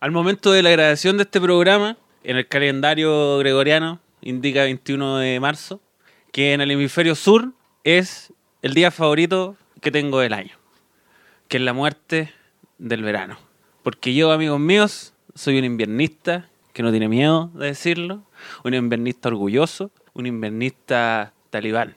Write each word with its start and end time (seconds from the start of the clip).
Al 0.00 0.12
momento 0.12 0.52
de 0.52 0.62
la 0.62 0.70
grabación 0.70 1.16
de 1.16 1.24
este 1.24 1.40
programa, 1.40 1.96
en 2.22 2.36
el 2.36 2.46
calendario 2.46 3.38
gregoriano 3.38 3.98
indica 4.20 4.62
21 4.62 5.18
de 5.18 5.40
marzo, 5.40 5.80
que 6.30 6.52
en 6.52 6.60
el 6.60 6.70
hemisferio 6.70 7.16
sur 7.16 7.52
es 7.82 8.32
el 8.62 8.74
día 8.74 8.92
favorito 8.92 9.56
que 9.80 9.90
tengo 9.90 10.20
del 10.20 10.34
año, 10.34 10.54
que 11.48 11.56
es 11.56 11.64
la 11.64 11.72
muerte 11.72 12.32
del 12.78 13.02
verano. 13.02 13.38
Porque 13.82 14.14
yo, 14.14 14.30
amigos 14.30 14.60
míos, 14.60 15.14
soy 15.34 15.58
un 15.58 15.64
inviernista 15.64 16.48
que 16.72 16.84
no 16.84 16.92
tiene 16.92 17.08
miedo 17.08 17.50
de 17.54 17.66
decirlo, 17.66 18.22
un 18.62 18.74
inviernista 18.74 19.30
orgulloso, 19.30 19.90
un 20.12 20.26
inviernista 20.26 21.32
talibán. 21.50 21.96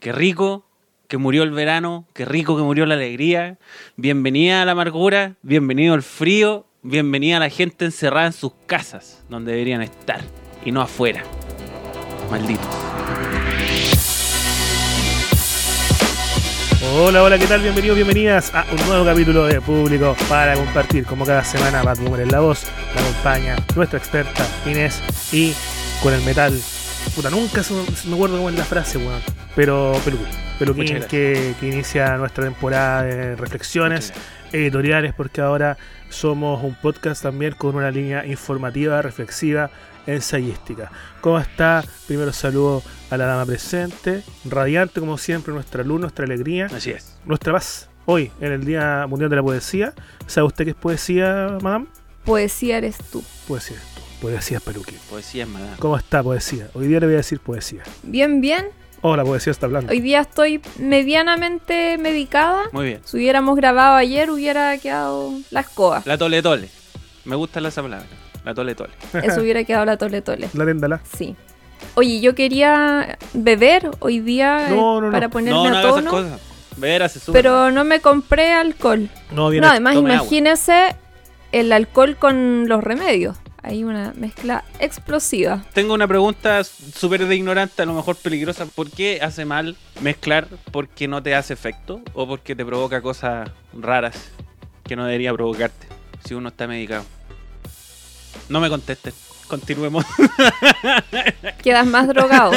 Qué 0.00 0.12
rico 0.12 0.64
que 1.08 1.18
murió 1.18 1.42
el 1.42 1.50
verano, 1.50 2.06
qué 2.14 2.24
rico 2.24 2.56
que 2.56 2.62
murió 2.62 2.86
la 2.86 2.94
alegría. 2.94 3.58
Bienvenida 3.96 4.62
a 4.62 4.64
la 4.64 4.72
amargura, 4.72 5.34
bienvenido 5.42 5.92
al 5.92 6.02
frío, 6.02 6.64
bienvenida 6.84 7.38
a 7.38 7.40
la 7.40 7.48
gente 7.48 7.86
encerrada 7.86 8.26
en 8.26 8.32
sus 8.34 8.52
casas, 8.66 9.24
donde 9.30 9.52
deberían 9.52 9.80
estar, 9.80 10.20
y 10.64 10.70
no 10.70 10.82
afuera. 10.82 11.24
Malditos. 12.30 12.66
Hola, 16.92 17.22
hola, 17.22 17.38
¿qué 17.38 17.46
tal? 17.46 17.62
Bienvenidos, 17.62 17.96
bienvenidas 17.96 18.54
a 18.54 18.66
un 18.70 18.86
nuevo 18.86 19.04
capítulo 19.04 19.46
de 19.46 19.60
Público 19.62 20.14
para 20.28 20.54
compartir. 20.54 21.06
Como 21.06 21.24
cada 21.24 21.42
semana, 21.42 21.82
Bad 21.82 21.98
Boomer 22.00 22.20
en 22.20 22.30
la 22.30 22.40
voz, 22.40 22.66
la 22.94 23.00
acompaña 23.00 23.56
nuestra 23.74 23.98
experta 23.98 24.46
Inés 24.66 25.00
y 25.32 25.54
con 26.02 26.12
el 26.12 26.22
metal. 26.22 26.52
Puta, 27.16 27.30
nunca 27.30 27.62
me 28.06 28.14
acuerdo 28.14 28.36
cómo 28.36 28.50
es 28.50 28.56
la 28.56 28.64
frase, 28.64 28.98
weón. 28.98 29.22
Pero 29.56 29.98
Peluquín. 30.04 30.43
Peluquín 30.58 31.00
que, 31.10 31.54
que 31.58 31.68
inicia 31.68 32.16
nuestra 32.16 32.44
temporada 32.44 33.02
de 33.02 33.36
reflexiones 33.36 34.12
editoriales 34.52 35.12
porque 35.14 35.40
ahora 35.40 35.76
somos 36.10 36.62
un 36.62 36.74
podcast 36.76 37.22
también 37.22 37.54
con 37.54 37.74
una 37.74 37.90
línea 37.90 38.24
informativa, 38.24 39.02
reflexiva, 39.02 39.70
ensayística. 40.06 40.92
¿Cómo 41.20 41.40
está? 41.40 41.82
Primero 42.06 42.32
saludo 42.32 42.82
a 43.10 43.16
la 43.16 43.26
dama 43.26 43.46
presente, 43.46 44.22
radiante 44.44 45.00
como 45.00 45.18
siempre, 45.18 45.52
nuestra 45.52 45.82
luz, 45.82 46.00
nuestra 46.00 46.24
alegría, 46.24 46.66
Así 46.66 46.90
es. 46.90 47.18
nuestra 47.24 47.52
paz. 47.52 47.88
Hoy, 48.06 48.30
en 48.40 48.52
el 48.52 48.64
Día 48.64 49.06
Mundial 49.08 49.30
de 49.30 49.36
la 49.36 49.42
Poesía, 49.42 49.94
¿sabe 50.26 50.46
usted 50.46 50.64
qué 50.64 50.70
es 50.70 50.76
poesía, 50.76 51.56
madame? 51.62 51.86
Poesía 52.24 52.76
eres 52.78 52.98
tú. 53.10 53.24
Poesía 53.48 53.76
es 53.76 53.94
tú. 53.94 54.00
Poesía 54.20 54.58
es 54.58 54.62
peluquín. 54.62 54.98
Poesía 55.10 55.44
es 55.44 55.48
madame. 55.48 55.76
¿Cómo 55.78 55.96
está 55.96 56.22
poesía? 56.22 56.68
Hoy 56.74 56.86
día 56.86 57.00
le 57.00 57.06
voy 57.06 57.14
a 57.14 57.18
decir 57.18 57.40
poesía. 57.40 57.82
Bien, 58.02 58.40
bien. 58.40 58.66
Oh, 59.06 59.16
la 59.16 59.22
poesía 59.22 59.50
está 59.50 59.66
hablando. 59.66 59.92
Hoy 59.92 60.00
día 60.00 60.20
estoy 60.22 60.62
medianamente 60.78 61.98
medicada. 61.98 62.62
Muy 62.72 62.86
bien. 62.86 63.00
Si 63.04 63.18
hubiéramos 63.18 63.54
grabado 63.54 63.96
ayer, 63.96 64.30
hubiera 64.30 64.78
quedado 64.78 65.30
la 65.50 65.60
escoba. 65.60 66.00
La 66.06 66.16
tole 66.16 66.40
tole. 66.40 66.70
Me 67.26 67.36
gusta 67.36 67.60
esa 67.60 67.82
palabra. 67.82 68.06
La 68.46 68.54
tole 68.54 68.74
tole. 68.74 68.94
Eso 69.22 69.42
hubiera 69.42 69.62
quedado 69.64 69.84
la 69.84 69.98
tole 69.98 70.22
tole. 70.22 70.48
La 70.54 70.64
téndala. 70.64 71.00
Sí. 71.16 71.36
Oye, 71.96 72.20
yo 72.20 72.34
quería 72.34 73.18
beber 73.34 73.90
hoy 73.98 74.20
día 74.20 74.68
eh, 74.68 74.70
No, 74.74 75.02
no, 75.02 75.08
no. 75.08 75.12
para 75.12 75.28
ponerme 75.28 75.52
No, 75.52 75.68
no 75.68 75.76
a 75.76 75.80
hagas 75.80 75.84
esas 75.92 76.04
tono. 76.04 76.10
cosas. 76.10 76.40
Ver, 76.78 77.02
hace 77.02 77.20
súper 77.20 77.42
Pero 77.42 77.70
no 77.72 77.84
me 77.84 78.00
compré 78.00 78.52
alcohol. 78.54 79.10
No, 79.32 79.50
viene 79.50 79.66
No, 79.66 79.70
además 79.70 79.96
agua. 79.96 80.14
imagínese 80.14 80.96
el 81.52 81.70
alcohol 81.72 82.16
con 82.16 82.68
los 82.68 82.82
remedios. 82.82 83.36
Hay 83.64 83.82
una 83.82 84.12
mezcla 84.14 84.62
explosiva. 84.78 85.64
Tengo 85.72 85.94
una 85.94 86.06
pregunta 86.06 86.62
súper 86.64 87.26
de 87.26 87.34
ignorante, 87.34 87.80
a 87.80 87.86
lo 87.86 87.94
mejor 87.94 88.14
peligrosa. 88.16 88.66
¿Por 88.66 88.90
qué 88.90 89.20
hace 89.22 89.46
mal 89.46 89.74
mezclar 90.02 90.48
porque 90.70 91.08
no 91.08 91.22
te 91.22 91.34
hace 91.34 91.54
efecto 91.54 92.02
o 92.12 92.28
porque 92.28 92.54
te 92.54 92.62
provoca 92.62 93.00
cosas 93.00 93.48
raras 93.72 94.30
que 94.86 94.96
no 94.96 95.06
debería 95.06 95.32
provocarte 95.32 95.86
si 96.26 96.34
uno 96.34 96.50
está 96.50 96.66
medicado? 96.66 97.06
No 98.50 98.60
me 98.60 98.68
contesten. 98.68 99.14
Continuemos. 99.48 100.04
Quedas 101.62 101.86
más 101.86 102.06
drogado. 102.06 102.52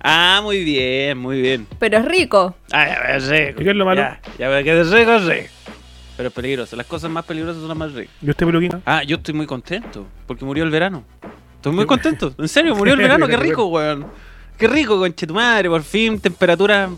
ah, 0.00 0.40
muy 0.42 0.62
bien, 0.62 1.16
muy 1.16 1.40
bien. 1.40 1.66
pero 1.78 1.96
es 1.96 2.04
rico. 2.04 2.54
Ah, 2.70 2.86
ya 2.86 3.00
veo 3.18 3.30
rico. 3.30 3.60
¿Y 3.62 3.64
qué 3.64 3.70
es 3.70 3.76
lo 3.76 3.86
malo? 3.86 4.02
Ya, 4.02 4.20
ya 4.38 4.62
que 4.62 4.78
es 4.78 4.90
rico, 4.90 5.14
es 5.14 5.24
rico. 5.24 5.48
Pero 6.20 6.28
es 6.28 6.34
peligroso. 6.34 6.76
Las 6.76 6.84
cosas 6.84 7.10
más 7.10 7.24
peligrosas 7.24 7.60
son 7.60 7.68
las 7.68 7.76
más 7.78 7.94
ricas. 7.94 8.14
¿Y 8.20 8.28
usted, 8.28 8.44
peluquín? 8.44 8.72
Ah, 8.84 9.02
yo 9.04 9.16
estoy 9.16 9.32
muy 9.32 9.46
contento 9.46 10.06
porque 10.26 10.44
murió 10.44 10.64
el 10.64 10.70
verano. 10.70 11.02
Estoy 11.56 11.72
muy 11.72 11.86
contento. 11.86 12.34
En 12.36 12.46
serio, 12.46 12.76
murió 12.76 12.92
el 12.92 13.00
verano. 13.08 13.26
Qué 13.26 13.38
rico, 13.38 13.64
weón. 13.68 14.04
Qué 14.58 14.68
rico, 14.68 14.98
conche 14.98 15.26
tu 15.26 15.32
madre. 15.32 15.70
Por 15.70 15.82
fin, 15.82 16.20
temperaturas 16.20 16.90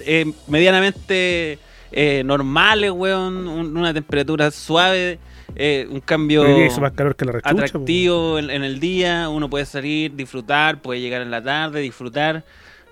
eh, 0.00 0.32
medianamente 0.48 1.60
eh, 1.92 2.22
normales, 2.24 2.90
weón. 2.90 3.46
un- 3.46 3.76
una 3.76 3.94
temperatura 3.94 4.50
suave. 4.50 5.20
eh, 5.54 5.86
un 5.88 6.00
cambio 6.00 6.42
más 6.80 6.92
calor 6.94 7.14
que 7.14 7.24
la 7.26 7.32
rechucha. 7.32 7.50
atractivo 7.50 8.40
en, 8.40 8.50
en 8.50 8.64
el 8.64 8.80
día. 8.80 9.28
Uno 9.28 9.48
puede 9.48 9.66
salir, 9.66 10.16
disfrutar, 10.16 10.82
puede 10.82 11.00
llegar 11.00 11.22
en 11.22 11.30
la 11.30 11.40
tarde, 11.40 11.80
disfrutar. 11.80 12.44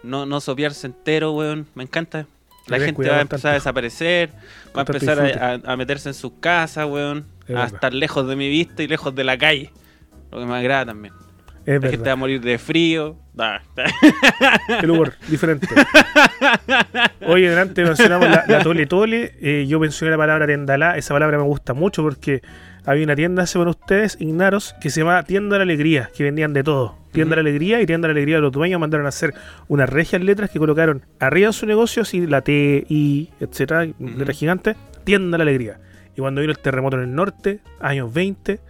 No, 0.04 0.26
no 0.26 0.40
sopiarse 0.40 0.86
entero, 0.86 1.32
weón. 1.32 1.66
Me 1.74 1.82
encanta. 1.82 2.28
La 2.66 2.78
gente 2.80 3.08
va 3.08 3.18
a 3.18 3.20
empezar 3.20 3.50
a 3.52 3.54
desaparecer, 3.54 4.30
va 4.76 4.80
a 4.82 4.84
empezar 4.86 5.18
a, 5.20 5.52
a- 5.54 5.72
a 5.72 5.76
meterse 5.76 6.08
en 6.08 6.14
sus 6.14 6.32
casas, 6.40 6.86
weón, 6.86 7.26
Es 7.44 7.50
a 7.50 7.52
verdad. 7.60 7.74
estar 7.74 7.94
lejos 7.94 8.26
de 8.28 8.36
mi 8.36 8.48
vista 8.48 8.82
y 8.82 8.88
lejos 8.88 9.14
de 9.14 9.24
la 9.24 9.38
calle. 9.38 9.72
Lo 10.32 10.40
que 10.40 10.46
me 10.46 10.56
agrada 10.56 10.86
también. 10.86 11.14
Es 11.66 11.82
La 11.82 11.90
gente 11.90 12.06
va 12.06 12.12
a 12.12 12.16
morir 12.16 12.40
de 12.40 12.58
frío. 12.58 13.16
Ah, 13.36 13.60
El 14.82 14.90
humor, 14.90 15.14
diferente. 15.28 15.66
Oye, 17.26 17.50
delante 17.50 17.82
mencionamos 17.84 18.28
la, 18.30 18.44
la 18.46 18.62
tole 18.62 18.86
tole. 18.86 19.34
eh, 19.40 19.66
yo 19.68 19.80
mencioné 19.80 20.12
la 20.12 20.16
palabra 20.16 20.46
tendalá. 20.46 20.96
Esa 20.96 21.12
palabra 21.12 21.36
me 21.38 21.44
gusta 21.44 21.74
mucho 21.74 22.02
porque 22.02 22.40
había 22.84 23.02
una 23.04 23.16
tienda 23.16 23.42
hace 23.42 23.58
con 23.58 23.66
ustedes, 23.66 24.16
Ignaros, 24.20 24.76
que 24.80 24.90
se 24.90 25.00
llamaba 25.00 25.24
Tienda 25.24 25.54
de 25.54 25.58
la 25.58 25.62
Alegría, 25.64 26.08
que 26.16 26.22
vendían 26.22 26.52
de 26.52 26.62
todo. 26.62 26.96
Tienda 27.10 27.34
de 27.34 27.42
la 27.42 27.48
Alegría 27.48 27.80
y 27.80 27.86
Tienda 27.86 28.06
de 28.06 28.14
la 28.14 28.18
Alegría 28.18 28.36
de 28.36 28.42
los 28.42 28.52
dueños 28.52 28.78
mandaron 28.78 29.06
a 29.06 29.08
hacer 29.08 29.34
unas 29.66 29.88
regias 29.90 30.22
letras 30.22 30.50
que 30.50 30.60
colocaron 30.60 31.02
arriba 31.18 31.48
en 31.48 31.52
su 31.52 31.66
negocio, 31.66 32.02
así 32.02 32.26
la 32.26 32.42
T, 32.42 32.86
I, 32.88 33.30
etcétera, 33.40 33.86
letras 33.98 34.38
gigantes, 34.38 34.76
Tienda 35.04 35.36
de 35.36 35.44
la 35.44 35.50
Alegría. 35.50 35.80
Y 36.14 36.20
cuando 36.20 36.42
vino 36.42 36.52
el 36.52 36.58
terremoto 36.60 36.96
en 36.96 37.02
el 37.02 37.14
norte, 37.14 37.58
años 37.80 38.12
20, 38.14 38.60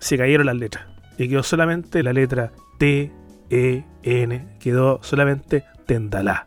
se 0.00 0.16
cayeron 0.16 0.46
las 0.46 0.56
letras. 0.56 0.86
Y 1.18 1.28
quedó 1.28 1.42
solamente 1.42 2.02
la 2.02 2.12
letra 2.12 2.52
T, 2.78 3.12
E, 3.50 3.84
N. 4.02 4.46
Quedó 4.60 5.00
solamente 5.02 5.64
Tendalá. 5.86 6.46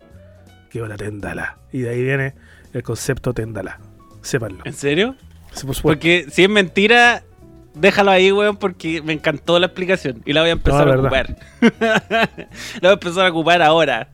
Quedó 0.70 0.88
la 0.88 0.96
Tendalá. 0.98 1.58
Y 1.74 1.80
de 1.82 1.90
ahí 1.90 2.02
viene 2.04 2.34
el 2.74 2.82
concepto 2.84 3.34
Tendalá. 3.34 3.80
Sépanlo. 4.22 4.62
¿En 4.66 4.74
serio? 4.74 5.16
Sí, 5.52 5.66
por. 5.68 5.76
Porque 5.82 6.28
si 6.32 6.44
es 6.44 6.50
mentira, 6.50 7.24
déjalo 7.74 8.12
ahí, 8.12 8.32
weón, 8.32 8.56
porque 8.58 9.02
me 9.02 9.14
encantó 9.14 9.60
la 9.60 9.66
explicación. 9.66 10.22
Y 10.26 10.34
la 10.34 10.42
voy 10.42 10.50
a 10.52 10.54
empezar 10.54 10.88
No, 10.88 10.94
a 10.94 10.98
ocupar. 10.98 11.36
la 11.82 12.30
voy 12.82 12.90
a 12.90 12.94
empezar 12.94 13.26
a 13.26 13.30
ocupar 13.30 13.62
ahora. 13.62 14.10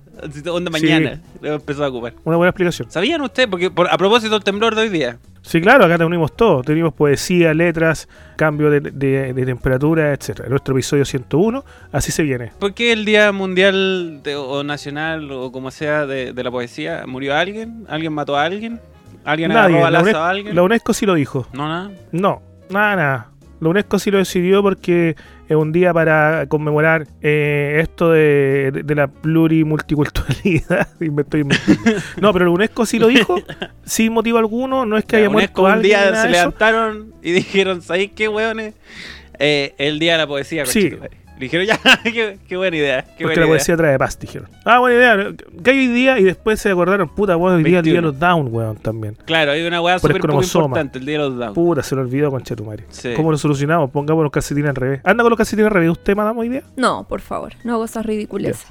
Onda 0.50 0.72
Sí. 0.76 0.84
mañana. 0.84 1.22
La 1.36 1.40
voy 1.42 1.50
a 1.50 1.54
empezar 1.56 1.84
a 1.86 1.90
ocupar. 1.90 2.14
Una 2.24 2.38
buena 2.38 2.50
explicación. 2.50 2.90
¿Sabían 2.90 3.22
ustedes? 3.22 3.48
Porque 3.50 3.70
por- 3.70 3.88
a 3.92 3.98
propósito 3.98 4.34
del 4.34 4.44
temblor 4.44 4.74
de 4.74 4.82
hoy 4.82 4.90
día. 4.90 5.20
Sí, 5.48 5.62
claro, 5.62 5.86
acá 5.86 5.98
te 5.98 6.04
unimos 6.04 6.36
todo. 6.36 6.62
Tenemos 6.62 6.94
poesía, 6.94 7.54
letras, 7.54 8.10
cambio 8.36 8.70
de, 8.70 8.82
de- 8.82 9.34
de 9.34 9.46
temperatura, 9.46 10.12
etcétera. 10.14 10.50
Nuestro 10.50 10.74
episodio 10.76 11.06
101, 11.06 11.64
así 11.94 12.12
se 12.12 12.24
viene. 12.24 12.52
¿Por 12.60 12.74
qué 12.74 12.92
el 12.92 13.06
Día 13.06 13.32
Mundial 13.32 14.20
de- 14.24 14.36
o 14.36 14.64
Nacional 14.66 15.32
o 15.32 15.52
como 15.54 15.72
sea 15.72 16.06
de, 16.06 16.34
de 16.34 16.44
la 16.44 16.52
poesía 16.52 17.06
murió 17.08 17.34
alguien? 17.34 17.86
¿Alguien 17.88 18.12
mató 18.12 18.36
a 18.36 18.44
alguien? 18.44 18.82
¿Alguien 19.24 19.52
Nadie. 19.54 19.80
La, 19.90 20.00
UNESCO, 20.02 20.18
a 20.20 20.30
alguien? 20.30 20.56
la 20.56 20.64
UNESCO 20.64 20.94
sí 20.94 21.06
lo 21.06 21.14
dijo. 21.14 21.48
No, 21.54 21.68
nada. 21.70 21.92
No, 22.12 22.42
nada, 22.70 22.96
nada. 22.98 23.32
La 23.62 23.70
UNESCO 23.70 24.00
sí 24.00 24.12
lo 24.12 24.18
decidió 24.18 24.62
porque 24.62 25.16
es 25.48 25.56
un 25.56 25.72
día 25.72 25.94
para 25.94 26.46
conmemorar 26.48 27.08
eh, 27.22 27.80
esto 27.82 28.12
de, 28.12 28.72
de- 28.74 28.84
de 28.84 28.96
la 28.96 29.08
plurimulticulturalidad. 29.08 30.88
No, 32.22 32.34
pero 32.34 32.46
la 32.46 32.52
UNESCO 32.52 32.86
sí 32.86 33.00
lo 33.00 33.08
dijo, 33.08 33.40
sin 33.86 34.14
motivo 34.14 34.38
alguno. 34.38 34.86
No 34.86 34.98
es 34.98 35.06
que 35.06 35.18
haya 35.18 35.30
UNESCO 35.30 35.62
muerto 35.62 35.78
un 35.78 35.84
día 35.84 36.16
se 36.22 36.30
levantaron 36.30 37.14
y 37.22 37.32
dijeron, 37.34 37.82
¿sabéis 37.82 38.12
qué, 38.16 38.28
weones? 38.28 38.74
Eh, 39.40 39.76
el 39.78 40.00
Día 40.00 40.14
de 40.14 40.18
la 40.20 40.28
Poesía, 40.28 40.66
Sí. 40.66 40.92
Le 41.38 41.42
dijeron, 41.46 41.68
ya, 41.68 41.80
qué, 42.04 42.40
qué 42.48 42.58
buena 42.58 42.76
idea. 42.78 43.04
Qué 43.04 43.10
Porque 43.10 43.24
buena 43.26 43.42
la 43.42 43.46
idea. 43.46 43.52
poesía 43.58 43.78
trae 43.78 44.00
paz, 44.00 44.20
dijeron. 44.20 44.50
Ah, 44.66 44.80
buena 44.80 44.96
idea. 44.98 45.34
¿Qué 45.64 45.70
hay 45.72 45.78
hoy 45.80 45.88
día? 45.88 46.20
Y 46.20 46.24
después 46.24 46.60
se 46.60 46.70
acordaron, 46.72 47.10
puta, 47.10 47.38
weón, 47.38 47.58
hoy 47.58 47.64
día 47.64 47.78
el 47.80 47.86
día 47.86 47.94
de 47.94 48.02
21. 48.02 48.08
los 48.08 48.20
down, 48.20 48.48
weón, 48.52 48.78
también. 48.78 49.16
Claro, 49.26 49.52
hay 49.52 49.62
una 49.66 49.80
weá 49.82 50.00
súper 50.00 50.18
importante, 50.18 50.98
el 50.98 51.06
Día 51.06 51.20
de 51.20 51.30
los 51.30 51.38
Down. 51.38 51.54
Puta, 51.54 51.84
se 51.84 51.96
lo 51.96 52.02
olvidó 52.02 52.32
con 52.32 52.42
Chetumare. 52.42 52.86
Sí. 52.90 53.14
¿Cómo 53.16 53.30
lo 53.32 53.38
solucionamos? 53.38 53.92
Pongamos 53.92 54.24
los 54.24 54.32
calcetines 54.32 54.70
al 54.70 54.76
revés. 54.76 55.02
¿Anda 55.04 55.24
con 55.24 55.30
los 55.30 55.38
calcetines 55.38 55.68
al 55.68 55.74
revés 55.74 55.92
usted, 55.92 56.16
madame, 56.16 56.40
hoy 56.40 56.50
día? 56.50 56.64
No, 56.76 57.08
por 57.08 57.22
favor, 57.22 57.54
no 57.64 57.74
hago 57.74 57.86
esas 57.86 58.04
ridiculeces. 58.06 58.66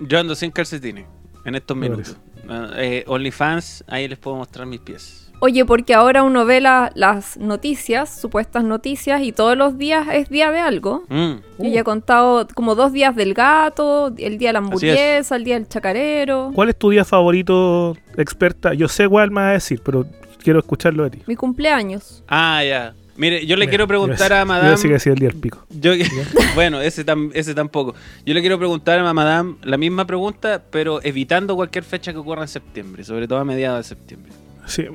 Yo 0.00 0.18
ando 0.18 0.34
sin 0.34 0.50
calcetines 0.50 1.06
en 1.46 1.54
estos 1.54 1.76
Me 1.76 1.88
minutos. 1.88 2.16
Ah, 2.48 2.70
eh, 2.76 3.04
OnlyFans, 3.06 3.84
ahí 3.86 4.08
les 4.08 4.18
puedo 4.18 4.36
mostrar 4.36 4.66
mis 4.66 4.80
pies. 4.80 5.29
Oye, 5.42 5.64
porque 5.64 5.94
ahora 5.94 6.22
uno 6.22 6.44
ve 6.44 6.60
la- 6.60 6.92
las 6.94 7.38
noticias, 7.38 8.20
supuestas 8.20 8.62
noticias, 8.62 9.22
y 9.22 9.32
todos 9.32 9.56
los 9.56 9.78
días 9.78 10.06
es 10.12 10.28
día 10.28 10.50
de 10.50 10.58
algo. 10.60 11.04
Mm. 11.08 11.32
Yo 11.58 11.68
ya 11.70 11.80
he 11.80 11.84
contado 11.84 12.46
como 12.54 12.74
dos 12.74 12.92
días 12.92 13.16
del 13.16 13.32
gato, 13.32 14.12
el 14.18 14.36
día 14.36 14.50
de 14.50 14.52
la 14.52 14.58
hamburguesa, 14.58 15.36
el 15.36 15.44
día 15.44 15.54
del 15.54 15.66
chacarero, 15.66 16.50
¿Cuál 16.54 16.68
es 16.68 16.76
tu 16.76 16.90
día 16.90 17.04
favorito, 17.06 17.96
experta? 18.18 18.74
Yo 18.74 18.86
sé 18.88 19.08
cuál 19.08 19.30
me 19.30 19.40
vas 19.40 19.48
a 19.50 19.52
decir, 19.52 19.80
pero 19.82 20.04
quiero 20.42 20.58
escucharlo 20.58 21.04
de 21.04 21.10
ti. 21.10 21.22
mi 21.26 21.36
cumpleaños. 21.36 22.22
Ah, 22.28 22.62
ya. 22.62 22.94
Mire, 23.16 23.44
yo 23.46 23.56
le 23.56 23.60
Mira, 23.62 23.70
quiero 23.70 23.86
preguntar 23.88 24.28
yo- 24.30 24.34
a 24.36 24.40
Yo 24.40 24.46
Madame. 24.46 24.76
sí 24.76 24.88
que 24.88 25.10
el 25.10 25.18
día 25.18 25.28
del 25.28 25.38
pico. 25.40 25.64
Yo, 25.70 25.92
bueno, 26.54 26.80
ese, 26.82 27.04
tam- 27.04 27.30
ese 27.34 27.54
tampoco. 27.54 27.94
Yo 28.26 28.34
le 28.34 28.40
quiero 28.40 28.58
preguntar 28.58 28.98
a 28.98 29.12
Madame 29.14 29.56
la 29.62 29.76
misma 29.78 30.06
pregunta, 30.06 30.62
pero 30.70 31.00
evitando 31.02 31.54
cualquier 31.56 31.84
fecha 31.84 32.12
que 32.12 32.18
ocurra 32.18 32.42
en 32.42 32.48
septiembre, 32.48 33.04
sobre 33.04 33.26
todo 33.26 33.38
a 33.38 33.44
mediados 33.44 33.78
de 33.78 33.84
septiembre. 33.88 34.32
Sí. 34.66 34.86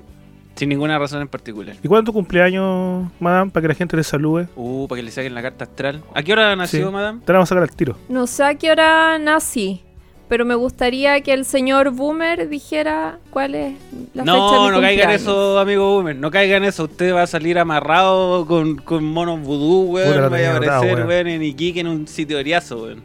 Sin 0.55 0.69
ninguna 0.69 0.97
razón 0.97 1.21
en 1.21 1.27
particular. 1.27 1.75
¿Y 1.83 1.87
cuándo 1.87 2.03
es 2.03 2.05
tu 2.05 2.13
cumpleaños, 2.13 3.09
madame, 3.19 3.51
para 3.51 3.61
que 3.63 3.67
la 3.69 3.73
gente 3.75 3.97
te 3.97 4.03
salude? 4.03 4.47
Uh, 4.55 4.87
para 4.87 4.99
que 4.99 5.03
le 5.03 5.11
saquen 5.11 5.33
la 5.33 5.41
carta 5.41 5.65
astral. 5.65 6.01
¿A 6.13 6.23
qué 6.23 6.31
hora 6.33 6.55
nació, 6.55 6.87
Sí. 6.87 6.93
Madame? 6.93 7.19
Te 7.25 7.33
la 7.33 7.39
vamos 7.39 7.47
a 7.47 7.49
sacar 7.55 7.63
al 7.63 7.75
tiro. 7.75 7.97
No 8.07 8.25
sé 8.25 8.43
a 8.43 8.55
qué 8.55 8.71
hora 8.71 9.19
nací, 9.19 9.81
pero 10.29 10.45
me 10.45 10.55
gustaría 10.55 11.19
que 11.21 11.33
el 11.33 11.43
señor 11.43 11.91
Boomer 11.91 12.47
dijera 12.47 13.19
cuál 13.31 13.53
es 13.55 13.73
la 14.13 14.23
fecha 14.23 14.31
de 14.33 14.37
No, 14.37 14.71
no 14.71 14.79
caiga 14.79 15.03
en 15.03 15.09
cumpleaños. 15.09 15.21
eso, 15.21 15.59
amigo 15.59 15.93
Boomer. 15.95 16.15
No 16.15 16.31
caiga 16.31 16.55
en 16.57 16.63
eso. 16.63 16.85
Usted 16.85 17.13
va 17.13 17.23
a 17.23 17.27
salir 17.27 17.59
amarrado 17.59 18.45
con, 18.47 18.77
con 18.77 19.03
monos 19.03 19.41
vudú, 19.41 19.91
weón. 19.91 20.31
Vaya 20.31 20.53
a 20.53 20.57
aparecer, 20.57 20.95
weón. 20.95 21.07
weón, 21.09 21.27
en 21.27 21.43
Iquique 21.43 21.81
en 21.81 21.87
un 21.87 22.07
sitio 22.07 22.39
eriazo, 22.39 22.81
weón. 22.83 23.03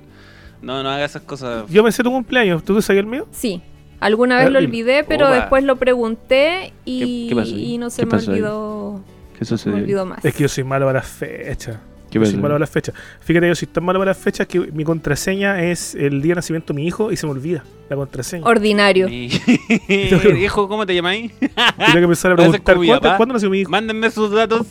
No, 0.62 0.82
no 0.84 0.88
haga 0.90 1.04
esas 1.04 1.22
cosas. 1.22 1.64
Yo 1.68 1.82
pensé 1.82 2.02
tu 2.04 2.10
cumpleaños. 2.12 2.62
¿Tú 2.62 2.76
te 2.76 2.82
sabías 2.82 3.02
el 3.04 3.10
mío? 3.10 3.26
Sí, 3.32 3.60
alguna 4.00 4.36
vez 4.36 4.46
A 4.46 4.50
ver, 4.50 4.52
lo 4.52 4.58
olvidé, 4.58 5.04
pero 5.04 5.26
Opa. 5.26 5.36
después 5.36 5.64
lo 5.64 5.76
pregunté 5.76 6.72
y, 6.84 7.24
¿Qué- 7.24 7.28
qué 7.30 7.36
pasó 7.40 7.54
ahí? 7.54 7.74
y 7.74 7.78
no 7.78 7.90
se 7.90 8.02
¿Qué 8.02 8.06
me 8.06 8.16
olvidó, 8.18 9.00
¿Qué 9.38 9.44
se 9.44 9.68
me 9.70 9.76
olvidó 9.76 10.06
más. 10.06 10.24
Es 10.24 10.34
que 10.34 10.42
yo 10.42 10.48
soy 10.48 10.64
malo 10.64 10.86
para 10.86 10.98
las 11.00 11.08
fechas. 11.08 11.78
¿Qué 12.10 12.18
Yo 12.18 12.24
soy 12.26 12.34
malo 12.36 12.48
para 12.54 12.58
las 12.58 12.70
fechas. 12.70 12.92
Fíjate, 13.20 13.46
yo 13.46 13.54
soy 13.54 13.68
tan 13.68 13.84
malo 13.84 14.00
para 14.00 14.10
las 14.10 14.18
fechas 14.18 14.44
que 14.48 14.58
mi 14.58 14.82
contraseña 14.82 15.62
es 15.62 15.94
el 15.94 16.20
día 16.22 16.32
de 16.32 16.36
nacimiento 16.36 16.72
de 16.72 16.80
mi 16.80 16.86
hijo 16.88 17.12
y 17.12 17.16
se 17.16 17.24
me 17.24 17.30
olvida 17.32 17.62
la 17.88 17.94
contraseña. 17.94 18.44
Ordinario. 18.44 19.06
Hijo, 19.08 20.68
¿cómo 20.68 20.84
te 20.86 20.94
llamáis? 20.94 21.32
Tengo 21.38 21.92
que 21.92 21.98
empezar 21.98 22.32
a 22.32 22.36
preguntar 22.36 22.74
¿cuándo, 22.76 22.94
papá. 23.00 23.16
¿cuándo 23.16 23.32
nació 23.34 23.48
mi 23.48 23.60
hijo. 23.60 23.70
Mándenme 23.70 24.10
sus 24.10 24.30
datos. 24.32 24.66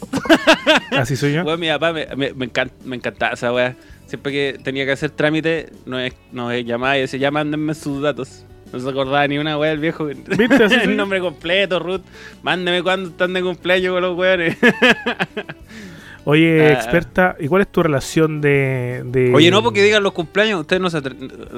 Así 0.92 1.16
soy 1.16 1.34
yo. 1.34 1.44
Weón, 1.44 1.60
mi 1.60 1.68
papá 1.70 1.94
me, 1.94 2.08
me, 2.16 2.34
me, 2.34 2.52
encan- 2.52 2.72
me 2.84 2.96
encantaba 2.98 3.34
esa 3.34 3.54
weá. 3.54 3.76
Siempre 4.08 4.32
que 4.32 4.60
tenía 4.64 4.86
que 4.86 4.92
hacer 4.92 5.12
trámite, 5.12 5.70
nos, 5.86 6.12
nos 6.32 6.54
llamaba 6.66 6.98
y 6.98 7.02
decía, 7.02 7.20
ya 7.20 7.32
mándenme 7.32 7.74
sus 7.74 8.02
datos. 8.02 8.46
No 8.72 8.80
se 8.80 8.90
acordaba 8.90 9.28
ni 9.28 9.38
una 9.38 9.58
weá 9.58 9.72
el 9.72 9.80
viejo. 9.80 10.06
¿Viste? 10.06 10.34
El 10.64 10.70
yo. 10.86 10.92
nombre 10.92 11.20
completo, 11.20 11.80
Ruth. 11.80 12.02
Mándeme 12.44 12.84
cuándo 12.84 13.10
están 13.10 13.34
de 13.34 13.42
cumpleaños 13.42 13.94
con 13.94 14.02
los 14.04 14.18
weones. 14.18 14.58
Oye, 16.26 16.68
Ah. 16.68 16.74
experta, 16.74 17.36
¿y 17.40 17.48
cuál 17.48 17.62
es 17.64 17.72
tu 17.72 17.82
relación 17.82 18.42
de. 18.42 19.02
de- 19.06 19.34
Oye, 19.34 19.50
no 19.50 19.64
porque 19.64 19.82
digan 19.82 20.04
los 20.04 20.12
cumpleaños, 20.14 20.60
usted 20.62 20.80
no 20.80 20.90
se 20.90 20.98
atre- 21.00 21.16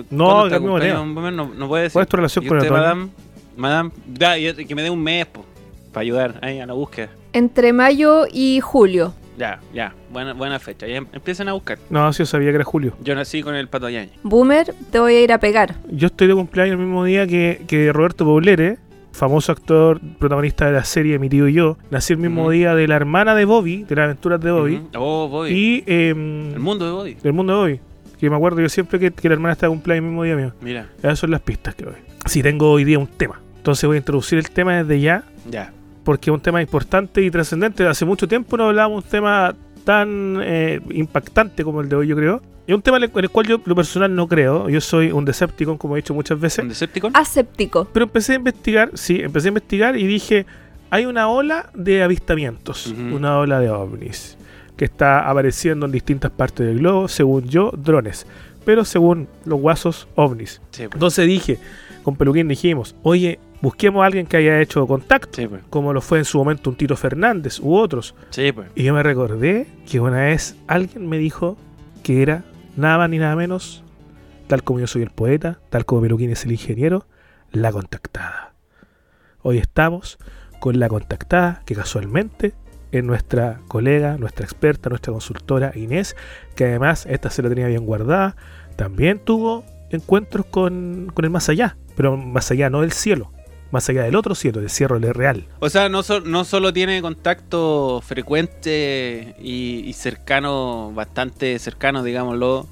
No, 0.10 0.26
¿cuándo 0.26 0.46
está 0.46 0.56
cambiemos 0.58 0.82
de 0.82 0.94
cumpleaños? 0.94 1.36
No, 1.36 1.54
no 1.56 1.68
puede 1.68 1.84
decir. 1.84 1.94
¿Cuál 1.94 2.04
es 2.04 2.10
tu 2.10 2.18
relación 2.18 2.46
¿Y 2.46 2.48
con 2.48 2.58
el 2.58 2.64
usted, 2.64 2.74
otoño? 2.76 2.88
madame? 2.96 3.10
Madame, 3.58 3.92
da, 4.08 4.38
y- 4.38 4.66
que 4.66 4.76
me 4.76 4.84
dé 4.84 4.90
un 4.90 5.04
mes, 5.04 5.26
po, 5.26 5.44
para 5.92 6.02
ayudar 6.04 6.40
ahí 6.42 6.60
a 6.60 6.66
la 6.66 6.74
búsqueda. 6.74 7.10
Entre 7.34 7.74
mayo 7.74 8.26
y 8.32 8.60
julio. 8.62 9.14
Ya, 9.38 9.60
ya, 9.74 9.96
buena, 10.12 10.34
buena 10.34 10.60
fecha. 10.60 10.86
Ya 10.86 10.98
em- 10.98 11.08
empiecen 11.14 11.48
a 11.50 11.54
buscar. 11.54 11.80
No, 11.90 12.12
sí, 12.14 12.20
yo 12.20 12.26
sabía 12.26 12.50
que 12.50 12.56
era 12.56 12.64
Julio. 12.64 12.94
Yo 13.02 13.16
nací 13.16 13.42
con 13.42 13.56
el 13.56 13.68
pato 13.70 13.90
Yañez. 13.90 14.12
Boomer, 14.24 14.74
te 14.92 15.00
voy 15.00 15.16
a 15.16 15.22
ir 15.24 15.32
a 15.32 15.40
pegar. 15.40 15.76
Yo 15.90 16.08
estoy 16.08 16.28
de 16.28 16.36
cumpleaños 16.36 16.74
el 16.74 16.80
mismo 16.86 17.04
día 17.06 17.26
que, 17.26 17.64
que 17.68 17.92
Roberto 17.92 18.24
Poblere, 18.26 18.78
famoso 19.14 19.52
actor, 19.52 20.00
protagonista 20.20 20.66
de 20.68 20.74
la 20.74 20.84
serie 20.84 21.18
Mi 21.18 21.28
tío 21.30 21.48
y 21.48 21.54
yo. 21.54 21.78
Nací 21.90 22.14
el 22.14 22.20
mismo 22.20 22.50
día 22.52 22.76
de 22.76 22.88
la 22.88 22.98
hermana 22.98 23.34
de 23.34 23.46
Bobby, 23.46 23.84
de 23.84 23.96
las 23.96 24.04
aventuras 24.06 24.40
de 24.42 24.52
Bobby. 24.52 24.76
Ujú. 24.76 24.90
Oh, 24.98 25.28
Bobby. 25.28 25.50
Y 25.52 25.84
em, 25.88 26.54
El 26.54 26.60
mundo 26.60 26.86
de 26.86 26.92
Bobby. 26.92 27.14
del 27.16 27.34
mundo 27.34 27.54
de 27.54 27.60
Bobby. 27.60 27.80
Que 28.20 28.30
me 28.30 28.36
acuerdo 28.36 28.62
yo 28.62 28.70
siempre 28.70 29.00
que, 29.00 29.10
que 29.12 29.28
la 29.30 29.34
hermana 29.34 29.54
está 29.54 29.66
de 29.66 29.72
cumpleaños 29.72 30.04
el 30.04 30.10
mismo 30.10 30.24
día 30.24 30.36
mío. 30.36 30.54
Mira, 30.62 30.88
Esas 31.00 31.18
son 31.18 31.32
las 31.32 31.42
pistas 31.42 31.74
que 31.74 31.86
doy. 31.86 31.96
Sí, 32.28 32.44
tengo 32.44 32.70
hoy 32.70 32.84
día 32.84 33.00
un 33.00 33.08
tema. 33.08 33.42
Entonces 33.58 33.88
voy 33.88 33.96
a 33.96 34.00
introducir 34.00 34.38
el 34.38 34.50
tema 34.52 34.84
desde 34.84 35.00
ya, 35.02 35.24
ya. 35.50 35.74
Porque 36.04 36.30
es 36.30 36.34
un 36.34 36.42
tema 36.42 36.62
importante 36.62 37.22
y 37.22 37.32
trascendente. 37.32 37.86
Hace 37.86 38.06
mucho 38.06 38.28
tiempo 38.28 38.58
no 38.58 38.66
hablábamos 38.66 39.04
de 39.04 39.08
un 39.08 39.12
tema 39.12 39.56
tan 39.84 40.40
eh, 40.42 40.80
impactante 40.92 41.64
como 41.64 41.82
el 41.82 41.90
de 41.90 41.96
hoy, 41.96 42.08
yo 42.08 42.16
creo. 42.16 42.42
Y 42.68 42.74
un 42.74 42.82
tema 42.82 42.98
en 42.98 43.04
el, 43.04 43.30
cual 43.30 43.48
yo, 43.48 43.60
lo 43.66 43.76
personal, 43.76 44.14
no 44.16 44.28
creo. 44.28 44.70
Yo 44.70 44.80
soy 44.82 45.12
un 45.12 45.26
Decepticon, 45.26 45.78
como 45.78 45.96
he 45.96 46.00
dicho 46.00 46.14
muchas 46.14 46.40
veces. 46.40 46.60
¿Un 46.60 46.70
Decepticon? 46.70 47.12
Aséptico. 47.16 47.88
Pero 47.92 48.06
empecé 48.06 48.34
a 48.34 48.36
investigar, 48.36 48.92
sí, 48.94 49.20
empecé 49.22 49.48
a 49.48 49.50
investigar 49.50 49.98
y 49.98 50.06
dije, 50.06 50.46
hay 50.90 51.06
una 51.06 51.28
ola 51.28 51.70
de 51.74 52.04
avistamientos, 52.04 52.88
una 52.88 53.40
ola 53.40 53.60
de 53.60 53.70
ovnis, 53.70 54.38
que 54.78 54.86
está 54.86 55.30
apareciendo 55.30 55.86
en 55.86 55.92
distintas 55.92 56.32
partes 56.32 56.68
del 56.68 56.80
globo, 56.80 57.08
según 57.08 57.48
yo, 57.48 57.72
drones, 57.76 58.28
pero 58.64 58.86
según 58.86 59.28
los 59.46 59.60
guasos, 59.60 60.08
ovnis. 60.16 60.62
Sí, 60.72 60.84
pues. 60.84 60.94
Entonces 60.94 61.28
dije, 61.28 61.60
con 62.04 62.16
Peluquín 62.16 62.48
dijimos, 62.48 62.96
oye, 63.04 63.40
busquemos 63.62 64.02
a 64.04 64.06
alguien 64.08 64.26
que 64.26 64.38
haya 64.38 64.60
hecho 64.62 64.86
contacto, 64.88 65.42
Sí, 65.42 65.48
pues. 65.48 65.62
como 65.70 65.94
lo 65.94 66.02
fue 66.02 66.20
en 66.20 66.26
su 66.26 66.38
momento 66.38 66.70
un 66.70 66.76
Tito 66.76 66.96
Fernández 66.96 67.60
u 67.60 67.76
otros. 67.76 68.16
Sí, 68.32 68.52
pues. 68.52 68.68
Y 68.76 68.84
yo 68.84 68.94
me 68.94 69.04
recordé 69.04 69.68
que 69.90 70.00
una 70.00 70.22
vez 70.22 70.56
alguien 70.68 71.08
me 71.08 71.18
dijo 71.18 71.58
que 72.04 72.22
era 72.22 72.44
nada 72.76 72.98
más 72.98 73.10
ni 73.10 73.20
nada 73.20 73.36
menos, 73.36 73.84
tal 74.48 74.64
como 74.64 74.80
yo 74.80 74.88
soy 74.88 75.04
el 75.04 75.12
poeta, 75.12 75.60
tal 75.70 75.86
como 75.86 76.02
Peluquín 76.02 76.32
es 76.32 76.46
el 76.46 76.52
ingeniero, 76.52 77.06
la 77.52 77.72
contactada. 77.72 78.54
Hoy 79.44 79.58
estamos 79.58 80.18
con 80.60 80.80
la 80.80 80.88
contactada 80.90 81.62
que 81.66 81.76
casualmente 81.76 82.54
es 82.92 83.04
nuestra 83.04 83.62
colega, 83.68 84.18
nuestra 84.18 84.46
experta, 84.46 84.90
nuestra 84.90 85.14
consultora 85.14 85.72
Inés, 85.76 86.16
que 86.56 86.66
además 86.66 87.06
esta 87.10 87.30
se 87.30 87.42
la 87.42 87.50
tenía 87.50 87.68
bien 87.68 87.86
guardada, 87.86 88.36
también 88.76 89.20
tuvo 89.20 89.64
encuentros 89.92 90.46
con, 90.46 91.12
con 91.14 91.26
el 91.26 91.32
más 91.32 91.50
allá, 91.50 91.78
pero 91.96 92.18
más 92.18 92.50
allá 92.52 92.70
no 92.70 92.82
del 92.82 92.92
cielo, 92.92 93.32
más 93.72 93.88
allá 93.90 94.04
del 94.04 94.16
otro 94.16 94.36
cielo, 94.36 94.60
del 94.62 94.70
cielo 94.70 94.98
real. 95.00 95.46
O 95.60 95.70
sea, 95.70 95.90
no, 95.90 96.04
so- 96.04 96.22
no 96.22 96.44
solo 96.46 96.74
tiene 96.74 97.02
contacto 97.02 98.02
frecuente 98.06 99.36
y, 99.40 99.84
y 99.86 99.94
cercano, 99.94 100.92
bastante 100.94 101.58
cercano, 101.60 102.04
digámoslo, 102.04 102.68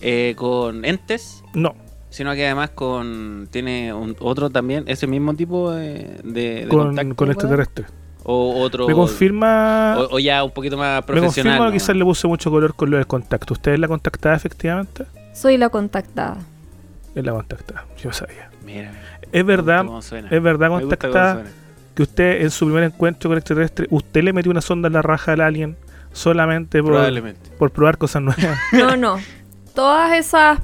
eh, 0.00 0.34
con 0.36 0.84
entes, 0.84 1.42
No, 1.54 1.74
sino 2.10 2.34
que 2.34 2.44
además 2.46 2.70
con 2.70 3.48
tiene 3.50 3.92
un- 3.94 4.16
otro 4.20 4.50
también, 4.50 4.84
ese 4.86 5.06
mismo 5.06 5.34
tipo 5.34 5.70
de, 5.72 6.18
de- 6.24 6.64
de 6.64 6.68
con, 6.68 6.86
contacto. 6.88 7.16
con 7.16 7.30
extraterrestres. 7.30 7.86
o 8.22 8.60
otro. 8.60 8.86
Me 8.88 8.94
confirma... 8.94 9.96
O, 9.98 10.16
o 10.16 10.18
ya 10.18 10.42
un 10.44 10.50
poquito 10.50 10.76
más 10.78 10.96
Me 10.98 11.02
profesional. 11.06 11.30
confirma 11.58 11.64
¿no? 11.66 11.72
que 11.72 11.78
quizás 11.78 11.96
le 11.96 12.04
puse 12.04 12.26
mucho 12.28 12.50
color 12.50 12.74
con 12.74 12.90
lo 12.90 12.96
del 12.96 13.06
contacto. 13.06 13.52
¿Usted 13.54 13.72
es 13.74 13.78
la 13.80 13.88
contactada 13.88 14.34
efectivamente? 14.36 15.04
Soy 15.34 15.56
la 15.58 15.68
contactada. 15.68 16.38
Es 17.14 17.24
la 17.24 17.32
contactada, 17.32 17.84
yo 18.02 18.12
sabía. 18.12 18.50
Mira, 18.64 18.92
Es 19.32 19.44
verdad, 19.44 19.84
es 20.30 20.42
verdad 20.42 20.68
contactada 20.68 21.44
que 21.94 22.02
usted 22.02 22.42
en 22.42 22.50
su 22.50 22.66
primer 22.66 22.84
encuentro 22.84 23.30
con 23.30 23.38
extraterrestre, 23.38 23.86
usted 23.90 24.22
le 24.22 24.32
metió 24.32 24.50
una 24.50 24.60
sonda 24.60 24.88
en 24.88 24.94
la 24.94 25.02
raja 25.02 25.32
al 25.32 25.40
alien 25.40 25.76
solamente 26.12 26.82
por, 26.82 26.92
Probablemente. 26.92 27.50
por 27.58 27.70
probar 27.70 27.98
cosas 27.98 28.22
nuevas. 28.22 28.58
No, 28.72 28.96
no. 28.96 29.18
Todas 29.74 30.12
esas 30.12 30.60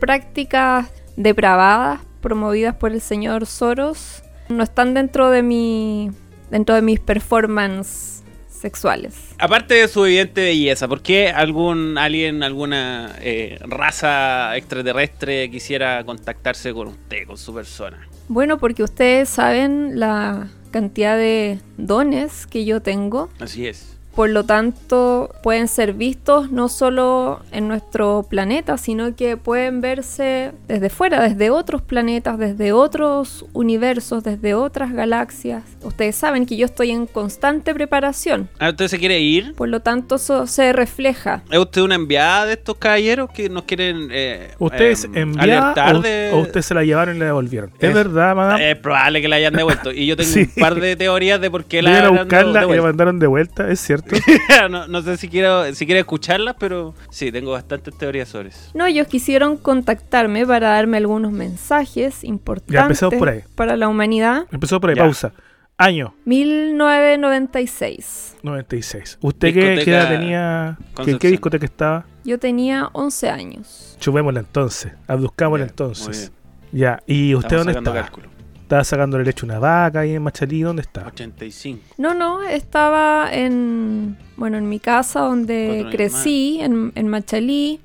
prácticas 0.00 0.88
depravadas 1.16 2.00
promovidas 2.20 2.74
por 2.74 2.92
el 2.92 3.00
señor 3.00 3.46
Soros 3.46 4.22
no 4.48 4.62
están 4.62 4.94
dentro 4.94 5.30
de 5.30 5.42
mi 5.42 6.10
dentro 6.50 6.74
de 6.74 6.82
mis 6.82 7.00
performances 7.00 8.21
sexuales. 8.62 9.34
Aparte 9.38 9.74
de 9.74 9.88
su 9.88 10.06
evidente 10.06 10.42
belleza, 10.42 10.88
¿por 10.88 11.02
qué 11.02 11.28
algún 11.28 11.98
alien, 11.98 12.42
alguna 12.42 13.16
eh, 13.20 13.58
raza 13.62 14.56
extraterrestre 14.56 15.50
quisiera 15.50 16.02
contactarse 16.04 16.72
con 16.72 16.88
usted, 16.88 17.26
con 17.26 17.36
su 17.36 17.52
persona? 17.52 18.08
Bueno, 18.28 18.58
porque 18.58 18.82
ustedes 18.82 19.28
saben 19.28 19.98
la 20.00 20.48
cantidad 20.70 21.16
de 21.16 21.58
dones 21.76 22.46
que 22.46 22.64
yo 22.64 22.80
tengo. 22.80 23.28
Así 23.40 23.66
es. 23.66 23.98
Por 24.14 24.28
lo 24.30 24.44
tanto, 24.44 25.30
pueden 25.42 25.68
ser 25.68 25.94
vistos 25.94 26.50
no 26.50 26.68
solo 26.68 27.40
en 27.50 27.66
nuestro 27.68 28.26
planeta, 28.28 28.76
sino 28.76 29.16
que 29.16 29.36
pueden 29.36 29.80
verse 29.80 30.52
desde 30.68 30.90
fuera, 30.90 31.22
desde 31.22 31.50
otros 31.50 31.80
planetas, 31.82 32.38
desde 32.38 32.72
otros 32.72 33.46
universos, 33.54 34.22
desde 34.22 34.54
otras 34.54 34.92
galaxias. 34.92 35.62
Ustedes 35.82 36.14
saben 36.16 36.44
que 36.46 36.56
yo 36.56 36.66
estoy 36.66 36.90
en 36.90 37.06
constante 37.06 37.74
preparación. 37.74 38.48
Ah, 38.58 38.68
¿Usted 38.70 38.88
se 38.88 38.98
quiere 38.98 39.18
ir? 39.20 39.54
Por 39.54 39.68
lo 39.68 39.80
tanto, 39.80 40.16
eso 40.16 40.46
se 40.46 40.72
refleja. 40.72 41.42
¿Es 41.50 41.58
usted 41.58 41.80
una 41.80 41.94
enviada 41.94 42.44
de 42.46 42.52
estos 42.54 42.76
caballeros 42.76 43.30
que 43.30 43.48
nos 43.48 43.62
quieren 43.64 44.08
eh, 44.10 44.50
¿Usted 44.58 44.90
es 44.90 45.04
eh, 45.04 45.08
enviada 45.14 45.72
alertar 45.72 45.96
o, 45.96 46.00
de- 46.00 46.30
o 46.34 46.38
usted 46.40 46.60
se 46.62 46.74
la 46.74 46.84
llevaron 46.84 47.16
y 47.16 47.18
la 47.18 47.24
devolvieron? 47.26 47.70
¿Es, 47.78 47.88
Es- 47.88 47.94
verdad, 47.94 48.36
madame? 48.36 48.70
Es 48.72 48.76
probable 48.76 49.22
que 49.22 49.28
la 49.28 49.36
hayan 49.36 49.54
devuelto. 49.54 49.90
Y 49.90 50.06
yo 50.06 50.16
tengo 50.16 50.30
Sí. 50.32 50.40
un 50.56 50.60
par 50.62 50.74
de 50.80 50.96
teorías 50.96 51.40
de 51.40 51.50
por 51.50 51.64
qué 51.64 51.80
la 51.82 51.90
Vinieron 51.90 52.18
a 52.18 52.20
buscarla 52.22 52.64
y 52.66 52.76
la 52.76 52.82
mandaron 52.82 53.18
de 53.18 53.26
vuelta, 53.26 53.70
¿es 53.70 53.80
cierto? 53.80 54.01
no, 54.70 54.86
no 54.88 55.02
sé 55.02 55.16
si 55.16 55.28
quiero, 55.28 55.72
si 55.74 55.86
quiere 55.86 56.00
escucharlas, 56.00 56.56
pero 56.58 56.94
sí, 57.10 57.30
tengo 57.32 57.52
bastantes 57.52 57.96
teorías 57.96 58.28
sobre 58.28 58.48
eso. 58.50 58.70
No, 58.74 58.84
ellos 58.86 59.06
quisieron 59.06 59.56
contactarme 59.56 60.44
para 60.46 60.68
darme 60.70 60.96
algunos 60.98 61.30
mensajes 61.32 62.24
importantes 62.24 63.02
empecemos 63.02 63.14
por 63.16 63.28
ahí. 63.28 63.40
para 63.54 63.76
la 63.76 63.88
humanidad. 63.88 64.46
Empezó 64.50 64.80
por 64.80 64.90
ahí, 64.90 64.96
Ya. 64.96 65.02
pausa. 65.04 65.32
Año 65.78 66.14
1996. 66.26 68.36
96. 68.42 69.18
¿Usted 69.20 69.54
qué, 69.54 69.82
edad 69.90 70.08
tenía? 70.08 70.78
¿En 71.06 71.18
qué 71.18 71.28
discoteca 71.28 71.64
estaba? 71.64 72.04
Yo 72.24 72.38
tenía 72.38 72.88
11 72.92 73.28
años. 73.30 73.96
Chupémosla 74.00 74.40
entonces, 74.40 74.92
abduzcámosla 75.08 75.66
Ya, 75.66 75.70
entonces. 75.70 76.32
muy 76.72 76.80
Ya, 76.80 77.02
¿y 77.06 77.34
usted 77.34 77.56
Estamos 77.56 77.66
dónde 77.74 77.78
estaba? 77.78 78.02
cálculo. 78.02 78.28
¿Estaba 78.72 78.84
sacando 78.84 79.18
el 79.18 79.24
leche 79.24 79.42
a 79.42 79.44
una 79.44 79.58
vaca 79.58 80.00
ahí 80.00 80.14
en 80.14 80.22
Machalí? 80.22 80.62
¿Dónde 80.62 80.80
estaba? 80.80 81.08
85. 81.08 81.82
No, 81.98 82.14
no, 82.14 82.40
estaba 82.40 83.28
en, 83.30 84.16
bueno, 84.38 84.56
en 84.56 84.66
mi 84.66 84.80
casa 84.80 85.20
donde 85.20 85.88
crecí, 85.92 86.58
en, 86.62 86.90
en 86.94 87.06
Machalí, 87.08 87.80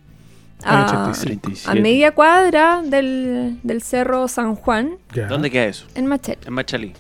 a, 0.64 1.10
85. 1.10 1.70
a 1.70 1.76
media 1.76 2.14
cuadra 2.14 2.82
del, 2.86 3.60
del 3.64 3.82
Cerro 3.82 4.30
San 4.30 4.56
Juan, 4.56 4.92
Ya. 5.14 5.28
¿Dónde 5.28 5.52
queda 5.52 5.66
eso? 5.66 5.86
en 5.94 6.06
Machalí. 6.06 6.38
En 6.46 6.54
Machalí. 6.54 6.94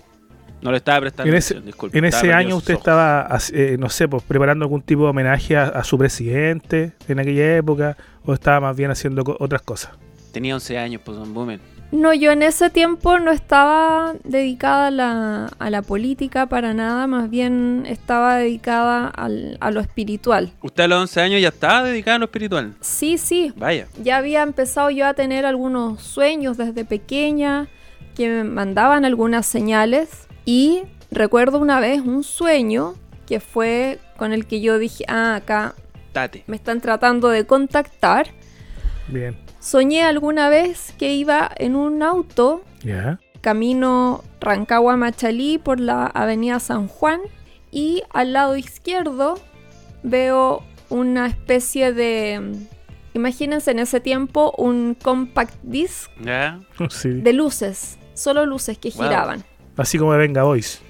No 0.61 0.71
le 0.71 0.77
estaba 0.79 0.99
prestando 0.99 1.31
En 1.31 1.37
ese, 1.37 1.53
atención, 1.53 1.65
disculpe. 1.67 1.97
en 1.97 2.03
ese 2.03 2.33
año 2.33 2.57
usted 2.57 2.73
ojos. 2.73 2.81
estaba, 2.81 3.37
eh, 3.53 3.77
no 3.79 3.87
sé, 3.87 4.09
pues 4.09 4.21
preparando 4.23 4.65
algún 4.65 4.81
tipo 4.81 5.03
de 5.03 5.11
homenaje 5.11 5.55
a, 5.55 5.63
a 5.63 5.85
su 5.85 5.97
presidente 5.97 6.91
en 7.07 7.19
aquella 7.19 7.55
época 7.55 7.95
o 8.25 8.33
estaba 8.33 8.59
más 8.59 8.75
bien 8.75 8.91
haciendo 8.91 9.23
co- 9.23 9.37
otras 9.39 9.61
cosas. 9.61 9.91
Tenía 10.33 10.55
11 10.55 10.77
años, 10.77 11.01
pues, 11.05 11.17
Don 11.17 11.33
Boomer. 11.33 11.61
No, 11.89 12.13
yo 12.13 12.31
en 12.31 12.43
ese 12.43 12.69
tiempo 12.69 13.17
no 13.19 13.31
estaba 13.31 14.13
dedicada 14.25 14.87
a 14.87 14.91
la, 14.91 15.45
a 15.57 15.69
la 15.69 15.81
política 15.81 16.45
para 16.47 16.73
nada, 16.73 17.07
más 17.07 17.29
bien 17.29 17.85
estaba 17.87 18.35
dedicada 18.37 19.07
al- 19.07 19.57
a 19.61 19.71
lo 19.71 19.79
espiritual. 19.79 20.51
Usted 20.61 20.83
a 20.83 20.87
los 20.89 20.99
11 21.01 21.21
años 21.21 21.41
ya 21.41 21.47
estaba 21.47 21.83
dedicado 21.83 22.15
a 22.17 22.19
lo 22.19 22.25
espiritual. 22.25 22.75
Sí, 22.81 23.17
sí, 23.17 23.53
Vaya. 23.55 23.87
ya 24.03 24.17
había 24.17 24.43
empezado 24.43 24.89
yo 24.89 25.07
a 25.07 25.13
tener 25.13 25.45
algunos 25.45 26.01
sueños 26.01 26.57
desde 26.57 26.83
pequeña 26.83 27.67
que 28.15 28.27
me 28.29 28.43
mandaban 28.43 29.05
algunas 29.05 29.45
señales 29.45 30.27
y 30.43 30.81
recuerdo 31.09 31.57
una 31.57 31.79
vez 31.79 32.01
un 32.01 32.23
sueño 32.23 32.95
que 33.25 33.39
fue 33.39 33.99
con 34.17 34.33
el 34.33 34.45
que 34.45 34.59
yo 34.59 34.77
dije, 34.77 35.05
ah, 35.07 35.35
acá 35.35 35.73
Tate. 36.11 36.43
me 36.47 36.57
están 36.57 36.81
tratando 36.81 37.29
de 37.29 37.45
contactar. 37.45 38.27
Bien. 39.07 39.37
Soñé 39.67 40.03
alguna 40.03 40.47
vez 40.47 40.93
que 40.97 41.13
iba 41.13 41.51
en 41.57 41.75
un 41.75 42.01
auto 42.01 42.61
camino 43.41 44.23
Rancagua-Machalí 44.39 45.57
por 45.57 45.81
la 45.81 46.05
avenida 46.05 46.61
San 46.61 46.87
Juan 46.87 47.19
y 47.69 48.01
al 48.13 48.31
lado 48.31 48.55
izquierdo 48.55 49.37
veo 50.03 50.63
una 50.87 51.27
especie 51.27 51.91
de... 51.91 52.55
Imagínense 53.13 53.71
en 53.71 53.79
ese 53.79 53.99
tiempo 53.99 54.53
un 54.57 54.95
compact 54.95 55.55
disc 55.63 56.09
de 57.03 57.33
luces, 57.33 57.99
solo 58.13 58.45
luces 58.45 58.77
que 58.77 58.91
Wow. 58.91 59.03
giraban. 59.03 59.43
Así 59.75 59.97
como 59.97 60.13
de 60.13 60.19
Venga 60.19 60.43
Boys. 60.43 60.81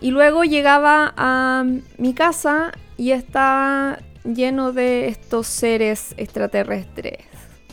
Y 0.00 0.10
luego 0.10 0.44
llegaba 0.44 1.12
a 1.18 1.66
mi 1.98 2.14
casa 2.14 2.72
y 2.96 3.10
estaba 3.10 3.98
lleno 4.24 4.72
de 4.72 5.08
estos 5.08 5.46
seres 5.46 6.14
extraterrestres, 6.16 7.18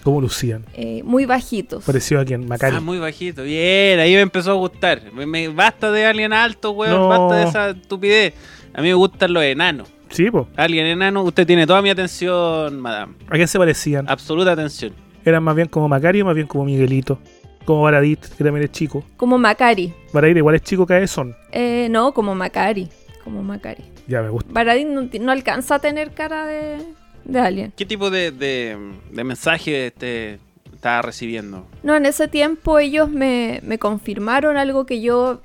¿Cómo 0.03 0.19
lucían? 0.21 0.65
eh, 0.73 1.01
muy 1.03 1.25
bajitos. 1.25 1.83
Pareció 1.85 2.19
a 2.19 2.25
quien 2.25 2.47
Macari. 2.47 2.75
Ah, 2.77 2.81
muy 2.81 2.97
bajito. 2.99 3.43
Bien, 3.43 3.99
ahí 3.99 4.13
me 4.15 4.21
empezó 4.21 4.51
a 4.51 4.55
gustar. 4.55 5.01
Me, 5.13 5.25
me- 5.25 5.47
basta 5.49 5.91
de 5.91 6.05
alien 6.05 6.33
alto, 6.33 6.71
weón. 6.71 6.93
No. 6.93 7.07
Basta 7.09 7.35
de 7.35 7.43
esa 7.43 7.69
estupidez. 7.69 8.33
A 8.73 8.81
mí 8.81 8.87
me 8.87 8.93
gustan 8.95 9.33
los 9.33 9.43
enanos. 9.43 9.87
Sí, 10.09 10.29
pues. 10.31 10.45
Alien 10.57 10.87
enano, 10.87 11.23
usted 11.23 11.45
tiene 11.47 11.65
toda 11.67 11.81
mi 11.81 11.89
atención, 11.89 12.79
madame. 12.79 13.13
¿A 13.29 13.33
quién 13.35 13.47
se 13.47 13.57
parecían? 13.57 14.09
Absoluta 14.09 14.51
atención. 14.53 14.93
¿Eran 15.23 15.43
más 15.43 15.55
bien 15.55 15.67
como 15.67 15.87
Macari 15.87 16.21
o 16.21 16.25
más 16.25 16.35
bien 16.35 16.47
como 16.47 16.65
Miguelito? 16.65 17.19
Como 17.63 17.83
Baradit, 17.83 18.19
que 18.25 18.43
también 18.43 18.63
es 18.65 18.71
chico. 18.71 19.03
Como 19.17 19.37
Macari. 19.37 19.93
Baradit 20.11 20.37
igual 20.37 20.55
es 20.55 20.63
chico 20.63 20.85
que 20.87 21.05
son. 21.07 21.35
Eh, 21.51 21.87
no, 21.91 22.11
como 22.13 22.33
Macari. 22.33 22.89
Como 23.23 23.43
Macari. 23.43 23.83
Ya 24.07 24.21
me 24.23 24.29
gusta. 24.29 24.51
No, 24.83 25.07
ti- 25.09 25.19
no 25.19 25.31
alcanza 25.31 25.75
a 25.75 25.79
tener 25.79 26.11
cara 26.11 26.45
de, 26.47 26.77
de 27.31 27.39
alien. 27.39 27.73
¿Qué 27.75 27.85
tipo 27.85 28.09
de, 28.09 28.31
de, 28.31 28.77
de 29.11 29.23
mensaje 29.23 29.91
te 29.97 30.39
estaba 30.73 31.01
recibiendo? 31.01 31.65
No, 31.83 31.95
en 31.95 32.05
ese 32.05 32.27
tiempo 32.27 32.79
ellos 32.79 33.09
me, 33.09 33.59
me 33.63 33.77
confirmaron 33.79 34.57
algo 34.57 34.85
que 34.85 35.01
yo 35.01 35.41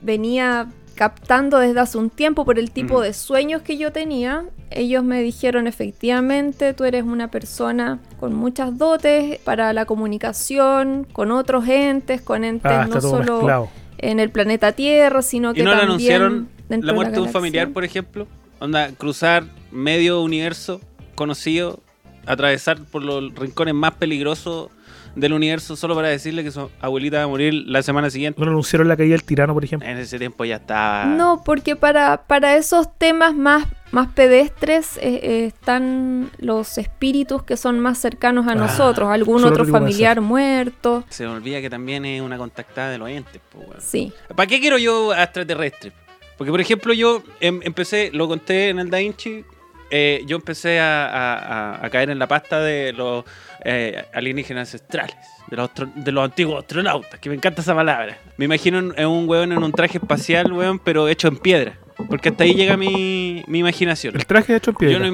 venía 0.00 0.68
captando 0.94 1.58
desde 1.58 1.78
hace 1.80 1.98
un 1.98 2.08
tiempo 2.10 2.44
por 2.46 2.58
el 2.58 2.70
tipo 2.70 3.00
de 3.02 3.12
sueños 3.12 3.62
que 3.62 3.76
yo 3.76 3.92
tenía. 3.92 4.44
Ellos 4.70 5.04
me 5.04 5.20
dijeron 5.22 5.66
efectivamente, 5.66 6.72
tú 6.74 6.84
eres 6.84 7.04
una 7.04 7.30
persona 7.30 7.98
con 8.18 8.34
muchas 8.34 8.76
dotes 8.78 9.38
para 9.40 9.72
la 9.74 9.84
comunicación, 9.84 11.06
con 11.12 11.30
otros 11.32 11.68
entes, 11.68 12.20
con 12.22 12.44
entes 12.44 12.72
Ah, 12.72 12.86
no 12.88 13.00
solo 13.00 13.36
mezclado. 13.36 13.68
en 13.98 14.20
el 14.20 14.30
planeta 14.30 14.72
Tierra, 14.72 15.20
sino 15.22 15.52
que 15.54 15.60
¿Y 15.60 15.64
no 15.64 15.70
le 15.70 15.76
también 15.76 15.90
anunciaron 15.90 16.48
dentro 16.68 16.86
la 16.86 16.92
de 16.92 16.96
muerte 16.96 17.14
de 17.16 17.20
un 17.20 17.28
familiar, 17.28 17.70
por 17.70 17.84
ejemplo? 17.84 18.26
Onda, 18.58 18.90
cruzar 18.92 19.44
medio 19.70 20.22
universo 20.22 20.80
conocido, 21.16 21.80
atravesar 22.26 22.78
por 22.84 23.02
los 23.02 23.34
rincones 23.34 23.74
más 23.74 23.94
peligrosos 23.94 24.68
del 25.14 25.32
universo 25.32 25.76
solo 25.76 25.94
para 25.94 26.08
decirle 26.08 26.44
que 26.44 26.50
su 26.50 26.68
abuelita 26.80 27.16
va 27.18 27.22
a 27.22 27.26
morir 27.28 27.54
la 27.66 27.82
semana 27.82 28.10
siguiente. 28.10 28.38
¿No 28.38 28.44
lo 28.44 28.50
anunciaron 28.52 28.86
la 28.86 28.98
caída 28.98 29.12
del 29.12 29.24
tirano, 29.24 29.54
por 29.54 29.64
ejemplo? 29.64 29.88
En 29.88 29.96
ese 29.96 30.18
tiempo 30.18 30.44
ya 30.44 30.56
estaba... 30.56 31.06
No, 31.06 31.42
porque 31.42 31.74
para, 31.74 32.26
para 32.26 32.56
esos 32.58 32.88
temas 32.98 33.34
más, 33.34 33.64
más 33.92 34.08
pedestres 34.08 34.98
eh, 34.98 35.20
eh, 35.22 35.46
están 35.46 36.30
los 36.38 36.76
espíritus 36.76 37.42
que 37.44 37.56
son 37.56 37.80
más 37.80 37.96
cercanos 37.96 38.46
a 38.46 38.50
Ah, 38.52 38.54
nosotros, 38.56 39.08
algún 39.08 39.42
otro 39.44 39.64
familiar 39.64 40.20
muerto. 40.20 41.02
Se 41.08 41.24
me 41.26 41.30
olvida 41.32 41.62
que 41.62 41.70
también 41.70 42.04
es 42.04 42.20
una 42.20 42.36
contactada 42.36 42.90
de 42.90 42.98
los 42.98 43.08
entes. 43.08 43.40
po, 43.50 43.60
weón. 43.60 43.80
Sí. 43.80 44.12
¿Para 44.34 44.46
qué 44.46 44.60
quiero 44.60 44.76
yo 44.76 45.12
a 45.12 45.22
extraterrestre? 45.22 45.92
Porque, 46.36 46.50
por 46.50 46.60
ejemplo, 46.60 46.92
yo 46.92 47.22
em- 47.40 47.60
empecé, 47.62 48.10
lo 48.12 48.28
conté 48.28 48.68
en 48.68 48.80
el 48.80 48.90
Da 48.90 48.98
Vinci, 48.98 49.46
eh, 49.90 50.22
yo 50.26 50.36
empecé 50.36 50.80
a, 50.80 51.06
a- 51.06 51.38
a- 51.76 51.86
a 51.86 51.90
caer 51.90 52.10
en 52.10 52.18
la 52.18 52.26
pasta 52.26 52.60
de 52.60 52.92
los 52.92 53.24
eh, 53.64 54.04
alienígenas 54.12 54.68
ancestrales, 54.68 55.16
de 55.48 55.56
los, 55.56 55.70
de 55.94 56.12
los 56.12 56.24
antiguos 56.24 56.58
astronautas, 56.60 57.18
que 57.20 57.28
me 57.28 57.34
encanta 57.34 57.60
esa 57.62 57.74
palabra. 57.74 58.18
Me 58.36 58.44
imagino 58.44 58.78
en, 58.78 59.06
un 59.06 59.28
weón 59.28 59.52
en 59.52 59.62
un 59.62 59.72
traje 59.72 59.98
espacial, 59.98 60.52
weón, 60.52 60.78
pero 60.78 61.08
hecho 61.08 61.28
en 61.28 61.36
piedra. 61.38 61.74
Porque 62.10 62.28
hasta 62.28 62.44
ahí 62.44 62.54
llega 62.54 62.76
mi, 62.76 63.42
mi 63.46 63.60
imaginación. 63.60 64.14
El 64.16 64.26
traje 64.26 64.54
hecho 64.54 64.70
en 64.70 64.76
piedra. 64.76 64.94
Yo 64.94 65.00
no 65.00 65.06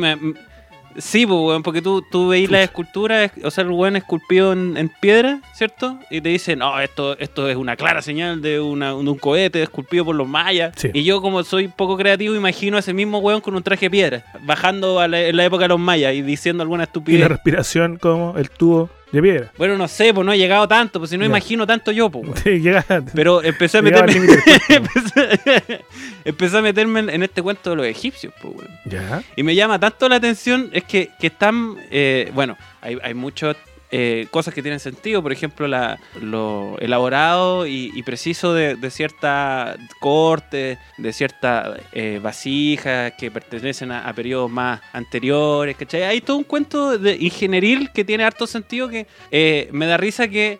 Sí, 0.99 1.27
pues, 1.27 1.39
weón, 1.41 1.63
porque 1.63 1.81
tú, 1.83 2.03
tú 2.11 2.29
veis 2.29 2.51
las 2.51 2.63
esculturas, 2.65 3.31
o 3.45 3.51
sea, 3.51 3.65
el 3.65 3.71
weón 3.71 3.97
esculpido 3.97 4.53
en, 4.53 4.77
en 4.77 4.91
piedra, 5.01 5.41
¿cierto? 5.55 5.99
Y 6.11 6.21
te 6.21 6.29
dicen, 6.29 6.59
no, 6.61 6.79
esto, 6.81 7.19
esto 7.19 7.49
es 7.49 7.57
una 7.57 7.77
clara 7.77 8.03
señal 8.03 8.43
de, 8.43 8.61
una, 8.61 8.89
de 8.91 8.95
un 8.95 9.19
cohete 9.19 9.63
esculpido 9.63 10.05
por 10.05 10.15
los 10.17 10.29
mayas. 10.29 10.73
Sí. 10.77 10.91
Y 10.93 11.05
yo, 11.05 11.21
como 11.23 11.43
soy 11.45 11.69
poco 11.69 11.97
creativo, 11.97 12.35
imagino 12.35 12.77
a 12.77 12.81
ese 12.81 12.93
mismo 12.93 13.19
weón 13.19 13.41
con 13.41 13.55
un 13.55 13.63
traje 13.63 13.87
de 13.87 13.91
piedra, 13.91 14.25
bajando 14.43 15.01
a 15.01 15.09
la- 15.09 15.21
en 15.23 15.37
la 15.37 15.45
época 15.45 15.65
de 15.65 15.69
los 15.69 15.81
mayas 15.81 16.15
y 16.15 16.23
diciendo 16.23 16.63
alguna 16.63 16.83
Y 16.83 16.85
la 16.85 16.89
estupidez. 16.89 17.29
respiración 17.29 17.97
como 17.97 18.35
el 18.37 18.51
tubo 18.51 18.91
de 19.13 19.23
piedra. 19.23 19.53
Bueno, 19.59 19.77
no 19.77 19.87
sé, 19.89 20.13
pues 20.13 20.25
no 20.27 20.33
he 20.33 20.39
llegado 20.39 20.67
tanto, 20.67 20.99
pues 20.99 21.11
si 21.11 21.17
no 21.17 21.25
Ya. 21.25 21.29
imagino 21.29 21.67
tanto 21.67 21.93
yo, 21.93 22.11
pues. 22.11 22.25
Sí, 22.43 22.63
Pero 23.15 23.43
empecé 23.43 23.79
a 23.79 23.83
meterme, 23.83 24.15
empecé, 24.69 25.85
empecé 26.25 26.59
a 26.59 26.63
meterme 26.63 27.01
en, 27.01 27.23
este 27.23 27.43
cuento 27.43 27.71
de 27.71 27.77
los 27.77 27.87
egipcios, 27.87 28.33
pues, 28.41 28.55
weón. 28.57 28.71
Ya. 28.87 29.23
Y 29.37 29.43
me 29.43 29.55
llama 29.55 29.79
tanto 29.79 30.09
la 30.09 30.17
atención, 30.17 30.71
es 30.73 30.85
que, 30.85 31.11
que 31.21 31.29
están, 31.29 31.77
eh, 31.91 32.31
bueno, 32.35 32.57
hay, 32.81 32.99
hay 33.03 33.15
muchas 33.15 33.57
eh, 33.95 34.27
cosas 34.31 34.55
que 34.55 34.63
tienen 34.63 34.81
sentido, 34.81 35.23
por 35.23 35.33
ejemplo, 35.33 35.69
la, 35.69 35.99
lo 36.21 36.79
elaborado 36.79 37.67
y, 37.67 37.93
y 37.95 38.03
preciso 38.03 38.55
de, 38.55 38.75
de 38.75 38.91
cierta 38.91 39.77
corte, 40.01 40.79
de 40.97 41.13
ciertas 41.13 41.79
eh, 41.93 42.19
vasijas 42.23 43.13
que 43.19 43.31
pertenecen 43.31 43.93
a, 43.93 44.11
periodos 44.15 44.51
más 44.51 44.81
anteriores, 44.95 45.77
¿cachai? 45.77 46.05
Hay 46.05 46.23
todo 46.23 46.39
un 46.39 46.45
cuento 46.45 46.97
de 46.97 47.17
ingenieril 47.21 47.91
que 47.93 48.03
tiene 48.03 48.25
harto 48.25 48.47
sentido 48.47 48.89
que 48.89 49.07
eh, 49.31 49.69
me 49.73 49.87
da 49.87 49.99
risa 49.99 50.27
que 50.27 50.59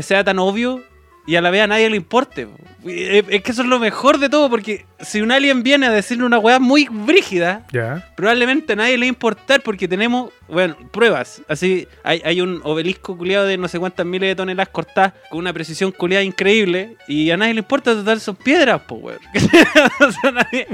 sea 0.00 0.24
tan 0.24 0.38
obvio 0.38 0.82
y 1.30 1.36
a 1.36 1.40
la 1.40 1.50
vez 1.50 1.62
a 1.62 1.66
nadie 1.68 1.88
le 1.88 1.96
importe. 1.96 2.46
po. 2.46 2.56
Eh, 2.86 3.22
Es 3.28 3.42
que 3.42 3.52
eso 3.52 3.62
es 3.62 3.68
lo 3.68 3.78
mejor 3.78 4.18
de 4.18 4.28
todo, 4.28 4.48
porque 4.50 4.84
si 5.00 5.20
un 5.20 5.30
alien 5.30 5.62
viene 5.62 5.86
a 5.86 5.90
decirle 5.90 6.24
una 6.24 6.38
weá 6.38 6.58
muy 6.58 6.88
brígida, 6.90 7.66
probablemente 8.16 8.72
a 8.72 8.76
nadie 8.76 8.92
le 8.96 9.00
va 9.00 9.04
a 9.04 9.08
importar 9.08 9.60
porque 9.62 9.86
tenemos, 9.86 10.32
bueno, 10.48 10.76
pruebas. 10.90 11.42
Así, 11.48 11.86
hay, 12.02 12.20
hay 12.24 12.40
un 12.40 12.60
obelisco 12.64 13.16
culiado 13.16 13.46
de 13.46 13.58
no 13.58 13.68
sé 13.68 13.78
cuántas 13.78 14.06
miles 14.06 14.28
de 14.30 14.34
toneladas 14.36 14.70
cortadas 14.70 15.12
con 15.30 15.38
una 15.38 15.52
precisión 15.52 15.92
culiada 15.92 16.24
increíble 16.24 16.96
y 17.06 17.30
a 17.30 17.36
nadie 17.36 17.54
le 17.54 17.60
importa 17.60 17.94
total 17.94 18.20
son 18.20 18.36
piedras, 18.36 18.80
pues, 18.88 19.00
weón. 19.02 19.18
O 20.00 20.10
sea, 20.12 20.30
nadie- 20.32 20.66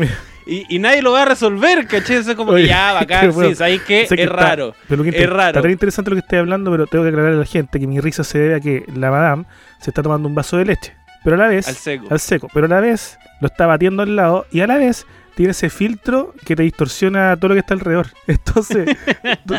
y, 0.47 0.65
y 0.75 0.79
nadie 0.79 1.03
lo 1.03 1.13
va 1.13 1.23
a 1.23 1.25
resolver, 1.27 1.87
¿cachai? 1.87 2.17
Eso 2.17 2.31
es 2.31 2.37
como 2.37 2.53
Oye, 2.53 2.63
que 2.65 2.69
ya, 2.69 2.93
bacán, 3.01 3.33
bueno, 3.33 3.51
sí, 3.51 3.57
¿sabéis 3.57 3.83
qué? 3.83 4.07
Que 4.09 4.15
Es 4.15 4.21
está- 4.21 4.35
raro. 4.37 4.75
pero 4.89 5.03
que 5.03 5.11
es 5.11 5.29
raro. 5.31 5.49
Está 5.51 5.63
tan 5.63 5.71
interesante 5.71 6.11
lo 6.11 6.17
que 6.17 6.21
estoy 6.21 6.39
hablando, 6.39 6.71
pero 6.71 6.87
tengo 6.87 7.05
que 7.05 7.11
aclararle 7.11 7.37
a 7.37 7.41
la 7.41 7.47
gente 7.47 7.81
que 7.81 7.87
mi 7.87 8.01
risa 8.01 8.25
se 8.25 8.39
debe 8.39 8.55
a 8.55 8.61
que 8.61 8.85
la 8.95 9.11
madame 9.11 9.45
se 9.81 9.91
está 9.91 10.03
tomando 10.03 10.29
un 10.29 10.35
vaso 10.35 10.57
de 10.57 10.65
leche. 10.67 10.95
Pero 11.25 11.35
a 11.37 11.39
la 11.41 11.49
vez. 11.49 11.67
Al 11.67 11.75
seco. 11.75 12.07
al 12.11 12.21
seco, 12.21 12.49
Pero 12.55 12.67
a 12.67 12.69
la 12.69 12.81
vez 12.81 13.19
lo 13.41 13.49
está 13.49 13.67
batiendo 13.67 14.03
al 14.05 14.15
lado 14.15 14.47
y 14.53 14.61
a 14.61 14.67
la 14.69 14.77
vez 14.77 15.07
tiene 15.37 15.51
ese 15.53 15.69
filtro 15.69 16.33
que 16.47 16.57
te 16.57 16.63
distorsiona 16.63 17.37
todo 17.37 17.51
lo 17.51 17.55
que 17.55 17.61
está 17.61 17.75
alrededor. 17.75 18.07
Entonces, 18.27 18.97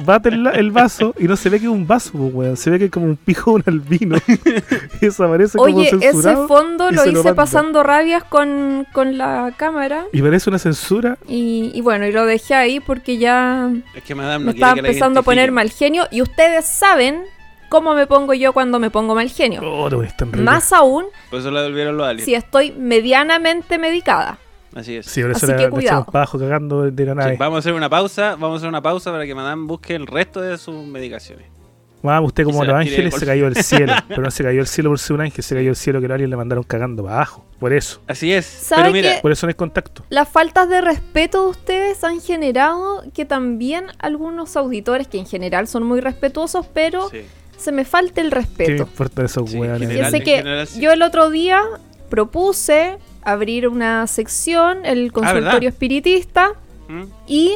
bate 0.04 0.30
el, 0.30 0.48
el 0.48 0.72
vaso 0.72 1.14
y 1.20 1.26
no 1.26 1.36
se 1.36 1.50
ve 1.50 1.60
que 1.60 1.68
es 1.68 1.72
un 1.72 1.86
vaso, 1.86 2.12
pues, 2.14 2.34
weón. 2.34 2.58
Se 2.58 2.72
ve 2.72 2.80
que 2.80 2.86
es 2.86 2.92
como 2.92 3.06
un 3.06 3.16
pijo 3.16 3.52
de 3.52 3.56
un 3.58 3.64
albino. 3.68 4.18
y 4.28 5.06
desaparece 5.06 5.58
como 5.58 5.76
Oye, 5.78 5.88
ese 5.90 6.00
censurado. 6.00 6.48
fondo 6.48 6.90
y 6.90 6.96
lo 6.96 7.06
lo 7.06 7.20
hice 7.20 7.34
pasando 7.36 7.84
rabias 7.84 8.24
con, 8.24 8.88
con 8.92 9.18
la 9.20 9.54
cámara 9.56 10.06
Y 10.12 10.22
parece 10.24 10.50
una 10.50 10.58
censura. 10.60 11.18
y, 11.28 11.72
y 11.76 11.82
bueno, 11.82 12.08
y 12.08 12.12
lo 12.12 12.26
dejé 12.26 12.56
ahí 12.56 12.80
porque 12.80 13.18
ya 13.20 13.72
Es 13.94 14.04
que 14.04 14.16
madame 14.16 14.40
me 14.40 14.46
no 14.46 14.52
estaba 14.52 14.80
empezando 14.80 15.20
a 15.20 15.24
poner 15.24 15.52
mal 15.52 15.70
genio 15.70 16.08
y 16.10 16.24
ustedes 16.24 16.66
saben 16.66 17.22
cómo 17.70 17.94
me 17.94 18.08
pongo 18.08 18.34
yo 18.34 18.52
cuando 18.52 18.80
me 18.80 18.90
pongo 18.90 19.14
mal 19.14 19.30
genio. 19.30 19.62
Oh, 19.64 19.90
rico. 19.90 20.26
Más 20.38 20.74
aún 20.74 21.06
Por 21.30 21.40
eso 21.40 21.52
devolvieron 21.52 21.98
los 21.98 22.08
aliens. 22.08 22.26
si 22.26 22.34
estoy 22.34 22.72
medianamente 22.72 23.78
medicada. 23.78 24.40
Así 24.78 24.96
es. 24.98 25.06
Sí, 25.08 25.22
por 25.22 25.32
eso 25.32 25.46
Así 25.46 25.48
la, 25.54 25.58
que 25.58 25.70
cuidado. 25.70 25.80
echamos 26.00 26.06
para 26.06 26.20
abajo 26.24 26.40
cagando 26.40 26.92
de, 26.92 27.06
la 27.06 27.14
Sí, 27.14 27.18
nave. 27.18 27.38
vamos 27.38 27.56
a 27.58 27.60
hacer 27.60 27.74
una 27.74 27.90
pausa, 27.90 28.32
vamos 28.36 28.54
a 28.54 28.58
hacer 28.58 28.70
una 28.70 28.82
pausa 28.82 29.12
para 29.12 29.26
que 29.26 29.34
Madame 29.34 29.66
busque 29.66 29.96
el 29.96 30.06
resto 30.06 30.40
de 30.42 30.58
sus 30.58 30.86
medicaciones. 30.86 31.48
Vamos, 32.04 32.28
usted 32.28 32.44
como 32.44 32.64
los 32.64 32.76
ángeles 32.76 33.16
se 33.16 33.26
cayó 33.26 33.46
del 33.46 33.56
cielo. 33.64 33.92
pero 34.08 34.22
no 34.22 34.30
se 34.30 34.44
cayó 34.44 34.58
del 34.60 34.68
cielo 34.68 34.92
por 34.92 35.00
ser 35.00 35.16
un 35.16 35.22
ángel, 35.22 35.44
se 35.44 35.56
cayó 35.56 35.68
del 35.70 35.76
cielo 35.76 36.00
que 36.00 36.08
los 36.08 36.14
aliens 36.14 36.30
le 36.30 36.38
mandaron 36.38 36.64
cagando 36.64 37.04
para 37.04 37.16
abajo. 37.16 37.44
Por 37.60 37.74
eso. 37.74 38.02
Así 38.08 38.32
es. 38.32 38.46
¿Sabe 38.46 38.84
Pero 38.84 38.94
mira, 38.94 39.16
qué? 39.16 39.22
Por 39.22 39.32
eso 39.32 39.48
no 39.48 39.50
hay 39.50 39.56
contacto. 39.56 40.04
Las 40.10 40.30
faltas 40.30 40.70
de 40.70 40.80
respeto 40.80 41.46
de 41.46 41.50
ustedes 41.50 42.04
han 42.04 42.22
generado 42.22 43.04
que 43.16 43.26
también 43.26 43.88
algunos 43.98 44.56
auditores, 44.56 45.08
que 45.08 45.18
en 45.18 45.26
general 45.26 45.68
son 45.68 45.84
muy 45.84 46.00
respetuosos, 46.00 46.68
pero 46.72 47.10
sí. 47.10 47.22
se 47.58 47.72
me 47.72 47.84
falte 47.84 48.22
el 48.22 48.30
¿Qué 48.30 48.36
me 48.36 48.42
respeto. 48.42 48.84
importa 48.84 49.22
de 49.24 49.26
esos 49.26 49.50
Sí, 49.50 49.58
general. 49.58 49.80
Que 49.80 50.36
general 50.38 50.68
sí. 50.68 50.80
yo 50.80 50.92
el 50.92 51.02
otro 51.02 51.32
día 51.32 51.64
propuse 52.10 52.98
abrir 53.32 53.68
una 53.68 54.08
sección, 54.08 54.86
el 54.86 55.12
consultorio 55.12 55.48
Ah, 55.50 55.54
¿verdad? 55.54 55.64
espiritista, 55.70 56.52
¿Mm? 56.88 57.04
y 57.28 57.54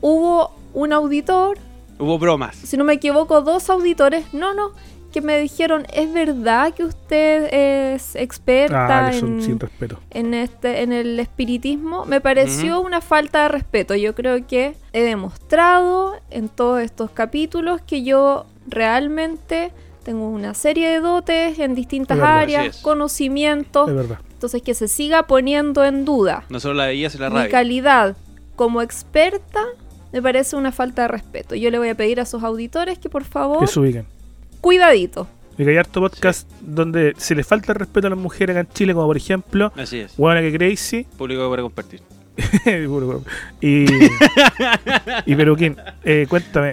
hubo 0.00 0.52
un 0.74 0.92
auditor, 0.92 1.58
Hubo 1.98 2.18
bromas. 2.18 2.54
si 2.56 2.76
no 2.76 2.84
me 2.84 2.92
equivoco, 2.94 3.40
dos 3.40 3.70
auditores, 3.70 4.34
no, 4.34 4.52
no, 4.52 4.72
que 5.12 5.22
me 5.22 5.40
dijeron, 5.40 5.86
¿es 5.94 6.12
verdad 6.12 6.74
que 6.74 6.84
usted 6.84 7.48
es 7.50 8.14
experta 8.16 9.06
Ah, 9.06 9.14
en, 9.14 9.40
sin 9.42 9.58
respeto. 9.58 9.98
en 10.10 10.34
este 10.34 10.82
en 10.82 10.92
el 10.92 11.18
espiritismo? 11.18 12.04
Me 12.04 12.20
pareció 12.20 12.82
una 12.82 13.00
falta 13.00 13.44
de 13.44 13.48
respeto. 13.48 13.94
Yo 13.94 14.14
creo 14.14 14.46
que 14.46 14.74
he 14.92 15.02
demostrado 15.02 16.16
en 16.30 16.50
todos 16.50 16.82
estos 16.82 17.10
capítulos 17.12 17.80
que 17.80 18.02
yo 18.02 18.44
realmente 18.68 19.72
tengo 20.04 20.28
una 20.28 20.52
serie 20.52 20.88
de 20.90 21.00
dotes 21.00 21.58
en 21.60 21.74
distintas 21.74 22.18
áreas, 22.20 22.76
conocimientos. 22.82 23.88
Entonces 24.46 24.62
que 24.62 24.74
se 24.74 24.86
siga 24.86 25.26
poniendo 25.26 25.84
en 25.84 26.04
duda 26.04 26.44
Nosotros 26.50 26.76
la 26.76 26.86
veías 26.86 27.14
y 27.16 27.18
la 27.18 27.30
mi 27.30 27.36
rabia. 27.36 27.50
calidad 27.50 28.16
como 28.54 28.80
experta 28.80 29.64
me 30.12 30.22
parece 30.22 30.54
una 30.56 30.70
falta 30.72 31.02
de 31.02 31.08
respeto. 31.08 31.54
Yo 31.56 31.68
le 31.70 31.78
voy 31.78 31.88
a 31.88 31.94
pedir 31.96 32.20
a 32.20 32.24
sus 32.26 32.42
auditores 32.44 32.98
que 32.98 33.08
por 33.10 33.24
favor, 33.24 33.58
Que 33.60 33.66
se 33.66 33.80
ubiquen. 33.80 34.06
cuidadito. 34.60 35.26
Y 35.58 35.64
que 35.64 35.70
hay 35.70 35.76
harto 35.78 36.00
podcast 36.00 36.48
donde 36.60 37.12
se 37.18 37.34
le 37.34 37.42
falta 37.42 37.72
el 37.72 37.78
respeto 37.80 38.06
a 38.06 38.10
las 38.10 38.18
mujeres 38.18 38.54
acá 38.56 38.60
en 38.68 38.72
Chile, 38.72 38.94
como 38.94 39.06
por 39.06 39.16
ejemplo, 39.16 39.72
Así 39.76 39.98
es. 39.98 40.14
Huevona 40.16 40.40
que 40.42 40.56
Crazy. 40.56 41.02
Público 41.18 41.50
para 41.50 41.62
compartir. 41.62 42.00
Y. 43.60 43.86
y 45.26 45.34
Peruquín, 45.34 45.76
eh, 46.04 46.26
cuéntame. 46.28 46.72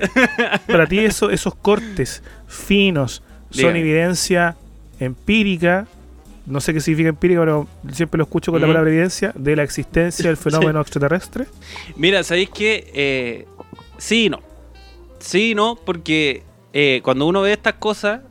Para 0.67 0.85
ti, 0.85 0.99
eso, 0.99 1.29
esos 1.31 1.55
cortes 1.55 2.21
finos 2.47 3.23
son 3.49 3.57
Dígame. 3.73 3.79
evidencia 3.79 4.55
empírica. 4.99 5.87
No 6.45 6.59
sé 6.59 6.73
qué 6.73 6.81
significa 6.81 7.09
empírica, 7.09 7.39
pero 7.39 7.67
siempre 7.91 8.17
lo 8.17 8.25
escucho 8.25 8.51
con 8.51 8.59
la 8.59 8.67
palabra 8.67 8.89
evidencia 8.89 9.31
de 9.35 9.55
la 9.55 9.63
existencia 9.63 10.27
del 10.27 10.37
fenómeno 10.37 10.81
extraterrestre. 10.81 11.45
Mira, 11.95 12.23
¿sabéis 12.23 12.49
qué? 12.49 12.91
Eh, 12.93 13.47
sí 13.97 14.25
y 14.25 14.29
no. 14.29 14.41
Sí 15.19 15.51
y 15.51 15.55
no, 15.55 15.77
porque 15.85 16.43
eh, 16.73 16.99
cuando 17.03 17.27
uno 17.27 17.41
ve 17.41 17.53
estas 17.53 17.75
cosas, 17.75 18.21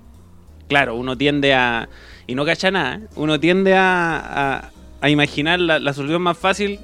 claro, 0.69 0.95
uno 0.97 1.17
tiende 1.17 1.55
a. 1.55 1.89
Y 2.27 2.35
no 2.35 2.45
cacha 2.45 2.71
nada, 2.71 2.97
¿eh? 2.97 3.01
uno 3.17 3.41
tiende 3.41 3.75
a, 3.75 4.61
a, 4.61 4.71
a 5.01 5.11
imaginar 5.11 5.59
la, 5.59 5.79
la 5.79 5.93
solución 5.95 6.23
más 6.23 6.37
fácil, 6.37 6.81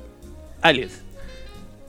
aliens. 0.62 1.02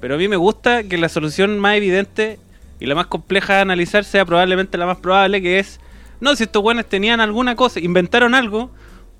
Pero 0.01 0.15
a 0.15 0.17
mí 0.17 0.27
me 0.27 0.35
gusta 0.35 0.83
que 0.83 0.97
la 0.97 1.09
solución 1.09 1.59
más 1.59 1.75
evidente 1.75 2.39
y 2.79 2.85
la 2.85 2.95
más 2.95 3.07
compleja 3.07 3.55
de 3.55 3.61
analizar 3.61 4.03
sea 4.03 4.25
probablemente 4.25 4.77
la 4.77 4.85
más 4.85 4.97
probable, 4.97 5.41
que 5.41 5.59
es. 5.59 5.79
No, 6.19 6.35
si 6.35 6.43
estos 6.43 6.61
buenos 6.61 6.85
tenían 6.85 7.21
alguna 7.21 7.55
cosa, 7.55 7.79
inventaron 7.79 8.35
algo 8.35 8.69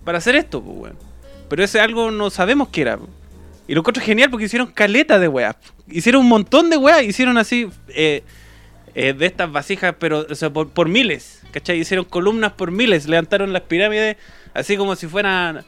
para 0.04 0.18
hacer 0.18 0.36
esto, 0.36 0.62
pues, 0.62 0.78
weón. 0.78 0.98
Pero 1.50 1.64
ese 1.64 1.80
algo 1.80 2.12
no 2.12 2.30
sabemos 2.30 2.70
qué 2.70 2.82
era. 2.82 3.00
Y 3.68 3.74
lo 3.74 3.82
encuentro 3.82 4.04
genial 4.04 4.30
porque 4.30 4.46
hicieron 4.46 4.68
caleta 4.72 5.20
de 5.20 5.28
weas. 5.28 5.56
Hicieron 5.88 6.22
un 6.22 6.30
montón 6.30 6.70
de 6.70 6.78
weas. 6.78 7.04
Hicieron 7.04 7.38
así 7.38 7.68
eh, 7.90 8.24
eh, 8.96 9.14
de 9.14 9.26
estas 9.26 9.52
vasijas, 9.52 9.96
pero 10.00 10.26
o 10.30 10.36
sea, 10.36 10.52
por, 10.52 10.70
por 10.70 10.88
miles. 10.88 11.42
¿Cachai? 11.52 11.80
Hicieron 11.80 12.06
columnas 12.06 12.54
por 12.54 12.72
miles. 12.72 13.08
Levantaron 13.08 13.52
las 13.54 13.64
pirámides 13.64 14.18
así 14.54 14.78
como 14.78 14.96
si 14.96 15.08
fueran 15.08 15.64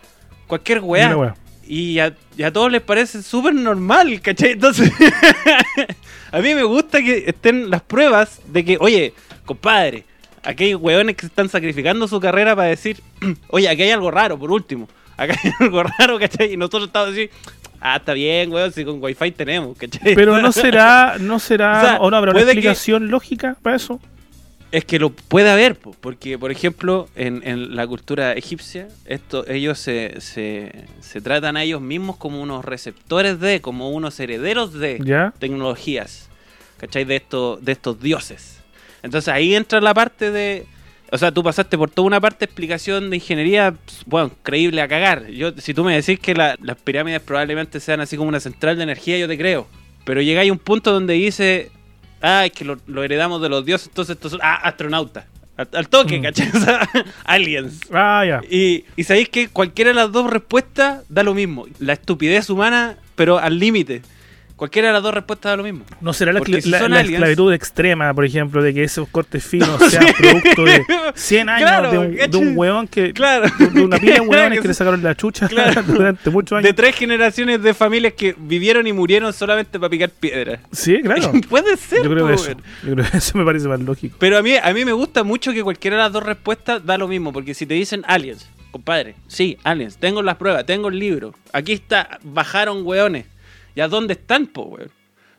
cualquier 0.47 0.79
wea. 0.79 1.35
Y 1.65 1.99
a, 1.99 2.15
y 2.35 2.43
a 2.43 2.51
todos 2.51 2.71
les 2.71 2.81
parece 2.81 3.21
súper 3.21 3.53
normal, 3.53 4.19
¿cachai? 4.21 4.51
Entonces, 4.51 4.91
a 6.31 6.39
mí 6.39 6.53
me 6.53 6.63
gusta 6.63 6.99
que 6.99 7.25
estén 7.27 7.69
las 7.69 7.81
pruebas 7.81 8.41
de 8.47 8.65
que, 8.65 8.77
oye, 8.79 9.13
compadre, 9.45 10.03
aquí 10.43 10.65
hay 10.65 10.75
weones 10.75 11.15
que 11.15 11.25
están 11.25 11.49
sacrificando 11.49 12.07
su 12.07 12.19
carrera 12.19 12.55
para 12.55 12.69
decir, 12.69 13.01
oye, 13.49 13.69
aquí 13.69 13.83
hay 13.83 13.91
algo 13.91 14.11
raro, 14.11 14.37
por 14.37 14.51
último. 14.51 14.87
Acá 15.17 15.35
hay 15.43 15.51
algo 15.59 15.83
raro, 15.83 16.19
¿cachai? 16.19 16.53
Y 16.53 16.57
nosotros 16.57 16.85
estamos 16.85 17.09
así, 17.09 17.29
ah, 17.79 17.97
está 17.97 18.13
bien, 18.13 18.51
weón, 18.51 18.71
si 18.71 18.83
con 18.85 19.01
wifi 19.03 19.31
tenemos, 19.31 19.77
¿cachai? 19.77 20.15
Pero 20.15 20.41
no 20.41 20.51
será, 20.53 21.17
no 21.19 21.39
será, 21.39 21.77
O 21.77 21.85
sea, 21.85 21.97
o 21.99 22.09
no 22.11 22.17
habrá 22.17 22.31
una 22.31 22.39
que- 22.39 22.45
explicación 22.45 23.09
lógica 23.09 23.57
para 23.61 23.75
eso. 23.75 23.99
Es 24.71 24.85
que 24.85 24.99
lo 24.99 25.09
puede 25.09 25.49
haber, 25.51 25.75
po, 25.75 25.93
porque 25.99 26.39
por 26.39 26.49
ejemplo 26.49 27.09
en, 27.17 27.45
en 27.45 27.75
la 27.75 27.85
cultura 27.85 28.31
egipcia, 28.31 28.87
esto, 29.05 29.45
ellos 29.49 29.77
se, 29.77 30.21
se, 30.21 30.85
se 31.01 31.19
tratan 31.19 31.57
a 31.57 31.63
ellos 31.63 31.81
mismos 31.81 32.15
como 32.15 32.41
unos 32.41 32.63
receptores 32.63 33.37
de, 33.41 33.59
como 33.59 33.89
unos 33.89 34.17
herederos 34.21 34.71
de 34.73 35.01
¿Ya? 35.03 35.33
tecnologías, 35.39 36.29
¿cachai? 36.77 37.03
De, 37.03 37.17
estos 37.17 37.61
de 37.65 37.73
estos 37.73 37.99
dioses. 38.01 38.60
Entonces 39.03 39.27
ahí 39.33 39.55
entra 39.55 39.81
la 39.81 39.93
parte 39.93 40.31
de... 40.31 40.65
O 41.13 41.17
sea, 41.17 41.31
tú 41.31 41.43
pasaste 41.43 41.77
por 41.77 41.89
toda 41.89 42.05
una 42.07 42.21
parte 42.21 42.39
de 42.39 42.45
explicación 42.45 43.09
de 43.09 43.17
ingeniería, 43.17 43.73
pues, 43.85 44.03
bueno, 44.05 44.31
creíble 44.43 44.81
a 44.81 44.87
cagar. 44.87 45.27
Yo, 45.27 45.51
si 45.57 45.73
tú 45.73 45.83
me 45.83 45.93
decís 45.93 46.17
que 46.19 46.33
la- 46.33 46.55
las 46.61 46.77
pirámides 46.77 47.19
probablemente 47.21 47.81
sean 47.81 47.99
así 47.99 48.15
como 48.15 48.29
una 48.29 48.39
central 48.39 48.77
de 48.77 48.83
energía, 48.83 49.17
yo 49.17 49.27
te 49.27 49.37
creo. 49.37 49.67
Pero 50.05 50.21
llegáis 50.21 50.49
a 50.49 50.53
un 50.53 50.59
punto 50.59 50.93
donde 50.93 51.15
dice, 51.15 51.69
ah, 52.21 52.45
es 52.45 52.53
que 52.53 52.63
lo, 52.63 52.77
lo 52.87 53.03
heredamos 53.03 53.41
de 53.41 53.49
los 53.49 53.65
dioses, 53.65 53.87
entonces 53.89 54.15
estos 54.15 54.31
son, 54.31 54.39
ah, 54.41 54.55
astronautas. 54.63 55.25
Al, 55.57 55.67
al 55.73 55.89
toque, 55.89 56.17
Mm. 56.19 56.23
¿cachai? 56.23 56.49
O 56.55 56.59
sea, 56.61 56.87
aliens. 57.25 57.81
Ah, 57.91 58.23
ya. 58.25 58.41
Y, 58.49 58.85
y 58.95 59.03
sabéis 59.03 59.27
que 59.27 59.49
cualquiera 59.49 59.89
de 59.89 59.95
las 59.95 60.13
dos 60.13 60.31
respuestas 60.31 61.03
da 61.09 61.23
lo 61.23 61.33
mismo. 61.33 61.65
La 61.79 61.91
estupidez 61.93 62.49
humana, 62.49 62.95
pero 63.15 63.37
al 63.37 63.59
límite. 63.59 64.01
Cualquiera 64.61 64.89
de 64.89 64.93
las 64.93 65.01
dos 65.01 65.15
respuestas 65.15 65.53
da 65.53 65.57
lo 65.57 65.63
mismo. 65.63 65.83
¿No 66.01 66.13
será 66.13 66.31
la, 66.31 66.39
si 66.41 66.69
la- 66.69 66.87
la 66.87 67.01
esclavitud 67.01 67.51
extrema, 67.51 68.13
por 68.13 68.25
ejemplo, 68.25 68.61
de 68.61 68.75
que 68.75 68.83
esos 68.83 69.07
cortes 69.09 69.43
finos 69.47 69.81
sean 69.89 70.05
producto 70.15 70.65
de 70.65 70.83
100 71.15 71.49
años 71.49 71.67
Claro, 71.67 71.89
de, 71.91 71.97
un, 71.97 72.11
de 72.11 72.17
¿cachai? 72.17 72.41
un 72.41 72.53
huevón 72.55 72.87
que. 72.87 73.11
Claro. 73.11 73.47
De, 73.57 73.81
una 73.81 73.97
pila 73.97 74.13
de 74.13 74.19
huevones 74.27 74.61
Que 74.61 74.67
le 74.67 74.73
sacaron 74.75 75.01
la 75.01 75.15
chucha 75.15 75.47
Claro. 75.47 75.81
durante 75.87 76.29
muchos 76.29 76.57
años? 76.59 76.65
De 76.65 76.73
tres 76.73 76.95
generaciones 76.95 77.63
de 77.63 77.73
familias 77.73 78.13
que 78.13 78.35
vivieron 78.37 78.85
y 78.85 78.93
murieron 78.93 79.33
solamente 79.33 79.79
para 79.79 79.89
picar 79.89 80.11
piedras. 80.11 80.59
Sí, 80.71 81.01
claro. 81.01 81.31
Puede 81.49 81.75
ser, 81.77 82.03
Yo 82.03 82.11
creo 82.11 82.25
po, 82.25 82.27
que 82.27 82.33
eso. 82.35 82.51
Yo 82.85 82.93
creo 82.93 83.05
que 83.09 83.17
eso 83.17 83.37
me 83.39 83.43
parece 83.43 83.67
más 83.67 83.79
lógico. 83.79 84.15
Pero 84.19 84.37
a 84.37 84.43
mí, 84.43 84.53
a 84.61 84.73
mí 84.75 84.85
me 84.85 84.91
gusta 84.91 85.23
mucho 85.23 85.53
que 85.53 85.63
cualquiera 85.63 85.97
de 85.97 86.03
las 86.03 86.13
dos 86.13 86.21
respuestas 86.21 86.85
da 86.85 86.99
lo 86.99 87.07
mismo. 87.07 87.33
Porque 87.33 87.55
si 87.55 87.65
te 87.65 87.73
dicen 87.73 88.03
aliens, 88.05 88.47
compadre, 88.69 89.15
sí, 89.27 89.57
aliens, 89.63 89.97
tengo 89.97 90.21
las 90.21 90.35
pruebas, 90.35 90.67
tengo 90.67 90.89
el 90.89 90.99
libro. 90.99 91.33
Aquí 91.51 91.73
está, 91.73 92.19
bajaron 92.21 92.85
hueones. 92.85 93.25
¿Ya 93.75 93.87
dónde 93.87 94.13
están, 94.13 94.47
po, 94.47 94.63
weón? 94.63 94.89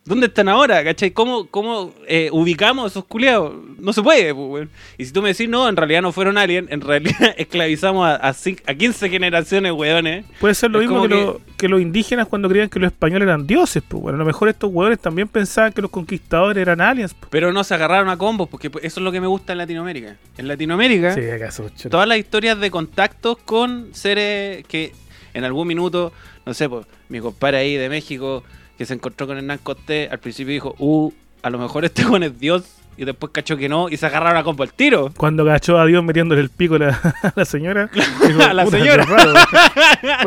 ¿Dónde 0.05 0.27
están 0.27 0.49
ahora? 0.49 0.83
¿Cachai? 0.83 1.13
¿Cómo, 1.13 1.47
cómo 1.47 1.95
eh, 2.09 2.29
ubicamos 2.33 2.83
a 2.83 2.89
esos 2.89 3.05
culiados? 3.05 3.55
No 3.79 3.93
se 3.93 4.03
puede, 4.03 4.35
po, 4.35 4.47
weón. 4.49 4.69
Y 4.99 5.05
si 5.05 5.13
tú 5.13 5.23
me 5.23 5.29
decís, 5.29 5.49
no, 5.49 5.69
en 5.69 5.77
realidad 5.77 6.03
no 6.03 6.11
fueron 6.11 6.37
aliens, 6.39 6.69
en 6.73 6.81
realidad 6.81 7.35
esclavizamos 7.37 8.05
a, 8.09 8.17
a, 8.17 8.33
cin- 8.33 8.61
a 8.67 8.75
15 8.75 9.09
generaciones, 9.09 9.71
weones. 9.71 10.25
Puede 10.41 10.55
ser 10.55 10.73
lo 10.73 10.81
Es 10.81 10.89
mismo 10.89 11.03
que, 11.07 11.09
lo- 11.15 11.41
que 11.57 11.69
los 11.69 11.81
indígenas 11.81 12.27
cuando 12.27 12.49
creían 12.49 12.69
que 12.69 12.81
los 12.81 12.91
españoles 12.91 13.27
eran 13.29 13.47
dioses. 13.47 13.81
Pues 13.87 14.03
bueno, 14.03 14.17
a 14.17 14.19
lo 14.19 14.25
mejor 14.25 14.49
estos 14.49 14.73
huevones 14.73 14.99
también 14.99 15.29
pensaban 15.29 15.73
que 15.73 15.81
los 15.83 15.91
conquistadores 15.93 16.61
eran 16.61 16.81
aliens. 16.81 17.15
pues. 17.15 17.29
Pero 17.31 17.53
no 17.53 17.63
se 17.63 17.73
agarraron 17.75 18.09
a 18.09 18.17
combos, 18.17 18.49
porque 18.49 18.73
eso 18.83 18.99
es 18.99 19.05
lo 19.05 19.13
que 19.13 19.21
me 19.21 19.29
gusta 19.29 19.53
en 19.53 19.59
Latinoamérica. 19.59 20.17
En 20.37 20.49
Latinoamérica, 20.49 21.15
Sí, 21.15 21.21
acaso. 21.31 21.71
todas 21.89 22.09
las 22.09 22.19
historias 22.19 22.59
de 22.59 22.73
contactos 22.73 23.39
con 23.45 23.91
seres 23.93 24.67
que 24.67 24.93
en 25.35 25.45
algún 25.45 25.67
minuto, 25.69 26.13
no 26.47 26.55
sé, 26.55 26.69
pues, 26.69 26.87
mi 27.09 27.21
compadre 27.21 27.59
ahí 27.59 27.77
de 27.77 27.89
México 27.89 28.43
que 28.79 28.87
se 28.87 28.95
encontró 28.95 29.27
con 29.27 29.37
Hernán 29.37 29.59
Cortés, 29.63 30.11
al 30.11 30.19
principio 30.19 30.53
dijo, 30.53 30.75
uh, 30.79 31.13
a 31.43 31.51
lo 31.51 31.59
mejor 31.59 31.85
este 31.85 32.05
con 32.09 32.23
es 32.23 32.39
Dios, 32.39 32.65
y 32.97 33.05
después 33.07 33.33
cachó 33.33 33.57
que 33.57 33.69
no, 33.69 33.89
y 33.89 33.97
se 33.97 34.05
agarraron 34.07 34.37
a 34.39 34.45
combo 34.45 34.63
al 34.65 34.73
tiro. 34.73 35.13
Cuando 35.17 35.45
cachó 35.47 35.79
a 35.79 35.87
Dios 35.87 36.05
metiéndole 36.05 36.41
el 36.43 36.51
pico 36.51 36.75
a 36.75 36.79
la, 36.79 36.89
a 37.23 37.33
la 37.35 37.45
señora. 37.45 37.89
dijo, 38.27 38.43
A 38.43 38.53
la 38.53 38.65
"Puta, 38.65 38.79
señora". 38.79 39.05
qué 39.07 39.11
raro". 39.13 39.33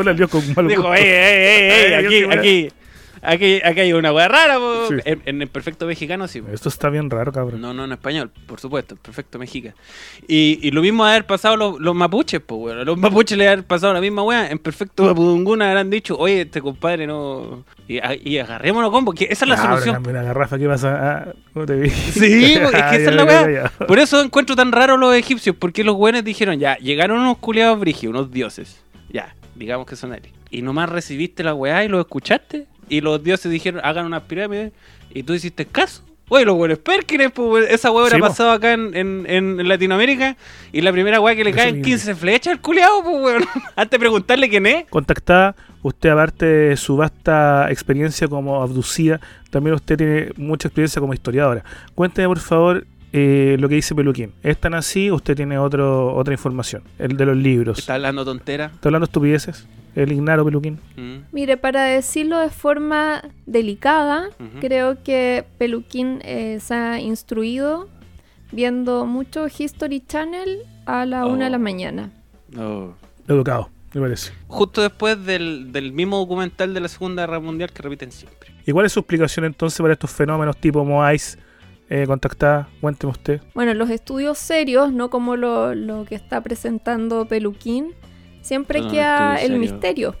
Hola, 0.00 0.12
Dios 0.14 0.30
con 0.30 0.42
mal 0.54 0.66
Dijo, 0.68 0.92
ey, 0.94 1.04
ey, 1.04 1.10
ey, 1.10 1.92
ey, 1.92 1.94
aquí, 1.94 2.24
aquí. 2.38 2.68
Aquí, 3.22 3.60
aquí 3.64 3.80
hay 3.80 3.92
una 3.92 4.12
weá 4.12 4.28
rara, 4.28 4.58
po. 4.58 4.88
Sí. 4.88 4.94
En, 5.04 5.22
en 5.26 5.42
el 5.42 5.48
perfecto 5.48 5.86
mexicano 5.86 6.28
sí. 6.28 6.40
po. 6.40 6.52
Esto 6.52 6.68
está 6.68 6.90
bien 6.90 7.10
raro, 7.10 7.32
cabrón. 7.32 7.60
No, 7.60 7.72
no 7.74 7.84
en 7.84 7.92
español, 7.92 8.30
por 8.46 8.60
supuesto, 8.60 8.94
en 8.94 8.98
perfecto 8.98 9.38
mexica. 9.38 9.74
Y, 10.28 10.58
y 10.62 10.70
lo 10.70 10.82
mismo 10.82 11.04
haber 11.04 11.26
pasado 11.26 11.56
los, 11.56 11.80
los 11.80 11.94
mapuches, 11.94 12.40
pues, 12.40 12.60
weón. 12.60 12.84
Los 12.84 12.98
mapuches 12.98 13.36
le 13.36 13.48
haber 13.48 13.64
pasado 13.64 13.92
la 13.94 14.00
misma 14.00 14.22
weá. 14.22 14.50
En 14.50 14.58
perfecto 14.58 15.04
mapudunguna 15.04 15.68
habrán 15.68 15.90
dicho, 15.90 16.16
oye, 16.16 16.42
este 16.42 16.60
compadre 16.60 17.06
no. 17.06 17.64
Y, 17.88 18.00
y 18.24 18.38
agarrémonos 18.38 18.90
combo, 18.90 19.12
que 19.12 19.24
esa 19.30 19.44
es 19.44 19.48
la 19.48 19.56
solución. 19.56 20.02
garrafa, 20.02 20.58
¿qué 20.58 20.66
pasa? 20.66 20.98
Ah, 21.00 21.32
¿cómo 21.52 21.66
te 21.66 21.76
vi? 21.76 21.90
Sí, 22.16 22.56
po, 22.62 22.68
es 22.68 22.70
que 22.70 22.76
Ah, 22.76 22.96
esa 22.96 23.10
es 23.10 23.16
la 23.16 23.24
weá. 23.24 23.72
Por 23.86 23.98
eso 23.98 24.20
encuentro 24.20 24.56
tan 24.56 24.72
raro 24.72 24.96
los 24.96 25.14
egipcios, 25.14 25.54
porque 25.58 25.84
los 25.84 25.94
buenos 25.96 26.24
dijeron, 26.24 26.58
ya, 26.58 26.76
llegaron 26.78 27.20
unos 27.20 27.38
culiados 27.38 27.78
brígidos, 27.78 28.14
unos 28.14 28.30
dioses. 28.30 28.80
Ya, 29.08 29.34
digamos 29.54 29.86
que 29.86 29.96
son 29.96 30.14
ellos. 30.14 30.32
Y 30.50 30.62
nomás 30.62 30.88
recibiste 30.88 31.42
la 31.42 31.54
weá 31.54 31.84
y 31.84 31.88
lo 31.88 32.00
escuchaste. 32.00 32.66
Y 32.88 33.00
los 33.00 33.22
dioses 33.22 33.50
dijeron, 33.50 33.80
hagan 33.84 34.06
unas 34.06 34.22
pirámides. 34.22 34.72
Y 35.12 35.22
tú 35.22 35.34
hiciste 35.34 35.66
caso. 35.66 36.02
Oye, 36.28 36.44
los 36.44 36.56
buenos 36.56 36.78
Pérkines, 36.78 37.30
pues 37.30 37.70
esa 37.70 37.92
hubiera 37.92 38.16
Sí, 38.16 38.20
pasado 38.20 38.50
acá 38.50 38.72
en, 38.72 38.96
en- 38.96 39.26
en 39.28 39.68
Latinoamérica. 39.68 40.36
Y 40.72 40.80
la 40.80 40.90
primera 40.90 41.20
weá 41.20 41.36
que 41.36 41.44
le 41.44 41.52
caen 41.52 41.76
mismo. 41.76 41.84
15 41.84 42.14
flechas 42.16 42.52
al 42.54 42.60
culiado, 42.60 43.02
pues 43.04 43.14
weón. 43.22 43.44
Antes 43.76 43.90
de 43.92 43.98
preguntarle 44.00 44.48
quién 44.48 44.66
es. 44.66 44.86
Contactada, 44.90 45.54
usted 45.82 46.10
aparte 46.10 46.44
de 46.46 46.76
su 46.76 46.96
vasta 46.96 47.70
experiencia 47.70 48.26
como 48.26 48.60
abducida, 48.60 49.20
también 49.50 49.74
usted 49.74 49.96
tiene 49.96 50.28
mucha 50.36 50.66
experiencia 50.66 50.98
como 51.00 51.14
historiadora. 51.14 51.62
Cuénteme 51.94 52.26
por 52.26 52.40
favor 52.40 52.84
eh, 53.12 53.56
lo 53.60 53.68
que 53.68 53.76
dice 53.76 53.94
Peluquín. 53.94 54.32
¿Es 54.42 54.58
tan 54.58 54.74
así? 54.74 55.12
¿Usted 55.12 55.36
tiene 55.36 55.58
otro, 55.58 56.12
otra 56.12 56.34
información? 56.34 56.82
El 56.98 57.16
de 57.16 57.24
los 57.24 57.36
libros. 57.36 57.78
Está 57.78 57.94
hablando 57.94 58.24
tontera. 58.24 58.66
¿Está 58.74 58.88
hablando 58.88 59.04
estupideces? 59.04 59.64
¿El 59.96 60.12
Ignaro 60.12 60.44
Peluquín? 60.44 60.78
Mm. 60.96 61.24
Mire, 61.32 61.56
para 61.56 61.82
decirlo 61.84 62.38
de 62.38 62.50
forma 62.50 63.22
delicada, 63.46 64.28
creo 64.60 65.02
que 65.02 65.44
Peluquín 65.58 66.20
eh, 66.22 66.58
se 66.60 66.74
ha 66.74 67.00
instruido 67.00 67.88
viendo 68.52 69.06
mucho 69.06 69.46
History 69.46 70.00
Channel 70.06 70.58
a 70.86 71.04
la 71.06 71.26
una 71.26 71.46
de 71.46 71.50
la 71.50 71.56
Oh. 71.56 71.60
mañana. 71.60 72.10
No. 72.50 72.94
Educado, 73.26 73.70
me 73.94 74.00
parece. 74.02 74.32
Justo 74.46 74.82
después 74.82 75.24
del, 75.24 75.72
del 75.72 75.92
mismo 75.92 76.18
documental 76.18 76.72
de 76.74 76.80
la 76.80 76.88
Segunda 76.88 77.22
Guerra 77.26 77.40
Mundial 77.40 77.72
que 77.72 77.82
repiten 77.82 78.12
siempre. 78.12 78.50
¿Y 78.66 78.72
cuál 78.72 78.86
es 78.86 78.92
su 78.92 79.00
explicación 79.00 79.44
entonces 79.46 79.80
para 79.80 79.94
estos 79.94 80.10
fenómenos 80.10 80.56
tipo 80.58 80.84
Moais? 80.84 81.38
Eh, 81.88 82.04
contactada, 82.06 82.68
cuénteme 82.80 83.12
usted. 83.12 83.40
Bueno, 83.54 83.72
los 83.72 83.90
estudios 83.90 84.38
serios, 84.38 84.92
no 84.92 85.08
como 85.08 85.36
lo, 85.36 85.72
lo 85.74 86.04
que 86.04 86.16
está 86.16 86.40
presentando 86.40 87.26
Peluquín, 87.26 87.92
siempre 88.46 88.80
queda 88.88 89.36
el 89.36 89.58
misterio. 89.58 90.14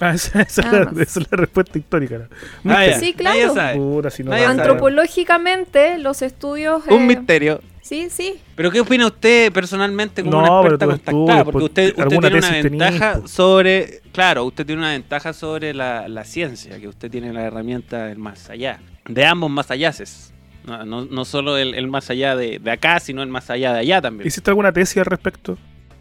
Ah, 0.00 0.10
esa, 0.14 0.42
esa 0.42 0.62
es 0.62 0.72
la, 0.72 0.84
más. 0.84 0.98
esa 0.98 1.20
es 1.20 1.26
la 1.30 1.36
respuesta 1.36 1.78
histórica. 1.78 2.28
¿no? 2.62 2.72
Ah. 2.72 2.92
Sí, 2.98 3.14
claro. 3.14 3.54
Puta, 3.74 4.10
si 4.10 4.22
no 4.22 4.30
sabe. 4.32 4.44
Antropológicamente, 4.44 5.98
los 5.98 6.22
estudios... 6.22 6.82
Un 6.88 7.02
eh, 7.02 7.06
misterio. 7.06 7.60
Sí, 7.82 8.08
sí. 8.10 8.38
Pero 8.54 8.70
¿qué 8.70 8.80
opina 8.80 9.06
usted 9.06 9.50
personalmente 9.50 10.22
como 10.22 10.42
No, 10.42 10.60
una 10.60 10.62
pero 10.62 10.74
experta 10.74 11.12
contactada? 11.12 11.44
Porque 11.44 11.52
pues, 11.52 11.64
usted, 11.64 11.94
usted 11.96 12.18
tiene 12.18 12.38
una 12.38 12.50
ventaja 12.50 13.18
pues. 13.20 13.30
sobre... 13.30 14.02
Claro, 14.12 14.44
usted 14.44 14.66
tiene 14.66 14.82
una 14.82 14.92
ventaja 14.92 15.32
sobre 15.32 15.72
la, 15.72 16.06
la 16.06 16.24
ciencia, 16.24 16.78
que 16.78 16.86
usted 16.86 17.10
tiene 17.10 17.32
la 17.32 17.44
herramienta 17.44 18.06
del 18.06 18.18
más 18.18 18.50
allá. 18.50 18.80
De 19.08 19.24
ambos 19.24 19.50
más 19.50 19.70
allases. 19.70 20.32
No, 20.66 20.84
no, 20.84 21.06
no 21.06 21.24
solo 21.24 21.56
el, 21.56 21.74
el 21.74 21.88
más 21.88 22.10
allá 22.10 22.36
de, 22.36 22.58
de 22.58 22.70
acá, 22.70 23.00
sino 23.00 23.22
el 23.22 23.30
más 23.30 23.48
allá 23.48 23.72
de 23.72 23.80
allá 23.80 24.02
también. 24.02 24.28
¿Hiciste 24.28 24.50
alguna 24.50 24.70
tesis 24.70 24.98
al 24.98 25.06
respecto? 25.06 25.56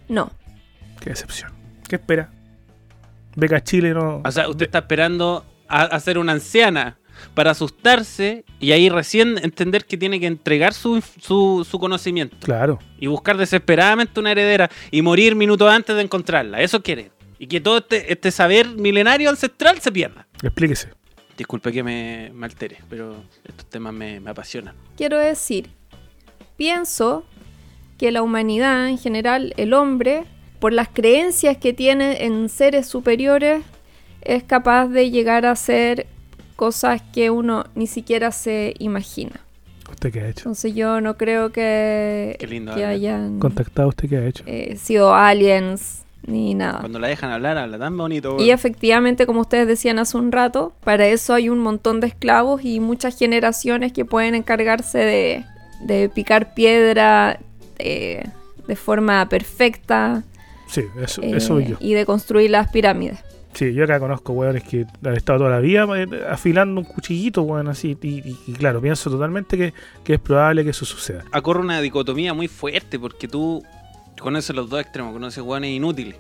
No. 0.10 0.30
Qué 1.00 1.10
decepción. 1.12 1.52
¿Qué 1.88 1.96
espera? 1.96 2.30
Beca 3.36 3.64
Chile 3.64 3.94
no. 3.94 4.22
O 4.26 4.32
sea, 4.32 4.50
usted 4.50 4.66
está 4.66 4.80
esperando 4.80 5.46
a, 5.68 5.84
a 5.84 6.00
ser 6.00 6.18
una 6.18 6.32
anciana 6.34 6.98
para 7.34 7.52
asustarse 7.52 8.46
y 8.60 8.72
ahí 8.72 8.90
recién 8.90 9.38
entender 9.44 9.86
que 9.86 9.98
tiene 9.98 10.20
que 10.20 10.28
entregar 10.28 10.74
su, 10.74 11.02
su, 11.20 11.66
su 11.70 11.80
conocimiento 11.80 12.38
Claro. 12.42 12.78
y 13.00 13.08
buscar 13.08 13.38
desesperadamente 13.38 14.20
una 14.20 14.32
heredera 14.32 14.70
y 14.92 15.02
morir 15.02 15.36
minutos 15.36 15.72
antes 15.72 15.96
de 15.96 16.02
encontrarla. 16.04 16.62
Eso 16.62 16.82
quiere. 16.84 17.12
Y 17.40 17.48
que 17.48 17.62
todo 17.62 17.78
este, 17.80 18.12
este 18.12 18.32
saber 18.32 18.68
milenario 18.70 19.30
ancestral 19.30 19.80
se 19.80 19.92
pierda. 19.92 20.28
Explíquese. 20.42 20.90
Disculpe 21.38 21.72
que 21.72 21.84
me, 21.84 22.32
me 22.34 22.46
altere, 22.48 22.78
pero 22.90 23.24
estos 23.44 23.68
temas 23.68 23.94
me, 23.94 24.20
me 24.20 24.32
apasionan. 24.32 24.76
Quiero 24.96 25.20
decir, 25.20 25.70
pienso 26.56 27.26
que 28.00 28.12
la 28.12 28.22
humanidad 28.24 28.90
en 28.90 28.98
general, 28.98 29.54
el 29.58 29.74
hombre, 29.74 30.24
por 30.60 30.74
las 30.74 30.88
creencias 30.90 31.58
que 31.58 31.74
tiene 31.74 32.24
en 32.26 32.50
seres 32.50 32.88
superiores, 32.88 33.64
es 34.22 34.44
capaz 34.44 34.88
de 34.88 35.10
llegar 35.12 35.46
a 35.46 35.52
hacer 35.52 36.08
cosas 36.56 37.02
que 37.14 37.30
uno 37.30 37.66
ni 37.76 37.88
siquiera 37.88 38.32
se 38.32 38.74
imagina. 38.80 39.40
¿Usted 39.90 40.12
qué 40.12 40.22
ha 40.22 40.28
hecho? 40.30 40.42
Entonces 40.42 40.76
yo 40.76 41.00
no 41.02 41.16
creo 41.18 41.52
que, 41.52 42.36
Qué 42.40 42.48
lindo 42.48 42.74
que 42.76 42.84
habla. 42.84 42.96
hayan 42.96 43.40
Contactado, 43.40 43.88
¿usted 43.90 44.10
qué 44.10 44.18
ha 44.18 44.26
hecho? 44.26 44.44
eh, 44.48 44.76
sido 44.78 45.14
aliens 45.14 46.04
ni 46.26 46.56
nada. 46.56 46.80
Cuando 46.82 47.00
la 47.00 47.08
dejan 47.08 47.32
hablar, 47.32 47.58
habla 47.58 47.78
tan 47.80 47.96
bonito. 47.96 48.36
Y 48.40 48.50
efectivamente, 48.50 49.26
como 49.26 49.42
ustedes 49.42 49.66
decían 49.68 49.98
hace 49.98 50.18
un 50.18 50.32
rato, 50.34 50.74
para 50.84 51.08
eso 51.08 51.34
hay 51.34 51.48
un 51.48 51.60
montón 51.60 52.02
de 52.02 52.08
esclavos 52.08 52.66
y 52.66 52.82
muchas 52.82 53.18
generaciones 53.18 53.94
que 53.94 54.04
pueden 54.04 54.36
encargarse 54.36 54.98
de, 54.98 55.46
de 55.86 56.10
picar 56.10 56.54
piedra 56.54 57.40
eh, 57.80 58.24
de 58.68 58.76
forma 58.76 59.30
perfecta 59.30 60.24
Sí, 60.68 60.84
eso, 61.02 61.22
eh, 61.22 61.32
eso 61.38 61.60
yo. 61.60 61.78
y 61.80 61.94
de 61.94 62.06
construir 62.06 62.52
las 62.52 62.70
pirámides. 62.72 63.20
Sí, 63.54 63.74
yo 63.74 63.86
acá 63.86 64.00
conozco 64.00 64.34
weones 64.34 64.64
que 64.64 64.86
han 65.04 65.16
estado 65.16 65.40
toda 65.40 65.50
la 65.52 65.60
vida 65.60 65.88
eh, 65.96 66.06
afilando 66.30 66.80
un 66.82 66.86
cuchillito, 66.86 67.42
weón, 67.42 67.68
así. 67.70 67.98
Y, 68.02 68.08
y- 68.30 68.38
y 68.48 68.54
claro, 68.54 68.80
pienso 68.82 69.10
totalmente 69.10 69.58
que, 69.58 69.74
que 70.04 70.16
es 70.16 70.20
probable 70.20 70.64
que 70.64 70.70
eso 70.70 70.86
suceda. 70.86 71.24
Ocurre 71.34 71.62
una 71.62 71.82
dicotomía 71.82 72.34
muy 72.36 72.48
fuerte 72.48 73.00
porque 73.00 73.28
tú 73.28 73.64
conoces 74.20 74.56
los 74.56 74.70
dos 74.70 74.80
extremos, 74.82 75.14
conoces 75.14 75.42
hueones 75.44 75.72
inútiles, 75.72 76.18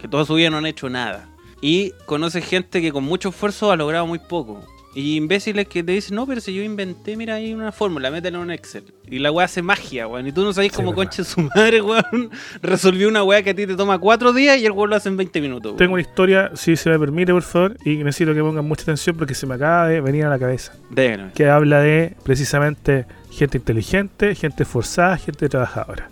que 0.00 0.08
toda 0.08 0.24
su 0.24 0.34
vida 0.34 0.48
no 0.50 0.58
han 0.58 0.66
hecho 0.66 0.88
nada. 0.88 1.28
Y 1.60 1.90
conoces 2.06 2.44
gente 2.46 2.80
que 2.80 2.92
con 2.92 3.04
mucho 3.04 3.30
esfuerzo 3.30 3.70
ha 3.72 3.76
logrado 3.76 4.06
muy 4.06 4.20
poco. 4.20 4.62
Y 4.98 5.14
imbéciles 5.16 5.68
que 5.68 5.84
te 5.84 5.92
dicen, 5.92 6.16
no, 6.16 6.26
pero 6.26 6.40
si 6.40 6.52
yo 6.52 6.62
inventé, 6.62 7.16
mira, 7.16 7.34
hay 7.34 7.54
una 7.54 7.70
fórmula, 7.70 8.10
métela 8.10 8.38
en 8.38 8.42
un 8.44 8.50
Excel. 8.50 8.82
Y 9.08 9.20
la 9.20 9.30
weá 9.30 9.44
hace 9.44 9.62
magia, 9.62 10.08
weón. 10.08 10.26
Y 10.26 10.32
tú 10.32 10.42
no 10.42 10.52
sabes 10.52 10.72
Sí, 10.72 10.76
cómo 10.76 10.92
concha 10.94 11.22
su 11.22 11.40
madre, 11.40 11.80
weón, 11.80 12.30
resolvió 12.62 13.08
una 13.08 13.22
weá 13.22 13.42
que 13.42 13.50
a 13.50 13.54
ti 13.54 13.64
te 13.66 13.76
toma 13.76 13.98
cuatro 13.98 14.32
días 14.32 14.58
y 14.58 14.66
el 14.66 14.72
weón 14.72 14.90
lo 14.90 14.96
hace 14.96 15.08
en 15.08 15.16
20 15.16 15.40
minutos. 15.40 15.66
weón. 15.70 15.76
Tengo 15.78 15.92
una 15.92 16.02
historia, 16.02 16.50
si 16.54 16.74
se 16.74 16.90
me 16.90 16.98
permite, 16.98 17.32
por 17.32 17.42
favor, 17.42 17.76
y 17.84 17.96
necesito 17.98 18.34
que 18.34 18.40
pongan 18.40 18.64
mucha 18.64 18.82
atención 18.82 19.16
porque 19.16 19.34
se 19.34 19.46
me 19.46 19.54
acaba 19.54 19.86
de 19.86 20.00
venir 20.00 20.24
a 20.24 20.30
la 20.30 20.38
cabeza. 20.38 20.72
Déjenme. 20.90 21.30
Que 21.32 21.48
habla 21.48 21.80
de 21.80 22.16
precisamente 22.24 23.06
gente 23.30 23.58
inteligente, 23.58 24.34
gente 24.34 24.64
esforzada, 24.64 25.16
gente 25.16 25.48
trabajadora. 25.48 26.10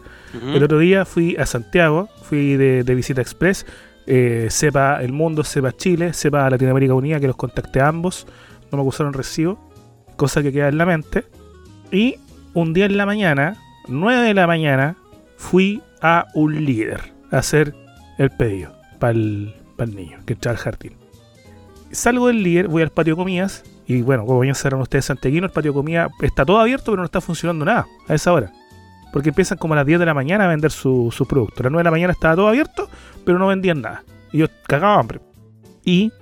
El 0.54 0.62
otro 0.62 0.78
día 0.78 1.04
fui 1.06 1.34
a 1.38 1.46
Santiago, 1.46 2.08
fui 2.22 2.56
de, 2.56 2.84
de 2.84 2.94
visita 2.94 3.20
express. 3.22 3.64
eh, 4.06 4.46
sepa 4.50 5.02
el 5.02 5.12
mundo, 5.12 5.42
sepa 5.42 5.72
Chile, 5.76 6.12
sepa 6.12 6.48
Latinoamérica 6.50 6.92
Unida, 6.94 7.18
que 7.18 7.26
los 7.26 7.36
contacté 7.36 7.80
a 7.80 7.88
ambos. 7.88 8.26
Me 8.76 8.82
acusaron 8.82 9.12
recibo, 9.12 9.58
cosa 10.16 10.42
que 10.42 10.52
queda 10.52 10.68
en 10.68 10.78
la 10.78 10.86
mente. 10.86 11.24
Y 11.90 12.16
un 12.54 12.72
día 12.72 12.86
en 12.86 12.96
la 12.96 13.06
mañana, 13.06 13.56
9 13.88 14.22
de 14.22 14.34
la 14.34 14.46
mañana, 14.46 14.96
fui 15.36 15.82
a 16.00 16.26
un 16.34 16.64
líder 16.64 17.12
a 17.30 17.38
hacer 17.38 17.74
el 18.18 18.30
pedido 18.30 18.72
para 18.98 19.12
el, 19.12 19.54
niño 19.94 20.18
que 20.24 20.34
entra 20.34 20.52
al 20.52 20.58
jardín. 20.58 20.96
Salgo 21.90 22.28
del 22.28 22.42
líder, 22.42 22.68
voy 22.68 22.82
al 22.82 22.90
patio 22.90 23.14
de 23.14 23.18
comidas. 23.18 23.64
Y 23.86 24.02
bueno, 24.02 24.26
como 24.26 24.40
bien 24.40 24.54
sabrán 24.54 24.80
ustedes, 24.80 25.04
Santiaguino, 25.04 25.46
el 25.46 25.52
patio 25.52 25.72
de 25.72 25.76
comida 25.76 26.08
está 26.20 26.44
todo 26.44 26.58
abierto, 26.58 26.86
pero 26.86 26.98
no 26.98 27.04
está 27.04 27.20
funcionando 27.20 27.64
nada 27.64 27.86
a 28.08 28.14
esa 28.14 28.32
hora 28.32 28.52
porque 29.16 29.30
empiezan 29.30 29.56
como 29.56 29.72
a 29.72 29.78
las 29.78 29.86
10 29.86 30.00
de 30.00 30.04
la 30.04 30.12
mañana 30.12 30.44
a 30.44 30.48
vender 30.48 30.70
su, 30.70 31.10
su 31.10 31.26
producto. 31.26 31.62
A 31.62 31.64
las 31.64 31.72
9 31.72 31.80
de 31.80 31.84
la 31.84 31.90
mañana 31.90 32.12
estaba 32.12 32.36
todo 32.36 32.48
abierto, 32.48 32.90
pero 33.24 33.38
no 33.38 33.46
vendían 33.46 33.80
nada. 33.80 34.04
Y 34.30 34.36
yo 34.36 34.46
cagaba 34.66 35.00
hambre. 35.00 35.20
Y 35.86 36.12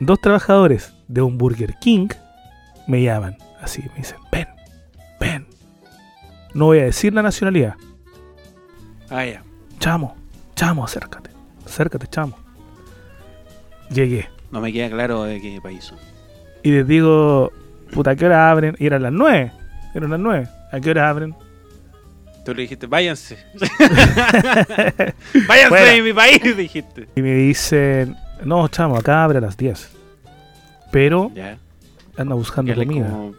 dos 0.00 0.18
trabajadores 0.18 0.94
de 1.08 1.22
un 1.22 1.38
Burger 1.38 1.74
King 1.80 2.08
me 2.86 3.02
llaman 3.02 3.36
así, 3.60 3.82
me 3.92 3.96
dicen, 3.96 4.18
ven, 4.30 4.48
ven. 5.20 5.46
No 6.54 6.66
voy 6.66 6.78
a 6.78 6.84
decir 6.84 7.12
la 7.12 7.22
nacionalidad. 7.22 7.74
Ah, 9.10 9.24
ya. 9.24 9.42
Chamo, 9.78 10.16
chamo, 10.54 10.84
acércate. 10.84 11.30
Acércate, 11.64 12.06
chamo. 12.06 12.36
Llegué. 13.90 14.28
No 14.50 14.60
me 14.60 14.72
queda 14.72 14.88
claro 14.90 15.24
de 15.24 15.40
qué 15.40 15.60
país 15.62 15.84
son. 15.84 15.98
Y 16.62 16.70
les 16.70 16.86
digo, 16.86 17.52
puta, 17.92 18.12
¿a 18.12 18.16
qué 18.16 18.26
hora 18.26 18.50
abren? 18.50 18.76
Y 18.78 18.86
eran 18.86 19.02
las 19.02 19.12
9. 19.12 19.52
Eran 19.94 20.10
las 20.10 20.20
9. 20.20 20.48
¿A 20.72 20.80
qué 20.80 20.90
hora 20.90 21.08
abren? 21.08 21.34
Tú 22.44 22.54
le 22.54 22.62
dijiste, 22.62 22.86
váyanse. 22.86 23.36
váyanse 25.46 25.68
Fuera. 25.68 25.92
de 25.92 26.02
mi 26.02 26.12
país, 26.12 26.56
dijiste. 26.56 27.08
Y 27.14 27.22
me 27.22 27.34
dicen, 27.34 28.16
no, 28.44 28.68
chamo, 28.68 28.96
acá 28.96 29.24
abre 29.24 29.38
a 29.38 29.42
las 29.42 29.56
10. 29.56 29.97
Pero 30.90 31.30
Ya. 31.34 31.58
anda 32.16 32.34
buscando 32.34 32.74
comida. 32.74 33.08
como, 33.10 33.34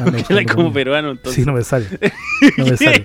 Anda 0.00 0.72
peruano, 0.72 1.10
entonces. 1.12 1.34
Sí, 1.34 1.44
no 1.46 1.52
me 1.52 1.62
sale. 1.62 1.86
No 2.58 2.64
me 2.66 2.76
sale. 2.76 3.04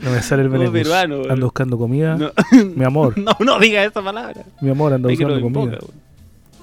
No 0.00 0.10
me 0.10 0.22
sale 0.22 0.42
el 0.42 0.48
Benelux. 0.48 0.72
peruano, 0.72 1.16
weón. 1.20 1.30
Ando 1.32 1.46
buscando 1.46 1.78
comida. 1.78 2.16
no, 2.16 2.30
Mi 2.76 2.84
amor, 2.84 3.16
no, 3.18 3.32
no 3.40 3.58
diga 3.58 3.82
esa 3.84 4.02
palabra. 4.02 4.42
mi 4.60 4.70
amor, 4.70 4.92
lo 4.92 5.08
buscando 5.08 5.40
comida. 5.40 5.78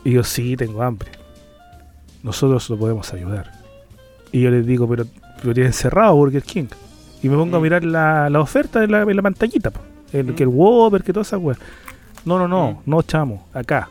Y 0.03 0.11
yo, 0.11 0.23
sí, 0.23 0.55
tengo 0.57 0.81
hambre. 0.81 1.09
nosotros 2.23 2.69
lo 2.69 2.77
podemos 2.77 3.11
ayudar. 3.13 3.51
Y 4.31 4.41
yo 4.41 4.51
les 4.51 4.65
digo, 4.65 4.87
pero, 4.87 5.05
pero 5.41 5.53
tienen 5.53 5.73
cerrado 5.73 6.15
Burger 6.15 6.43
King. 6.43 6.67
Y 7.23 7.29
me 7.29 7.35
pongo 7.35 7.57
a 7.57 7.59
Mm. 7.59 7.63
mirar 7.63 7.83
la, 7.83 8.29
la 8.29 8.39
oferta 8.39 8.83
en 8.83 8.91
la, 8.91 9.01
en 9.03 9.15
la 9.15 9.21
pantallita, 9.21 9.71
el, 10.13 10.27
Mm. 10.27 10.35
que 10.35 10.43
el 10.43 10.49
Whopper, 10.49 11.03
que 11.03 11.13
todas 11.13 11.27
esas 11.27 11.39
weas. 11.41 11.59
No, 12.25 12.37
no, 12.39 12.47
no, 12.47 12.71
Mm. 12.73 12.77
no, 12.89 13.01
chamo, 13.01 13.47
acá. 13.53 13.89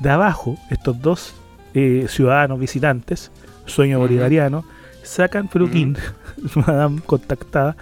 De 0.00 0.10
abajo, 0.10 0.56
estos 0.70 1.00
dos 1.00 1.34
eh, 1.74 2.06
ciudadanos 2.08 2.58
visitantes, 2.58 3.30
sueño 3.66 3.98
bolivariano, 3.98 4.64
sacan 5.02 5.48
peluquín, 5.48 5.96
madame 6.54 7.00
contactada, 7.00 7.76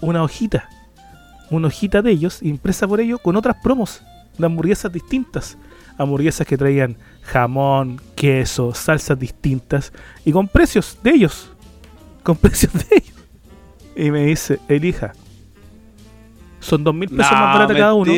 una 0.00 0.22
hojita, 0.22 0.68
una 1.50 1.68
hojita 1.68 2.02
de 2.02 2.10
ellos, 2.10 2.42
impresa 2.42 2.88
por 2.88 3.00
ellos, 3.00 3.20
con 3.20 3.36
otras 3.36 3.56
promos 3.62 4.02
de 4.38 4.46
hamburguesas 4.46 4.92
distintas. 4.92 5.58
Hamburguesas 5.98 6.46
que 6.46 6.56
traían 6.56 6.96
jamón, 7.22 8.00
queso, 8.16 8.74
salsas 8.74 9.18
distintas 9.18 9.92
y 10.24 10.32
con 10.32 10.48
precios 10.48 10.98
de 11.02 11.10
ellos. 11.10 11.50
Con 12.22 12.36
precios 12.38 12.72
de 12.72 12.86
ellos. 12.96 13.14
Y 13.94 14.10
me 14.10 14.24
dice, 14.26 14.58
elija. 14.68 15.12
Son 16.60 16.82
dos 16.82 16.94
mil 16.94 17.08
pesos 17.08 17.32
más 17.32 17.54
baratas 17.54 17.76
cada 17.76 17.94
uno. 17.94 18.12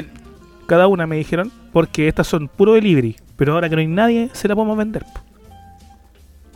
Cada 0.67 0.87
una 0.87 1.07
me 1.07 1.17
dijeron, 1.17 1.51
porque 1.73 2.09
estas 2.09 2.27
son 2.27 2.49
puro 2.49 2.75
delivery. 2.75 3.17
Pero 3.37 3.55
ahora 3.55 3.69
que 3.69 3.77
no 3.77 3.81
hay 3.81 3.87
nadie, 3.87 4.31
se 4.33 4.49
la 4.49 4.55
podemos 4.55 4.77
vender. 4.77 5.05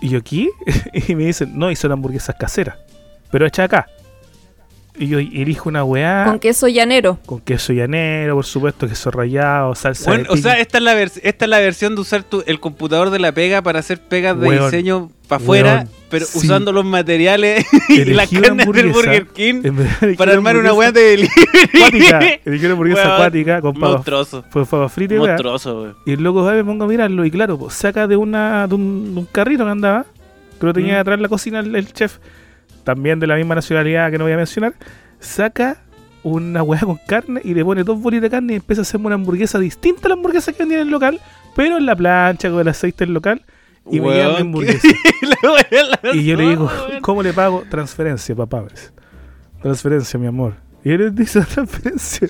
Y 0.01 0.11
yo 0.11 0.19
aquí, 0.19 0.51
y 0.93 1.15
me 1.15 1.27
dicen, 1.27 1.59
no, 1.59 1.71
y 1.71 1.77
son 1.77 1.93
hamburguesas 1.93 2.37
caseras. 2.37 2.77
Pero 3.31 3.47
hechas 3.47 3.65
acá. 3.65 3.89
Y 4.99 5.07
yo 5.09 5.19
elijo 5.19 5.69
una 5.69 5.85
weá 5.85 6.25
Con 6.27 6.39
queso 6.41 6.67
llanero. 6.69 7.19
con 7.25 7.41
queso 7.41 7.73
llanero, 7.73 8.35
por 8.35 8.45
supuesto, 8.45 8.89
queso 8.89 9.11
rallado, 9.11 9.75
salsa 9.75 10.11
Bueno, 10.11 10.25
de 10.25 10.31
o 10.31 10.37
sea, 10.37 10.59
esta 10.59 10.79
es, 10.79 10.85
la 10.85 11.01
esta 11.01 11.45
es 11.45 11.49
la 11.49 11.59
versión 11.61 11.95
de 11.95 12.01
usar 12.01 12.23
tu- 12.25 12.43
el 12.47 12.59
computador 12.61 13.11
de 13.11 13.19
la 13.21 13.31
pega 13.33 13.63
para 13.63 13.79
hacer 13.79 14.01
pegas 14.01 14.39
de 14.41 14.49
Weón, 14.49 14.65
diseño 14.65 15.11
para 15.29 15.43
afuera, 15.43 15.87
pero 16.11 16.25
sí. 16.27 16.39
usando 16.39 16.73
los 16.73 16.85
materiales 16.85 17.65
y 17.89 18.05
la 18.07 18.25
Elegí 18.25 18.39
una 18.39 18.49
carne 18.49 18.67
del 18.73 18.89
Burger 18.93 19.27
King 19.29 19.63
para 20.17 20.33
armar 20.33 20.57
una 20.57 20.73
weá 20.73 20.91
de 20.91 21.01
delivery. 21.03 22.41
Elegí 22.45 22.65
una 22.65 22.73
hamburguesa 22.73 23.03
Weón, 23.03 23.13
acuática 23.15 23.61
con 23.61 23.75
papas, 23.75 24.29
papas 24.53 24.93
fritas. 24.93 25.19
Monstruoso, 25.19 25.83
weón. 25.83 25.97
Y 26.07 26.13
el 26.15 26.23
loco 26.23 26.43
me 26.43 26.65
pongo 26.65 26.85
a 26.85 26.89
mirarlo 26.89 27.25
y 27.25 27.31
claro, 27.31 27.59
pues, 27.59 27.75
saca 27.75 28.07
de 28.07 28.17
una 28.17 28.67
de 28.67 28.75
un, 28.75 29.15
de 29.15 29.21
un 29.21 29.27
carrito 29.27 29.65
que 29.65 29.71
andaba, 29.71 30.07
que 30.59 30.67
lo 30.67 30.73
tenía 30.73 30.97
Mm. 30.97 31.01
atrás 31.01 31.21
la 31.21 31.29
cocina 31.29 31.61
el, 31.61 31.75
el 31.77 31.93
chef, 31.93 32.17
también 32.89 33.21
de 33.21 33.27
la 33.27 33.37
misma 33.37 33.55
nacionalidad 33.55 34.11
que 34.11 34.17
no 34.17 34.25
voy 34.25 34.33
a 34.33 34.39
mencionar, 34.39 34.73
saca 35.21 35.77
una 36.23 36.63
hueá 36.63 36.81
con 36.81 36.99
carne 37.07 37.39
y 37.45 37.53
le 37.53 37.63
pone 37.63 37.85
dos 37.85 38.01
bolitas 38.01 38.23
de 38.23 38.31
carne 38.31 38.53
y 38.55 38.57
empieza 38.57 38.81
a 38.81 38.85
hacerme 38.85 39.07
una 39.09 39.17
hamburguesa 39.17 39.59
distinta 39.59 40.07
a 40.07 40.09
la 40.09 40.15
hamburguesa 40.15 40.53
que 40.55 40.61
vendía 40.61 40.79
en 40.81 40.87
el 40.87 40.91
local, 40.91 41.21
pero 41.55 41.77
en 41.77 41.85
la 41.85 41.95
plancha 41.95 42.49
con 42.49 42.61
el 42.61 42.69
aceite 42.69 43.05
del 43.05 43.13
local 43.13 43.43
y 43.91 44.01
me 44.01 44.09
lleva 44.15 44.35
mi 44.37 44.41
hamburguesa. 44.41 44.89
Y 46.15 46.25
yo 46.25 46.37
le 46.37 46.49
digo. 46.49 46.71
¿cómo 47.03 47.23
le 47.23 47.35
pago? 47.35 47.63
Transferencia, 47.69 48.35
papá. 48.35 48.65
dice. 48.71 48.91
Transferencia, 49.61 50.19
mi 50.19 50.27
amor. 50.29 50.55
Y 50.83 50.93
él 50.93 51.15
dice 51.15 51.41
transferencia. 51.55 52.29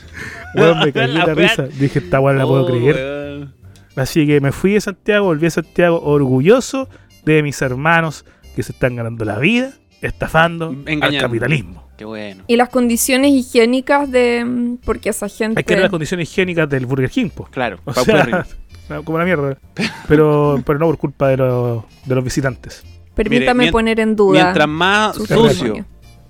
Weón, 0.57 0.81
me 0.81 0.93
caí 0.93 1.13
La 1.13 1.25
la 1.27 1.35
risa. 1.35 1.63
Dije, 1.69 2.01
esta 2.01 2.19
weá 2.19 2.33
no 2.35 2.41
la 2.41 2.47
puedo 2.47 2.65
Oh, 2.65 2.67
creer. 2.67 2.97
weón. 2.97 3.55
Así 3.95 4.27
que 4.27 4.41
me 4.41 4.51
fui 4.51 4.73
de 4.73 4.81
Santiago, 4.81 5.27
volví 5.27 5.47
a 5.47 5.51
Santiago 5.51 6.01
orgulloso 6.03 6.89
de 7.25 7.45
mis 7.45 7.63
hermanos 7.63 8.25
que 8.57 8.63
se 8.65 8.73
están 8.73 8.97
ganando 8.97 9.25
la 9.25 9.39
vida, 9.39 9.73
estafando 10.03 10.75
al 10.87 11.19
capitalismo. 11.19 11.89
Qué 11.97 12.05
bueno. 12.05 12.45
Y 12.47 12.57
las 12.57 12.69
condiciones 12.69 13.33
higiénicas 13.33 14.11
de... 14.11 14.45
mm, 14.45 14.77
Porque 14.85 15.09
esa 15.09 15.29
gente... 15.29 15.59
Hay 15.59 15.65
que 15.65 15.75
ver 15.75 15.83
las 15.83 15.91
condiciones 15.91 16.31
higiénicas 16.31 16.69
del 16.69 16.87
Burger 16.87 17.11
King, 17.11 17.31
pues. 17.35 17.51
Claro, 17.51 17.81
O 17.85 17.93
sea, 17.93 18.47
como 19.05 19.19
la 19.19 19.25
mierda. 19.25 19.59
Pero, 20.07 20.63
pero 20.65 20.79
no 20.79 20.87
por 20.87 20.99
culpa 20.99 21.29
de 21.29 21.39
los, 21.39 21.83
de 22.05 22.15
los 22.15 22.23
visitantes. 22.23 22.85
Permítame 23.15 23.65
Mire, 23.65 23.73
poner 23.73 23.99
en 23.99 24.15
duda. 24.15 24.45
Mientras 24.45 24.69
más 24.69 25.17
su 25.17 25.27
sucio 25.27 25.85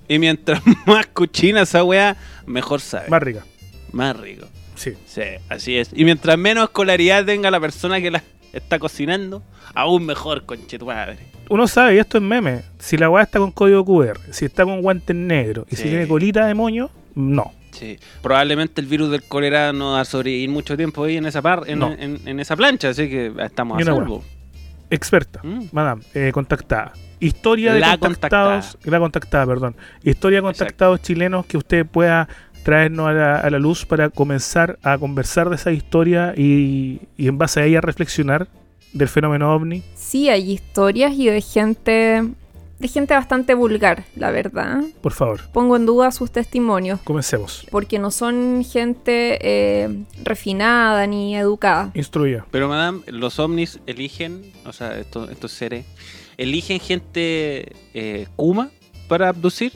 y 0.07 0.17
mientras 0.17 0.61
más 0.87 1.05
cochina 1.05 1.61
esa 1.61 1.83
weá, 1.83 2.17
mejor 2.47 2.81
sabe. 2.81 3.07
Más 3.09 3.21
rica. 3.21 3.45
Más 3.91 4.17
rico. 4.17 4.47
Sí. 4.75 4.93
Sí, 5.05 5.21
así 5.49 5.77
es. 5.77 5.91
Y 5.93 6.03
mientras 6.03 6.37
menos 6.37 6.63
escolaridad 6.63 7.23
tenga 7.25 7.51
la 7.51 7.59
persona 7.59 8.01
que 8.01 8.09
la 8.09 8.23
está 8.53 8.79
cocinando, 8.79 9.43
aún 9.75 10.05
mejor, 10.05 10.45
conche 10.45 10.79
tu 10.79 10.87
madre. 10.87 11.19
Uno 11.49 11.67
sabe, 11.67 11.95
y 11.95 11.97
esto 11.97 12.17
es 12.17 12.23
meme, 12.23 12.61
si 12.77 12.95
la 12.97 13.09
weá 13.09 13.23
está 13.23 13.39
con 13.39 13.51
código 13.51 13.83
QR, 13.83 14.19
si 14.31 14.45
está 14.45 14.63
con 14.65 14.81
guantes 14.81 15.15
negros 15.15 15.65
y 15.69 15.75
si 15.75 15.83
tiene 15.83 16.07
colita 16.07 16.45
de 16.45 16.53
moño, 16.53 16.89
no. 17.15 17.51
Sí. 17.71 17.97
Probablemente 18.21 18.81
el 18.81 18.87
virus 18.87 19.09
del 19.11 19.23
cólera 19.23 19.73
no 19.73 19.93
va 19.93 20.01
a 20.01 20.05
sobrevivir 20.05 20.49
mucho 20.49 20.75
tiempo 20.77 21.03
ahí 21.03 21.17
en 21.17 21.25
esa 21.25 21.41
par, 21.41 21.63
en, 21.67 21.79
No. 21.79 21.91
en- 21.91 22.19
en 22.25 22.39
esa 22.39 22.55
plancha, 22.55 22.89
así 22.89 23.09
que 23.09 23.31
estamos 23.39 23.81
a 23.81 23.85
salvo. 23.85 24.23
Experta. 24.89 25.39
Mm. 25.43 25.65
Madame, 25.71 26.01
eh, 26.13 26.31
contactada. 26.33 26.93
Historia 27.19 27.73
de 27.73 27.79
La 27.79 27.97
contactados. 27.97 28.77
La 28.83 28.99
contactada, 28.99 29.45
perdón. 29.45 29.75
Historia 30.03 30.39
de 30.39 30.43
contactados 30.43 31.01
chilenos 31.01 31.45
que 31.45 31.57
usted 31.57 31.85
pueda 31.85 32.27
traernos 32.63 33.07
a 33.09 33.13
la, 33.13 33.35
a 33.39 33.49
la 33.49 33.59
luz 33.59 33.85
para 33.85 34.09
comenzar 34.09 34.79
a 34.83 34.97
conversar 34.97 35.49
de 35.49 35.55
esa 35.55 35.71
historia 35.71 36.33
y, 36.35 37.01
y 37.17 37.27
en 37.27 37.37
base 37.37 37.61
a 37.61 37.65
ella 37.65 37.81
reflexionar 37.81 38.47
del 38.93 39.07
fenómeno 39.07 39.53
ovni. 39.53 39.83
Sí, 39.95 40.29
hay 40.29 40.51
historias 40.51 41.13
y 41.13 41.27
de 41.27 41.41
gente... 41.41 42.23
De 42.79 42.87
gente 42.87 43.13
bastante 43.13 43.55
vulgar, 43.55 44.05
la 44.15 44.31
verdad. 44.31 44.81
Por 45.01 45.11
favor, 45.11 45.41
Pongo 45.51 45.75
en 45.75 45.85
duda 45.85 46.11
sus 46.11 46.31
testimonios. 46.31 47.01
comencemos. 47.01 47.67
Porque 47.71 47.99
no 47.99 48.09
son 48.09 48.63
gente 48.63 49.37
eh, 49.41 50.05
refinada 50.23 51.05
ni 51.05 51.35
educada. 51.35 51.91
Instruya. 51.93 52.45
Pero, 52.51 52.69
madame, 52.69 53.01
los 53.07 53.37
ovnis 53.37 53.81
eligen, 53.85 54.53
o 54.65 54.71
sea, 54.71 54.97
estos, 54.97 55.29
estos 55.29 55.51
seres, 55.51 55.85
eligen 56.37 56.79
gente 56.79 57.73
eh, 57.93 58.27
Kuma 58.37 58.69
para 59.09 59.27
abducir. 59.27 59.73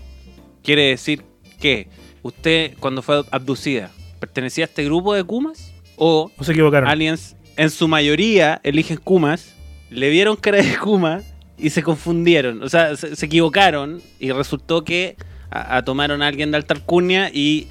Quiere 0.63 0.83
decir 0.83 1.25
que 1.59 1.89
usted, 2.21 2.71
cuando 2.79 3.01
fue 3.01 3.25
abducida, 3.31 3.91
pertenecía 4.21 4.63
a 4.63 4.67
este 4.67 4.85
grupo 4.85 5.13
de 5.13 5.25
Kumas 5.25 5.73
o 5.97 6.31
No 6.37 6.43
se 6.45 6.53
equivocaron. 6.53 6.87
aliens, 6.87 7.35
en 7.57 7.69
su 7.69 7.87
mayoría, 7.87 8.59
eligen 8.63 8.97
Kumas, 8.97 9.53
le 9.89 10.09
vieron 10.09 10.35
cara 10.35 10.57
de 10.57 10.77
Kuma 10.77 11.21
y 11.57 11.69
se 11.69 11.83
confundieron. 11.83 12.63
O 12.63 12.69
sea, 12.69 12.95
se, 12.95 13.15
se 13.15 13.25
equivocaron 13.25 14.01
y 14.19 14.31
resultó 14.31 14.83
que 14.83 15.15
a, 15.49 15.77
a 15.77 15.83
tomaron 15.83 16.21
a 16.21 16.27
alguien 16.27 16.51
de 16.51 16.57
alta 16.57 16.73
alcurnia 16.73 17.29
y, 17.31 17.67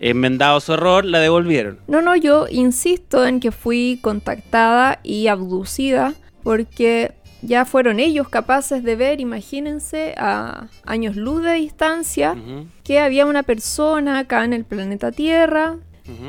enmendado 0.00 0.58
su 0.60 0.72
error, 0.72 1.04
la 1.04 1.20
devolvieron. 1.20 1.78
No, 1.86 2.00
no, 2.00 2.16
yo 2.16 2.46
insisto 2.50 3.26
en 3.26 3.38
que 3.38 3.52
fui 3.52 3.98
contactada 4.02 4.98
y 5.02 5.28
abducida 5.28 6.14
porque 6.42 7.12
ya 7.42 7.64
fueron 7.64 8.00
ellos 8.00 8.28
capaces 8.28 8.82
de 8.82 8.96
ver, 8.96 9.20
imagínense, 9.20 10.14
a 10.16 10.68
años 10.84 11.16
luz 11.16 11.42
de 11.42 11.54
distancia, 11.54 12.34
que 12.82 12.98
había 12.98 13.26
una 13.26 13.42
persona 13.42 14.18
acá 14.18 14.44
en 14.44 14.52
el 14.52 14.64
planeta 14.64 15.12
Tierra 15.12 15.76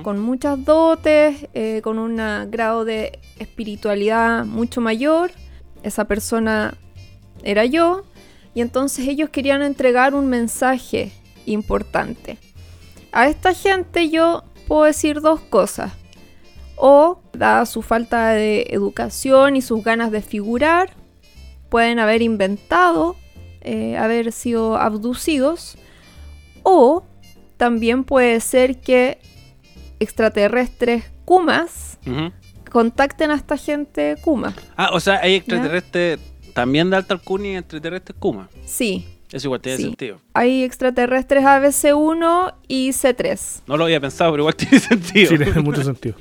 con 0.04 0.20
muchas 0.20 0.64
dotes, 0.64 1.48
eh, 1.54 1.82
con 1.84 2.00
un 2.00 2.18
grado 2.52 2.86
de 2.86 3.20
espiritualidad 3.40 4.46
mucho 4.46 4.82
mayor. 4.82 5.32
Esa 5.84 6.06
persona 6.06 6.76
era 7.44 7.66
yo. 7.66 8.04
Y 8.54 8.62
entonces 8.62 9.08
ellos 9.08 9.30
querían 9.30 9.62
entregar 9.62 10.14
un 10.14 10.28
mensaje 10.28 11.12
importante. 11.46 12.38
A 13.12 13.28
esta 13.28 13.54
gente 13.54 14.10
yo 14.10 14.44
puedo 14.68 14.84
decir 14.84 15.22
dos 15.22 15.40
cosas. 15.40 15.94
O, 16.76 17.20
dada 17.34 17.66
su 17.66 17.82
falta 17.82 18.30
de 18.30 18.68
educación 18.72 19.56
y 19.56 19.62
sus 19.62 19.84
ganas 19.84 20.12
de 20.12 20.22
figurar, 20.22 20.94
pueden 21.70 22.00
haber 22.00 22.22
inventado 22.22 23.16
eh, 23.62 23.96
haber 23.98 24.32
sido 24.32 24.76
abducidos. 24.76 25.78
O 26.64 27.04
también 27.58 28.04
puede 28.04 28.40
ser 28.40 28.80
que 28.82 29.20
extraterrestres 30.02 31.04
Kumas 31.26 31.98
contacten 32.72 33.32
a 33.32 33.36
esta 33.36 33.58
gente 33.58 34.16
Kuma. 34.22 34.54
Ah, 34.76 34.90
o 34.94 35.00
sea, 35.00 35.20
hay 35.22 35.36
extraterrestres 35.36 36.20
también 36.54 36.90
de 36.90 36.98
alta 36.98 37.14
alcurnia 37.14 37.54
y 37.54 37.56
extraterrestres 37.58 38.16
Kuma. 38.20 38.50
Sí, 38.66 39.06
Eso 39.32 39.48
igual 39.48 39.62
tiene 39.62 39.78
Sí. 39.78 39.84
sentido. 39.84 40.20
hay 40.34 40.64
extraterrestres 40.64 41.44
ABC1 41.46 42.54
y 42.68 42.90
C3. 42.92 43.62
No 43.68 43.78
lo 43.78 43.86
había 43.86 44.00
pensado, 44.02 44.32
pero 44.32 44.44
igual 44.44 44.56
tiene 44.58 44.80
sentido. 44.80 45.30
Sí, 45.30 45.38
tiene 45.38 45.62
mucho 45.62 45.84
sentido. 45.84 46.16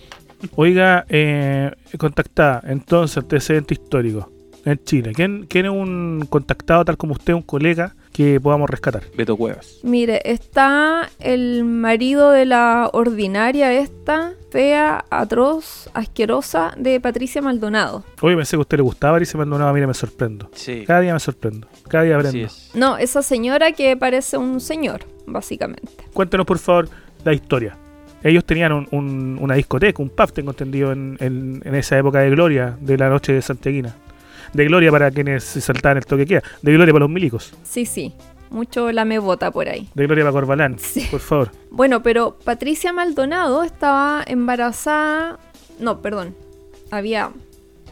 Oiga, 0.57 1.05
eh, 1.09 1.71
contactada, 1.99 2.63
entonces, 2.67 3.17
antecedente 3.19 3.75
histórico 3.75 4.31
en 4.65 4.83
Chile. 4.85 5.13
¿Quién, 5.15 5.47
¿Quién 5.49 5.67
es 5.67 5.73
un 5.73 6.27
contactado 6.31 6.85
tal 6.85 6.97
como 6.97 7.13
usted, 7.15 7.33
un 7.35 7.43
colega, 7.43 7.95
que 8.21 8.41
podamos 8.41 8.69
rescatar? 8.69 9.03
Beto 9.17 9.37
Cuevas. 9.37 9.79
Mire, 9.83 10.21
está 10.25 11.09
el 11.21 11.65
marido 11.65 12.31
de 12.31 12.45
la 12.47 12.91
ordinaria 12.93 13.73
esta, 13.73 14.33
fea, 14.51 15.05
atroz, 15.11 15.89
asquerosa 15.95 16.75
de 16.77 17.01
Patricia 17.01 17.41
Maldonado. 17.43 18.05
Oye, 18.21 18.37
pensé 18.37 18.53
que 18.57 18.57
a 18.57 18.61
usted 18.61 18.77
le 18.79 18.83
gustaba 18.83 19.21
y 19.21 19.25
se 19.25 19.37
Maldonado, 19.39 19.73
mira, 19.73 19.87
me 19.87 19.95
sorprendo. 19.95 20.51
Sí. 20.55 20.85
Cada 20.87 21.01
día 21.01 21.13
me 21.15 21.21
sorprendo. 21.21 21.67
Cada 21.89 22.05
día 22.05 22.17
aprendo. 22.17 22.39
es. 22.47 22.71
No, 22.75 22.97
esa 22.99 23.23
señora 23.23 23.73
que 23.73 23.97
parece 23.97 24.37
un 24.37 24.61
señor, 24.61 25.01
básicamente. 25.27 26.05
Cuéntenos, 26.13 26.47
por 26.47 26.59
favor, 26.59 26.89
la 27.25 27.33
historia. 27.33 27.77
Ellos 28.23 28.45
tenían 28.45 28.73
un- 28.73 28.89
un- 28.91 29.39
una 29.41 29.55
discoteca, 29.55 30.03
un 30.03 30.11
pub, 30.11 30.31
tengo 30.33 30.51
entendido, 30.51 30.93
en, 30.93 31.17
en- 31.21 31.63
en 31.65 31.75
esa 31.75 31.97
época 31.97 32.19
de 32.21 32.31
gloria 32.31 32.77
de 32.81 32.99
la 32.99 33.09
noche 33.09 33.33
de 33.33 33.41
Santiaguina. 33.41 33.95
De 34.53 34.65
gloria 34.65 34.91
para 34.91 35.11
quienes 35.11 35.45
se 35.45 35.61
saltaban 35.61 35.99
el 35.99 36.07
toque 36.07 36.27
queda, 36.27 36.43
de 36.63 36.73
gloria 36.73 36.93
para 36.93 37.05
los 37.05 37.11
milicos, 37.11 37.53
Sí, 37.63 37.87
sí. 37.87 38.15
Mucho 38.51 38.91
la 38.91 39.05
me 39.05 39.21
bota 39.21 39.53
por 39.53 39.69
ahí. 39.69 39.89
de 39.95 40.07
gloria 40.07 40.25
para 40.25 40.33
Corbalán, 40.33 40.77
Sí. 40.79 41.07
por 41.11 41.21
favor. 41.21 41.53
Bueno, 41.71 42.03
pero 42.03 42.37
Patricia 42.45 42.93
Maldonado 42.93 43.63
estaba 43.63 44.25
embarazada. 44.27 45.39
No, 45.79 46.03
perdón. 46.03 46.35
Había 46.91 47.31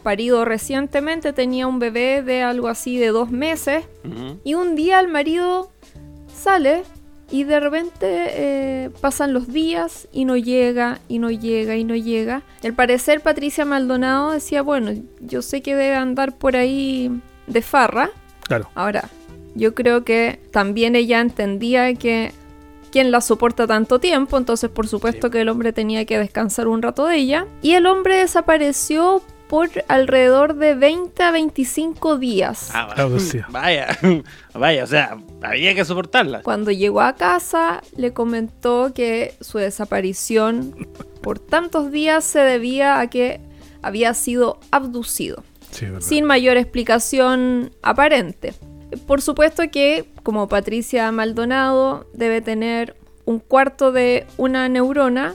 parido 0.03 0.43
recientemente, 0.43 1.31
tenía 1.31 1.65
un 1.67 1.79
bebé 1.79 2.23
de 2.23 2.43
algo 2.43 2.67
así 2.67 2.97
de 2.97 3.07
dos 3.07 3.31
meses. 3.31 3.85
Y 4.43 4.53
un 4.55 4.75
día 4.75 4.99
el 4.99 5.07
marido 5.07 5.71
sale 6.35 6.83
y 7.31 7.43
de 7.43 7.59
repente 7.59 8.07
eh, 8.07 8.89
pasan 9.01 9.33
los 9.33 9.47
días 9.47 10.07
y 10.11 10.25
no 10.25 10.37
llega, 10.37 10.99
y 11.07 11.19
no 11.19 11.29
llega, 11.29 11.75
y 11.75 11.83
no 11.83 11.95
llega. 11.95 12.41
Al 12.63 12.73
parecer 12.73 13.21
Patricia 13.21 13.65
Maldonado 13.65 14.31
decía, 14.31 14.61
bueno, 14.61 14.91
yo 15.19 15.41
sé 15.41 15.61
que 15.61 15.75
debe 15.75 15.95
andar 15.95 16.37
por 16.37 16.55
ahí 16.55 17.11
de 17.47 17.61
farra. 17.61 18.11
Claro. 18.47 18.69
Ahora, 18.75 19.09
yo 19.55 19.75
creo 19.75 20.03
que 20.03 20.39
también 20.51 20.95
ella 20.95 21.19
entendía 21.19 21.93
que 21.93 22.31
quién 22.91 23.11
la 23.11 23.21
soporta 23.21 23.67
tanto 23.67 23.99
tiempo, 23.99 24.37
entonces 24.37 24.69
por 24.69 24.87
supuesto 24.87 25.29
que 25.29 25.41
el 25.41 25.49
hombre 25.49 25.73
tenía 25.73 26.05
que 26.05 26.17
descansar 26.17 26.67
un 26.67 26.81
rato 26.81 27.05
de 27.05 27.17
ella. 27.17 27.47
Y 27.61 27.73
el 27.73 27.85
hombre 27.85 28.17
desapareció 28.17 29.21
por 29.49 29.67
alrededor 29.87 30.53
de 30.55 30.75
20 30.75 31.23
a 31.23 31.31
25 31.31 32.19
días. 32.19 32.69
Ah, 32.71 32.93
que 32.95 33.19
sí. 33.19 33.39
vaya, 33.49 33.97
vaya, 34.53 34.83
o 34.83 34.87
sea, 34.87 35.17
había 35.41 35.73
que 35.73 35.83
soportarla. 35.83 36.43
Cuando 36.43 36.69
llegó 36.69 37.01
a 37.01 37.15
casa, 37.15 37.81
le 37.97 38.13
comentó 38.13 38.93
que 38.93 39.33
su 39.41 39.57
desaparición 39.57 40.87
por 41.21 41.39
tantos 41.39 41.91
días 41.91 42.23
se 42.23 42.39
debía 42.39 42.99
a 42.99 43.09
que 43.09 43.41
había 43.81 44.13
sido 44.13 44.59
abducido, 44.69 45.43
Sí, 45.71 45.85
verdad. 45.85 46.01
sin 46.01 46.25
mayor 46.25 46.55
explicación 46.57 47.71
aparente. 47.81 48.53
Por 49.07 49.19
supuesto 49.21 49.63
que, 49.71 50.05
como 50.21 50.47
Patricia 50.47 51.11
Maldonado 51.11 52.07
debe 52.13 52.41
tener 52.41 52.95
un 53.25 53.39
cuarto 53.39 53.91
de 53.91 54.27
una 54.37 54.69
neurona, 54.69 55.33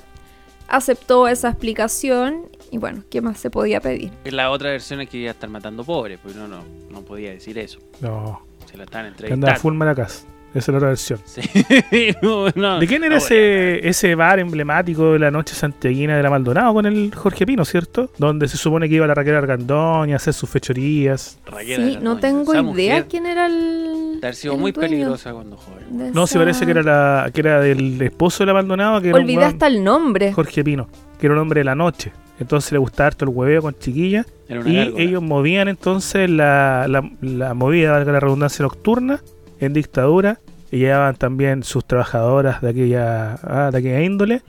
aceptó 0.69 1.27
esa 1.29 1.49
explicación 1.51 2.49
y 2.71 2.79
bueno, 2.79 3.03
¿qué 3.11 3.21
más 3.21 3.39
se 3.39 3.51
podía 3.51 3.81
pedir? 3.81 4.11
La 4.25 4.51
otra 4.51 4.71
versión 4.71 5.01
es 5.01 5.09
que 5.09 5.19
iba 5.19 5.29
a 5.31 5.33
estar 5.33 5.49
matando 5.51 5.85
pobres, 5.85 6.19
pues 6.23 6.35
no, 6.37 6.47
no, 6.49 6.63
no 6.91 7.01
podía 7.03 7.31
decir 7.31 7.59
eso. 7.59 7.79
No, 8.01 8.43
Se 8.71 8.77
la 8.77 8.85
están 8.85 9.03
que 9.03 9.07
andaba 9.09 9.09
entrevistando. 9.09 9.61
full 9.61 9.75
maracas. 9.75 10.27
Esa 10.55 10.59
es 10.61 10.69
la 10.69 10.77
otra 10.77 10.89
versión. 10.91 11.19
Sí. 11.25 11.41
No, 12.23 12.47
no. 12.55 12.79
¿De 12.79 12.87
quién 12.87 13.03
era 13.03 13.17
No, 13.17 13.19
ese, 13.19 13.89
ese 13.89 14.15
bar 14.15 14.39
emblemático 14.39 15.13
de 15.15 15.19
la 15.19 15.31
noche 15.33 15.53
santiaguina 15.53 16.17
de 16.17 16.23
la 16.23 16.31
Maldonado 16.31 16.73
con 16.75 16.87
el 16.87 17.13
Jorge 17.13 17.45
Pino, 17.45 17.65
cierto? 17.65 18.11
Donde 18.19 18.47
se 18.47 18.57
supone 18.57 18.89
que 18.89 18.95
iba 18.95 19.07
la 19.09 19.15
Raquel 19.15 19.35
Argandoña 19.35 20.15
a 20.15 20.17
hacer 20.17 20.33
sus 20.33 20.49
fechorías. 20.49 21.39
Raquel 21.47 21.95
Sí, 21.95 21.99
no 22.01 22.19
tengo 22.19 22.53
Esa 22.53 22.63
idea 22.63 22.63
mujer 22.63 23.07
quién 23.11 23.27
era 23.27 23.47
el... 23.47 24.19
de 24.21 24.27
haber 24.29 24.35
sido 24.37 24.55
el 24.55 24.61
muy 24.61 24.71
dueño 24.71 24.91
peligrosa 24.91 25.33
cuando 25.33 25.57
joven. 25.57 25.99
de 25.99 26.11
No, 26.13 26.25
si 26.29 26.35
esa- 26.35 26.39
parece 26.45 26.65
que 26.67 26.71
era 26.71 26.83
la 26.85 27.31
que 27.35 27.41
era 27.41 27.61
del 27.61 28.01
esposo 28.03 28.45
de 28.45 28.47
la 28.47 28.55
Maldonado, 28.55 29.01
que 29.03 29.09
era 29.09 29.19
un 29.19 29.27
weón- 29.27 29.43
hasta 29.43 29.67
el 29.67 29.83
nombre. 29.83 30.33
Jorge 30.33 30.63
Pino, 30.63 30.89
que 31.19 31.27
era 31.27 31.35
un 31.35 31.41
hombre 31.41 31.61
de 31.61 31.65
la 31.65 31.75
noche. 31.75 32.13
Entonces 32.41 32.73
le 32.73 32.79
gustaba 32.79 33.09
harto 33.09 33.25
el 33.25 33.31
hueveo 33.31 33.63
con 33.63 33.75
chiquillas. 33.79 34.27
Y 34.49 34.55
gárgola. 34.55 35.03
ellos 35.03 35.23
movían 35.23 35.69
entonces 35.69 36.29
la, 36.29 36.87
la, 36.89 37.09
la 37.21 37.55
movida, 37.55 37.93
valga 37.93 38.13
la 38.13 38.21
redundancia, 38.21 38.63
nocturna 38.63 39.21
en 39.61 39.73
dictadura. 39.73 40.39
Y 40.73 40.79
llevaban 40.79 41.15
también 41.15 41.63
sus 41.63 41.85
trabajadoras 41.85 42.61
de 42.61 42.71
aquella, 42.71 43.35
ah, 43.45 43.71
de 43.71 43.79
aquella 43.79 44.03
índole. 44.03 44.43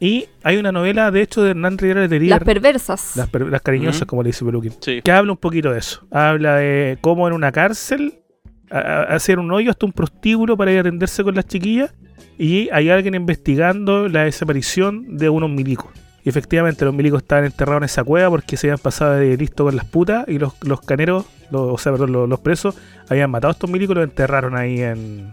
Y 0.00 0.26
hay 0.42 0.56
una 0.56 0.72
novela, 0.72 1.12
de 1.12 1.22
hecho, 1.22 1.42
de 1.44 1.50
Hernán 1.50 1.78
Rivera 1.78 2.00
Letelier, 2.00 2.30
Las 2.30 2.42
perversas. 2.42 3.12
las, 3.16 3.28
per- 3.28 3.46
las 3.46 3.62
cariñosas, 3.62 4.02
como 4.08 4.24
le 4.24 4.30
dice 4.30 4.44
Peluquín, 4.44 4.72
Sí. 4.80 5.00
que 5.00 5.12
habla 5.12 5.30
un 5.30 5.38
poquito 5.38 5.70
de 5.70 5.78
eso. 5.78 6.04
Habla 6.10 6.56
de 6.56 6.98
cómo 7.00 7.28
en 7.28 7.34
una 7.34 7.52
cárcel 7.52 8.14
hacer 8.68 9.38
un 9.38 9.52
hoyo 9.52 9.70
hasta 9.70 9.86
un 9.86 9.92
prostíbulo 9.92 10.56
para 10.56 10.72
ir 10.72 10.78
a 10.78 10.80
atenderse 10.80 11.22
con 11.22 11.36
las 11.36 11.46
chiquillas. 11.46 11.94
Y 12.36 12.68
hay 12.70 12.88
alguien 12.90 13.14
investigando 13.14 14.08
la 14.08 14.24
desaparición 14.24 15.16
de 15.18 15.28
unos 15.28 15.50
milicos. 15.50 15.90
Y 16.24 16.28
efectivamente 16.28 16.84
los 16.84 16.94
milicos 16.94 17.22
estaban 17.22 17.44
enterrados 17.44 17.80
en 17.80 17.84
esa 17.84 18.04
cueva 18.04 18.30
porque 18.30 18.56
se 18.56 18.66
habían 18.66 18.78
pasado 18.78 19.14
de 19.14 19.36
listo 19.36 19.64
con 19.64 19.76
las 19.76 19.86
putas 19.86 20.26
y 20.28 20.38
los, 20.38 20.52
los 20.62 20.80
caneros, 20.80 21.24
los, 21.50 21.74
o 21.74 21.78
sea, 21.78 21.92
perdón, 21.92 22.12
los, 22.12 22.28
los 22.28 22.40
presos, 22.40 22.76
habían 23.08 23.30
matado 23.30 23.50
a 23.50 23.52
estos 23.52 23.70
milicos 23.70 23.94
y 23.94 24.00
los 24.00 24.04
enterraron 24.08 24.56
ahí 24.56 24.80
en... 24.80 25.30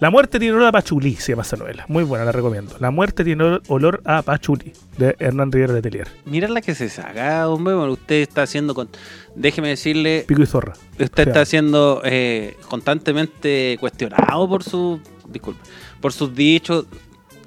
La 0.00 0.10
muerte 0.10 0.38
tiene 0.38 0.54
olor 0.54 0.68
a 0.68 0.72
pachulí, 0.72 1.16
se 1.16 1.32
llama 1.32 1.42
esa 1.42 1.56
novela. 1.56 1.84
Muy 1.88 2.04
buena, 2.04 2.24
la 2.24 2.30
recomiendo. 2.30 2.76
La 2.78 2.92
muerte 2.92 3.24
tiene 3.24 3.42
olor- 3.66 4.00
a 4.04 4.22
pachulí, 4.22 4.72
de 4.96 5.16
Hernán 5.18 5.50
Rivera 5.50 5.72
de 5.72 5.82
Telier. 5.82 6.06
Mira 6.24 6.46
la 6.46 6.60
que 6.60 6.76
se 6.76 6.88
saca, 6.88 7.48
hombre. 7.48 7.74
Bueno, 7.74 7.94
usted 7.94 8.22
está 8.22 8.42
haciendo. 8.42 8.76
Con... 8.76 8.88
Déjeme 9.34 9.70
decirle, 9.70 10.24
Pico 10.28 10.40
y 10.40 10.46
zorra. 10.46 10.74
usted 10.92 11.04
O 11.04 11.14
sea, 11.16 11.24
está 11.24 11.44
siendo 11.44 12.00
eh, 12.04 12.56
constantemente 12.68 13.76
cuestionado 13.80 14.48
por 14.48 14.62
su. 14.62 15.00
Disculpe. 15.28 15.60
Por 16.00 16.12
sus 16.12 16.32
dichos. 16.32 16.86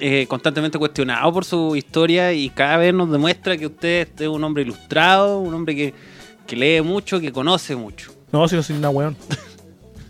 Eh, 0.01 0.25
constantemente 0.27 0.77
cuestionado 0.77 1.31
por 1.31 1.45
su 1.45 1.75
historia 1.75 2.33
y 2.33 2.49
cada 2.49 2.75
vez 2.77 2.93
nos 2.93 3.09
demuestra 3.11 3.55
que 3.55 3.67
usted 3.67 4.09
es 4.19 4.27
un 4.27 4.43
hombre 4.43 4.63
ilustrado, 4.63 5.39
un 5.39 5.53
hombre 5.53 5.75
que, 5.75 5.93
que 6.45 6.55
lee 6.55 6.81
mucho, 6.81 7.19
que 7.21 7.31
conoce 7.31 7.75
mucho. 7.75 8.11
No, 8.31 8.47
si 8.47 8.55
no 8.55 8.63
soy 8.63 8.75
una 8.77 8.89
weón. 8.89 9.15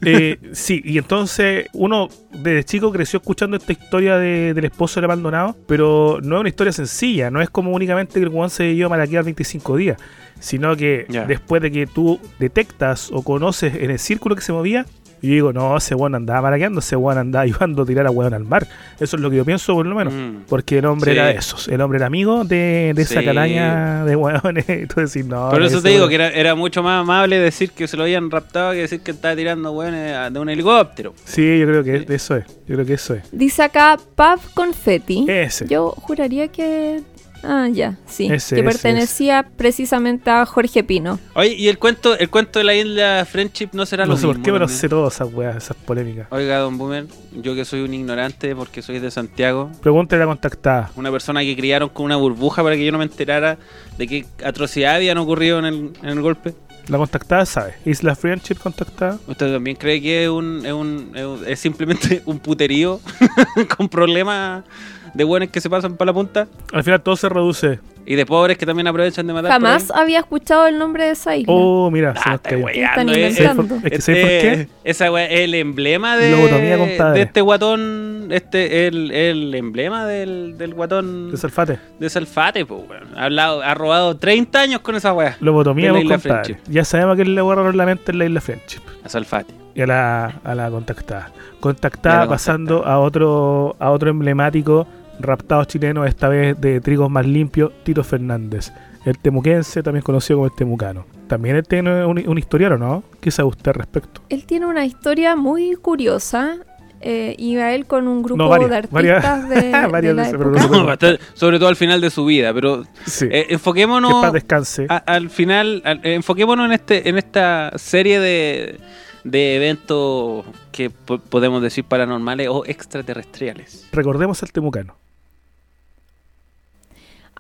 Eh, 0.04 0.40
sí, 0.54 0.82
y 0.84 0.98
entonces 0.98 1.68
uno 1.74 2.10
desde 2.32 2.64
chico 2.64 2.92
creció 2.92 3.18
escuchando 3.20 3.56
esta 3.56 3.72
historia 3.72 4.18
de- 4.18 4.56
del 4.56 4.66
esposo 4.66 4.96
del 4.96 5.06
abandonado, 5.06 5.56
pero 5.68 6.18
no 6.24 6.38
es 6.38 6.40
una 6.40 6.50
historia 6.50 6.74
sencilla, 6.74 7.30
no 7.30 7.40
es 7.40 7.52
como 7.52 7.70
únicamente 7.72 8.16
que 8.16 8.22
el 8.22 8.30
weón 8.30 8.50
se 8.50 8.64
dio 8.64 8.88
a 8.88 8.90
maraquear 8.90 9.24
25 9.24 9.78
días, 9.78 10.00
sino 10.40 10.76
que 10.76 11.06
después 11.28 11.62
de 11.62 11.72
que 11.72 11.86
tú 11.86 12.20
detectas 12.40 13.12
o 13.14 13.22
conoces 13.22 13.76
en 13.76 13.92
el 13.92 14.00
círculo 14.00 14.36
que 14.36 14.42
se 14.42 14.52
movía, 14.52 14.88
yo 15.28 15.34
digo, 15.34 15.54
no, 15.54 15.78
ese 15.78 15.94
weón 15.96 16.16
andaba 16.16 16.42
maraqueando, 16.42 16.80
ese 16.80 16.96
weón 16.96 17.18
andaba 17.18 17.44
ayudando 17.44 17.84
a 17.84 17.86
tirar 17.86 18.08
a 18.08 18.12
weón 18.12 18.34
al 18.34 18.44
mar. 18.46 18.68
Eso 19.00 19.16
es 19.16 19.22
lo 19.22 19.30
que 19.30 19.38
yo 19.38 19.46
pienso 19.46 19.74
por 19.74 19.86
lo 19.86 19.96
menos. 19.96 20.14
Mm. 20.14 20.44
Porque 20.50 20.80
el 20.80 20.86
hombre 20.86 21.12
Sí. 21.12 21.18
era 21.18 21.28
de 21.28 21.34
esos, 21.36 21.68
el 21.68 21.80
hombre 21.82 21.98
era 21.98 22.08
amigo 22.08 22.44
de, 22.44 22.94
de 22.96 23.02
esa 23.02 23.20
Sí. 23.20 23.26
calaña 23.26 24.04
de 24.06 24.16
weones. 24.16 24.66
Entonces, 24.70 25.26
no, 25.26 25.50
Por 25.50 25.62
eso 25.64 25.82
te 25.82 25.90
digo 25.90 26.06
weón- 26.06 26.10
que 26.10 26.16
era, 26.16 26.30
era 26.30 26.56
mucho 26.56 26.82
más 26.84 27.02
amable 27.02 27.38
decir 27.40 27.72
que 27.72 27.88
se 27.88 27.98
lo 27.98 28.04
habían 28.04 28.30
raptado 28.32 28.72
que 28.72 28.80
decir 28.80 29.02
que 29.02 29.12
estaba 29.12 29.36
tirando 29.36 29.72
weones 29.72 30.34
de 30.34 30.40
un 30.40 30.50
helicóptero. 30.50 31.14
Sí, 31.26 31.60
yo 31.60 31.68
creo 31.68 31.84
que 31.84 32.06
eso 32.14 32.36
es. 32.38 32.46
Yo 32.68 32.76
creo 32.76 32.86
que 32.86 32.94
eso 32.94 33.14
es. 33.16 33.24
Dice 33.32 33.64
acá 33.64 33.98
Pub 34.16 34.40
Confetti. 34.54 35.26
Ese. 35.28 35.68
Yo 35.68 35.92
juraría 35.98 36.48
que. 36.48 37.02
Ah, 37.44 37.68
ya, 37.72 37.98
sí. 38.08 38.26
Ese, 38.32 38.56
que 38.56 38.62
ese, 38.62 38.64
pertenecía 38.70 39.48
precisamente 39.58 40.30
a 40.30 40.46
Jorge 40.46 40.84
Pino. 40.84 41.20
Oye, 41.34 41.54
y 41.56 41.68
el 41.70 41.80
cuento, 41.80 42.18
el 42.18 42.30
cuento 42.30 42.60
de 42.60 42.66
la 42.66 42.76
isla 42.76 43.26
Friendship 43.30 43.70
no 43.74 43.86
será 43.86 44.06
No 44.06 44.12
lo 44.12 44.18
sé 44.18 44.28
por 44.28 44.42
qué, 44.42 44.52
pero 44.52 44.68
sé 44.68 44.88
todas 44.88 45.16
esas 45.16 45.34
weas, 45.34 45.56
esas 45.56 45.76
polémicas. 45.78 46.28
Oiga, 46.30 46.58
don 46.60 46.78
Boomer, 46.78 47.08
yo 47.34 47.56
que 47.56 47.66
soy 47.66 47.82
un 47.82 47.94
ignorante 47.94 48.56
porque 48.56 48.82
soy 48.82 49.00
de 49.00 49.10
Santiago, 49.12 49.72
Pregúntale 49.82 50.22
a 50.22 50.26
la 50.26 50.32
contactada. 50.32 50.92
una 50.96 51.12
persona 51.12 51.42
que 51.42 51.56
criaron 51.56 51.90
con 51.90 52.06
una 52.06 52.16
burbuja 52.16 52.62
para 52.64 52.76
que 52.76 52.86
yo 52.86 52.92
no 52.92 53.00
me 53.00 53.06
enterara 53.06 53.58
de 53.98 54.08
qué 54.08 54.26
atrocidad 54.46 54.96
habían 54.96 55.18
ocurrido 55.18 55.60
en 55.60 55.66
el, 55.66 55.92
en 56.04 56.10
el 56.10 56.22
golpe. 56.22 56.54
La 56.88 56.98
contactada 56.98 57.46
sabe. 57.46 57.76
Isla 57.86 58.16
Friendship 58.16 58.56
contactada. 58.56 59.20
¿Usted 59.28 59.54
también 59.54 59.78
cree 59.78 60.02
que 60.02 60.24
es, 60.24 60.30
un, 60.30 60.66
es, 60.66 60.74
un- 60.74 61.12
es 61.16 61.26
un- 61.26 61.44
es 61.48 61.60
simplemente 61.60 62.22
un 62.26 62.40
puterío 62.40 63.00
con 63.78 63.88
problemas 63.88 64.64
de 65.14 65.24
buenos 65.24 65.50
que 65.50 65.62
se 65.62 65.70
pasan 65.70 65.96
para 65.98 66.08
la 66.12 66.14
punta? 66.14 66.48
Al 66.74 66.84
final 66.84 67.02
todo 67.02 67.16
se 67.16 67.30
reduce. 67.30 67.80
Y 68.04 68.16
de 68.16 68.26
pobres 68.26 68.58
que 68.58 68.66
también 68.66 68.88
aprovechan 68.88 69.28
de 69.28 69.34
matar. 69.34 69.52
Jamás 69.52 69.92
había 69.92 70.20
escuchado 70.20 70.66
el 70.66 70.80
nombre 70.80 71.06
de 71.06 71.12
esa 71.12 71.36
isla. 71.36 71.54
Oh, 71.56 71.92
mira, 71.92 72.14
se 72.16 72.22
Ah, 72.26 72.30
nos 72.32 72.36
está 72.38 72.50
cayó. 72.50 72.66
weyando, 72.66 72.90
Están 72.90 73.10
eh. 73.10 73.12
inventando. 73.30 73.64
¿Sabes 73.64 73.82
por- 73.82 73.86
es 73.88 73.92
que 73.94 74.02
¿sabes 74.02 74.22
por 74.22 74.30
qué? 74.42 74.68
Esa 74.84 75.12
wea 75.12 75.26
es 75.30 75.40
el 75.42 75.54
emblema 75.54 76.18
de, 76.18 76.32
Lobotomía, 76.32 76.78
de 77.14 77.22
este 77.22 77.42
guatón. 77.42 78.28
Este 78.32 78.88
el, 78.88 79.12
el 79.12 79.54
emblema 79.54 80.08
del, 80.08 80.58
del 80.58 80.74
guatón 80.74 81.30
De 81.32 81.38
Salfate. 81.38 81.78
de 82.00 82.10
Salfate, 82.10 82.66
pues, 82.66 82.82
weón. 82.90 83.04
Ha, 83.16 83.26
hablado- 83.26 83.62
ha 83.62 83.74
robado 83.76 84.18
30 84.18 84.60
años 84.62 84.80
con 84.82 84.96
esa 84.96 85.14
wea. 85.14 85.38
Lobotomía, 85.40 85.92
vos, 85.92 86.04
compadre. 86.04 86.58
Ya 86.68 86.84
sabemos 86.84 87.18
que 87.18 87.26
le 87.26 87.42
borraron 87.42 87.78
la 87.78 87.86
mente 87.86 88.12
en 88.12 88.18
la 88.18 88.26
Isla 88.26 88.42
Friendship. 88.42 88.80
A 89.04 89.10
Salfate. 89.10 89.54
Y 89.76 89.82
a 89.82 89.86
la, 89.88 90.40
a 90.44 90.56
la 90.56 90.72
contactada. 90.72 91.32
Contactada 91.60 92.24
la 92.24 92.30
pasando 92.30 92.84
a 92.86 92.98
otro, 93.00 93.76
a 93.80 93.92
otro 93.92 94.10
emblemático 94.10 94.88
raptado 95.24 95.64
chileno, 95.66 96.06
esta 96.06 96.28
vez 96.30 96.60
de 96.60 96.80
trigos 96.82 97.10
más 97.10 97.26
limpios, 97.26 97.72
Tito 97.84 98.04
Fernández. 98.04 98.72
El 99.06 99.18
temuquense, 99.18 99.82
también 99.82 100.04
conocido 100.04 100.38
como 100.38 100.46
el 100.48 100.56
temucano. 100.56 101.06
También 101.28 101.56
él 101.56 101.64
tiene 101.68 102.06
un, 102.06 102.22
un 102.28 102.38
historial, 102.38 102.74
¿o 102.74 102.78
no? 102.78 103.04
¿Qué 103.20 103.32
sabe 103.32 103.50
usted 103.50 103.70
al 103.70 103.76
respecto? 103.76 104.22
Él 104.30 104.46
tiene 104.46 104.66
una 104.68 104.86
historia 104.86 105.36
muy 105.36 105.76
curiosa. 105.76 106.58
Eh, 107.04 107.36
iba 107.40 107.74
él 107.74 107.88
con 107.88 108.08
un 108.08 108.22
grupo 108.22 108.38
No, 108.44 108.48
varias, 108.48 108.70
de 108.70 108.76
artistas 108.78 108.94
varias- 109.48 109.50
de, 109.50 109.56
de 109.56 109.88
varias 109.88 110.16
la 110.16 110.22
veces, 110.22 110.38
pero 110.38 110.56
época. 110.56 110.98
no. 111.02 111.18
Sobre 111.34 111.58
todo 111.58 111.70
al 111.70 111.76
final 111.76 112.00
de 112.00 112.12
su 112.12 112.26
vida, 112.26 112.54
pero 112.54 112.84
Sí. 113.08 113.26
eh, 113.32 113.46
que 113.48 113.54
enfoquémonos 113.56 114.22
paz 114.22 114.34
descanse. 114.34 114.86
a- 114.88 114.98
al 114.98 115.32
final, 115.32 115.82
al- 115.84 116.02
eh, 116.04 116.14
enfoquémonos 116.14 116.68
en 116.68 116.74
este, 116.74 117.10
en 117.10 117.18
esta 117.18 117.72
serie 117.78 118.20
de, 118.20 118.80
de 119.24 119.56
eventos 119.56 120.46
que 120.72 120.92
po- 120.92 121.18
podemos 121.18 121.64
decir 121.64 121.86
paranormales 121.86 122.50
o 122.52 122.66
extraterrestriales. 122.68 123.88
Recordemos 123.92 124.44
al 124.44 124.52
temucano. 124.52 124.96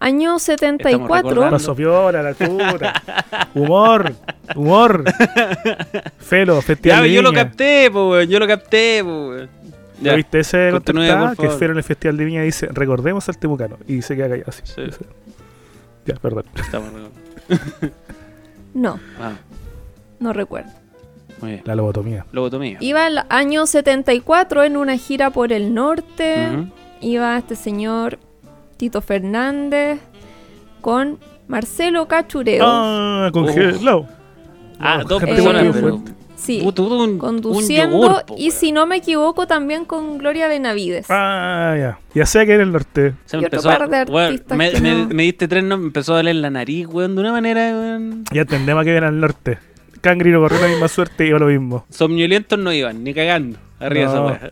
Año 0.01 0.39
74. 0.39 1.29
recordando. 1.29 1.51
Pasó 1.51 1.75
piola, 1.75 2.21
la 2.23 2.33
puta. 2.33 3.01
Humor, 3.53 4.13
humor. 4.55 5.03
Felo, 6.17 6.55
Ya, 6.55 6.61
festival 6.61 7.03
de 7.03 7.13
yo 7.13 7.21
lo 7.21 7.29
Viña. 7.31 7.43
capté, 7.45 7.89
po. 7.91 8.19
Yo 8.21 8.39
lo 8.39 8.47
capté, 8.47 9.03
po. 9.03 9.35
¿Ya 9.37 9.47
Ya. 10.11 10.15
viste 10.15 10.39
ese 10.39 10.71
por 10.71 10.81
Que. 11.37 11.49
Felo 11.49 11.71
en 11.73 11.77
el 11.77 11.83
Festival 11.83 12.17
de 12.17 12.25
Viña 12.25 12.41
dice, 12.41 12.67
recordemos 12.71 13.29
al 13.29 13.37
Temucano. 13.37 13.77
Y 13.87 14.01
se 14.01 14.15
queda 14.15 14.29
callado 14.29 14.49
así. 14.49 14.63
Sí. 14.65 14.81
Ya, 16.05 16.15
perdón. 16.15 16.45
Estamos 16.55 16.89
recordando. 16.91 17.11
No, 18.73 18.99
Ah, 19.19 19.33
no 20.19 20.33
recuerdo. 20.33 20.71
muy 21.41 21.51
bien. 21.51 21.61
La 21.65 21.75
lobotomía. 21.75 22.25
Lobotomía. 22.31 22.77
Iba 22.79 23.07
el 23.07 23.19
año 23.29 23.65
74 23.67 24.63
en 24.63 24.77
una 24.77 24.97
gira 24.97 25.29
por 25.29 25.51
el 25.53 25.73
norte. 25.73 26.47
Ujú. 26.51 26.67
Iba 27.01 27.37
este 27.37 27.55
señor 27.55 28.17
Tito 28.81 28.99
Fernández 28.99 29.99
con 30.81 31.19
Marcelo 31.47 32.07
Cachureo. 32.07 32.63
Ah, 32.65 33.29
congelado. 33.31 34.07
Ah, 34.79 35.01
No, 35.03 35.03
dos 35.03 35.21
personas, 35.23 35.67
pero-. 35.71 36.01
Sí, 36.35 36.61
Puta, 36.63 36.81
un- 36.81 36.91
un 37.11 37.17
conduciendo. 37.19 37.95
yogur, 38.01 38.25
po, 38.25 38.33
y 38.39 38.49
si 38.49 38.71
no 38.71 38.87
me 38.87 38.95
equivoco, 38.95 39.45
también 39.45 39.85
con 39.85 40.17
Gloria 40.17 40.47
Benavides. 40.47 41.05
Ah, 41.11 41.75
ya. 41.77 41.99
Ya 42.15 42.25
sé 42.25 42.43
que 42.47 42.55
en 42.55 42.61
el 42.61 42.71
norte. 42.71 43.13
Se 43.25 43.37
me 43.37 43.43
y 43.43 43.45
otro 43.45 43.59
empezó 43.59 43.69
a- 43.69 43.77
par 43.77 43.87
de 43.89 44.11
weón, 44.11 44.25
artistas 44.33 44.57
me, 44.57 44.71
que 44.71 44.81
me- 44.81 44.95
no- 44.95 45.07
me 45.09 45.21
diste 45.23 45.47
tres 45.47 45.63
nombres, 45.63 45.81
me 45.81 45.87
empezó 45.89 46.13
a 46.13 46.17
doler 46.17 46.37
la 46.37 46.49
nariz, 46.49 46.87
weón, 46.87 47.13
de 47.13 47.21
una 47.21 47.31
manera, 47.33 47.61
weón. 47.77 48.23
Ya 48.33 48.41
entendemos 48.41 48.83
que 48.83 48.91
viene 48.93 49.05
al 49.05 49.19
norte. 49.19 49.59
Cangrino 50.01 50.39
corrió 50.39 50.59
la 50.59 50.67
misma 50.69 50.87
suerte 50.87 51.25
y 51.25 51.29
iba 51.29 51.37
lo 51.37 51.45
mismo. 51.45 51.85
Somnolientos 51.91 52.57
no 52.57 52.73
iban, 52.73 53.03
ni 53.03 53.13
cagando. 53.13 53.59
Arriba 53.81 54.13
No. 54.13 54.29
esa. 54.31 54.51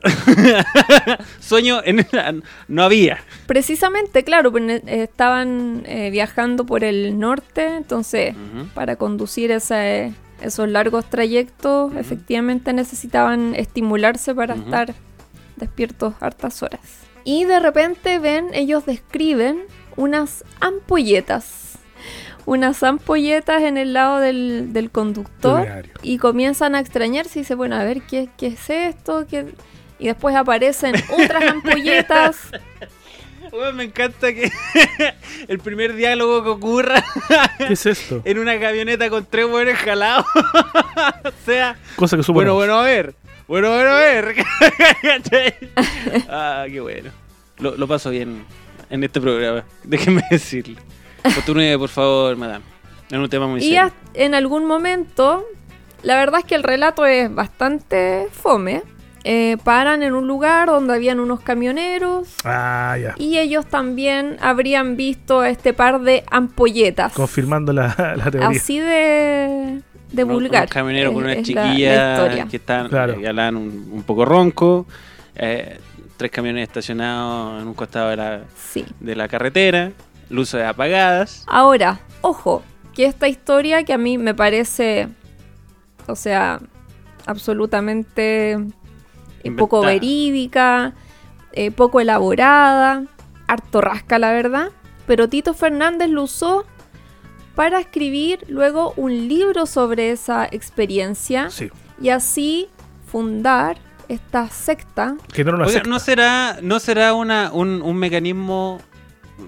Sueño 1.40 1.82
en 1.84 2.06
no 2.68 2.84
había. 2.84 3.20
Precisamente, 3.46 4.24
claro, 4.24 4.52
pues, 4.52 4.64
ne- 4.64 4.82
estaban 4.86 5.84
eh, 5.86 6.10
viajando 6.12 6.66
por 6.66 6.84
el 6.84 7.20
norte, 7.20 7.76
entonces 7.78 8.36
para 8.74 8.96
conducir 8.96 9.52
ese- 9.52 10.14
esos 10.42 10.70
largos 10.70 11.10
trayectos, 11.10 11.94
efectivamente 11.96 12.72
necesitaban 12.74 13.56
estimularse 13.56 14.34
para 14.34 14.56
estar 14.56 14.94
despiertos 15.58 16.14
hartas 16.22 16.64
horas. 16.64 16.80
Y 17.26 17.44
de 17.44 17.60
repente 17.60 18.18
ven, 18.20 18.48
ellos 18.54 18.86
describen 18.86 19.64
unas 19.98 20.46
ampolletas. 20.62 21.69
Unas 22.50 22.82
ampolletas 22.84 23.62
en 23.62 23.78
el 23.78 23.94
lado 23.94 24.20
del, 24.20 24.74
del 24.74 24.90
conductor 24.90 25.62
Diario. 25.62 25.94
y 26.02 26.18
comienzan 26.18 26.74
a 26.74 26.80
extrañarse 26.80 27.40
y 27.40 27.42
dicen, 27.44 27.58
bueno, 27.58 27.76
a 27.76 27.84
ver, 27.84 28.02
¿qué, 28.02 28.28
qué 28.38 28.48
es 28.48 28.70
esto? 28.70 29.28
¿Qué-?" 29.30 29.54
Y 30.00 30.08
después 30.08 30.36
aparecen 30.36 30.96
otras 31.12 31.44
ampolletas 31.48 32.50
me 33.74 33.84
encanta 33.84 34.34
que 34.34 34.52
el 35.48 35.60
primer 35.60 35.96
diálogo 35.96 36.44
que 36.44 36.50
ocurra 36.50 37.04
¿Qué 37.58 37.74
es 37.74 37.86
esto? 37.86 38.22
en 38.26 38.40
una 38.40 38.60
camioneta 38.60 39.10
con 39.10 39.26
tres 39.26 39.48
buenos 39.48 39.78
jalados. 39.78 40.26
o 40.36 41.32
sea, 41.46 41.76
Cosa 41.96 42.18
que 42.18 42.32
bueno, 42.32 42.54
bueno, 42.56 42.80
a 42.80 42.84
ver. 42.84 43.16
Bueno, 43.48 43.70
bueno, 43.74 43.90
a 43.90 44.00
ver. 44.00 44.36
Ah, 46.30 46.66
qué 46.68 46.80
bueno. 46.80 47.10
Lo, 47.58 47.76
lo 47.76 47.88
paso 47.88 48.12
bien 48.12 48.44
en 48.90 49.04
este 49.04 49.20
programa. 49.20 49.64
Déjenme 49.84 50.22
decirle. 50.30 50.78
Continúe, 51.36 51.78
por 51.80 51.90
favor, 51.90 52.36
madame. 52.38 52.64
En 53.12 53.20
un 53.20 53.30
tema 53.30 53.48
muy 53.48 53.60
Y 53.60 53.64
serio. 53.76 53.92
en 54.14 54.36
algún 54.36 54.66
momento, 54.66 55.44
la 56.04 56.16
verdad 56.16 56.40
es 56.42 56.46
que 56.46 56.56
el 56.56 56.64
relato 56.64 57.06
es 57.06 57.34
bastante 57.34 58.28
fome. 58.32 58.84
Eh, 59.26 59.58
paran 59.66 60.02
en 60.02 60.14
un 60.14 60.28
lugar 60.28 60.68
donde 60.70 60.94
habían 60.94 61.20
unos 61.20 61.42
camioneros 61.42 62.30
Ah, 62.46 62.96
ya. 63.02 63.16
y 63.18 63.38
ellos 63.38 63.66
también 63.66 64.38
habrían 64.40 64.96
visto 64.96 65.42
a 65.42 65.50
este 65.50 65.74
par 65.74 66.00
de 66.02 66.24
ampolletas. 66.32 67.12
Confirmando 67.14 67.74
la, 67.74 67.88
la 68.18 68.32
teoría. 68.32 68.48
Así 68.48 68.80
de, 68.80 69.82
vulgar. 70.24 70.62
unos 70.64 70.72
camioneros 70.72 71.14
con 71.14 71.24
una 71.24 71.34
la- 71.34 71.36
la 71.36 71.44
chiquilla 71.44 72.48
que 72.50 72.56
están 72.58 72.88
Claro. 72.88 73.16
un, 73.18 73.90
un 73.92 74.04
poco 74.04 74.24
ronco. 74.24 74.88
eh, 75.36 75.80
tres 76.16 76.32
camiones 76.32 76.64
estacionados 76.68 77.62
en 77.62 77.68
un 77.68 77.74
costado 77.74 78.10
de 78.10 78.18
la, 78.18 78.42
Sí. 78.58 78.86
de 79.00 79.16
la 79.16 79.28
carretera. 79.28 79.92
Luces 80.30 80.64
apagadas. 80.64 81.44
Ahora, 81.48 82.00
ojo, 82.22 82.64
que 82.94 83.06
esta 83.06 83.28
historia 83.28 83.84
que 83.84 83.94
a 83.94 83.98
mí 83.98 84.18
me 84.18 84.34
parece, 84.34 85.10
o 86.08 86.16
sea, 86.16 86.60
absolutamente 87.26 88.52
eh, 89.44 89.52
poco 89.58 89.82
verídica, 89.82 90.94
eh, 91.54 91.72
poco 91.72 92.00
elaborada, 92.00 93.04
harto 93.48 93.82
rasca 93.82 94.20
la 94.20 94.32
verdad, 94.32 94.70
pero 95.08 95.28
Tito 95.30 95.54
Fernández 95.54 96.10
lo 96.10 96.24
usó 96.24 96.66
para 97.56 97.80
escribir 97.80 98.46
luego 98.48 98.94
un 98.96 99.28
libro 99.28 99.66
sobre 99.66 100.12
esa 100.12 100.46
experiencia 100.50 101.50
Sí. 101.50 101.70
y 102.00 102.10
así 102.10 102.70
fundar 103.12 103.78
esta 104.08 104.50
secta. 104.50 105.16
Que 105.34 105.44
no 105.44 105.54
lo 105.54 105.66
Oiga. 105.66 105.82
¿no 105.88 106.00
será, 106.00 106.58
no 106.62 106.80
será 106.80 107.14
una, 107.14 107.52
un, 107.52 107.82
un 107.82 107.96
mecanismo 107.98 108.80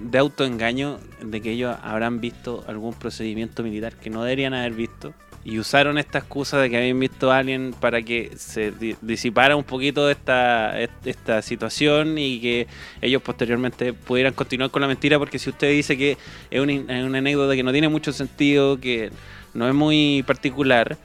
de 0.00 0.18
autoengaño 0.18 0.98
de 1.22 1.40
que 1.40 1.52
ellos 1.52 1.76
habrán 1.82 2.20
visto 2.20 2.64
algún 2.66 2.94
procedimiento 2.94 3.62
militar 3.62 3.94
que 3.96 4.10
no 4.10 4.22
deberían 4.24 4.54
haber 4.54 4.72
visto? 4.72 5.12
Y 5.44 5.58
usaron 5.58 5.98
esta 5.98 6.18
excusa 6.18 6.58
de 6.60 6.70
que 6.70 6.76
habían 6.76 7.00
visto 7.00 7.32
a 7.32 7.38
alguien 7.38 7.74
para 7.80 8.00
que 8.02 8.30
se 8.36 8.70
di- 8.70 8.94
disipara 9.02 9.56
un 9.56 9.64
poquito 9.64 10.08
esta, 10.08 10.80
est- 10.80 11.04
esta 11.06 11.42
situación 11.42 12.16
y 12.16 12.40
que 12.40 12.68
ellos 13.00 13.20
posteriormente 13.22 13.92
pudieran 13.92 14.34
continuar 14.34 14.70
con 14.70 14.82
la 14.82 14.88
mentira, 14.88 15.18
porque 15.18 15.40
si 15.40 15.50
usted 15.50 15.70
dice 15.72 15.96
que 15.98 16.16
es 16.48 16.60
una, 16.60 16.72
es 16.72 17.04
una 17.04 17.18
anécdota 17.18 17.56
que 17.56 17.64
no 17.64 17.72
tiene 17.72 17.88
mucho 17.88 18.12
sentido, 18.12 18.78
que 18.78 19.10
no 19.52 19.66
es 19.66 19.74
muy 19.74 20.22
particular, 20.24 20.96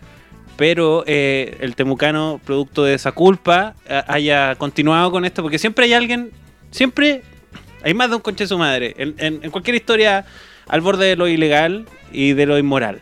pero 0.55 1.03
eh, 1.07 1.57
el 1.61 1.75
temucano, 1.75 2.39
producto 2.45 2.83
de 2.83 2.93
esa 2.93 3.11
culpa, 3.13 3.73
haya 4.07 4.53
continuado 4.55 5.09
con 5.09 5.25
esto, 5.25 5.41
porque 5.41 5.57
siempre 5.57 5.85
hay 5.85 5.93
alguien, 5.93 6.29
siempre 6.69 7.23
hay 7.83 7.93
más 7.93 8.09
de 8.09 8.15
un 8.15 8.21
conche 8.21 8.43
de 8.43 8.47
su 8.47 8.57
madre, 8.57 8.93
en, 8.97 9.49
cualquier 9.51 9.75
historia 9.75 10.25
al 10.67 10.81
borde 10.81 11.05
de 11.07 11.15
lo 11.15 11.27
ilegal 11.27 11.85
y 12.11 12.33
de 12.33 12.45
lo 12.45 12.57
inmoral. 12.57 13.01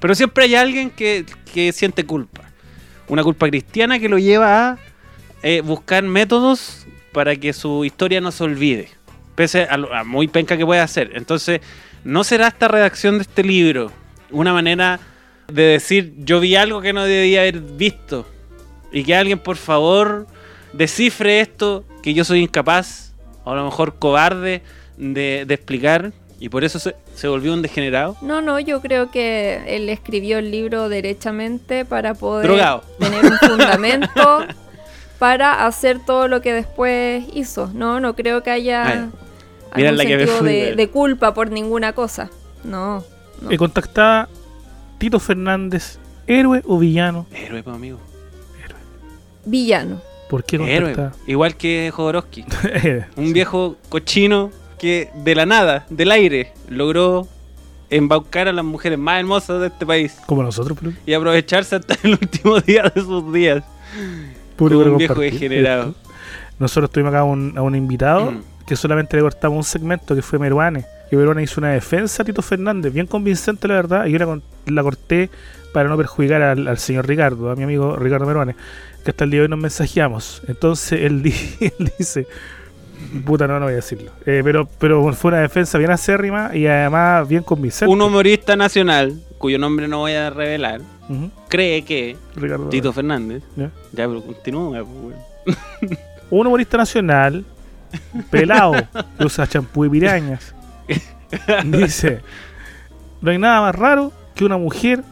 Pero 0.00 0.14
siempre 0.14 0.44
hay 0.44 0.54
alguien 0.54 0.90
que, 0.90 1.24
que 1.52 1.72
siente 1.72 2.04
culpa, 2.04 2.42
una 3.08 3.22
culpa 3.22 3.48
cristiana 3.48 3.98
que 3.98 4.08
lo 4.08 4.18
lleva 4.18 4.70
a 4.70 4.78
eh, 5.42 5.60
buscar 5.62 6.02
métodos 6.02 6.86
para 7.12 7.34
que 7.36 7.52
su 7.52 7.84
historia 7.84 8.20
no 8.20 8.30
se 8.30 8.44
olvide, 8.44 8.88
pese 9.34 9.62
a, 9.62 9.76
lo- 9.76 10.04
muy 10.04 10.28
penca 10.28 10.56
que 10.56 10.66
pueda 10.66 10.86
ser. 10.86 11.12
Entonces, 11.14 11.60
¿no 12.04 12.22
será 12.24 12.48
esta 12.48 12.68
redacción 12.68 13.16
de 13.18 13.22
este 13.22 13.42
libro 13.42 13.90
una 14.30 14.52
manera 14.52 15.00
de 15.50 15.62
decir 15.62 16.12
yo 16.18 16.38
vi 16.40 16.54
algo 16.56 16.82
que 16.82 16.92
no 16.92 17.04
debía 17.04 17.40
haber 17.40 17.60
visto 17.60 18.28
y 18.92 19.02
que 19.04 19.14
alguien 19.14 19.38
por 19.38 19.56
favor 19.56 20.26
descifre 20.74 21.40
esto 21.40 21.86
que 22.02 22.12
yo 22.12 22.24
soy 22.24 22.42
incapaz 22.42 23.07
o 23.48 23.52
a 23.52 23.56
lo 23.56 23.64
mejor 23.64 23.98
cobarde 23.98 24.62
de, 24.98 25.44
de 25.46 25.54
explicar 25.54 26.12
y 26.38 26.50
por 26.50 26.64
eso 26.64 26.78
se, 26.78 26.94
se 27.14 27.28
volvió 27.28 27.52
un 27.52 27.62
degenerado? 27.62 28.16
No, 28.20 28.42
no, 28.42 28.60
yo 28.60 28.80
creo 28.80 29.10
que 29.10 29.64
él 29.66 29.88
escribió 29.88 30.38
el 30.38 30.50
libro 30.50 30.88
derechamente 30.88 31.84
para 31.84 32.14
poder 32.14 32.46
Drogado. 32.46 32.84
tener 32.98 33.24
un 33.24 33.38
fundamento 33.38 34.46
para 35.18 35.66
hacer 35.66 35.98
todo 36.04 36.28
lo 36.28 36.40
que 36.40 36.52
después 36.52 37.24
hizo. 37.32 37.70
No, 37.74 38.00
no 38.00 38.14
creo 38.14 38.42
que 38.42 38.50
haya 38.50 39.08
algún 39.72 39.96
la 39.96 40.04
que 40.04 40.16
me 40.16 40.26
sentido 40.26 40.76
de, 40.76 40.90
culpa 40.90 41.34
por 41.34 41.50
ninguna 41.50 41.92
cosa. 41.92 42.30
No, 42.62 43.02
no. 43.40 43.50
Eh, 43.50 43.56
contactaba 43.56 44.28
Tito 44.98 45.18
Fernández, 45.18 45.98
héroe 46.26 46.62
o 46.66 46.78
villano. 46.78 47.26
Héroe, 47.32 47.62
pues, 47.64 47.74
amigo. 47.74 47.98
Villano. 49.44 50.07
¿Por 50.28 50.44
qué 50.44 50.56
Héroe. 50.56 51.10
Igual 51.26 51.56
que 51.56 51.90
Jodorowsky. 51.92 52.44
Un 53.16 53.32
viejo 53.32 53.76
cochino 53.88 54.50
que 54.78 55.08
de 55.24 55.34
la 55.34 55.46
nada, 55.46 55.86
del 55.90 56.10
aire, 56.12 56.52
logró 56.68 57.26
embaucar 57.90 58.48
a 58.48 58.52
las 58.52 58.64
mujeres 58.64 58.98
más 58.98 59.18
hermosas 59.18 59.60
de 59.60 59.68
este 59.68 59.86
país 59.86 60.16
Como 60.26 60.42
nosotros, 60.42 60.76
pero 60.78 60.92
y 61.06 61.14
aprovecharse 61.14 61.76
hasta 61.76 61.94
el 62.02 62.12
último 62.20 62.60
día 62.60 62.92
de 62.94 63.00
sus 63.00 63.32
días. 63.32 63.64
público 64.56 64.82
un 64.82 64.98
viejo 64.98 65.14
degenerado. 65.14 65.94
Nosotros 66.58 66.90
tuvimos 66.90 67.14
acá 67.14 67.24
un- 67.24 67.56
a 67.56 67.62
un 67.62 67.74
invitado 67.74 68.32
Mm. 68.32 68.40
que 68.66 68.76
solamente 68.76 69.16
le 69.16 69.22
cortamos 69.22 69.56
un 69.56 69.64
segmento 69.64 70.14
que 70.14 70.22
fue 70.22 70.38
Meruane. 70.38 70.84
Que 71.08 71.16
Meruane 71.16 71.42
hizo 71.42 71.60
una 71.60 71.70
defensa 71.70 72.22
a 72.22 72.26
Tito 72.26 72.42
Fernández, 72.42 72.92
bien 72.92 73.06
convincente 73.06 73.66
la 73.66 73.74
verdad, 73.74 74.04
y 74.06 74.12
yo 74.12 74.18
la, 74.18 74.38
la 74.66 74.82
corté 74.82 75.30
para 75.72 75.88
no 75.88 75.96
perjudicar 75.96 76.42
al, 76.42 76.68
al 76.68 76.78
señor 76.78 77.06
Ricardo, 77.06 77.50
a 77.50 77.56
mi 77.56 77.62
amigo 77.62 77.96
Ricardo 77.96 78.26
Meruane, 78.26 78.54
que 79.04 79.10
hasta 79.10 79.24
el 79.24 79.30
día 79.30 79.40
de 79.40 79.42
hoy 79.44 79.48
nos 79.50 79.58
mensajeamos. 79.58 80.42
Entonces 80.48 81.00
él, 81.02 81.22
di- 81.22 81.34
él 81.60 81.92
dice, 81.98 82.26
puta, 83.24 83.46
no, 83.46 83.58
no 83.58 83.66
voy 83.66 83.72
a 83.72 83.76
decirlo, 83.76 84.10
Eh, 84.26 84.42
pero, 84.44 84.68
pero 84.78 85.12
fue 85.14 85.30
una 85.30 85.40
defensa 85.40 85.78
bien 85.78 85.90
acérrima 85.90 86.50
y 86.54 86.66
además 86.66 87.26
bien 87.28 87.42
convincente. 87.42 87.92
Un 87.92 88.02
humorista 88.02 88.56
nacional, 88.56 89.20
cuyo 89.38 89.58
nombre 89.58 89.88
no 89.88 89.98
voy 89.98 90.12
a 90.12 90.30
revelar, 90.30 90.80
cree 91.48 91.82
que 91.82 92.16
Ricardo 92.36 92.68
Tito 92.68 92.92
Fernández, 92.92 93.42
¿ya? 93.56 93.70
ya 93.92 94.06
pero 94.08 94.22
continúa, 94.22 94.82
pues. 94.84 95.58
Un 96.30 96.46
humorista 96.46 96.76
nacional, 96.76 97.44
pelado, 98.30 98.74
que 99.18 99.24
usa 99.24 99.46
champú 99.46 99.86
y 99.86 99.88
pirañas. 99.88 100.54
Dice, 101.64 102.20
no 103.22 103.30
hay 103.30 103.38
nada 103.38 103.62
más 103.62 103.74
raro 103.74 104.12
que 104.34 104.44
una 104.44 104.58
mujer 104.58 105.02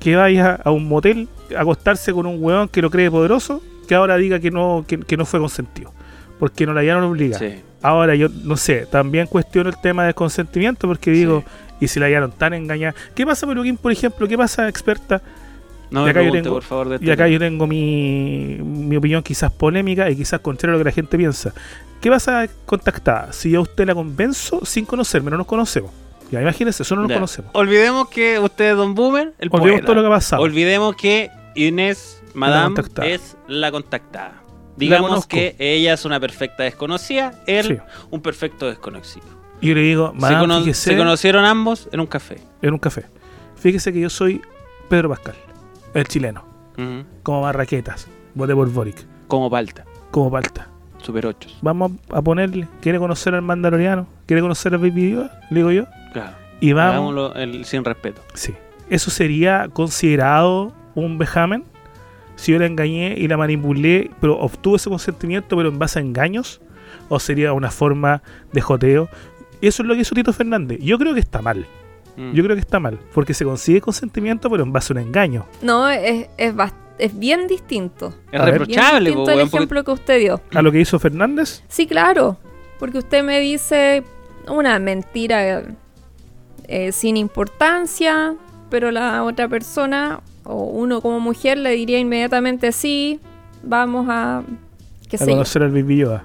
que 0.00 0.16
vaya 0.16 0.60
a 0.64 0.70
un 0.70 0.88
motel 0.88 1.28
a 1.56 1.62
acostarse 1.62 2.12
con 2.12 2.26
un 2.26 2.42
weón 2.42 2.68
que 2.68 2.82
lo 2.82 2.90
cree 2.90 3.10
poderoso, 3.10 3.62
que 3.88 3.94
ahora 3.94 4.16
diga 4.16 4.38
que 4.40 4.50
no, 4.50 4.84
que, 4.86 4.98
que 4.98 5.16
no 5.16 5.24
fue 5.26 5.40
consentido. 5.40 5.92
Porque 6.38 6.66
no 6.66 6.72
la 6.74 6.80
hallaron 6.80 7.04
obligada. 7.04 7.38
Sí. 7.40 7.60
Ahora 7.82 8.14
yo 8.14 8.28
no 8.44 8.56
sé, 8.56 8.86
también 8.86 9.26
cuestiono 9.26 9.70
el 9.70 9.80
tema 9.80 10.04
del 10.04 10.14
consentimiento 10.14 10.86
porque 10.88 11.10
digo, 11.10 11.44
y 11.80 11.88
si 11.88 11.98
la 12.00 12.06
hallaron 12.06 12.32
tan 12.32 12.54
engañada. 12.54 12.94
¿Qué 13.14 13.24
pasa, 13.26 13.46
Peluquín, 13.46 13.76
por 13.76 13.92
ejemplo? 13.92 14.26
¿Qué 14.28 14.36
pasa, 14.36 14.68
experta? 14.68 15.22
No 15.90 16.06
Y 16.06 16.10
acá 16.10 16.20
yo 16.20 16.24
pregunte, 16.24 16.42
tengo- 16.42 16.54
por 16.56 16.62
favor, 16.64 16.92
este 16.94 17.06
Y 17.06 17.10
acá 17.10 17.28
yo 17.28 17.38
tengo 17.38 17.66
mi, 17.66 18.58
mi 18.62 18.96
opinión 18.96 19.22
quizás 19.22 19.50
polémica 19.50 20.10
y 20.10 20.16
quizás 20.16 20.40
contrario 20.40 20.74
a 20.74 20.78
lo 20.78 20.84
que 20.84 20.90
la 20.90 20.94
gente 20.94 21.16
piensa. 21.16 21.52
¿Qué 22.00 22.10
pasa 22.10 22.46
contactada? 22.66 23.32
Si 23.32 23.50
yo 23.50 23.60
a 23.60 23.62
usted 23.62 23.86
la 23.86 23.94
convenzo 23.94 24.64
sin 24.64 24.84
conocerme, 24.84 25.30
no 25.30 25.38
nos 25.38 25.46
conocemos. 25.46 25.90
Ya, 26.30 26.42
imagínense, 26.42 26.82
eso 26.82 26.94
no 26.96 27.08
Ya. 27.08 27.14
conocemos. 27.14 27.50
Olvidemos 27.54 28.08
que 28.08 28.38
usted 28.38 28.70
es 28.72 28.76
Don 28.76 28.94
Boomer, 28.94 29.34
el 29.38 29.48
Olvidemos 29.50 29.70
poeta. 29.80 29.86
todo 29.86 29.94
lo 29.96 30.02
que 30.02 30.06
ha 30.08 30.10
pasado. 30.10 30.42
Olvidemos 30.42 30.94
que 30.96 31.30
Inés 31.54 32.22
Madame 32.34 32.74
es 33.04 33.36
la 33.46 33.70
contactada. 33.70 34.42
Digamos 34.76 35.26
que 35.26 35.56
ella 35.58 35.94
es 35.94 36.04
una 36.04 36.20
perfecta 36.20 36.62
desconocida, 36.62 37.32
él 37.46 37.64
Sí. 37.66 37.76
un 38.10 38.20
perfecto 38.20 38.66
desconocido. 38.66 39.26
Y 39.60 39.68
yo 39.68 39.74
le 39.74 39.80
digo, 39.80 40.12
Se, 40.14 40.20
madame, 40.20 40.40
cono- 40.40 40.58
fíjese, 40.60 40.90
se 40.92 40.96
conocieron 40.96 41.44
ambos 41.44 41.88
en 41.90 41.98
un 42.00 42.06
café. 42.06 42.38
en 42.62 42.72
un 42.74 42.78
café. 42.78 43.06
Fíjese 43.56 43.92
que 43.92 43.98
yo 44.00 44.08
soy 44.10 44.40
Pedro 44.88 45.08
Pascal, 45.08 45.34
el 45.94 46.06
chileno. 46.06 46.44
Como 47.24 47.40
Barraquetas, 47.40 48.06
voté 48.34 48.54
por 48.54 48.70
Boric, 48.70 49.04
Como 49.26 49.50
palta, 49.50 49.84
como 50.12 50.30
Palta. 50.30 50.68
super 51.02 51.26
ochos. 51.26 51.58
Vamos 51.60 51.90
a 52.10 52.22
ponerle, 52.22 52.68
¿quiere 52.80 53.00
conocer 53.00 53.34
al 53.34 53.42
Mandaloriano? 53.42 54.06
¿Quiere 54.26 54.42
conocer 54.42 54.74
al 54.74 54.78
Baby 54.78 55.10
Yoda? 55.10 55.40
Le 55.50 55.56
digo 55.56 55.72
yo. 55.72 55.86
Claro. 56.12 56.36
Y 56.60 56.72
vamos. 56.72 56.92
Hagámoslo 56.92 57.34
el- 57.34 57.64
sin 57.64 57.84
respeto. 57.84 58.22
Sí. 58.34 58.54
¿Eso 58.90 59.10
sería 59.10 59.68
considerado 59.72 60.72
un 60.94 61.18
vejamen? 61.18 61.64
Si 62.36 62.52
yo 62.52 62.58
la 62.58 62.66
engañé 62.66 63.14
y 63.18 63.26
la 63.28 63.36
manipulé, 63.36 64.10
pero 64.20 64.38
obtuve 64.38 64.76
ese 64.76 64.88
consentimiento, 64.88 65.56
pero 65.56 65.68
en 65.68 65.78
base 65.78 65.98
a 65.98 66.02
engaños, 66.02 66.60
o 67.08 67.18
sería 67.18 67.52
una 67.52 67.70
forma 67.70 68.22
de 68.52 68.60
joteo. 68.60 69.08
Eso 69.60 69.82
es 69.82 69.88
lo 69.88 69.94
que 69.94 70.00
hizo 70.02 70.14
Tito 70.14 70.32
Fernández. 70.32 70.78
Yo 70.80 70.98
creo 70.98 71.14
que 71.14 71.20
está 71.20 71.42
mal. 71.42 71.66
Mm. 72.16 72.32
Yo 72.32 72.44
creo 72.44 72.54
que 72.56 72.60
está 72.60 72.78
mal, 72.80 72.98
porque 73.12 73.34
se 73.34 73.44
consigue 73.44 73.80
consentimiento, 73.80 74.48
pero 74.50 74.62
en 74.62 74.72
base 74.72 74.92
a 74.92 74.96
un 74.96 75.02
engaño. 75.02 75.46
No, 75.62 75.88
es, 75.88 76.28
es, 76.36 76.54
es 76.98 77.18
bien 77.18 77.46
distinto. 77.48 78.14
es 78.32 78.40
a 78.40 78.44
ver. 78.44 78.54
Bien 78.66 78.68
reprochable, 78.78 79.12
po, 79.12 79.18
distinto 79.20 79.40
el 79.40 79.46
ejemplo 79.46 79.84
que 79.84 79.90
usted 79.90 80.18
dio. 80.20 80.40
A 80.54 80.62
lo 80.62 80.70
que 80.72 80.80
hizo 80.80 80.98
Fernández, 80.98 81.62
Sí, 81.68 81.86
claro. 81.86 82.38
Porque 82.78 82.98
usted 82.98 83.24
me 83.24 83.40
dice 83.40 84.04
una 84.48 84.78
mentira 84.78 85.64
eh, 86.68 86.92
sin 86.92 87.16
importancia, 87.16 88.34
pero 88.70 88.90
la 88.90 89.24
otra 89.24 89.48
persona 89.48 90.20
o 90.44 90.64
uno 90.64 91.00
como 91.00 91.20
mujer 91.20 91.58
le 91.58 91.70
diría 91.72 91.98
inmediatamente 91.98 92.72
sí, 92.72 93.20
vamos 93.62 94.06
a... 94.08 94.42
qué 95.08 95.16
a 95.16 95.26
conocer 95.26 95.62
al 95.62 95.70
Baby 95.70 95.96
Yoda. 95.98 96.24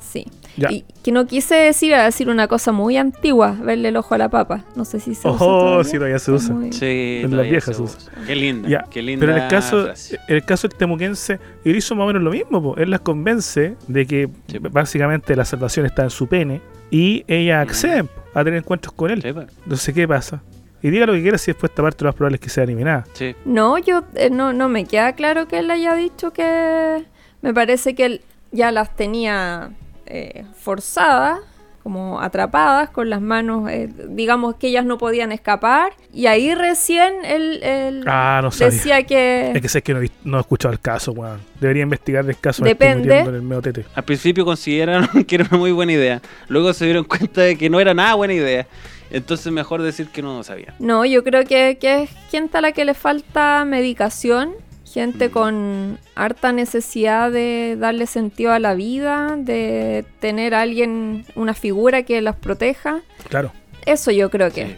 Sí. 0.00 0.26
Ya. 0.56 0.72
Y 0.72 0.84
que 1.04 1.12
no 1.12 1.26
quise 1.26 1.54
decir 1.54 1.94
a 1.94 2.04
decir 2.04 2.28
una 2.30 2.48
cosa 2.48 2.72
muy 2.72 2.96
antigua, 2.96 3.56
verle 3.62 3.90
el 3.90 3.96
ojo 3.96 4.14
a 4.14 4.18
la 4.18 4.28
papa. 4.28 4.64
No 4.74 4.84
sé 4.84 4.98
si 4.98 5.14
se 5.14 5.28
usa 5.28 5.30
Oh, 5.30 5.60
todavía. 5.60 5.84
sí, 5.84 5.92
todavía 5.96 6.18
se 6.18 6.32
usa. 6.32 6.54
muy- 6.54 6.72
Sí, 6.72 7.20
En 7.24 7.36
las 7.36 7.48
viejas 7.48 7.76
se 7.76 7.82
usa. 7.82 8.10
Qué 8.26 8.34
linda, 8.34 8.68
Ya, 8.68 8.84
qué 8.90 9.00
linda 9.02 9.20
Pero 9.24 9.36
en 9.38 9.42
el 9.44 9.48
caso, 9.48 9.84
frase. 9.84 10.18
en 10.26 10.34
el 10.36 10.44
caso 10.44 10.66
del 10.66 10.76
temuquense, 10.76 11.38
él 11.64 11.76
hizo 11.76 11.94
más 11.94 12.04
o 12.04 12.06
menos 12.08 12.22
lo 12.22 12.30
mismo. 12.32 12.60
po. 12.60 12.76
Él 12.76 12.90
las 12.90 13.00
convence 13.00 13.76
de 13.86 14.06
que 14.06 14.28
Sí. 14.48 14.58
básicamente 14.58 15.36
la 15.36 15.44
salvación 15.44 15.86
está 15.86 16.02
en 16.02 16.10
su 16.10 16.26
pene 16.26 16.60
y 16.90 17.22
ella 17.28 17.60
accede 17.60 18.06
a 18.40 18.44
tener 18.44 18.58
encuentros 18.58 18.92
con 18.94 19.10
él. 19.10 19.22
Sí, 19.22 19.32
pa. 19.32 19.46
Entonces, 19.64 19.94
¿qué 19.94 20.06
pasa? 20.06 20.42
Y 20.82 20.90
diga 20.90 21.06
lo 21.06 21.12
que 21.12 21.22
quiera 21.22 21.38
si 21.38 21.50
después 21.50 21.70
esta 21.70 21.82
parte 21.82 22.04
lo 22.04 22.08
más 22.08 22.14
probable 22.14 22.36
es 22.36 22.40
que 22.40 22.50
sea 22.50 22.64
eliminada. 22.64 23.04
Sí. 23.12 23.34
No, 23.44 23.78
yo 23.78 24.04
eh, 24.14 24.30
no, 24.30 24.52
no 24.52 24.68
me 24.68 24.84
queda 24.84 25.12
claro 25.14 25.48
que 25.48 25.58
él 25.58 25.70
haya 25.70 25.94
dicho 25.94 26.32
que 26.32 27.04
me 27.42 27.52
parece 27.52 27.94
que 27.94 28.04
él 28.04 28.20
ya 28.52 28.70
las 28.70 28.94
tenía 28.94 29.70
eh, 30.06 30.44
forzadas, 30.56 31.40
como 31.88 32.20
atrapadas 32.20 32.90
con 32.90 33.08
las 33.08 33.22
manos, 33.22 33.70
eh, 33.70 33.88
digamos 34.10 34.56
que 34.56 34.66
ellas 34.68 34.84
no 34.84 34.98
podían 34.98 35.32
escapar 35.32 35.94
y 36.12 36.26
ahí 36.26 36.54
recién 36.54 37.14
él, 37.24 37.60
él 37.62 38.04
Ah, 38.06 38.40
no 38.42 38.50
sabía. 38.50 38.74
decía 38.74 39.02
que 39.04 39.52
Es 39.54 39.62
que 39.62 39.70
sé 39.70 39.80
que 39.80 39.94
no, 39.94 40.00
no 40.24 40.36
he 40.36 40.40
escuchado 40.42 40.70
el 40.74 40.80
caso, 40.80 41.12
weón. 41.12 41.40
Debería 41.58 41.84
investigar 41.84 42.26
el 42.28 42.38
caso. 42.38 42.62
Depende. 42.62 43.08
metiendo 43.08 43.30
en 43.30 43.36
el 43.36 43.40
medio 43.42 43.62
tete. 43.62 43.86
Al 43.94 44.04
principio 44.04 44.44
consideraron 44.44 45.08
que 45.26 45.34
era 45.36 45.46
una 45.50 45.56
muy 45.56 45.72
buena 45.72 45.92
idea. 45.92 46.20
Luego 46.48 46.74
se 46.74 46.84
dieron 46.84 47.04
cuenta 47.04 47.40
de 47.40 47.56
que 47.56 47.70
no 47.70 47.80
era 47.80 47.94
nada 47.94 48.12
buena 48.16 48.34
idea. 48.34 48.66
Entonces 49.10 49.50
mejor 49.50 49.80
decir 49.80 50.08
que 50.08 50.20
no 50.20 50.42
sabía. 50.42 50.74
No, 50.78 51.06
yo 51.06 51.24
creo 51.24 51.44
que, 51.46 51.78
que 51.80 52.02
es 52.02 52.10
gente 52.30 52.58
a 52.58 52.60
la 52.60 52.72
que 52.72 52.84
le 52.84 52.92
falta 52.92 53.64
medicación, 53.64 54.52
gente 54.88 55.28
Mm. 55.28 55.32
con 55.32 55.98
harta 56.14 56.52
necesidad 56.52 57.30
de 57.30 57.76
darle 57.78 58.06
sentido 58.06 58.52
a 58.52 58.58
la 58.58 58.74
vida, 58.74 59.36
de 59.36 60.04
tener 60.20 60.54
a 60.54 60.62
alguien, 60.62 61.24
una 61.36 61.54
figura 61.54 62.02
que 62.02 62.20
las 62.20 62.36
proteja. 62.36 63.00
Claro. 63.28 63.52
Eso 63.86 64.10
yo 64.10 64.28
creo 64.30 64.50
que. 64.50 64.66
Sí. 64.66 64.76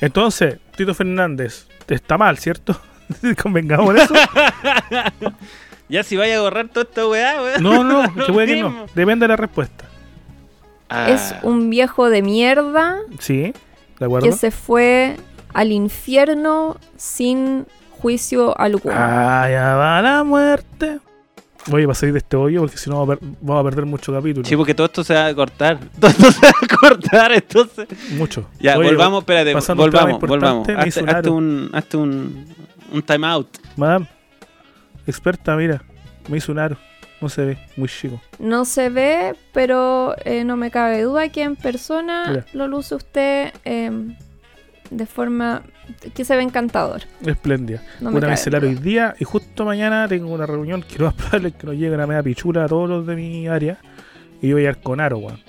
Entonces, 0.00 0.58
Tito 0.76 0.94
Fernández 0.94 1.66
está 1.88 2.16
mal, 2.18 2.38
¿cierto? 2.38 2.80
Convengamos 3.42 3.94
en 3.94 4.00
eso. 4.02 4.14
Ya 5.90 6.02
si 6.02 6.16
vaya 6.18 6.36
a 6.36 6.40
borrar 6.42 6.68
toda 6.68 6.84
esta 6.84 7.08
weá, 7.08 7.42
weá. 7.42 7.58
No, 7.60 7.82
no, 7.82 8.02
que 8.26 8.46
que 8.46 8.60
no. 8.60 8.84
Depende 8.94 9.24
de 9.24 9.28
la 9.28 9.36
respuesta. 9.36 9.86
Ah, 10.90 11.08
Es 11.10 11.34
un 11.42 11.70
viejo 11.70 12.10
de 12.10 12.20
mierda 12.22 12.98
Sí, 13.18 13.54
de 13.98 14.04
acuerdo. 14.04 14.26
que 14.28 14.32
se 14.36 14.50
fue 14.50 15.16
al 15.54 15.72
infierno 15.72 16.76
sin 16.98 17.66
juicio 18.00 18.58
alguno. 18.58 18.94
Ah, 18.96 19.48
ya 19.50 19.74
va 19.76 20.00
la 20.02 20.24
muerte. 20.24 20.98
Oye, 21.70 21.84
para 21.84 21.94
salir 21.94 22.14
de 22.14 22.18
este 22.20 22.36
hoyo, 22.36 22.60
porque 22.62 22.78
si 22.78 22.88
no 22.88 23.04
vamos 23.04 23.18
a, 23.56 23.60
a 23.60 23.64
perder 23.64 23.84
mucho 23.84 24.12
capítulo. 24.12 24.46
Sí, 24.46 24.56
porque 24.56 24.74
todo 24.74 24.86
esto 24.86 25.04
se 25.04 25.12
va 25.14 25.26
a 25.26 25.34
cortar. 25.34 25.78
Todo 26.00 26.10
esto 26.10 26.32
se 26.32 26.46
va 26.46 26.52
a 26.62 26.76
cortar, 26.78 27.32
entonces. 27.32 27.86
Mucho. 28.12 28.48
Ya, 28.58 28.78
Oye, 28.78 28.88
volvamos, 28.88 29.20
espérate, 29.20 29.50
a 29.50 29.74
volvamos, 29.74 30.20
volvamos. 30.20 30.68
importante, 30.68 30.76
me 30.76 30.88
hizo 30.88 31.00
Hazte, 31.00 31.10
un 31.10 31.14
hazte 31.16 31.30
un, 31.30 31.70
hazte 31.74 31.96
un, 31.98 32.46
un 32.94 33.02
time 33.02 33.26
out. 33.26 33.48
Madame, 33.76 34.06
experta, 35.06 35.56
mira, 35.56 35.82
me 36.28 36.38
hizo 36.38 36.52
un 36.52 36.58
aro. 36.58 36.76
No 37.20 37.28
se 37.28 37.44
ve, 37.44 37.58
muy 37.76 37.88
chico. 37.88 38.20
No 38.38 38.64
se 38.64 38.88
ve, 38.90 39.34
pero 39.52 40.14
eh, 40.24 40.44
no 40.44 40.56
me 40.56 40.70
cabe 40.70 41.02
duda 41.02 41.28
que 41.30 41.42
en 41.42 41.56
persona 41.56 42.26
Mira. 42.28 42.46
lo 42.52 42.68
luce 42.68 42.94
usted 42.94 43.52
eh, 43.64 43.90
de 44.90 45.06
forma 45.06 45.62
que 46.14 46.24
se 46.24 46.36
ve 46.36 46.42
encantador. 46.42 47.02
Espléndida. 47.24 47.82
No 48.00 48.10
una 48.10 48.34
aro 48.34 48.68
hoy 48.68 48.74
día 48.74 49.14
y 49.18 49.24
justo 49.24 49.64
mañana 49.64 50.06
tengo 50.08 50.32
una 50.32 50.46
reunión 50.46 50.82
que 50.82 50.98
lo 50.98 51.06
más 51.06 51.14
probable 51.16 51.48
es 51.48 51.54
que 51.54 51.66
nos 51.66 51.76
llegue 51.76 51.94
una 51.94 52.06
media 52.06 52.22
pichula 52.22 52.64
a 52.64 52.68
todos 52.68 52.88
los 52.88 53.06
de 53.06 53.16
mi 53.16 53.48
área 53.48 53.78
y 54.40 54.48
yo 54.48 54.56
voy 54.56 54.66
a 54.66 54.70
ir 54.70 54.76
con 54.78 55.00
aro, 55.00 55.18
weón. 55.18 55.40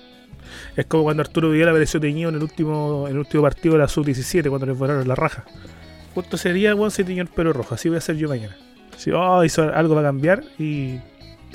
Es 0.76 0.86
como 0.86 1.04
cuando 1.04 1.22
Arturo 1.22 1.52
Vidal 1.52 1.70
apareció 1.70 2.00
teñido 2.00 2.30
en 2.30 2.36
el 2.36 2.44
último, 2.44 3.06
en 3.08 3.14
el 3.14 3.20
último 3.20 3.44
partido 3.44 3.74
de 3.74 3.80
la 3.80 3.88
sub-17 3.88 4.50
cuando 4.50 4.66
les 4.66 4.78
volaron 4.78 5.08
la 5.08 5.16
raja. 5.16 5.46
Justo 6.16 6.38
sería, 6.38 6.74
weón, 6.76 6.92
se 6.92 7.04
teñió 7.04 7.22
el 7.22 7.30
pelo 7.30 7.54
rojo. 7.54 7.76
Así 7.76 7.90
voy 7.90 7.98
a 7.98 8.00
hacer 8.00 8.16
yo 8.18 8.28
mañana. 8.30 8.56
Si 8.98 9.12
oh, 9.12 9.44
hizo 9.44 9.64
algo 9.74 9.96
para 9.96 10.08
cambiar 10.08 10.44
y 10.58 11.00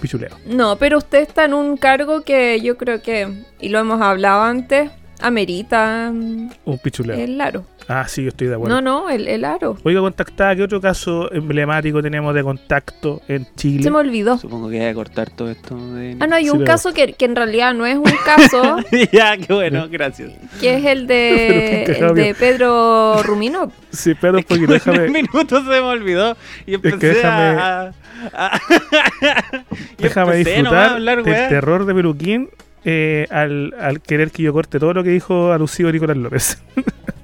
pichuleo. 0.01 0.31
No, 0.47 0.77
pero 0.77 0.99
usted 0.99 1.21
está 1.21 1.45
en 1.45 1.55
un 1.55 1.77
cargo 1.77 2.23
que 2.23 2.61
yo 2.61 2.77
creo 2.77 3.03
que, 3.03 3.45
y 3.61 3.69
lo 3.69 3.79
hemos 3.79 4.01
hablado 4.01 4.43
antes, 4.43 4.91
amerita 5.21 6.11
mm, 6.13 6.51
Un 6.65 6.79
pichuleo. 6.79 7.17
el 7.17 7.41
aro. 7.41 7.65
Ah, 7.89 8.07
sí, 8.09 8.23
yo 8.23 8.29
estoy 8.31 8.47
de 8.47 8.55
acuerdo. 8.55 8.75
No, 8.75 8.81
no, 8.81 9.11
el, 9.11 9.29
el 9.29 9.45
aro. 9.45 9.77
Oiga, 9.85 10.01
contactada, 10.01 10.57
¿qué 10.57 10.63
otro 10.63 10.81
caso 10.81 11.31
emblemático 11.33 12.03
tenemos 12.03 12.35
de 12.35 12.43
contacto 12.43 13.21
en 13.29 13.47
Chile? 13.57 13.83
Se 13.83 13.91
me 13.91 13.99
olvidó. 13.99 14.39
Supongo 14.39 14.71
que 14.71 14.79
voy 14.79 14.87
a 14.87 14.95
cortar 14.95 15.31
todo 15.31 15.51
esto. 15.51 15.77
De... 15.95 16.17
Ah, 16.21 16.27
no, 16.27 16.37
hay 16.37 16.45
Sí, 16.45 16.51
un 16.51 16.59
pero- 16.59 16.67
caso 16.71 16.93
que, 16.95 17.13
que 17.13 17.25
en 17.27 17.37
realidad 17.37 17.75
no 17.75 17.85
es 17.85 17.97
un 17.97 18.05
caso, 18.25 18.77
ya, 19.13 19.37
qué 19.37 19.53
bueno, 19.53 19.87
gracias. 19.91 20.33
que 20.61 20.77
es 20.79 20.85
el 20.87 21.07
de, 21.07 21.85
el 21.99 22.15
de 22.15 22.35
Pedro 22.35 23.23
Ruminot. 23.23 23.71
Sí, 23.91 24.15
pero 24.19 24.35
un 24.35 24.39
Es 24.41 24.47
que 24.47 24.55
poquito, 24.55 24.75
en 24.75 24.81
un 24.81 24.85
déjame, 25.05 25.09
minuto 25.23 25.59
se 25.59 25.69
me 25.71 25.79
olvidó 25.81 26.37
y 26.67 26.75
empecé 26.75 26.99
que 26.99 27.09
déjame- 27.15 27.59
a... 27.61 27.93
a- 28.33 28.61
y 29.99 30.03
déjame 30.03 30.39
empecé 30.39 30.57
disfrutar 30.57 30.93
hablar, 30.95 31.23
del 31.23 31.49
terror 31.49 31.85
de 31.85 31.95
Peluquín 31.95 32.49
eh, 32.87 33.27
al, 33.31 33.75
al 33.81 34.01
querer 34.01 34.31
que 34.31 34.43
yo 34.43 34.53
corte 34.53 34.79
todo 34.79 34.95
lo 34.95 35.03
que 35.05 35.11
dijo 35.11 35.53
alusivo 35.53 35.91
Nicolás 35.93 36.17
López. 36.17 36.63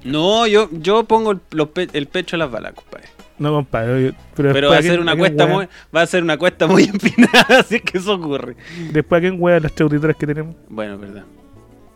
No, 0.03 0.47
yo, 0.47 0.69
yo 0.71 1.03
pongo 1.03 1.31
el, 1.31 1.39
los 1.51 1.69
pe- 1.69 1.89
el 1.93 2.07
pecho 2.07 2.35
a 2.35 2.39
las 2.39 2.51
balas, 2.51 2.73
compadre. 2.73 3.07
no, 3.37 3.51
compadre. 3.53 4.05
yo- 4.05 4.11
Pero, 4.35 4.53
Pero 4.53 4.69
va 4.69 4.77
a 4.77 4.81
ser 4.81 4.99
una 4.99 5.15
cuesta 5.15 5.45
muy, 5.47 5.67
va 5.95 6.01
a 6.01 6.05
ser 6.07 6.23
una 6.23 6.37
cuesta 6.37 6.67
muy 6.67 6.83
empinada, 6.93 7.59
así 7.59 7.79
que 7.79 7.97
eso 7.99 8.15
ocurre. 8.15 8.55
Después 8.91 9.19
a 9.19 9.21
quién 9.21 9.35
wea 9.39 9.59
las 9.59 9.71
tres 9.73 9.81
auditoras 9.85 10.15
que 10.17 10.25
tenemos 10.25 10.55
Bueno, 10.69 10.97
verdad. 10.97 11.23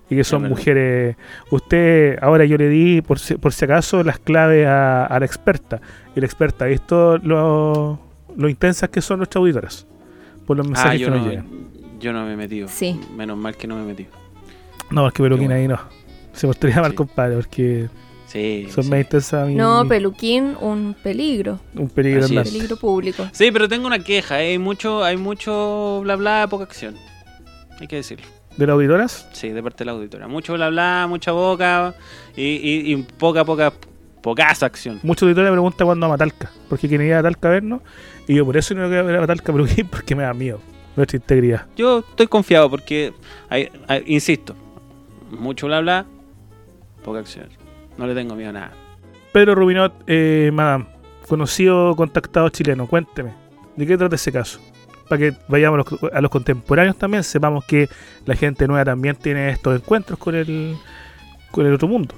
y 0.10 0.16
que 0.16 0.24
son 0.24 0.48
mujeres. 0.48 1.16
Usted, 1.50 2.20
ahora 2.22 2.46
yo 2.46 2.58
le 2.58 2.70
di, 2.70 3.02
por 3.02 3.18
si, 3.20 3.36
por 3.36 3.54
si 3.54 3.66
acaso, 3.66 4.04
las 4.04 4.20
claves 4.20 4.68
a, 4.68 5.06
a 5.06 5.20
la 5.20 5.26
experta. 5.26 5.82
Y 6.16 6.20
la 6.20 6.26
experta 6.28 6.66
ha 6.66 6.68
visto 6.68 7.18
lo, 7.18 8.00
lo 8.38 8.50
intensas 8.50 8.90
que 8.90 9.02
son 9.02 9.18
nuestras 9.18 9.42
auditoras. 9.42 9.88
Por 10.46 10.58
los 10.58 10.68
mensajes 10.68 10.92
Ah, 10.92 10.96
yo 10.96 11.08
que 11.08 11.12
nos 11.12 11.22
no, 11.24 11.30
llegan. 11.32 11.48
yo 12.00 12.14
no 12.14 12.24
me 12.26 12.34
he 12.34 12.38
metido. 12.38 12.68
Sí. 12.68 13.00
Menos 13.18 13.36
mal 13.36 13.56
que 13.58 13.66
no 13.66 13.76
me 13.78 13.82
he 13.82 13.86
metido. 13.86 14.12
No, 14.92 15.08
es 15.08 15.14
que 15.14 15.24
Peluquín 15.24 15.48
Qué 15.48 15.54
ahí 15.56 15.68
no. 15.68 15.80
Se 16.36 16.48
mostraría 16.48 16.82
mal, 16.82 16.92
Sí. 16.92 16.96
compadre, 16.98 17.36
porque 17.36 17.88
Sí. 18.28 18.68
son 18.72 18.84
sí. 18.84 18.90
más 18.90 19.00
intensas. 19.00 19.50
No, 19.50 19.88
Peluquín, 19.88 20.56
un 20.60 20.96
peligro. 21.02 21.60
Un 21.76 21.90
peligro 21.90 22.26
es. 22.26 22.32
Peligro 22.32 22.76
público. 22.78 23.28
Sí, 23.32 23.52
pero 23.52 23.68
tengo 23.70 23.88
una 23.88 24.00
queja. 24.00 24.36
Hay 24.36 24.58
mucho, 24.60 25.04
hay 25.04 25.18
mucho 25.18 26.02
bla 26.04 26.16
bla, 26.16 26.48
poca 26.50 26.66
acción. 26.66 26.96
Hay 27.80 27.88
que 27.88 27.98
decirlo. 27.98 28.26
¿De 28.58 28.66
las 28.68 28.74
auditoras? 28.74 29.28
Sí, 29.34 29.50
de 29.50 29.62
parte 29.62 29.80
de 29.80 29.86
la 29.86 29.92
auditora. 29.94 30.28
Mucho 30.28 30.54
bla 30.54 30.70
bla, 30.70 31.08
mucha 31.10 31.32
boca 31.34 31.94
y, 32.38 32.44
y- 32.44 32.94
y 32.94 32.98
poca, 33.18 33.44
poca, 33.44 33.74
pocas 34.22 34.64
acción. 34.64 35.00
Muchos 35.04 35.24
auditores 35.24 35.50
me 35.50 35.56
preguntan 35.56 35.86
cuándo 35.86 36.12
a 36.12 36.18
Talca, 36.18 36.52
porque 36.70 36.88
quien 36.88 37.02
iba 37.02 37.20
a 37.20 37.24
Talca 37.24 37.50
a 37.50 37.52
vernos, 37.52 37.82
y 38.28 38.36
yo 38.36 38.46
por 38.46 38.56
eso 38.58 38.74
no 38.74 38.88
quiero 38.88 39.06
ver 39.06 39.18
a 39.18 39.28
Talca 39.28 39.52
Peluquín, 39.54 39.88
porque 39.88 40.16
me 40.16 40.24
da 40.24 40.34
miedo. 40.34 40.60
Nuestra 40.96 41.18
integridad. 41.18 41.66
Yo 41.76 42.00
estoy 42.00 42.28
confiado 42.28 42.70
porque, 42.70 43.14
hay, 43.50 43.68
hay- 43.90 44.04
insisto, 44.08 44.56
mucho 45.32 45.68
bla 45.68 45.82
bla, 45.82 46.06
poca 47.06 47.20
acción. 47.20 47.48
No 47.98 48.08
le 48.08 48.16
tengo 48.16 48.36
miedo 48.36 48.50
a 48.50 48.54
nada. 48.54 48.72
Pedro 49.32 49.56
Rubinot, 49.56 49.94
eh, 50.08 50.50
madame, 50.52 50.88
conocido 51.28 51.96
contactado 51.96 52.50
chileno, 52.50 52.88
cuénteme, 52.88 53.34
¿de 53.76 53.86
qué 53.86 53.98
trata 53.98 54.16
ese 54.16 54.32
caso? 54.32 54.60
Para 55.08 55.20
que 55.20 55.38
vayamos 55.48 55.86
a 55.86 55.96
los, 55.96 56.14
a 56.14 56.22
los 56.22 56.32
contemporáneos 56.32 56.98
también, 56.98 57.24
sepamos 57.24 57.64
que 57.66 57.88
la 58.26 58.36
gente 58.36 58.68
nueva 58.68 58.84
también 58.86 59.16
tiene 59.16 59.50
estos 59.50 59.76
encuentros 59.76 60.18
con 60.18 60.36
el, 60.36 60.76
con 61.52 61.66
el 61.66 61.74
otro 61.74 61.88
mundo. 61.88 62.16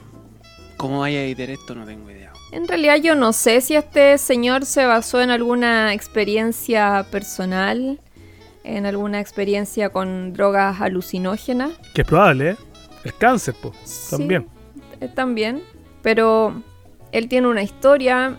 ¿Cómo 0.77 1.01
vaya 1.01 1.19
a 1.19 1.23
editar 1.23 1.49
esto? 1.49 1.75
No 1.75 1.85
tengo 1.85 2.09
idea. 2.09 2.31
En 2.51 2.67
realidad 2.67 2.97
yo 2.97 3.15
no 3.15 3.33
sé 3.33 3.61
si 3.61 3.75
este 3.75 4.17
señor 4.17 4.65
se 4.65 4.85
basó 4.85 5.21
en 5.21 5.31
alguna 5.31 5.93
experiencia 5.93 7.05
personal, 7.11 7.99
en 8.63 8.85
alguna 8.85 9.19
experiencia 9.19 9.89
con 9.89 10.33
drogas 10.33 10.79
alucinógenas. 10.79 11.71
Que 11.93 12.01
es 12.01 12.07
probable, 12.07 12.51
¿eh? 12.51 12.55
El 13.03 13.13
cáncer, 13.15 13.55
pues, 13.61 13.75
Sí, 13.83 14.15
también. 14.15 14.47
Eh, 15.01 15.07
también. 15.13 15.61
Pero 16.01 16.61
él 17.11 17.27
tiene 17.27 17.47
una 17.47 17.63
historia 17.63 18.37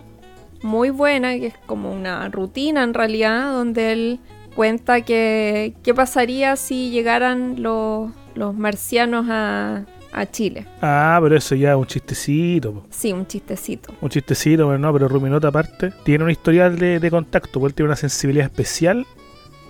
muy 0.62 0.90
buena, 0.90 1.34
que 1.38 1.46
es 1.46 1.54
como 1.66 1.92
una 1.92 2.28
rutina 2.28 2.82
en 2.82 2.94
realidad, 2.94 3.52
donde 3.52 3.92
él 3.92 4.20
cuenta 4.54 5.02
que 5.02 5.74
qué 5.82 5.94
pasaría 5.94 6.56
si 6.56 6.90
llegaran 6.90 7.62
los, 7.62 8.10
los 8.34 8.54
marcianos 8.56 9.26
a, 9.28 9.84
a 10.12 10.26
Chile. 10.26 10.66
Ah, 10.82 11.18
pero 11.22 11.36
eso 11.36 11.54
ya 11.54 11.72
es 11.72 11.76
un 11.76 11.86
chistecito, 11.86 12.72
po. 12.72 12.86
Sí, 12.90 13.12
un 13.12 13.26
chistecito. 13.26 13.94
un 14.00 14.08
chistecito, 14.08 14.66
pero 14.66 14.78
no, 14.78 14.92
pero 14.92 15.08
Rubinot 15.08 15.44
aparte 15.44 15.92
tiene 16.04 16.24
un 16.24 16.30
historial 16.30 16.78
de, 16.78 16.98
de 16.98 17.10
contacto, 17.10 17.60
porque 17.60 17.70
él 17.70 17.74
tiene 17.74 17.88
una 17.88 17.96
sensibilidad 17.96 18.46
especial 18.46 19.06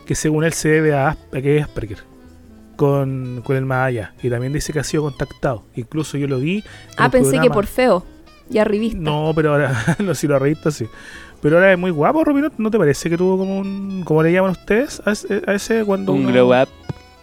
que 0.07 0.15
según 0.15 0.45
él 0.45 0.55
se 0.55 0.71
debe 0.71 0.95
a 0.95 1.17
que 1.33 1.59
es 1.59 1.65
Asperger 1.65 1.99
con, 2.79 3.43
con 3.45 3.57
el 3.57 3.67
más 3.67 3.89
allá. 3.89 4.15
Y 4.23 4.31
también 4.31 4.53
dice 4.55 4.73
que 4.73 4.79
ha 4.79 4.85
sido 4.85 5.03
contactado. 5.03 5.65
Incluso 5.75 6.17
yo 6.17 6.27
lo 6.29 6.39
vi. 6.39 6.63
Ah, 6.97 7.11
pensé 7.11 7.39
que 7.41 7.51
por 7.51 7.67
feo 7.67 8.05
y 8.49 8.59
arribista. 8.59 8.99
No, 8.99 9.33
pero 9.35 9.53
ahora, 9.53 9.75
no 9.99 10.15
si 10.15 10.27
lo 10.29 10.39
revista 10.39 10.71
sí. 10.71 10.87
Pero 11.43 11.57
ahora 11.57 11.73
es 11.73 11.79
muy 11.79 11.91
guapo, 11.91 12.25
Rubinot. 12.25 12.55
¿No 12.57 12.71
te 12.71 12.79
parece 12.79 13.11
que 13.11 13.19
tuvo 13.19 13.37
como 13.37 13.59
un. 13.59 14.03
como 14.05 14.23
le 14.23 14.33
llaman 14.33 14.53
ustedes 14.53 15.03
a 15.05 15.11
ese, 15.11 15.43
a 15.47 15.53
ese 15.55 15.85
cuando. 15.85 16.13
Un 16.13 16.21
uno- 16.27 16.33
glow 16.33 16.63
up. 16.63 16.69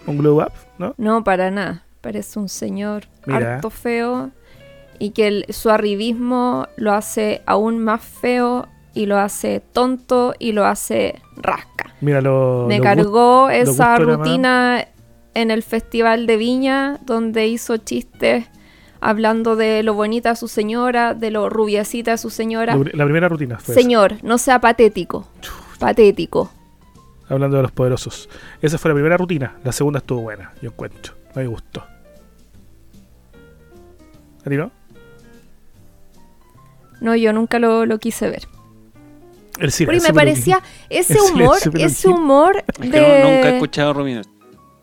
Un 0.07 0.17
glow 0.19 0.41
up, 0.41 0.51
¿no? 0.77 0.93
No, 0.97 1.23
para 1.23 1.49
nada. 1.49 1.83
Parece 2.01 2.37
un 2.37 2.49
señor 2.49 3.05
Mira. 3.25 3.55
harto 3.55 3.69
feo 3.71 4.29
y 4.99 5.09
que 5.11 5.27
el- 5.27 5.45
su 5.49 5.69
arribismo 5.71 6.67
lo 6.77 6.93
hace 6.93 7.41
aún 7.45 7.79
más 7.79 8.01
feo 8.03 8.67
y 8.93 9.05
lo 9.07 9.17
hace 9.17 9.61
tonto 9.73 10.33
y 10.37 10.51
lo 10.51 10.65
hace 10.65 11.21
rasca. 11.37 11.93
Mira, 12.01 12.21
lo. 12.21 12.65
Me 12.67 12.77
lo 12.77 12.83
cargó 12.83 13.49
esa 13.49 13.97
rutina 13.97 14.85
en 15.35 15.51
el 15.51 15.61
Festival 15.61 16.25
de 16.25 16.37
Viña 16.37 16.99
donde 17.05 17.47
hizo 17.47 17.77
chistes 17.77 18.45
hablando 19.01 19.55
de 19.55 19.83
lo 19.83 19.93
bonita 19.93 20.29
de 20.29 20.35
su 20.35 20.47
señora, 20.47 21.13
de 21.13 21.29
lo 21.29 21.49
rubiecita 21.49 22.11
de 22.11 22.17
su 22.17 22.31
señora. 22.31 22.75
la 22.75 23.03
primera 23.03 23.29
rutina 23.29 23.59
fue 23.59 23.75
esa, 23.75 23.81
Señor, 23.81 24.15
no 24.23 24.39
sea 24.39 24.59
patético. 24.59 25.27
Patético. 25.77 26.49
hablando 27.29 27.57
de 27.57 27.63
los 27.63 27.71
poderosos. 27.71 28.27
Esa 28.61 28.77
fue 28.79 28.89
la 28.89 28.95
primera 28.95 29.17
rutina. 29.17 29.57
La 29.63 29.71
segunda 29.71 29.99
estuvo 29.99 30.21
buena, 30.21 30.53
yo 30.61 30.69
encuentro. 30.69 31.13
Me 31.35 31.45
gustó. 31.45 31.81
¿A 34.45 34.49
ti 34.49 34.55
no? 34.57 34.71
No, 37.01 37.15
yo 37.15 37.33
nunca 37.33 37.59
lo, 37.59 37.85
lo 37.85 37.99
quise 37.99 38.29
ver. 38.29 38.47
El 39.59 39.71
Porque 39.85 40.01
me 40.01 40.13
parecía 40.13 40.61
ese 40.89 41.19
humor, 41.33 41.57
ese 41.75 42.07
humor 42.07 42.63
de... 42.79 42.87
no- 42.89 43.29
nunca 43.31 43.49
he 43.49 43.53
escuchado 43.55 43.91
a 43.91 43.93
Ruminot. 43.93 44.27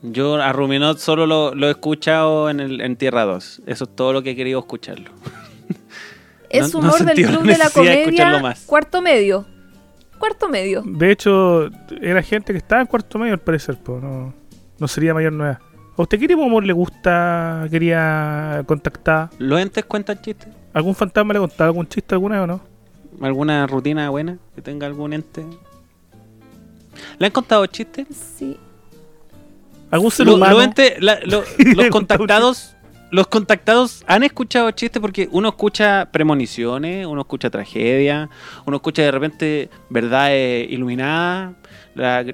Yo 0.03 0.35
a 0.35 0.51
Ruminot 0.51 0.97
solo 0.99 1.25
lo, 1.25 1.55
lo 1.55 1.67
he 1.67 1.71
escuchado 1.71 2.49
en, 2.49 2.59
el, 2.59 2.81
en 2.81 2.95
Tierra 2.97 3.23
2. 3.23 3.61
Eso 3.65 3.83
es 3.85 3.95
todo 3.95 4.11
lo 4.13 4.21
que 4.21 4.31
he 4.31 4.35
querido 4.35 4.59
escucharlo. 4.59 5.11
Es 6.49 6.73
no- 6.73 6.79
humor 6.79 7.03
del 7.05 7.25
club 7.25 7.43
de 7.43 7.57
la 7.57 7.69
comedia 7.69 8.39
más. 8.39 8.61
cuarto 8.65 9.01
medio. 9.01 9.45
Cuarto 10.19 10.47
medio. 10.49 10.83
De 10.85 11.11
hecho, 11.11 11.69
era 12.01 12.21
gente 12.21 12.53
que 12.53 12.57
estaba 12.59 12.81
en 12.81 12.87
cuarto 12.87 13.17
medio 13.17 13.33
al 13.33 13.39
parecer, 13.39 13.77
po, 13.77 13.99
no, 13.99 14.33
no 14.77 14.87
sería 14.87 15.13
mayor 15.13 15.33
nueva. 15.33 15.59
¿A 15.97 16.01
usted 16.01 16.19
qué 16.19 16.27
tipo 16.27 16.41
de 16.41 16.47
humor 16.47 16.65
le 16.65 16.73
gusta? 16.73 17.67
¿Quería 17.71 18.63
contactar? 18.65 19.29
¿Los 19.37 19.59
entes 19.61 19.85
cuentan 19.85 20.21
chistes? 20.21 20.49
¿Algún 20.73 20.95
fantasma 20.95 21.33
le 21.33 21.39
contaba 21.39 21.67
algún 21.67 21.87
chiste 21.87 22.15
alguna 22.15 22.35
vez 22.35 22.43
o 22.43 22.47
no? 22.47 22.61
¿Alguna 23.21 23.65
rutina 23.67 24.09
buena 24.09 24.37
que 24.55 24.61
tenga 24.61 24.87
algún 24.87 25.13
ente? 25.13 25.45
¿Le 27.19 27.25
han 27.27 27.31
contado 27.31 27.65
chistes? 27.67 28.07
Sí. 28.37 28.57
¿Algún 29.93 30.09
ser 30.11 30.25
Lo- 30.25 30.35
humano? 30.35 30.57
la- 30.99 31.19
lo- 31.23 31.43
los 31.75 31.87
contactados 31.89 32.75
los 33.11 33.27
contactados 33.27 34.03
han 34.07 34.23
escuchado 34.23 34.71
chistes 34.71 34.99
porque 34.99 35.29
uno 35.31 35.49
escucha 35.49 36.09
premoniciones, 36.11 37.05
uno 37.05 37.21
escucha 37.21 37.51
tragedia, 37.51 38.27
uno 38.65 38.77
escucha 38.77 39.03
de 39.03 39.11
repente 39.11 39.69
verdades 39.91 40.67
iluminadas, 40.71 41.53
la- 41.93 42.25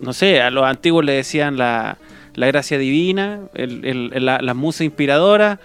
no 0.00 0.12
sé, 0.12 0.40
a 0.40 0.50
los 0.50 0.64
antiguos 0.64 1.04
le 1.04 1.14
decían 1.14 1.56
la, 1.58 1.98
la 2.34 2.46
gracia 2.46 2.78
divina, 2.78 3.40
el, 3.54 3.84
el- 3.84 4.24
la, 4.24 4.40
la 4.40 4.54
musa 4.54 4.84
inspiradora. 4.84 5.58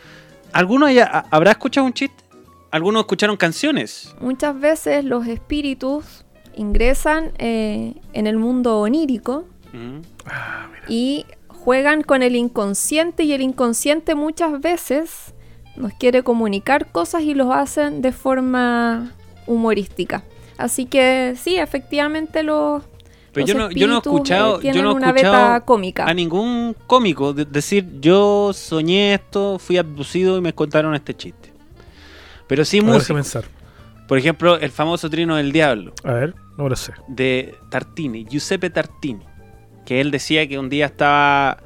¿Alguno 0.51 0.87
haya- 0.87 1.25
habrá 1.29 1.51
escuchado 1.51 1.85
un 1.85 1.93
chiste? 1.93 2.23
¿Algunos 2.71 3.01
escucharon 3.01 3.37
canciones? 3.37 4.15
Muchas 4.19 4.59
veces 4.59 5.05
los 5.05 5.27
espíritus 5.27 6.25
ingresan 6.55 7.33
eh, 7.37 7.93
en 8.13 8.25
el 8.25 8.37
mundo 8.37 8.79
onírico 8.79 9.45
Ujú. 9.73 10.01
y 10.87 11.25
juegan 11.65 12.03
con 12.03 12.23
el 12.23 12.35
inconsciente 12.35 13.23
y 13.23 13.33
el 13.33 13.41
inconsciente 13.41 14.15
muchas 14.15 14.61
veces 14.61 15.33
nos 15.75 15.91
quiere 15.93 16.23
comunicar 16.23 16.91
cosas 16.91 17.23
y 17.23 17.33
los 17.33 17.53
hacen 17.53 18.01
de 18.01 18.11
forma 18.13 19.11
humorística. 19.47 20.23
Así 20.57 20.85
que 20.85 21.33
sí, 21.37 21.57
efectivamente 21.57 22.43
los, 22.43 22.83
Pero 23.33 23.45
los 23.45 23.49
yo 23.49 23.57
no, 23.59 23.71
yo 23.71 23.87
no 23.87 23.95
he 23.95 23.97
escuchado, 23.97 24.61
yo 24.61 24.81
no 24.81 24.97
he 24.97 25.09
escuchado 25.09 25.65
cómica. 25.65 26.05
a 26.05 26.13
ningún 26.13 26.75
cómico 26.87 27.33
de- 27.33 27.43
decir 27.45 27.99
yo 27.99 28.51
soñé 28.53 29.15
esto, 29.15 29.59
fui 29.59 29.77
abducido 29.77 30.37
y 30.37 30.41
me 30.41 30.53
contaron 30.53 30.95
este 30.95 31.13
chiste. 31.13 31.51
Pero 32.47 32.63
sí 32.63 32.79
música. 32.79 33.13
pensar. 33.15 33.43
Por 34.07 34.17
ejemplo, 34.19 34.57
el 34.59 34.69
famoso 34.69 35.09
trino 35.09 35.35
del 35.35 35.51
diablo 35.51 35.91
A 36.03 36.13
ver, 36.13 36.35
no 36.57 36.69
lo 36.69 36.75
sé. 36.75 36.93
de 37.07 37.55
Tartini, 37.69 38.23
Giuseppe 38.23 38.69
Tartini, 38.69 39.25
que 39.85 40.01
él 40.01 40.11
decía 40.11 40.47
que 40.47 40.59
un 40.59 40.69
día 40.69 40.87
estaba 40.87 41.57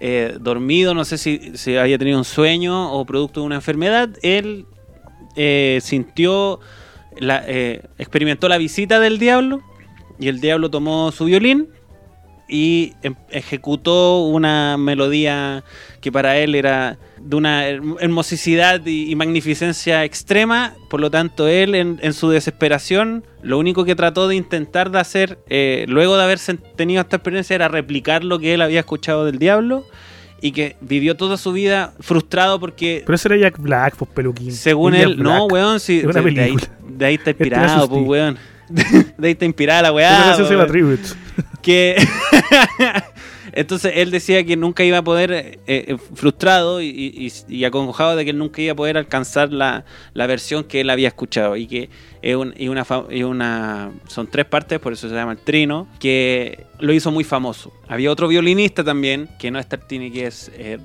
eh, 0.00 0.36
dormido, 0.40 0.94
no 0.94 1.04
sé 1.04 1.18
si, 1.18 1.52
si 1.56 1.76
había 1.76 1.98
tenido 1.98 2.18
un 2.18 2.24
sueño 2.24 2.92
o 2.92 3.04
producto 3.04 3.40
de 3.40 3.46
una 3.46 3.56
enfermedad, 3.56 4.10
él 4.22 4.66
eh, 5.36 5.78
sintió, 5.82 6.60
la, 7.18 7.42
eh, 7.46 7.82
experimentó 7.98 8.48
la 8.48 8.58
visita 8.58 8.98
del 9.00 9.18
diablo 9.18 9.62
y 10.18 10.28
el 10.28 10.40
diablo 10.40 10.70
tomó 10.70 11.12
su 11.12 11.26
violín 11.26 11.68
y 12.48 12.94
em- 13.02 13.14
ejecutó 13.30 14.24
una 14.24 14.76
melodía 14.76 15.64
que 16.00 16.10
para 16.10 16.38
él 16.38 16.54
era 16.54 16.98
de 17.18 17.36
una 17.36 17.68
herm- 17.68 17.96
hermosicidad 18.00 18.84
y, 18.86 19.10
y 19.10 19.14
magnificencia 19.16 20.04
extrema, 20.04 20.74
por 20.88 21.00
lo 21.00 21.10
tanto 21.10 21.46
él 21.48 21.74
en, 21.74 21.98
en 22.02 22.12
su 22.14 22.30
desesperación 22.30 23.24
lo 23.42 23.58
único 23.58 23.84
que 23.84 23.94
trató 23.94 24.26
de 24.28 24.36
intentar 24.36 24.90
de 24.90 24.98
hacer 24.98 25.38
eh, 25.48 25.84
luego 25.88 26.16
de 26.16 26.22
haber 26.24 26.38
tenido 26.76 27.00
esta 27.02 27.16
experiencia 27.16 27.54
era 27.54 27.68
replicar 27.68 28.24
lo 28.24 28.38
que 28.38 28.54
él 28.54 28.62
había 28.62 28.80
escuchado 28.80 29.24
del 29.26 29.38
diablo 29.38 29.84
y 30.42 30.52
que 30.52 30.76
vivió 30.80 31.16
toda 31.18 31.36
su 31.36 31.52
vida 31.52 31.92
frustrado 32.00 32.58
porque 32.60 33.02
Pero 33.04 33.14
ese 33.14 33.28
era 33.28 33.36
Jack 33.36 33.58
Black, 33.58 33.96
pues 33.96 34.10
peluquín. 34.12 34.52
según 34.52 34.94
él, 34.94 35.22
no, 35.22 35.44
weón, 35.46 35.78
una 36.04 36.12
de, 36.22 36.30
de 36.32 36.40
ahí, 36.42 36.56
de 36.88 37.04
ahí 37.06 37.14
está 37.16 37.30
Este 37.30 37.44
inspirado, 37.44 37.88
pues, 37.90 38.02
weón. 38.06 38.38
De 39.18 39.26
ahí 39.26 39.32
está 39.32 39.44
inspirada 39.44 39.82
la 39.82 39.92
weá. 39.92 40.34
se 40.36 40.42
llama 40.44 40.54
weón 40.58 40.68
Tribute. 40.68 41.02
que 41.60 41.96
entonces 43.52 43.92
él 43.96 44.10
decía 44.10 44.44
que 44.44 44.56
nunca 44.56 44.84
iba 44.84 44.98
a 44.98 45.02
poder 45.02 45.32
eh, 45.32 45.58
eh, 45.66 45.96
frustrado 46.14 46.80
y, 46.80 46.86
y- 46.88 47.32
y 47.54 47.64
acongojado 47.64 48.16
de 48.16 48.24
que 48.24 48.30
él 48.30 48.38
nunca 48.38 48.60
iba 48.62 48.72
a 48.72 48.76
poder 48.76 48.96
alcanzar 48.96 49.52
la, 49.52 49.84
la 50.14 50.26
versión 50.26 50.64
que 50.64 50.80
él 50.80 50.90
había 50.90 51.08
escuchado. 51.08 51.56
Y 51.56 51.66
que 51.66 51.90
es 52.22 52.36
un- 52.36 52.54
y 52.56 52.68
una, 52.68 52.86
una 53.26 53.90
son 54.08 54.26
tres 54.26 54.46
partes 54.46 54.78
por 54.78 54.92
eso 54.92 55.08
se 55.08 55.14
llama 55.14 55.32
el 55.32 55.38
trino 55.38 55.86
que 55.98 56.64
lo 56.78 56.92
hizo 56.92 57.10
muy 57.10 57.24
famoso. 57.24 57.72
Había 57.88 58.10
otro 58.10 58.28
violinista 58.28 58.84
también 58.84 59.28
que 59.38 59.50
no 59.50 59.58
es 59.58 59.68
Tartini 59.68 60.10
que 60.10 60.26
es 60.26 60.50
eh, 60.54 60.78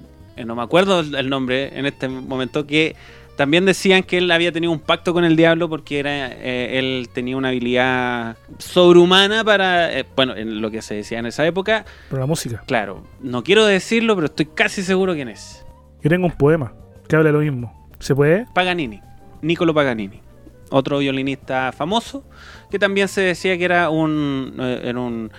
no 0.45 0.55
me 0.55 0.63
acuerdo 0.63 0.99
el 0.99 1.29
nombre 1.29 1.77
en 1.79 1.85
este 1.85 2.07
momento, 2.09 2.67
que 2.67 2.95
también 3.35 3.65
decían 3.65 4.03
que 4.03 4.17
él 4.17 4.31
había 4.31 4.51
tenido 4.51 4.71
un 4.71 4.79
pacto 4.79 5.13
con 5.13 5.25
el 5.25 5.35
diablo 5.35 5.67
porque 5.69 5.99
era 5.99 6.27
eh, 6.31 6.79
él 6.79 7.09
tenía 7.13 7.35
una 7.37 7.49
habilidad 7.49 8.37
sobrehumana 8.57 9.43
para, 9.43 9.91
eh, 9.97 10.05
bueno, 10.15 10.35
en 10.35 10.61
lo 10.61 10.71
que 10.71 10.81
se 10.81 10.95
decía 10.95 11.19
en 11.19 11.25
esa 11.25 11.45
época. 11.45 11.85
Por 12.09 12.19
la 12.19 12.25
música. 12.25 12.63
Claro, 12.65 13.03
no 13.19 13.43
quiero 13.43 13.65
decirlo, 13.65 14.15
pero 14.15 14.25
estoy 14.27 14.45
casi 14.47 14.83
seguro 14.83 15.13
quién 15.13 15.29
es. 15.29 15.65
Yo 16.01 16.09
tengo 16.09 16.25
un 16.25 16.31
poema 16.31 16.73
que 17.07 17.15
habla 17.15 17.29
de 17.29 17.33
lo 17.33 17.39
mismo. 17.39 17.89
¿Se 17.99 18.13
puede? 18.15 18.45
Paganini, 18.53 19.01
Niccolo 19.41 19.73
Paganini, 19.73 20.21
otro 20.69 20.99
violinista 20.99 21.71
famoso 21.71 22.23
que 22.69 22.79
también 22.79 23.07
se 23.07 23.21
decía 23.21 23.57
que 23.57 23.65
era 23.65 23.89
un, 23.89 24.55
eh, 24.59 24.81
era 24.85 24.99
un 24.99 25.31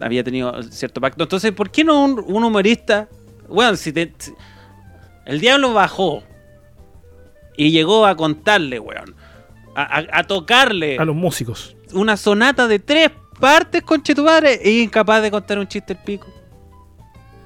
había 0.00 0.24
tenido 0.24 0.62
cierto 0.64 1.00
pacto. 1.00 1.22
Entonces, 1.24 1.52
¿por 1.52 1.70
qué 1.70 1.84
no 1.84 2.04
un, 2.04 2.24
un 2.26 2.44
humorista? 2.44 3.08
Bueno, 3.48 3.76
si 3.76 3.92
te, 3.92 4.12
si- 4.18 4.32
el 5.26 5.40
diablo 5.40 5.72
bajó 5.72 6.22
y 7.58 7.70
llegó 7.72 8.06
a 8.06 8.16
contarle, 8.16 8.78
weón, 8.80 9.14
a, 9.74 9.82
a- 9.98 10.06
a 10.20 10.24
tocarle 10.24 10.96
A 10.98 11.04
los 11.04 11.14
músicos. 11.14 11.76
una 11.92 12.16
sonata 12.16 12.66
de 12.68 12.78
tres 12.78 13.10
partes, 13.38 13.82
conchetumare, 13.82 14.54
e 14.62 14.80
incapaz 14.80 15.20
de 15.20 15.30
contar 15.30 15.58
un 15.58 15.68
chiste 15.68 15.92
el 15.92 15.98
pico. 15.98 16.26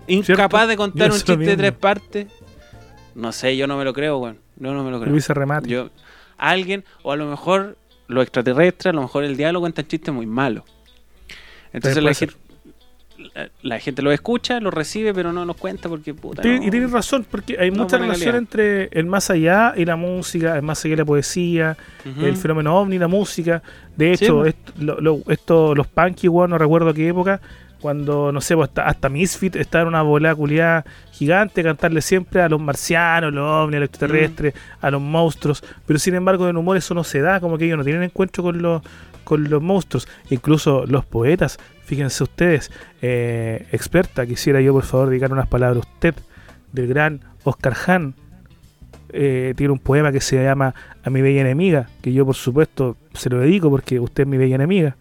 Incapaz 0.06 0.26
¿Cierto? 0.26 0.66
de 0.68 0.76
contar 0.76 1.10
un 1.10 1.16
chiste 1.16 1.36
de 1.36 1.56
tres 1.56 1.72
partes. 1.72 2.26
No 3.14 3.32
sé, 3.32 3.56
yo 3.56 3.66
no 3.66 3.76
me 3.76 3.84
lo 3.84 3.92
creo, 3.92 4.18
weón. 4.18 4.38
Yo 4.56 4.72
no 4.72 4.84
me 4.84 4.90
lo 4.90 5.00
creo. 5.00 5.10
Luis 5.12 5.28
remate. 5.28 5.68
Yo, 5.68 5.90
alguien, 6.38 6.84
o 7.02 7.12
a 7.12 7.16
lo 7.16 7.26
mejor 7.26 7.76
los 8.08 8.22
extraterrestres, 8.22 8.90
a 8.92 8.94
lo 8.94 9.02
mejor 9.02 9.24
el 9.24 9.36
diablo 9.36 9.60
cuentan 9.60 9.86
chistes 9.86 10.12
muy 10.12 10.26
malos. 10.26 10.64
Entonces 11.72 12.02
la 12.02 12.12
gente, 12.14 12.34
la, 13.34 13.48
la 13.62 13.78
gente 13.78 14.02
lo 14.02 14.12
escucha, 14.12 14.60
lo 14.60 14.70
recibe, 14.70 15.12
pero 15.14 15.32
no 15.32 15.44
nos 15.44 15.56
cuenta 15.56 15.88
porque 15.88 16.14
puta. 16.14 16.42
No. 16.42 16.54
Y 16.64 16.70
tienes 16.70 16.90
razón, 16.92 17.26
porque 17.30 17.56
hay 17.58 17.70
No, 17.70 17.82
mucha 17.84 17.98
relación 17.98 18.32
calidad. 18.32 18.38
entre 18.38 18.88
el 18.98 19.06
más 19.06 19.30
allá 19.30 19.74
y 19.76 19.84
la 19.84 19.96
música, 19.96 20.56
el 20.56 20.62
más 20.62 20.84
allá 20.84 20.94
y 20.94 20.96
la 20.98 21.04
poesía, 21.04 21.76
el 22.20 22.36
fenómeno 22.36 22.76
ovni, 22.78 22.98
la 22.98 23.08
música. 23.08 23.62
De 23.96 24.12
hecho, 24.12 24.38
pues. 24.40 24.54
esto, 24.54 24.72
lo- 24.80 25.00
lo- 25.00 25.22
esto- 25.28 25.74
los 25.74 25.86
punky, 25.86 26.28
weón, 26.28 26.50
no 26.50 26.58
recuerdo 26.58 26.92
qué 26.94 27.08
época, 27.08 27.40
cuando, 27.80 28.30
no 28.30 28.40
sé, 28.40 28.54
pues, 28.54 28.68
hasta, 28.68 28.86
hasta 28.86 29.08
Misfit 29.08 29.56
estaba 29.56 29.82
en 29.82 29.88
una 29.88 30.02
bola 30.02 30.34
culiada 30.36 30.84
gigante, 31.10 31.64
cantarle 31.64 32.00
siempre 32.00 32.40
a 32.40 32.48
los 32.48 32.60
marcianos, 32.60 33.32
los 33.32 33.44
ovnis, 33.44 33.76
a 33.78 33.80
los 33.80 33.88
extraterrestres, 33.88 34.54
Mm. 34.54 34.86
a 34.86 34.90
los 34.92 35.00
monstruos. 35.02 35.64
Pero 35.84 35.98
sin 35.98 36.14
embargo, 36.14 36.48
en 36.48 36.56
humor 36.56 36.76
eso 36.76 36.94
no 36.94 37.02
se 37.02 37.20
da, 37.20 37.40
como 37.40 37.58
que 37.58 37.64
ellos 37.64 37.78
no 37.78 37.84
tienen 37.84 38.04
encuentro 38.04 38.44
con 38.44 38.62
los, 38.62 38.82
con 39.22 39.48
los 39.48 39.62
monstruos. 39.62 40.08
Incluso 40.30 40.86
los 40.86 41.04
poetas, 41.04 41.58
fíjense 41.84 42.22
ustedes, 42.22 42.70
eh, 43.00 43.66
experta, 43.72 44.26
quisiera 44.26 44.60
yo 44.60 44.72
por 44.72 44.84
favor 44.84 45.08
dedicar 45.10 45.32
unas 45.32 45.48
palabras 45.48 45.84
a 45.84 45.88
usted, 45.88 46.14
del 46.72 46.88
gran 46.88 47.20
Oscar 47.44 47.74
Hahn. 47.86 48.14
Eh, 49.14 49.52
tiene 49.56 49.72
un 49.72 49.78
poema 49.78 50.10
que 50.10 50.20
se 50.20 50.42
llama 50.42 50.74
A 51.04 51.10
mi 51.10 51.20
bella 51.20 51.42
enemiga, 51.42 51.88
que 52.00 52.12
yo 52.12 52.24
por 52.24 52.34
supuesto 52.34 52.96
se 53.12 53.28
lo 53.28 53.38
dedico 53.38 53.68
porque 53.70 54.00
usted 54.00 54.22
es 54.22 54.28
mi 54.28 54.38
bella 54.38 54.54
enemiga. 54.54 54.96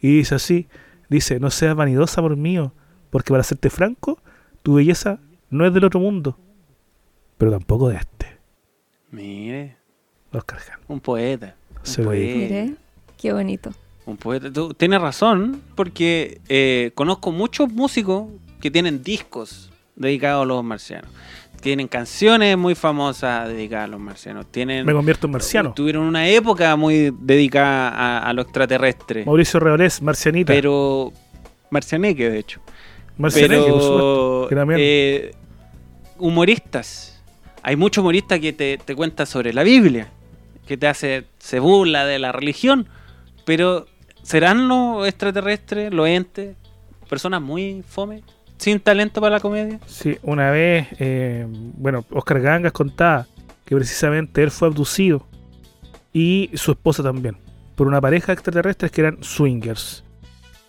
Y 0.00 0.18
dice 0.18 0.34
así, 0.34 0.68
dice, 1.08 1.40
no 1.40 1.50
seas 1.50 1.74
vanidosa 1.74 2.20
por 2.20 2.36
mío, 2.36 2.72
porque 3.10 3.32
para 3.32 3.42
serte 3.42 3.70
franco, 3.70 4.20
tu 4.62 4.74
belleza 4.74 5.18
no 5.48 5.66
es 5.66 5.72
del 5.72 5.84
otro 5.84 6.00
mundo, 6.00 6.38
pero 7.38 7.52
tampoco 7.52 7.88
de 7.88 7.96
este. 7.96 8.26
Mire, 9.10 9.76
Oscar 10.32 10.58
Hahn. 10.58 10.80
un 10.88 11.00
poeta. 11.00 11.56
Un 11.70 11.86
Se 11.86 12.02
lo 12.02 12.10
digo. 12.10 12.76
Qué 13.24 13.32
bonito. 13.32 13.72
Un 14.04 14.18
poeta. 14.18 14.52
Tú 14.52 14.74
tienes 14.74 15.00
razón, 15.00 15.62
porque 15.74 16.42
eh, 16.50 16.90
conozco 16.94 17.32
muchos 17.32 17.72
músicos 17.72 18.26
que 18.60 18.70
tienen 18.70 19.02
discos 19.02 19.70
dedicados 19.96 20.42
a 20.42 20.44
los 20.44 20.62
marcianos. 20.62 21.10
Tienen 21.62 21.88
canciones 21.88 22.58
muy 22.58 22.74
famosas 22.74 23.48
dedicadas 23.48 23.84
a 23.86 23.92
los 23.92 24.00
marcianos. 24.00 24.44
Tienen, 24.52 24.84
Me 24.84 24.92
convierto 24.92 25.26
en 25.26 25.30
marciano. 25.32 25.72
Tuvieron 25.72 26.04
una 26.04 26.28
época 26.28 26.76
muy 26.76 27.14
dedicada 27.18 27.88
a, 27.88 28.18
a 28.28 28.32
lo 28.34 28.42
extraterrestre. 28.42 29.24
Mauricio 29.24 29.58
Reolés, 29.58 30.02
marcianita. 30.02 30.52
Pero. 30.52 31.10
Marcianeque, 31.70 32.28
de 32.28 32.38
hecho. 32.40 32.60
Marcianeque, 33.16 33.70
por 33.70 33.80
supuesto. 33.80 34.36
Pero. 34.42 34.46
que 34.50 34.54
también- 34.54 34.80
eh, 34.82 35.30
humoristas. 36.18 37.22
Hay 37.62 37.76
muchos 37.76 38.02
humoristas 38.02 38.38
que 38.40 38.52
te, 38.52 38.76
te 38.76 38.94
cuentan 38.94 39.26
sobre 39.26 39.54
la 39.54 39.62
Biblia. 39.62 40.08
Que 40.66 40.76
te 40.76 40.86
hace. 40.86 41.24
Se 41.38 41.58
burla 41.58 42.04
de 42.04 42.18
la 42.18 42.30
religión. 42.32 42.86
Pero. 43.44 43.86
¿Serán 44.22 44.68
los 44.68 45.06
extraterrestres, 45.06 45.92
los 45.92 46.08
entes? 46.08 46.56
Personas 47.10 47.42
muy 47.42 47.84
fome. 47.86 48.22
Sin 48.56 48.80
talento 48.80 49.20
para 49.20 49.34
la 49.34 49.40
comedia. 49.40 49.78
Sí, 49.86 50.16
una 50.22 50.50
vez, 50.50 50.88
eh, 50.98 51.46
bueno, 51.48 52.06
Oscar 52.10 52.40
Gangas 52.40 52.72
contaba 52.72 53.26
que 53.66 53.74
precisamente 53.74 54.42
él 54.42 54.50
fue 54.50 54.68
abducido 54.68 55.26
y 56.12 56.50
su 56.54 56.70
esposa 56.70 57.02
también 57.02 57.36
por 57.74 57.86
una 57.86 58.00
pareja 58.00 58.28
de 58.28 58.34
extraterrestres 58.34 58.90
que 58.90 59.00
eran 59.02 59.18
swingers. 59.22 60.04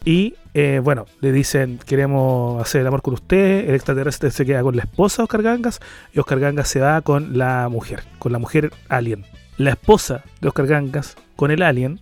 Y 0.04 0.36
eh, 0.54 0.80
bueno, 0.84 1.06
le 1.22 1.32
dicen, 1.32 1.80
queremos 1.86 2.62
hacer 2.62 2.82
el 2.82 2.88
amor 2.88 3.02
con 3.02 3.16
usted, 3.16 3.68
el 3.68 3.76
extraterrestre 3.76 4.30
se 4.32 4.46
queda 4.46 4.62
con 4.62 4.76
la 4.76 4.84
esposa 4.84 5.18
de 5.18 5.24
Oscar 5.24 5.42
Gangas 5.42 5.80
y 6.14 6.20
Oscar 6.20 6.40
Gangas 6.40 6.68
se 6.68 6.80
va 6.80 7.02
con 7.02 7.38
la 7.38 7.70
mujer, 7.70 8.04
con 8.20 8.32
la 8.32 8.40
mujer 8.40 8.72
alien. 8.88 9.26
La 9.58 9.72
esposa 9.72 10.24
de 10.42 10.48
Oscar 10.48 10.68
Gangas 10.68 11.16
con 11.36 11.50
el 11.50 11.62
alien 11.62 12.00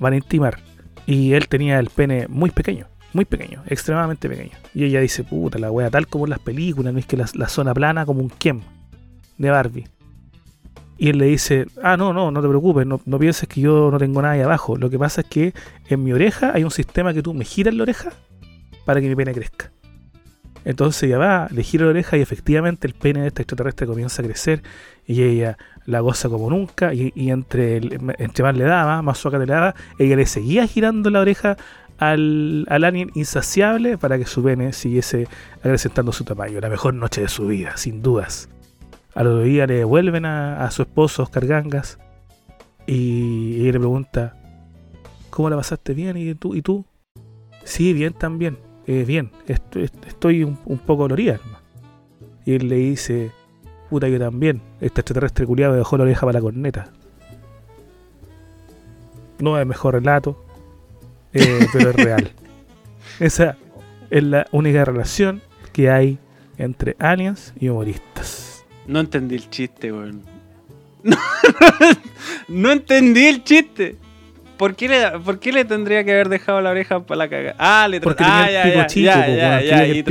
van 0.00 0.14
a 0.14 0.16
intimar 0.16 0.58
y 1.06 1.32
él 1.32 1.48
tenía 1.48 1.78
el 1.78 1.90
pene 1.90 2.26
muy 2.28 2.50
pequeño, 2.50 2.86
muy 3.12 3.24
pequeño, 3.24 3.62
extremadamente 3.66 4.28
pequeño. 4.28 4.52
Y 4.74 4.84
ella 4.84 5.00
dice, 5.00 5.24
puta, 5.24 5.58
la 5.58 5.70
wea, 5.70 5.90
tal 5.90 6.06
como 6.06 6.26
en 6.26 6.30
las 6.30 6.38
películas, 6.38 6.92
no 6.92 6.98
es 6.98 7.06
que 7.06 7.16
la, 7.16 7.26
zona 7.48 7.74
plana 7.74 8.06
como 8.06 8.20
un 8.20 8.30
Ken 8.30 8.62
de 9.38 9.50
Barbie. 9.50 9.88
Y 10.98 11.08
él 11.08 11.18
le 11.18 11.26
dice, 11.26 11.66
ah, 11.82 11.96
no, 11.96 12.12
no, 12.12 12.30
no 12.30 12.42
te 12.42 12.48
preocupes, 12.48 12.86
no, 12.86 13.00
no 13.06 13.18
pienses 13.18 13.48
que 13.48 13.62
yo 13.62 13.90
no 13.90 13.98
tengo 13.98 14.20
nada 14.20 14.34
ahí 14.34 14.40
abajo. 14.40 14.76
Lo 14.76 14.90
que 14.90 14.98
pasa 14.98 15.22
es 15.22 15.26
que 15.28 15.54
en 15.88 16.04
mi 16.04 16.12
oreja 16.12 16.52
hay 16.54 16.62
un 16.62 16.70
sistema 16.70 17.14
que 17.14 17.22
tú 17.22 17.32
me 17.32 17.44
giras 17.44 17.74
la 17.74 17.82
oreja 17.84 18.12
para 18.84 19.00
que 19.00 19.08
mi 19.08 19.16
pene 19.16 19.32
crezca. 19.32 19.72
Entonces 20.64 21.04
ella 21.04 21.18
va, 21.18 21.48
le 21.50 21.62
gira 21.62 21.84
la 21.84 21.90
oreja 21.90 22.16
y 22.16 22.20
efectivamente 22.20 22.86
el 22.86 22.94
pene 22.94 23.22
de 23.22 23.28
este 23.28 23.42
extraterrestre 23.42 23.86
comienza 23.86 24.22
a 24.22 24.24
crecer 24.24 24.62
y 25.06 25.22
ella 25.22 25.56
la 25.86 26.00
goza 26.00 26.28
como 26.28 26.50
nunca 26.50 26.92
y, 26.94 27.12
entre, 27.30 27.80
entre 28.18 28.44
más 28.44 28.56
le 28.56 28.64
daba, 28.64 29.02
más 29.02 29.18
suaca 29.18 29.38
le 29.38 29.46
daba, 29.46 29.74
ella 29.98 30.16
le 30.16 30.26
seguía 30.26 30.66
girando 30.66 31.10
la 31.10 31.20
oreja 31.20 31.56
al, 31.98 32.66
al 32.68 32.84
alien 32.84 33.10
insaciable 33.14 33.98
para 33.98 34.18
que 34.18 34.26
su 34.26 34.42
pene 34.42 34.72
siguiese 34.72 35.26
acrecentando 35.58 36.12
su 36.12 36.24
tamaño. 36.24 36.60
La 36.60 36.68
mejor 36.68 36.94
noche 36.94 37.22
de 37.22 37.28
su 37.28 37.46
vida, 37.46 37.76
sin 37.76 38.02
dudas. 38.02 38.48
Al 39.14 39.26
otro 39.26 39.42
día 39.42 39.66
le 39.66 39.74
devuelven 39.74 40.24
a, 40.24 40.64
a 40.64 40.70
su 40.70 40.82
esposo 40.82 41.22
Oscar 41.22 41.46
Gangas 41.46 41.98
y 42.86 43.62
ella 43.62 43.72
le 43.72 43.78
pregunta, 43.80 44.36
¿cómo 45.30 45.50
la 45.50 45.56
pasaste 45.56 45.94
bien? 45.94 46.16
¿Y 46.16 46.34
tú? 46.34 46.54
¿Y 46.54 46.62
tú? 46.62 46.84
Sí, 47.64 47.92
bien 47.92 48.12
también. 48.12 48.69
Eh, 48.86 49.04
bien, 49.06 49.30
est- 49.46 49.76
est- 49.76 50.06
estoy 50.06 50.42
un, 50.44 50.58
un 50.66 50.78
poco 50.78 51.02
dolorida. 51.02 51.34
hermano". 51.34 51.58
Y 52.46 52.54
él 52.54 52.68
le 52.68 52.76
dice, 52.76 53.30
puta 53.90 54.08
yo 54.08 54.18
también. 54.18 54.60
Este 54.80 55.00
extraterrestre 55.00 55.46
culiado 55.46 55.72
me 55.72 55.78
dejó 55.78 55.96
la 55.96 56.04
oreja 56.04 56.20
para 56.22 56.32
la 56.34 56.40
corneta. 56.40 56.90
No 59.38 59.56
es 59.56 59.62
el 59.62 59.68
mejor 59.68 59.94
relato, 59.94 60.42
eh, 61.32 61.66
pero 61.72 61.90
es 61.90 61.96
real. 61.96 62.30
Esa 63.20 63.56
es 64.10 64.22
la 64.22 64.46
única 64.52 64.84
relación 64.84 65.40
que 65.72 65.90
hay 65.90 66.18
entre 66.58 66.96
aliens 66.98 67.54
y 67.58 67.68
humoristas. 67.68 68.64
No 68.86 69.00
entendí 69.00 69.36
el 69.36 69.48
chiste, 69.50 69.92
weón. 69.92 70.22
No, 71.02 71.16
no 72.48 72.70
entendí 72.72 73.24
el 73.26 73.42
chiste. 73.44 73.96
¿Por 74.60 74.76
qué, 74.76 74.88
le, 74.90 75.18
¿Por 75.24 75.40
qué 75.40 75.52
le 75.52 75.64
tendría 75.64 76.04
que 76.04 76.12
haber 76.12 76.28
dejado 76.28 76.60
la 76.60 76.68
oreja 76.70 77.00
para 77.00 77.16
la 77.16 77.28
cagada? 77.30 77.56
Ah, 77.58 77.88
le 77.88 77.98
Porque 77.98 78.22
ah, 78.26 78.44
tenía 78.44 78.62
el 78.62 78.68
pico 78.68 78.78
ya, 78.80 78.86
chico, 78.86 79.06
ya, 79.06 79.24
po, 79.26 79.32
ya, 79.32 79.60
ya, 79.62 79.86
y, 79.86 80.02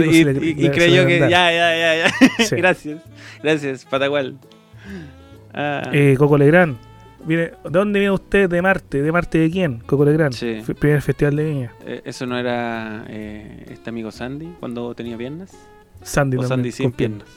creyó 0.71 1.05
que. 1.05 1.19
Ya, 1.19 1.51
ya, 1.51 1.77
ya, 1.77 1.95
ya. 1.95 2.43
Sí. 2.43 2.55
gracias. 2.57 2.97
Gracias, 3.43 3.85
Patagual. 3.85 4.37
Ah, 5.53 5.83
Eh, 5.93 6.15
Coco 6.17 6.35
Legrand. 6.37 6.77
Viene, 7.25 7.43
¿De 7.43 7.51
dónde 7.69 7.99
viene 7.99 8.11
usted? 8.13 8.49
¿De 8.49 8.59
Marte? 8.61 9.01
¿De 9.03 9.11
Marte 9.11 9.37
de 9.37 9.51
quién? 9.51 9.79
Coco 9.85 10.03
Legrand. 10.03 10.33
Sí. 10.33 10.61
Primer 10.79 11.01
festival 11.03 11.35
de 11.35 11.43
Viña. 11.43 11.71
eh, 11.85 12.01
¿Eso 12.05 12.25
no 12.25 12.35
era 12.39 13.05
eh, 13.07 13.65
este 13.69 13.91
amigo 13.91 14.09
Sandy 14.09 14.47
cuando 14.59 14.95
tenía 14.95 15.15
piernas? 15.15 15.51
Sandy 16.01 16.37
¿O 16.37 16.39
también, 16.41 16.49
Sandy 16.57 16.71
sin 16.71 16.85
con 16.85 16.91
piernas. 16.93 17.27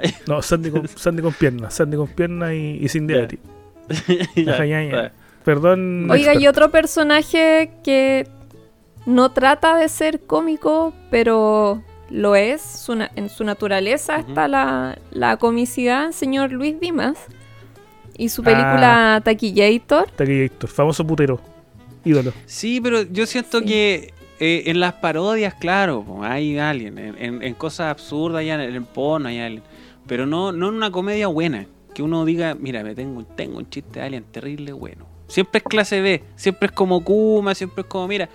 piernas? 0.00 0.22
No, 0.26 0.42
Sandy 0.42 0.70
con, 0.70 0.88
Sandy 0.88 1.22
con 1.22 1.32
piernas. 1.34 1.74
Sandy 1.74 1.96
con 1.96 2.08
piernas 2.08 2.52
y, 2.52 2.78
y 2.80 2.88
sin 2.88 3.06
Ya. 3.06 3.26
diabetes. 3.26 3.38
Perdón. 5.44 6.10
Oiga, 6.10 6.34
y 6.34 6.46
otro 6.46 6.70
personaje 6.70 7.70
que 7.84 8.26
no 9.06 9.30
trata 9.32 9.76
de 9.76 9.88
ser 9.88 10.20
cómico, 10.20 10.92
pero 11.10 11.82
lo 12.10 12.36
es, 12.36 12.60
su 12.62 12.92
en 12.92 13.28
su 13.28 13.42
naturaleza 13.44 14.16
está 14.16 14.46
la, 14.48 14.98
la 15.10 15.36
comicidad, 15.38 16.06
el 16.06 16.12
señor 16.12 16.52
Luis 16.52 16.78
Dimas. 16.78 17.16
Y 18.18 18.28
su 18.28 18.42
película 18.42 19.20
Taquillator. 19.24 20.10
Taquillator, 20.10 20.68
famoso 20.70 21.04
putero. 21.06 21.40
Ídolo. 22.04 22.32
Sí, 22.46 22.80
pero 22.80 23.02
yo 23.02 23.26
siento 23.26 23.60
Sí. 23.60 23.64
que 23.64 24.14
eh, 24.38 24.64
en 24.66 24.80
las 24.80 24.94
parodias, 24.94 25.54
claro, 25.54 26.04
hay 26.22 26.58
alguien. 26.58 26.98
En, 26.98 27.16
en- 27.18 27.42
en 27.42 27.54
cosas 27.54 27.86
absurdas, 27.90 28.40
hay 28.40 28.50
alguien, 28.50 28.74
en 28.74 28.84
porno 28.84 29.28
hay 29.28 29.38
alguien. 29.40 29.62
Pero 30.06 30.26
no, 30.26 30.52
no 30.52 30.68
en 30.68 30.74
una 30.74 30.90
comedia 30.90 31.28
buena. 31.28 31.66
Que 31.94 32.02
uno 32.02 32.24
diga, 32.24 32.54
mira, 32.54 32.82
me 32.82 32.94
tengo, 32.94 33.24
tengo 33.24 33.58
un 33.58 33.70
chiste 33.70 34.00
de 34.00 34.06
alien 34.06 34.24
terrible 34.24 34.72
bueno. 34.72 35.06
Siempre 35.32 35.58
es 35.58 35.64
clase 35.64 36.00
B, 36.02 36.22
siempre 36.36 36.66
es 36.66 36.72
como 36.72 37.02
Kuma, 37.02 37.54
siempre 37.54 37.80
es 37.82 37.86
como, 37.88 38.06
mira, 38.06 38.28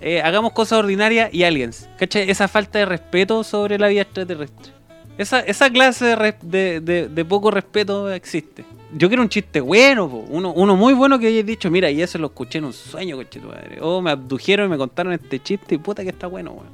eh, 0.00 0.22
hagamos 0.22 0.52
cosas 0.52 0.78
ordinarias 0.78 1.28
y 1.34 1.42
aliens. 1.42 1.88
¿Cachai? 1.98 2.30
Esa 2.30 2.46
falta 2.46 2.78
de 2.78 2.86
respeto 2.86 3.42
sobre 3.42 3.78
la 3.78 3.88
vida 3.88 4.02
extraterrestre. 4.02 4.72
Esa, 5.18 5.40
esa 5.40 5.68
clase 5.70 6.16
de, 6.40 6.80
de- 6.80 7.08
de- 7.08 7.24
poco 7.24 7.50
respeto 7.50 8.10
existe. 8.12 8.64
Yo 8.94 9.08
quiero 9.08 9.22
un 9.24 9.28
chiste 9.28 9.60
bueno, 9.60 10.08
po. 10.08 10.24
Uno, 10.28 10.52
uno 10.52 10.76
muy 10.76 10.94
bueno 10.94 11.18
que 11.18 11.26
hayas 11.26 11.44
dicho, 11.44 11.68
mira, 11.68 11.90
y 11.90 12.00
eso 12.00 12.16
lo 12.18 12.28
escuché 12.28 12.58
en 12.58 12.66
un 12.66 12.72
sueño, 12.72 13.16
coche 13.16 13.40
tu 13.40 13.48
madre. 13.48 13.78
O 13.80 14.00
me 14.00 14.12
abdujeron 14.12 14.66
y 14.66 14.70
me 14.70 14.78
contaron 14.78 15.12
este 15.12 15.40
chiste 15.42 15.74
y 15.74 15.78
puta 15.78 16.04
que 16.04 16.10
está 16.10 16.28
bueno, 16.28 16.52
weón. 16.52 16.70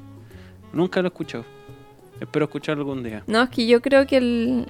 Nunca 0.71 1.01
lo 1.01 1.07
he 1.07 1.09
escuchado. 1.09 1.43
Espero 2.21 2.45
escucharlo 2.45 2.83
algún 2.83 3.03
día. 3.03 3.23
No, 3.25 3.41
es 3.43 3.49
que 3.49 3.65
yo 3.67 3.81
creo 3.81 4.05
que 4.05 4.17
el, 4.17 4.67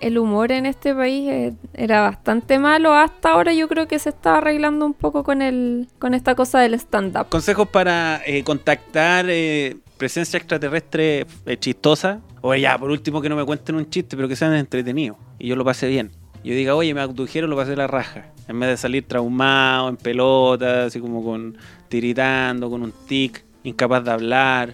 el 0.00 0.18
humor 0.18 0.52
en 0.52 0.66
este 0.66 0.94
país 0.94 1.28
eh, 1.28 1.52
era 1.74 2.02
bastante 2.02 2.58
malo. 2.58 2.94
Hasta 2.94 3.30
ahora 3.30 3.52
yo 3.52 3.68
creo 3.68 3.86
que 3.86 3.98
se 3.98 4.10
está 4.10 4.38
arreglando 4.38 4.86
un 4.86 4.94
poco 4.94 5.24
con 5.24 5.42
el 5.42 5.88
con 5.98 6.14
esta 6.14 6.34
cosa 6.34 6.60
del 6.60 6.74
stand-up. 6.74 7.28
Consejos 7.28 7.68
para 7.68 8.22
eh, 8.26 8.42
contactar 8.42 9.26
eh, 9.28 9.76
presencia 10.00 10.38
extraterrestre 10.38 11.26
eh, 11.44 11.56
chistosa. 11.58 12.20
O 12.40 12.54
ya, 12.54 12.78
por 12.78 12.90
último, 12.90 13.20
que 13.20 13.28
no 13.28 13.36
me 13.36 13.44
cuenten 13.44 13.74
un 13.76 13.88
chiste, 13.90 14.16
pero 14.16 14.26
que 14.26 14.34
sean 14.34 14.54
entretenidos. 14.54 15.18
Y 15.38 15.48
yo 15.48 15.56
lo 15.56 15.64
pasé 15.64 15.88
bien. 15.88 16.10
Yo 16.42 16.54
diga, 16.54 16.74
oye, 16.74 16.94
me 16.94 17.02
abdujeron, 17.02 17.50
lo 17.50 17.56
pasé 17.56 17.76
la 17.76 17.86
raja. 17.86 18.32
En 18.48 18.58
vez 18.58 18.70
de 18.70 18.76
salir 18.78 19.06
traumado, 19.06 19.90
en 19.90 19.98
pelota, 19.98 20.86
así 20.86 21.00
como 21.00 21.22
con 21.22 21.58
tiritando, 21.90 22.70
con 22.70 22.82
un 22.82 22.92
tic, 23.06 23.44
incapaz 23.62 24.02
de 24.04 24.10
hablar, 24.10 24.72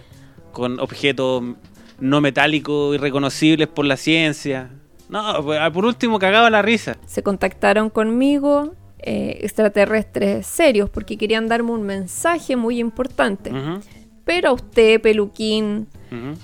con 0.53 0.79
objetos 0.79 1.43
no 1.99 2.21
metálicos 2.21 2.95
irreconocibles 2.95 3.67
por 3.67 3.83
la 3.83 3.97
ciencia. 3.97 4.69
No, 5.09 5.43
pues, 5.43 5.59
por 5.71 5.85
último, 5.85 6.19
cagaba 6.19 6.49
la 6.49 6.61
risa. 6.61 6.97
Se 7.05 7.23
contactaron 7.23 7.89
conmigo 7.89 8.73
eh, 8.99 9.39
extraterrestres 9.41 10.45
serios 10.47 10.89
porque 10.89 11.17
querían 11.17 11.47
darme 11.47 11.71
un 11.71 11.83
mensaje 11.83 12.55
muy 12.55 12.79
importante. 12.79 13.51
Pero 14.25 14.49
a 14.49 14.53
usted, 14.53 14.99
Peluquín, 15.01 15.87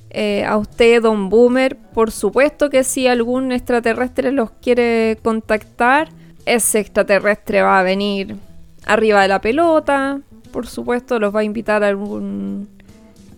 eh, 0.09 0.45
a 0.45 0.57
usted, 0.57 1.01
Don 1.01 1.29
Boomer, 1.29 1.75
por 1.75 2.11
supuesto 2.11 2.69
que 2.69 2.83
si 2.83 3.07
algún 3.07 3.51
extraterrestre 3.51 4.31
los 4.31 4.51
quiere 4.51 5.17
contactar, 5.21 6.09
ese 6.45 6.79
extraterrestre 6.79 7.61
va 7.61 7.79
a 7.79 7.83
venir 7.83 8.37
arriba 8.85 9.21
de 9.21 9.27
la 9.27 9.41
pelota, 9.41 10.21
por 10.51 10.67
supuesto 10.67 11.19
los 11.19 11.35
va 11.35 11.41
a 11.41 11.43
invitar 11.43 11.83
a 11.83 11.87
algún 11.87 12.69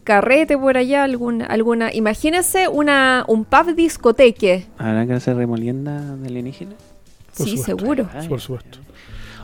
carrete 0.05 0.57
por 0.57 0.77
allá, 0.77 1.03
algún, 1.03 1.41
alguna... 1.41 1.93
Imagínese 1.93 2.69
una, 2.69 3.25
un 3.27 3.43
pub 3.43 3.75
discoteque. 3.75 4.65
¿Habrá 4.77 5.05
que 5.05 5.13
hacer 5.13 5.35
remolienda 5.35 6.15
de 6.15 6.27
alienígena? 6.29 6.71
Por 7.37 7.45
sí, 7.47 7.57
supuesto. 7.57 7.77
seguro. 7.83 8.09
Ay, 8.13 8.27
Por 8.29 8.39
supuesto. 8.39 8.77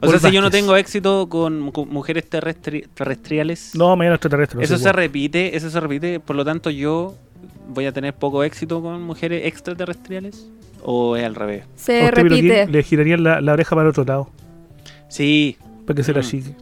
O 0.03 0.07
sea, 0.09 0.19
si 0.19 0.31
yo 0.31 0.41
no 0.41 0.49
tengo 0.49 0.75
éxito 0.77 1.27
con, 1.29 1.71
con 1.71 1.89
mujeres 1.89 2.27
terrestri- 2.29 2.87
terrestriales, 2.93 3.75
No, 3.75 3.95
mañana 3.97 4.15
extraterrestre. 4.15 4.57
no 4.57 4.63
eso 4.63 4.77
se 4.77 4.91
repite, 4.93 5.55
eso 5.57 5.69
se 5.69 5.79
repite, 5.79 6.19
por 6.19 6.35
lo 6.35 6.43
tanto 6.45 6.69
yo 6.71 7.13
voy 7.67 7.85
a 7.85 7.91
tener 7.91 8.13
poco 8.13 8.43
éxito 8.43 8.81
con 8.81 9.03
mujeres 9.03 9.45
extraterrestriales 9.45 10.47
o 10.83 11.15
es 11.17 11.23
al 11.23 11.35
revés. 11.35 11.65
Se 11.75 12.09
repite. 12.09 12.65
le 12.67 12.81
girarían 12.83 13.23
la, 13.23 13.41
la 13.41 13.53
oreja 13.53 13.75
para 13.75 13.83
el 13.83 13.89
otro 13.89 14.03
lado. 14.05 14.29
Sí, 15.09 15.57
Para 15.85 15.97
que 15.97 16.03
se 16.03 16.13
la 16.13 16.21
Mm. 16.21 16.23
chique. 16.23 16.55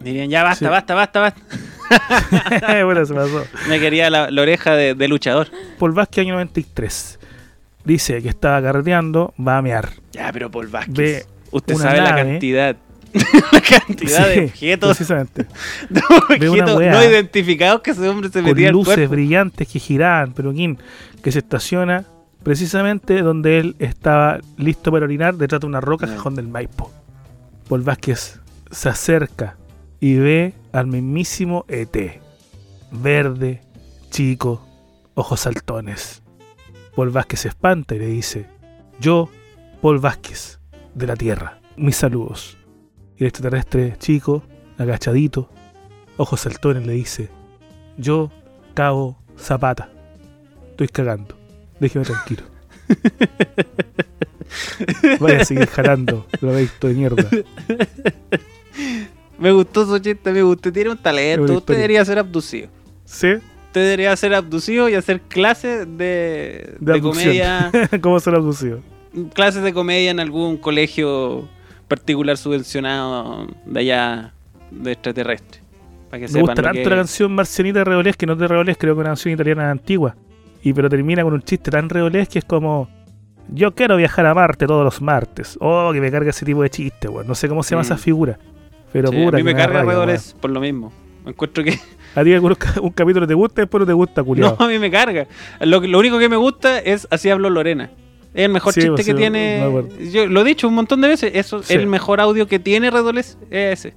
Dirían, 0.00 0.28
ya 0.30 0.42
basta, 0.42 0.66
Sí. 0.66 0.70
basta, 0.70 0.94
basta, 0.94 1.20
basta. 1.20 1.40
bueno, 2.84 3.04
se 3.06 3.14
pasó. 3.14 3.44
Me 3.68 3.80
quería 3.80 4.10
la, 4.10 4.30
la 4.30 4.42
oreja 4.42 4.74
de, 4.74 4.94
de 4.94 5.08
luchador. 5.08 5.48
Paul 5.78 5.92
Vázquez, 5.92 6.22
año 6.24 6.34
93. 6.34 7.18
Dice 7.84 8.20
que 8.22 8.28
estaba 8.28 8.60
carreteando, 8.60 9.32
va 9.40 9.58
a 9.58 9.62
mear. 9.62 9.88
Ya, 10.12 10.30
pero 10.32 10.50
Paul 10.50 10.66
Vázquez, 10.68 10.94
Ve 10.94 11.26
usted 11.50 11.74
sabe 11.76 12.00
la 12.02 12.14
cantidad, 12.14 12.76
la 13.52 13.60
cantidad 13.62 14.26
Sí, 14.34 14.40
de 14.40 14.44
objetos, 14.46 14.96
Precisamente. 14.96 15.46
de 15.88 16.00
objetos 16.10 16.74
no 16.80 17.02
identificados 17.04 17.80
que 17.80 17.92
ese 17.92 18.06
hombre 18.08 18.28
se 18.28 18.40
Con 18.40 18.50
metía 18.50 18.68
al 18.68 18.74
luces 18.74 18.94
cuerpo. 18.96 19.12
brillantes 19.12 19.66
que 19.68 19.78
giraban, 19.78 20.32
Peluquín, 20.34 20.78
que 21.22 21.32
se 21.32 21.38
estaciona 21.38 22.04
precisamente 22.42 23.22
donde 23.22 23.58
él 23.60 23.76
estaba 23.78 24.38
listo 24.58 24.92
para 24.92 25.04
orinar 25.06 25.34
detrás 25.36 25.60
de 25.62 25.66
una 25.66 25.80
roca 25.80 26.06
cajón 26.06 26.34
del 26.34 26.48
Maipo. 26.48 26.92
Paul 27.68 27.82
Vázquez 27.82 28.38
se 28.70 28.88
acerca 28.90 29.56
y 30.00 30.16
ve 30.16 30.54
al 30.72 30.86
mismísimo 30.86 31.64
ET. 31.68 32.20
Verde, 32.90 33.60
chico, 34.10 34.66
ojos 35.14 35.40
saltones. 35.40 36.22
Paul 36.94 37.10
Vázquez 37.10 37.40
se 37.40 37.48
espanta 37.48 37.94
y 37.94 37.98
le 37.98 38.06
dice, 38.06 38.46
yo, 39.00 39.28
Paul 39.82 39.98
Vázquez, 39.98 40.60
de 40.94 41.06
la 41.06 41.16
Tierra, 41.16 41.60
mis 41.76 41.96
saludos. 41.96 42.56
Y 43.16 43.24
el 43.24 43.28
extraterrestre 43.28 43.96
chico, 43.98 44.42
agachadito, 44.78 45.50
ojos 46.16 46.40
saltones, 46.40 46.86
le 46.86 46.94
dice, 46.94 47.28
yo, 47.96 48.30
Cabo 48.74 49.18
Zapata, 49.38 49.90
estoy 50.70 50.88
cagando, 50.88 51.36
déjeme 51.80 52.04
tranquilo. 52.04 52.42
Vaya 55.20 55.42
a 55.42 55.44
seguir 55.44 55.66
jalando, 55.66 56.26
lo 56.40 56.54
visto 56.54 56.88
de 56.88 56.94
mierda. 56.94 57.28
Me 59.38 59.52
gustó 59.52 59.86
su 59.86 59.98
chiste, 59.98 60.32
me 60.32 60.42
gustó. 60.42 60.72
Tiene 60.72 60.90
un 60.90 60.98
talento. 60.98 61.52
Usted 61.54 61.74
debería 61.76 62.04
ser 62.04 62.18
abducido. 62.18 62.68
¿Sí? 63.04 63.34
Usted 63.66 63.82
debería 63.84 64.16
ser 64.16 64.34
abducido 64.34 64.88
y 64.88 64.94
hacer 64.94 65.20
clases 65.22 65.80
de, 65.86 65.94
De, 65.96 66.76
de 66.80 66.92
abducción. 66.94 67.24
comedia. 67.70 67.70
¿Cómo 68.00 68.18
se 68.20 68.30
lo 68.30 68.38
abducido? 68.38 68.80
clases 69.34 69.62
de 69.62 69.72
comedia 69.72 70.10
en 70.10 70.20
algún 70.20 70.58
colegio 70.58 71.48
particular 71.88 72.36
subvencionado 72.36 73.46
de 73.64 73.80
allá 73.80 74.32
de 74.70 74.92
extraterrestre. 74.92 75.60
Para 76.10 76.20
que 76.20 76.24
Me 76.24 76.28
sepan 76.28 76.40
gusta 76.42 76.62
tanto 76.62 76.82
que 76.82 76.90
la 76.90 76.96
canción 76.96 77.32
Marcianita 77.34 77.78
de 77.80 77.84
Reolés, 77.84 78.16
que 78.16 78.26
no 78.26 78.34
es 78.34 78.38
de 78.38 78.48
Reolés, 78.48 78.76
creo 78.78 78.94
que 78.94 79.00
es 79.00 79.04
una 79.04 79.10
canción 79.10 79.34
italiana 79.34 79.70
antigua. 79.70 80.14
Y 80.62 80.72
pero 80.72 80.88
termina 80.90 81.22
con 81.22 81.32
un 81.32 81.42
chiste 81.42 81.70
tan 81.70 81.88
Reolés 81.88 82.28
que 82.28 82.40
es 82.40 82.44
como... 82.44 82.88
Yo 83.50 83.74
quiero 83.74 83.96
viajar 83.96 84.26
a 84.26 84.34
Marte 84.34 84.66
todos 84.66 84.84
los 84.84 85.00
martes. 85.00 85.56
Oh, 85.60 85.90
que 85.92 86.00
me 86.00 86.10
carga 86.10 86.30
ese 86.30 86.44
tipo 86.44 86.62
de 86.62 86.68
chiste, 86.70 87.08
weón. 87.08 87.26
No 87.26 87.34
sé 87.34 87.48
cómo 87.48 87.62
se 87.62 87.70
llama 87.70 87.82
Mm. 87.82 87.86
esa 87.86 87.96
figura. 87.96 88.38
Pero 88.92 89.10
Sí, 89.10 89.16
pura. 89.16 89.36
a 89.36 89.38
mí 89.38 89.42
me 89.42 89.54
carga 89.54 89.82
Redores 89.82 90.34
por 90.40 90.50
lo 90.50 90.60
mismo. 90.60 90.92
Encuentro 91.26 91.62
que. 91.64 91.78
A 92.14 92.24
ti 92.24 92.32
un, 92.32 92.56
un 92.82 92.90
capítulo 92.90 93.26
te 93.26 93.34
gusta 93.34 93.60
y 93.60 93.62
después 93.64 93.80
no 93.80 93.86
te 93.86 93.92
gusta, 93.92 94.22
no, 94.22 94.26
culiado. 94.26 94.56
a 94.58 94.66
mí 94.66 94.78
me 94.78 94.90
carga. 94.90 95.26
Lo, 95.60 95.78
único 95.98 96.18
que 96.18 96.28
me 96.28 96.36
gusta 96.36 96.78
es 96.78 97.06
así 97.10 97.28
hablo 97.28 97.50
Lorena. 97.50 97.90
Es 98.34 98.44
el 98.46 98.50
mejor 98.50 98.72
Sí, 98.72 98.80
chiste 98.80 98.92
pues, 98.94 99.06
que 99.06 99.14
tiene. 99.14 99.62
me. 99.98 100.10
Yo 100.10 100.26
lo 100.26 100.40
he 100.40 100.44
dicho 100.44 100.66
un 100.68 100.74
montón 100.74 101.00
de 101.02 101.08
veces. 101.08 101.32
Eso. 101.34 101.60
El 101.68 101.86
mejor 101.86 102.20
audio 102.20 102.46
que 102.48 102.58
tiene 102.58 102.90
Redoles 102.90 103.38
es 103.50 103.78
ese. 103.80 103.94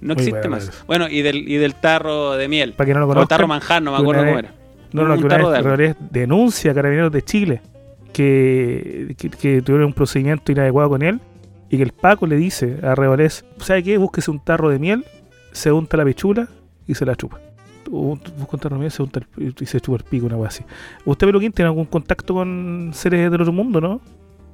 No 0.00 0.14
Muy 0.14 0.24
existe 0.24 0.48
más. 0.48 0.84
Bueno, 0.86 1.06
y 1.08 1.20
del, 1.22 1.46
y 1.48 1.56
del 1.58 1.74
tarro 1.74 2.32
de 2.36 2.48
miel. 2.48 2.72
Para 2.72 2.86
que 2.86 2.94
no 2.94 3.00
lo 3.00 3.06
O 3.06 3.08
conozcan. 3.08 3.28
tarro 3.28 3.46
manjar, 3.48 3.82
no 3.82 3.92
me 3.92 3.98
acuerdo 3.98 4.24
cómo 4.24 4.38
era. 4.38 4.54
No, 4.92 5.04
no, 5.04 5.12
Un 5.14 5.20
que 5.20 5.26
una 5.26 5.36
tarro 5.52 5.76
vez 5.76 5.96
de 6.00 6.20
denuncia 6.20 6.72
a 6.72 6.74
Carabineros 6.74 7.12
de 7.12 7.22
Chile 7.22 7.60
que, 8.12 9.14
que, 9.18 9.30
que 9.30 9.62
tuvieron 9.62 9.86
un 9.88 9.92
procedimiento 9.92 10.50
inadecuado 10.50 10.88
con 10.90 11.02
él 11.02 11.20
y 11.70 11.76
que 11.76 11.82
el 11.82 11.92
Paco 11.92 12.26
le 12.26 12.36
dice 12.36 12.78
a 12.82 12.94
Reolés, 12.94 13.44
¿sabe 13.58 13.82
qué? 13.82 13.96
Búsquese 13.96 14.30
un 14.30 14.40
tarro 14.40 14.68
de 14.68 14.78
miel, 14.78 15.04
se 15.52 15.70
unta 15.72 15.96
la 15.96 16.04
pichula 16.04 16.48
y 16.86 16.94
se 16.94 17.06
la 17.06 17.14
chupa. 17.16 17.40
Busca 17.88 18.50
un 18.52 18.58
tarro 18.60 18.76
de 18.76 18.80
miel 18.80 18.90
se 18.90 19.02
unta 19.02 19.20
el- 19.38 19.54
y 19.58 19.66
se 19.66 19.80
chupa 19.80 19.98
el 19.98 20.04
pico, 20.04 20.26
una 20.26 20.36
cosa 20.36 20.48
así. 20.48 20.64
¿Usted, 21.04 21.26
Peluquín, 21.26 21.52
tiene 21.52 21.68
algún 21.68 21.86
contacto 21.86 22.34
con 22.34 22.90
seres 22.92 23.30
del 23.30 23.40
otro 23.40 23.52
mundo, 23.52 23.80
no? 23.80 24.00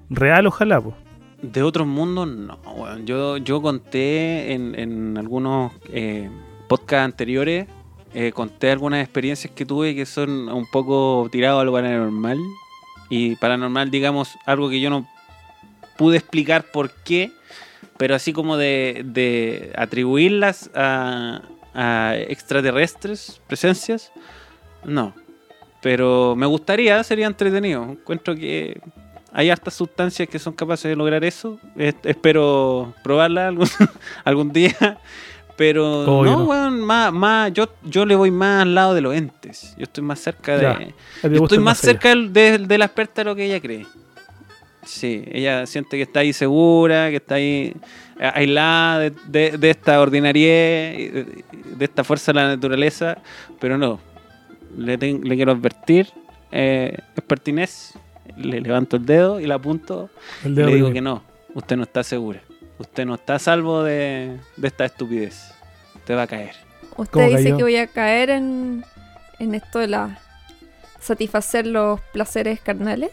Real, 0.09 0.47
ojalá, 0.47 0.81
pues. 0.81 0.95
De 1.43 1.63
otros 1.63 1.87
mundos, 1.87 2.29
no. 2.29 2.59
Yo, 3.05 3.37
yo 3.37 3.61
conté 3.61 4.53
en, 4.55 4.75
en 4.79 5.19
algunos 5.19 5.73
eh, 5.93 6.31
podcasts 6.69 7.05
anteriores, 7.05 7.67
eh, 8.15 8.33
conté 8.33 8.71
algunas 8.71 9.03
experiencias 9.05 9.53
que 9.55 9.67
tuve 9.67 9.95
que 9.95 10.07
son 10.07 10.49
un 10.49 10.65
poco 10.71 11.29
tirados 11.31 11.61
a 11.61 11.65
lo 11.65 11.73
paranormal. 11.73 12.39
Y 13.11 13.37
paranormal, 13.37 13.91
digamos, 13.91 14.37
algo 14.47 14.71
que 14.71 14.81
yo 14.81 14.89
no 14.89 15.07
pude 15.97 16.17
explicar 16.19 16.65
por 16.71 16.91
qué, 16.91 17.33
pero 17.97 18.15
así 18.15 18.33
como 18.33 18.57
de, 18.57 19.03
de 19.07 19.73
atribuirlas 19.77 20.71
a, 20.75 21.43
a 21.75 22.15
extraterrestres, 22.17 23.41
presencias, 23.47 24.13
no. 24.85 25.15
Pero 25.83 26.35
me 26.37 26.47
gustaría, 26.47 27.03
sería 27.05 27.27
entretenido. 27.27 27.85
Encuentro 27.85 28.35
que 28.35 28.81
hay 29.33 29.51
hartas 29.51 29.75
sustancias 29.75 30.29
que 30.29 30.39
son 30.39 30.53
capaces 30.55 30.89
de 30.89 30.97
lograr 30.97 31.25
eso. 31.25 31.59
Es- 31.77 31.95
espero 32.05 32.95
probarla 33.05 33.49
algún, 33.49 33.69
algún 34.25 34.53
día. 34.53 34.99
Pero 35.57 36.03
Obvio 36.19 36.33
no, 36.33 36.39
no. 36.41 36.45
weón, 36.45 36.81
más, 36.83 37.13
más, 37.13 37.53
yo, 37.53 37.69
yo 37.85 38.05
le 38.05 38.15
voy 38.15 38.31
más 38.31 38.63
al 38.63 38.75
lado 38.75 38.93
de 38.95 39.01
los 39.01 39.15
entes. 39.15 39.75
Yo 39.79 39.85
estoy 39.85 40.05
más 40.05 40.19
cerca 40.21 40.61
Ya. 40.61 40.75
de. 40.75 40.85
A 40.85 40.89
ti 40.89 40.93
te 41.23 41.29
Yo 41.29 41.29
gusta 41.41 41.45
estoy 41.55 41.59
más 41.61 41.79
cerca 41.79 42.15
de, 42.15 42.59
de 42.59 42.79
la 42.79 42.85
experta 42.87 43.23
de 43.23 43.25
lo 43.25 43.35
que 43.37 43.45
ella 43.47 43.61
cree. 43.61 43.87
Sí, 44.87 45.25
ella 45.33 45.67
siente 45.67 45.97
que 45.97 46.03
está 46.05 46.21
ahí 46.21 46.33
segura, 46.33 47.11
que 47.11 47.17
está 47.17 47.35
ahí 47.35 47.75
eh, 48.21 48.31
aislada 48.35 49.01
de, 49.01 49.13
de- 49.27 49.59
de 49.59 49.71
esta 49.71 50.01
ordinariedad, 50.01 50.97
y 50.99 51.09
de, 51.09 51.45
de 51.77 51.85
esta 51.85 52.05
fuerza 52.05 52.33
de 52.33 52.41
la 52.41 52.49
naturaleza, 52.49 53.19
pero 53.61 53.77
no. 53.77 53.99
Le, 54.77 54.97
ten- 54.97 55.23
le 55.25 55.35
quiero 55.37 55.53
advertir, 55.53 56.09
eh, 56.53 56.97
es 57.17 57.25
pertinez, 57.25 57.95
le 58.37 58.61
levanto 58.61 58.97
el 58.97 59.07
dedo 59.07 59.41
y 59.41 59.47
la 59.47 59.57
apunto 59.57 60.09
El 60.45 60.53
y 60.53 60.55
dedo 60.55 60.67
le 60.69 60.75
digo 60.77 60.93
que 60.93 61.01
no, 61.01 61.23
usted 61.55 61.77
no 61.77 61.83
está 61.83 62.03
segura, 62.05 62.41
usted 62.79 63.05
no 63.07 63.15
está 63.17 63.35
a 63.37 63.39
salvo 63.39 63.83
de, 63.83 64.37
de 64.57 64.69
esta 64.69 64.85
estupidez, 64.85 65.53
usted 65.97 66.17
va 66.17 66.23
a 66.23 66.27
caer. 66.27 66.55
Usted 66.97 67.13
¿Cómo 67.13 67.27
dice 67.29 67.43
cayó? 67.45 67.57
que 67.57 67.63
voy 67.65 67.77
a 67.77 67.87
caer 67.89 68.31
en, 68.31 68.85
en 69.41 69.55
esto 69.55 69.79
de 69.81 69.89
la 69.89 70.19
satisfacer 71.01 71.67
los 71.67 72.01
placeres 72.13 72.61
carnales. 72.61 73.11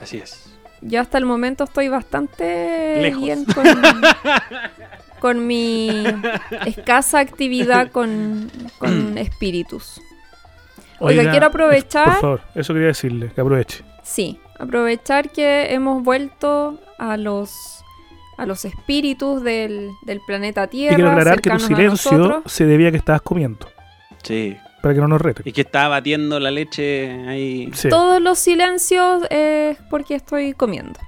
Así 0.00 0.18
es. 0.18 0.48
Yo 0.82 1.00
hasta 1.00 1.16
el 1.18 1.24
momento 1.26 1.64
estoy 1.64 1.88
bastante 1.88 2.98
Lejos. 3.00 3.22
bien 3.22 3.44
con, 3.44 3.64
con 5.20 5.46
mi 5.46 6.04
escasa 6.66 7.20
actividad 7.20 7.90
con, 7.90 8.50
con 8.78 9.16
espíritus. 9.18 10.00
Oiga, 10.98 11.30
quiero 11.30 11.46
aprovechar- 11.46 12.04
Por 12.04 12.20
favor, 12.20 12.40
eso 12.54 12.72
quería 12.74 12.88
decirle, 12.88 13.30
que 13.34 13.40
aproveche. 13.40 13.84
Sí, 14.02 14.38
aprovechar 14.58 15.30
que 15.30 15.72
hemos 15.72 16.02
vuelto 16.02 16.80
a 16.98 17.16
los 17.16 17.78
a 18.38 18.46
los 18.46 18.64
espíritus 18.64 19.42
del, 19.44 19.90
del 20.06 20.20
planeta 20.26 20.66
Tierra. 20.66 20.94
Y 20.94 20.96
quiero 20.96 21.10
aclarar 21.10 21.40
que 21.40 21.50
tu 21.50 21.58
silencio 21.60 22.42
se 22.46 22.66
debía 22.66 22.88
a 22.88 22.90
que 22.90 22.96
estabas 22.96 23.22
comiendo, 23.22 23.68
Sí. 24.22 24.56
Para 24.82 24.94
que 24.94 25.00
no 25.00 25.08
nos 25.08 25.20
reten. 25.20 25.44
Y 25.46 25.52
que 25.52 25.62
estaba 25.62 25.88
batiendo 25.88 26.38
la 26.40 26.50
leche 26.50 27.10
ahí. 27.28 27.70
Sí. 27.72 27.88
Todos 27.88 28.20
los 28.20 28.38
silencios 28.38 29.22
es 29.30 29.78
porque 29.88 30.16
estoy 30.16 30.52
comiendo. 30.52 30.98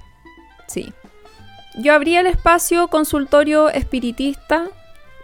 Sí. 0.65 0.93
Yo 1.77 1.93
abrí 1.93 2.15
el 2.15 2.25
espacio 2.25 2.87
consultorio 2.87 3.69
espiritista, 3.69 4.65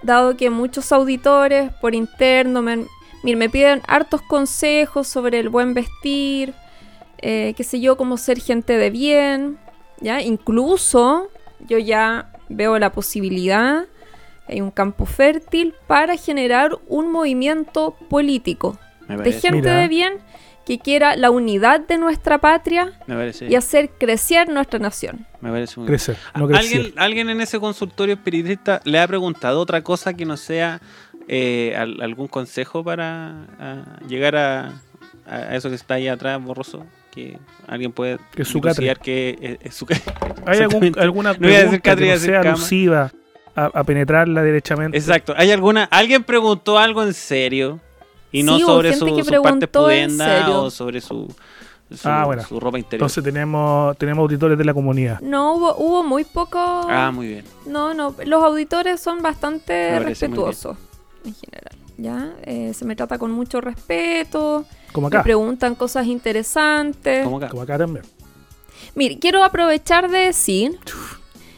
dado 0.03 0.35
que 0.35 0.49
muchos 0.49 0.91
auditores 0.91 1.71
por 1.79 1.95
interno 1.95 2.61
me, 2.61 2.85
me 3.23 3.49
piden 3.49 3.81
hartos 3.87 4.21
consejos 4.21 5.07
sobre 5.07 5.39
el 5.39 5.47
buen 5.47 5.73
vestir, 5.73 6.53
eh, 7.19 7.53
qué 7.55 7.63
sé 7.63 7.79
yo, 7.79 7.95
cómo 7.95 8.17
ser 8.17 8.39
gente 8.39 8.77
de 8.77 8.89
bien, 8.89 9.59
¿ya? 10.01 10.21
Incluso 10.21 11.29
yo 11.59 11.77
ya 11.77 12.33
veo 12.49 12.77
la 12.79 12.91
posibilidad, 12.91 13.85
hay 14.47 14.61
un 14.61 14.71
campo 14.71 15.05
fértil 15.05 15.73
para 15.87 16.17
generar 16.17 16.77
un 16.87 17.11
movimiento 17.11 17.95
político 18.09 18.77
Me 19.07 19.17
de 19.17 19.31
gente 19.33 19.57
Mira. 19.61 19.75
de 19.77 19.87
bien 19.87 20.13
que 20.65 20.77
quiera 20.77 21.15
la 21.15 21.31
unidad 21.31 21.79
de 21.81 21.97
nuestra 21.97 22.37
patria 22.37 22.91
Me 23.07 23.15
parece. 23.15 23.47
y 23.47 23.55
hacer 23.55 23.89
crecer 23.97 24.47
nuestra 24.49 24.77
nación. 24.79 25.25
Me 25.41 25.49
parece 25.49 25.79
muy 25.79 25.87
bien. 25.87 25.97
Crecer, 25.97 26.17
no 26.35 26.47
crecer. 26.47 26.77
¿Alguien, 26.77 26.93
alguien 26.99 27.29
en 27.29 27.41
ese 27.41 27.59
consultorio 27.59 28.13
espiritista 28.15 28.79
le 28.83 28.99
ha 28.99 29.07
preguntado 29.07 29.59
otra 29.59 29.81
cosa 29.81 30.13
que 30.13 30.23
no 30.25 30.37
sea 30.37 30.79
eh, 31.27 31.73
al- 31.77 31.99
algún 32.01 32.27
consejo 32.27 32.83
para 32.83 33.47
ah, 33.59 33.99
llegar 34.07 34.35
a, 34.35 34.73
a 35.25 35.55
eso 35.55 35.69
que 35.69 35.75
está 35.75 35.95
ahí 35.95 36.07
atrás, 36.07 36.41
borroso? 36.43 36.85
Que 37.09 37.37
alguien 37.67 37.91
puede 37.91 38.19
Que 38.35 38.45
su 38.45 38.61
que 38.61 39.37
es, 39.41 39.57
es 39.61 39.75
su. 39.75 39.85
¿Hay 40.45 40.59
algún- 40.59 40.97
alguna 40.99 41.33
No 41.33 41.49
iba 41.49 41.57
a 41.57 41.63
decir 41.63 41.81
pregunta 41.81 41.95
que 41.95 42.11
no 42.11 42.17
sea 42.17 42.41
cama. 42.41 42.53
alusiva 42.55 43.11
a, 43.55 43.65
a 43.65 43.83
penetrarla 43.83 44.41
derechamente? 44.43 44.97
Exacto. 44.97 45.33
¿Hay 45.37 45.51
alguna, 45.51 45.85
alguien 45.85 46.23
preguntó 46.23 46.77
algo 46.77 47.03
en 47.03 47.13
serio 47.13 47.79
y 48.31 48.43
no 48.43 48.57
Sí, 48.57 48.63
sobre 48.63 48.93
su, 48.93 49.05
pudendas 49.71 50.39
serio. 50.39 50.63
o 50.63 50.69
sobre 50.71 51.01
su, 51.01 51.33
su, 51.93 52.07
Ah, 52.07 52.23
bueno. 52.25 52.43
su 52.43 52.59
ropa 52.59 52.77
interior? 52.77 53.01
Entonces 53.01 53.23
tenemos, 53.23 53.97
tenemos 53.97 54.21
auditores 54.23 54.57
de 54.57 54.63
la 54.65 54.73
comunidad. 54.73 55.19
No 55.21 55.55
hubo, 55.55 55.75
hubo 55.75 56.03
muy 56.03 56.23
poco. 56.23 56.57
ah, 56.59 57.11
muy 57.13 57.27
bien. 57.27 57.45
No, 57.65 57.93
no, 57.93 58.15
los 58.25 58.43
auditores 58.43 58.99
son 59.01 59.21
bastante 59.21 59.91
Me 59.91 59.99
respetuosos 59.99 60.77
en 61.25 61.35
general. 61.35 61.75
¿ya? 61.97 62.31
Eh, 62.43 62.73
se 62.73 62.83
me 62.85 62.95
trata 62.95 63.19
con 63.19 63.31
mucho 63.31 63.61
respeto, 63.61 64.65
Como 64.91 65.09
me 65.09 65.15
acá. 65.15 65.23
preguntan 65.23 65.75
cosas 65.75 66.07
interesantes. 66.07 67.23
¿Cómo 67.23 67.37
acá? 67.37 67.49
Como 67.49 67.61
acá 67.61 67.77
también. 67.77 68.03
Mire, 68.95 69.19
quiero 69.19 69.43
aprovechar 69.43 70.09
de 70.09 70.17
decir, 70.19 70.79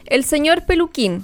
el 0.05 0.23
señor 0.25 0.65
Peluquín 0.65 1.23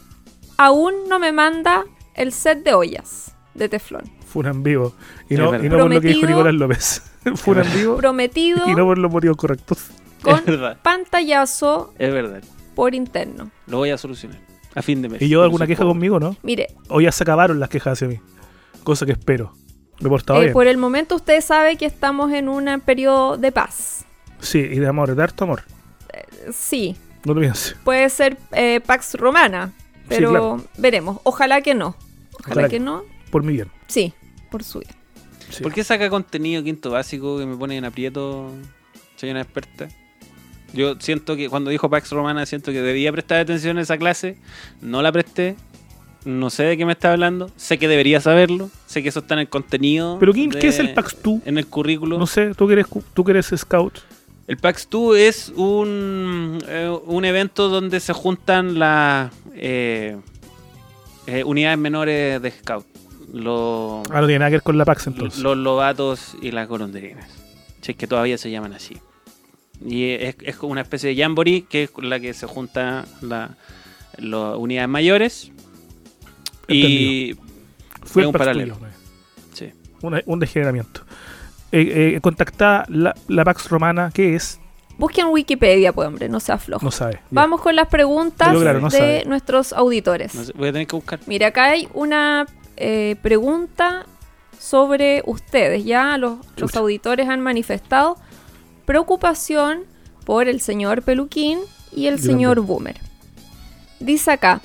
aún 0.60 0.94
no 1.08 1.20
me 1.20 1.32
manda 1.32 1.86
el 2.16 2.32
set 2.34 2.64
de 2.64 2.74
ollas 2.74 3.34
de 3.54 3.70
teflón. 3.70 4.04
Fue 4.28 4.46
en 4.48 4.62
vivo. 4.62 4.94
Y 5.30 5.36
no, 5.36 5.56
y 5.64 5.70
no 5.70 5.78
por 5.80 5.94
lo 5.94 6.02
que 6.02 6.08
dijo. 6.10 6.28
Nicolás 6.28 6.54
López. 6.54 7.02
Fue 7.36 7.60
en 7.62 7.74
vivo 7.74 7.98
Prometido 7.98 8.68
y 8.70 8.76
no 8.76 8.86
por 8.86 8.98
los 8.98 9.12
motivos 9.12 9.38
correctos. 9.38 9.88
con 10.22 10.36
Es 10.38 10.46
verdad. 10.46 10.78
pantallazo 10.84 11.94
Es 11.98 12.14
verdad. 12.14 12.44
por 12.76 12.94
interno. 12.94 13.50
Lo 13.68 13.78
voy 13.78 13.90
a 13.90 13.98
solucionar. 13.98 14.38
A 14.76 14.82
fin 14.82 15.02
de 15.02 15.10
mes. 15.10 15.22
Y 15.22 15.30
yo 15.30 15.42
alguna 15.44 15.66
queja 15.66 15.80
pobre. 15.82 15.92
conmigo, 15.94 16.20
¿no? 16.20 16.36
Mire, 16.44 16.68
O 16.90 17.02
ya 17.02 17.12
se 17.12 17.24
acabaron 17.24 17.60
las 17.60 17.70
quejas 17.70 17.94
hacia 17.94 18.08
mí. 18.08 18.20
Cosa 18.84 19.06
que 19.06 19.14
espero. 19.14 19.54
Me 20.00 20.08
he 20.08 20.10
portado 20.10 20.40
eh, 20.40 20.44
bien. 20.44 20.54
por 20.54 20.68
el 20.68 20.78
momento 20.78 21.16
usted 21.16 21.42
sabe 21.42 21.76
que 21.78 21.86
estamos 21.86 22.32
en 22.32 22.48
un 22.50 22.82
periodo 22.86 23.38
de 23.38 23.52
paz. 23.52 24.06
Sí, 24.40 24.60
y 24.60 24.80
de 24.80 24.88
amor, 24.88 25.14
de 25.16 25.24
harto 25.24 25.44
amor. 25.46 25.64
Sí, 26.54 26.96
No 27.26 27.34
lo 27.34 27.42
pienses. 27.42 27.76
puede 27.84 28.10
ser 28.10 28.38
eh, 28.52 28.80
Pax 28.86 29.16
Romana, 29.16 29.74
pero 30.10 30.30
claro. 30.30 30.64
veremos. 30.78 31.20
Ojalá 31.24 31.62
que 31.62 31.74
no. 31.76 31.96
Ojalá, 32.40 32.52
Ojalá 32.54 32.68
que 32.70 32.78
que- 32.78 32.80
no. 32.80 33.04
Por 33.32 33.44
mi 33.44 33.54
bien. 33.54 33.70
Sí, 33.88 34.14
por 34.52 34.64
su 34.64 34.80
bien. 34.80 34.92
Sí. 35.50 35.64
¿Por 35.64 35.74
qué 35.74 35.84
saca 35.84 36.10
contenido 36.10 36.64
quinto 36.64 36.92
básico 36.92 37.38
que 37.40 37.46
me 37.46 37.56
pone 37.58 37.78
en 37.78 37.86
aprieto? 37.86 38.52
Soy 39.16 39.30
una 39.32 39.42
experta. 39.42 39.88
Yo 40.74 40.96
siento 41.00 41.36
que 41.36 41.50
cuando 41.50 41.72
dijo 41.72 41.90
Pax 41.90 42.12
Romana, 42.12 42.46
siento 42.46 42.72
que 42.72 42.82
debía 42.82 43.12
prestar 43.12 43.40
atención 43.40 43.78
a 43.78 43.82
esa 43.82 43.98
clase. 43.98 44.38
No 44.82 45.02
la 45.02 45.12
presté. 45.12 45.56
No 46.26 46.50
sé 46.50 46.64
de 46.64 46.78
qué 46.78 46.86
me 46.86 46.92
está 46.92 47.12
hablando. 47.14 47.50
Sé 47.56 47.80
que 47.80 47.88
debería 47.88 48.22
saberlo. 48.22 48.70
Sé 48.86 49.02
que 49.02 49.10
eso 49.10 49.22
está 49.22 49.34
en 49.36 49.40
el 49.42 49.50
contenido. 49.50 50.18
Pero 50.20 50.34
¿quién, 50.34 50.50
de- 50.52 50.60
¿qué 50.60 50.68
es 50.68 50.78
el 50.80 50.94
Pax 50.94 51.16
tú? 51.22 51.42
En 51.46 51.58
el 51.58 51.66
currículo. 51.66 52.20
No 52.20 52.28
sé, 52.28 52.54
tú 52.56 52.68
que 52.68 52.74
eres, 52.74 52.86
tú 53.14 53.24
que 53.24 53.32
eres 53.32 53.52
scout. 53.56 54.00
El 54.48 54.58
PAX 54.58 54.88
2 54.90 55.16
es 55.18 55.50
un, 55.56 56.58
eh, 56.68 56.90
un 57.06 57.24
evento 57.26 57.70
donde 57.70 58.00
se 58.00 58.14
juntan 58.14 58.80
las 58.80 59.32
eh, 59.60 60.18
eh, 61.28 61.44
unidades 61.44 61.78
menores 61.78 62.42
de 62.42 62.52
Scout. 62.52 62.86
Los, 63.34 64.10
Ah, 64.10 64.22
no 64.22 64.26
tiene 64.28 64.40
nada 64.40 64.50
que 64.50 64.56
ver 64.56 64.64
con 64.64 64.78
la 64.78 64.86
Pax 64.86 65.06
entonces. 65.08 65.40
los 65.44 65.56
lobatos 65.56 66.36
y 66.42 66.52
las 66.52 66.68
golondrinas. 66.68 67.30
Si 67.82 67.92
es 67.92 67.98
que 67.98 68.08
todavía 68.08 68.38
se 68.38 68.50
llaman 68.50 68.74
así. 68.74 68.98
Y 69.86 70.10
es, 70.12 70.36
es 70.42 70.56
como 70.56 70.72
una 70.72 70.82
especie 70.82 71.14
de 71.14 71.22
jamboree 71.22 71.62
que 71.70 71.84
es 71.84 71.90
con 71.92 72.10
la 72.10 72.20
que 72.20 72.34
se 72.34 72.48
juntan 72.48 73.06
la- 73.22 73.56
las 74.18 74.58
unidades 74.58 74.90
mayores. 74.90 75.52
Y. 76.68 77.36
Fue 78.04 78.26
un 78.26 78.34
paralelo. 78.34 78.78
Sí. 79.54 79.72
Un 80.02 80.40
degeneramiento. 80.40 81.02
Eh, 81.72 82.14
eh, 82.16 82.20
contactada 82.22 82.86
la, 82.90 83.14
la 83.28 83.44
Pax 83.46 83.70
Romana, 83.70 84.10
¿qué 84.14 84.36
es? 84.36 84.60
Busquen 85.00 85.28
Wikipedia, 85.28 85.94
pues 85.94 86.08
hombre, 86.08 86.28
no 86.30 86.40
sea 86.40 86.58
flojo. 86.58 86.84
No 86.86 86.92
sabe. 86.92 87.14
Ya. 87.14 87.22
Vamos 87.32 87.62
con 87.62 87.76
las 87.76 87.88
preguntas 87.88 88.50
Lo 88.50 88.56
lograron, 88.56 88.82
no 88.84 88.90
de 88.90 88.98
sabe. 88.98 89.24
nuestros 89.26 89.74
auditores. 89.74 90.36
no 90.36 90.44
sé, 90.44 90.54
voy 90.56 90.68
a 90.68 90.72
tener 90.74 90.88
que 90.88 90.96
buscar. 90.96 91.20
Mira, 91.26 91.48
acá 91.48 91.66
hay 91.72 91.88
una 91.94 92.46
eh, 92.76 93.16
pregunta 93.22 94.06
sobre 94.60 95.24
ustedes. 95.26 95.86
Ya 95.86 96.18
los, 96.18 96.38
los 96.58 96.76
auditores 96.76 97.30
han 97.30 97.40
manifestado 97.40 98.18
preocupación 98.86 99.86
por 100.26 100.48
el 100.50 100.60
señor 100.62 101.02
Peluquín 101.02 101.60
y 101.96 102.08
el 102.08 102.18
Yo 102.18 102.24
señor 102.24 102.56
también. 102.58 102.68
Boomer. 102.68 102.98
Dice 104.02 104.32
acá, 104.32 104.62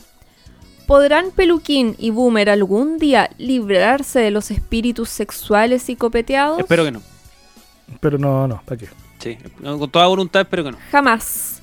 ¿podrán 0.87 1.30
Peluquín 1.30 1.95
y 1.99 2.11
Boomer 2.11 2.51
algún 2.51 2.99
día 2.99 3.30
librarse 3.39 4.18
de 4.18 4.30
los 4.30 4.51
espíritus 4.51 5.11
sexuales 5.11 5.89
y 5.89 5.97
copeteados? 5.97 6.59
Espero 6.59 6.85
que 6.85 6.91
no. 6.91 7.03
Pero 8.01 8.18
no, 8.18 8.49
no, 8.49 8.61
¿para 8.64 8.78
qué? 8.78 8.89
Sí. 9.25 9.39
Con 9.62 9.91
toda 9.91 10.07
voluntad, 10.07 10.43
espero 10.43 10.64
que 10.64 10.70
no. 10.72 10.79
Jamás. 10.93 11.62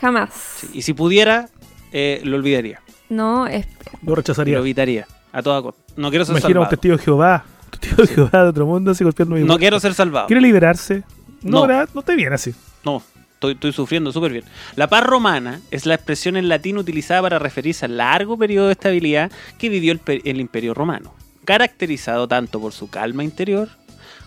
Jamás. 0.00 0.30
Sí, 0.60 0.68
Y 0.74 0.82
si 0.82 0.92
pudiera, 0.92 1.48
eh, 1.92 2.20
lo 2.24 2.36
olvidaría. 2.36 2.80
No, 3.08 3.46
es, 3.46 3.66
Lo 4.04 4.14
rechazaría. 4.14 4.54
Lo 4.54 4.60
evitaría. 4.60 5.06
A 5.32 5.42
toda 5.42 5.62
costa. 5.62 5.80
No 5.96 6.10
quiero 6.10 6.24
ser 6.24 6.32
Imagina 6.34 6.48
un 6.48 6.54
salvado. 6.54 6.70
testigo 6.70 6.96
de 6.96 7.02
Jehová. 7.02 7.44
Un 7.64 7.70
testigo 7.70 8.02
de 8.02 8.08
Jehová 8.08 8.42
de 8.42 8.48
otro 8.50 8.66
mundo 8.66 8.90
así 8.90 9.04
golpeando 9.04 9.34
mi 9.36 9.42
No 9.44 9.58
quiero 9.58 9.80
ser 9.80 9.94
salvado. 9.94 10.26
¿Quiere 10.26 10.40
liberarse? 10.42 11.02
No, 11.42 11.60
No. 11.60 11.66
¿verdad? 11.66 11.88
no 11.94 12.02
te 12.02 12.14
viene 12.16 12.34
así. 12.34 12.54
No, 12.84 13.02
estoy, 13.34 13.52
estoy 13.54 13.72
sufriendo 13.72 14.12
súper 14.12 14.32
bien. 14.32 14.44
La 14.76 14.88
paz 14.88 15.04
romana 15.04 15.60
es 15.70 15.86
la 15.86 15.94
expresión 15.94 16.36
en 16.36 16.48
latín 16.48 16.78
utilizada 16.78 17.22
para 17.22 17.38
referirse 17.38 17.84
al 17.86 17.96
largo 17.96 18.36
periodo 18.36 18.66
de 18.66 18.72
estabilidad 18.72 19.30
que 19.58 19.68
vivió 19.68 19.92
el, 19.92 20.00
el 20.24 20.40
imperio 20.40 20.74
romano, 20.74 21.14
caracterizado 21.44 22.26
tanto 22.28 22.60
por 22.60 22.72
su 22.72 22.88
calma 22.90 23.24
interior 23.24 23.68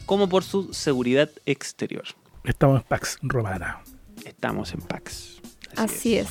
como 0.06 0.28
por 0.30 0.44
su 0.44 0.74
seguridad 0.74 1.30
exterior. 1.46 2.04
Estamos 2.44 2.82
en 2.82 2.88
Pax 2.88 3.18
Romana. 3.22 3.80
Estamos 4.26 4.74
en 4.74 4.82
Pax. 4.82 5.42
así 5.78 6.18
es. 6.18 6.30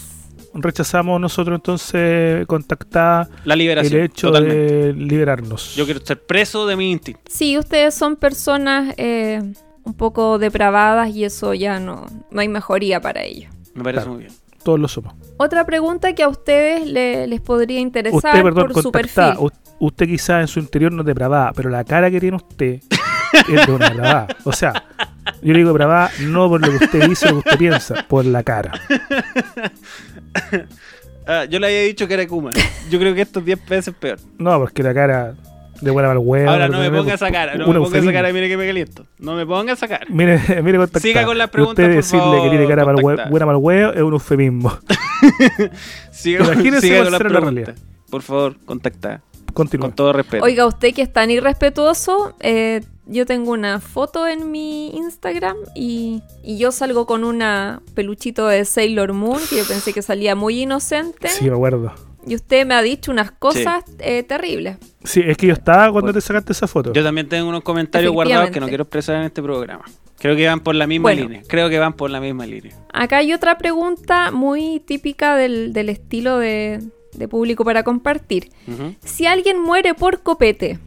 Rechazamos 0.52 1.20
nosotros 1.20 1.56
entonces 1.58 2.44
contactar 2.46 3.28
La 3.44 3.54
liberación. 3.54 4.00
el 4.00 4.06
hecho 4.06 4.28
totalmente. 4.28 4.56
de 4.56 4.92
liberarnos. 4.94 5.76
Yo 5.76 5.84
quiero 5.84 6.00
ser 6.04 6.20
preso 6.26 6.66
de 6.66 6.74
mi 6.76 6.90
instinto. 6.90 7.20
Sí, 7.28 7.56
ustedes 7.56 7.94
son 7.94 8.16
personas 8.16 8.92
eh, 8.96 9.40
un 9.84 9.94
poco 9.94 10.38
depravadas 10.38 11.10
y 11.10 11.24
eso 11.24 11.54
ya 11.54 11.78
no, 11.78 12.06
no 12.32 12.40
hay 12.40 12.48
mejoría 12.48 13.00
para 13.00 13.22
ello. 13.22 13.48
Me 13.74 13.84
parece 13.84 14.02
Claro. 14.02 14.14
muy 14.14 14.24
bien. 14.24 14.32
Todos 14.64 14.80
lo 14.80 14.88
somos. 14.88 15.14
Otra 15.36 15.64
pregunta 15.64 16.12
que 16.14 16.22
a 16.24 16.28
ustedes 16.28 16.84
le- 16.86 17.26
les 17.28 17.40
podría 17.40 17.78
interesar 17.78 18.16
Usted, 18.16 18.42
perdón, 18.42 18.72
por 18.72 18.82
su 18.82 18.90
perfil. 18.92 19.34
Usted 19.78 20.06
quizás 20.06 20.40
en 20.42 20.48
su 20.48 20.58
interior 20.58 20.90
no 20.92 21.02
es 21.02 21.06
depravada, 21.06 21.52
pero 21.54 21.70
la 21.70 21.84
cara 21.84 22.10
que 22.10 22.20
tiene 22.20 22.36
usted 22.36 22.80
es 23.48 23.66
de 23.66 23.72
una 23.72 23.88
depravada. 23.88 24.26
O 24.44 24.52
sea, 24.52 24.72
yo 25.42 25.52
le 25.52 25.58
digo 25.58 25.70
depravada 25.70 26.10
no 26.20 26.48
por 26.48 26.60
lo 26.60 26.78
que 26.78 26.84
usted 26.84 27.08
dice 27.08 27.26
o 27.26 27.28
lo 27.28 27.42
que 27.42 27.48
usted 27.48 27.58
piensa, 27.58 28.06
por 28.08 28.24
la 28.24 28.42
cara. 28.42 28.72
Ah, 31.26 31.44
yo 31.44 31.60
le 31.60 31.68
había 31.68 31.82
dicho 31.82 32.08
que 32.08 32.14
era 32.14 32.26
Kuma. 32.26 32.50
Yo 32.90 32.98
creo 32.98 33.14
que 33.14 33.20
esto 33.20 33.38
es 33.38 33.44
10 33.44 33.68
veces 33.68 33.94
peor. 33.94 34.18
No, 34.38 34.58
porque 34.58 34.82
la 34.82 34.92
cara 34.92 35.34
de 35.80 35.90
buena 35.90 36.08
mal 36.08 36.18
huevo. 36.18 36.50
Ahora 36.50 36.68
no 36.68 36.80
me 36.80 36.90
ponga 36.90 37.14
esa 37.14 37.30
cara, 37.30 37.54
no 37.54 37.66
me 37.66 37.78
ponga 37.78 37.98
esa 37.98 38.12
cara, 38.12 38.32
mire 38.32 38.48
que 38.48 38.56
me 38.56 38.66
caliento. 38.66 39.06
No 39.18 39.34
me 39.34 39.46
ponga 39.46 39.72
esa 39.72 39.88
cara. 39.88 40.06
Mire, 40.08 40.38
mire 40.62 40.78
contactada. 40.78 41.00
Siga 41.00 41.24
con 41.24 41.38
las 41.38 41.48
Y 41.48 41.50
preguntas, 41.50 41.84
Usted 41.84 41.94
por 41.94 42.02
decirle 42.02 42.24
favor, 42.24 42.42
que 42.42 42.48
tiene 42.50 42.66
cara 42.66 43.28
buena 43.30 43.46
mal 43.46 43.56
huevo 43.56 43.92
es 43.92 44.02
un 44.02 44.12
eufemismo. 44.12 44.72
Siga, 46.10 46.44
Imagínese 46.44 46.86
siga 46.86 47.02
con 47.02 47.12
las 47.12 47.20
preguntas. 47.20 47.74
Por 48.10 48.22
favor, 48.22 48.56
contacta. 48.64 49.22
Continúa. 49.52 49.88
Con 49.88 49.96
todo 49.96 50.12
respeto. 50.12 50.44
Oiga, 50.44 50.66
usted 50.66 50.94
que 50.94 51.02
es 51.02 51.12
tan 51.12 51.30
irrespetuoso, 51.30 52.34
eh, 52.40 52.82
yo 53.10 53.26
tengo 53.26 53.52
una 53.52 53.80
foto 53.80 54.26
en 54.26 54.50
mi 54.50 54.90
Instagram 54.96 55.56
y, 55.74 56.22
y 56.42 56.58
yo 56.58 56.70
salgo 56.72 57.06
con 57.06 57.24
una 57.24 57.82
peluchito 57.94 58.46
de 58.46 58.64
Sailor 58.64 59.12
Moon 59.12 59.40
que 59.50 59.56
yo 59.56 59.64
pensé 59.66 59.92
que 59.92 60.02
salía 60.02 60.34
muy 60.34 60.62
inocente 60.62 61.28
Sí, 61.28 61.44
me 61.50 61.54
acuerdo. 61.56 61.92
y 62.26 62.34
usted 62.34 62.64
me 62.66 62.74
ha 62.74 62.82
dicho 62.82 63.10
unas 63.10 63.30
cosas 63.32 63.82
eh, 63.98 64.22
terribles. 64.22 64.76
Sí, 65.04 65.22
es 65.26 65.36
que 65.36 65.46
yo 65.48 65.52
estaba 65.54 65.90
cuando 65.90 66.12
te 66.12 66.20
sacaste 66.20 66.52
esa 66.52 66.66
foto. 66.68 66.92
Yo 66.92 67.02
también 67.02 67.28
tengo 67.28 67.48
unos 67.48 67.62
comentarios 67.62 68.12
guardados 68.12 68.50
que 68.50 68.60
no 68.60 68.68
quiero 68.68 68.82
expresar 68.84 69.16
en 69.16 69.22
este 69.22 69.42
programa. 69.42 69.84
Creo 70.18 70.36
que 70.36 70.46
van 70.46 70.60
por 70.60 70.74
la 70.74 70.86
misma 70.86 71.04
Bueno. 71.04 71.22
línea. 71.22 71.42
Creo 71.48 71.70
que 71.70 71.78
van 71.78 71.94
por 71.94 72.10
la 72.10 72.20
misma 72.20 72.44
línea. 72.46 72.76
Acá 72.92 73.16
hay 73.18 73.32
otra 73.32 73.56
pregunta 73.58 74.30
muy 74.30 74.80
típica 74.80 75.34
del, 75.34 75.72
del 75.72 75.88
estilo 75.88 76.38
de, 76.38 76.78
de 77.14 77.26
público 77.28 77.64
para 77.64 77.82
compartir. 77.84 78.50
Si 79.02 79.26
alguien 79.26 79.58
muere 79.60 79.94
por 79.94 80.22
copete, 80.22 80.78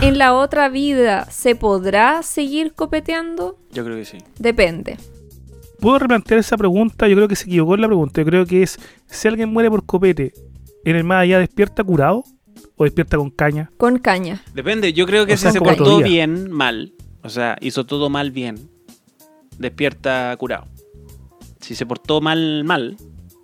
¿en 0.00 0.18
la 0.18 0.34
otra 0.34 0.68
vida 0.68 1.30
se 1.30 1.54
podrá 1.54 2.22
seguir 2.22 2.72
copeteando? 2.74 3.58
Yo 3.72 3.84
creo 3.84 3.96
que 3.96 4.04
sí. 4.04 4.18
Depende. 4.38 4.96
¿Puedo 5.80 5.98
replantear 5.98 6.40
esa 6.40 6.56
pregunta? 6.56 7.08
Yo 7.08 7.16
creo 7.16 7.28
que 7.28 7.36
se 7.36 7.46
equivocó 7.46 7.74
en 7.74 7.80
la 7.80 7.86
pregunta. 7.86 8.20
Yo 8.20 8.26
creo 8.26 8.46
que 8.46 8.62
es, 8.62 8.78
si 9.06 9.28
alguien 9.28 9.50
muere 9.50 9.70
por 9.70 9.86
copete, 9.86 10.34
¿en 10.84 10.96
el 10.96 11.04
más 11.04 11.22
allá 11.22 11.38
despierta 11.38 11.82
curado 11.82 12.24
o 12.76 12.84
despierta 12.84 13.16
con 13.16 13.30
caña? 13.30 13.70
Con 13.78 13.98
caña. 13.98 14.42
Depende, 14.52 14.92
yo 14.92 15.06
creo 15.06 15.24
que 15.24 15.34
O 15.34 15.36
si 15.36 15.42
sea, 15.42 15.52
se 15.52 15.60
portó 15.60 15.98
bien, 15.98 16.50
mal, 16.50 16.92
o 17.22 17.28
sea, 17.28 17.56
hizo 17.60 17.86
todo 17.86 18.10
mal, 18.10 18.30
bien, 18.30 18.70
despierta 19.58 20.34
curado. 20.38 20.66
Si 21.60 21.74
se 21.74 21.86
portó 21.86 22.20
mal, 22.20 22.64
mal, 22.64 22.96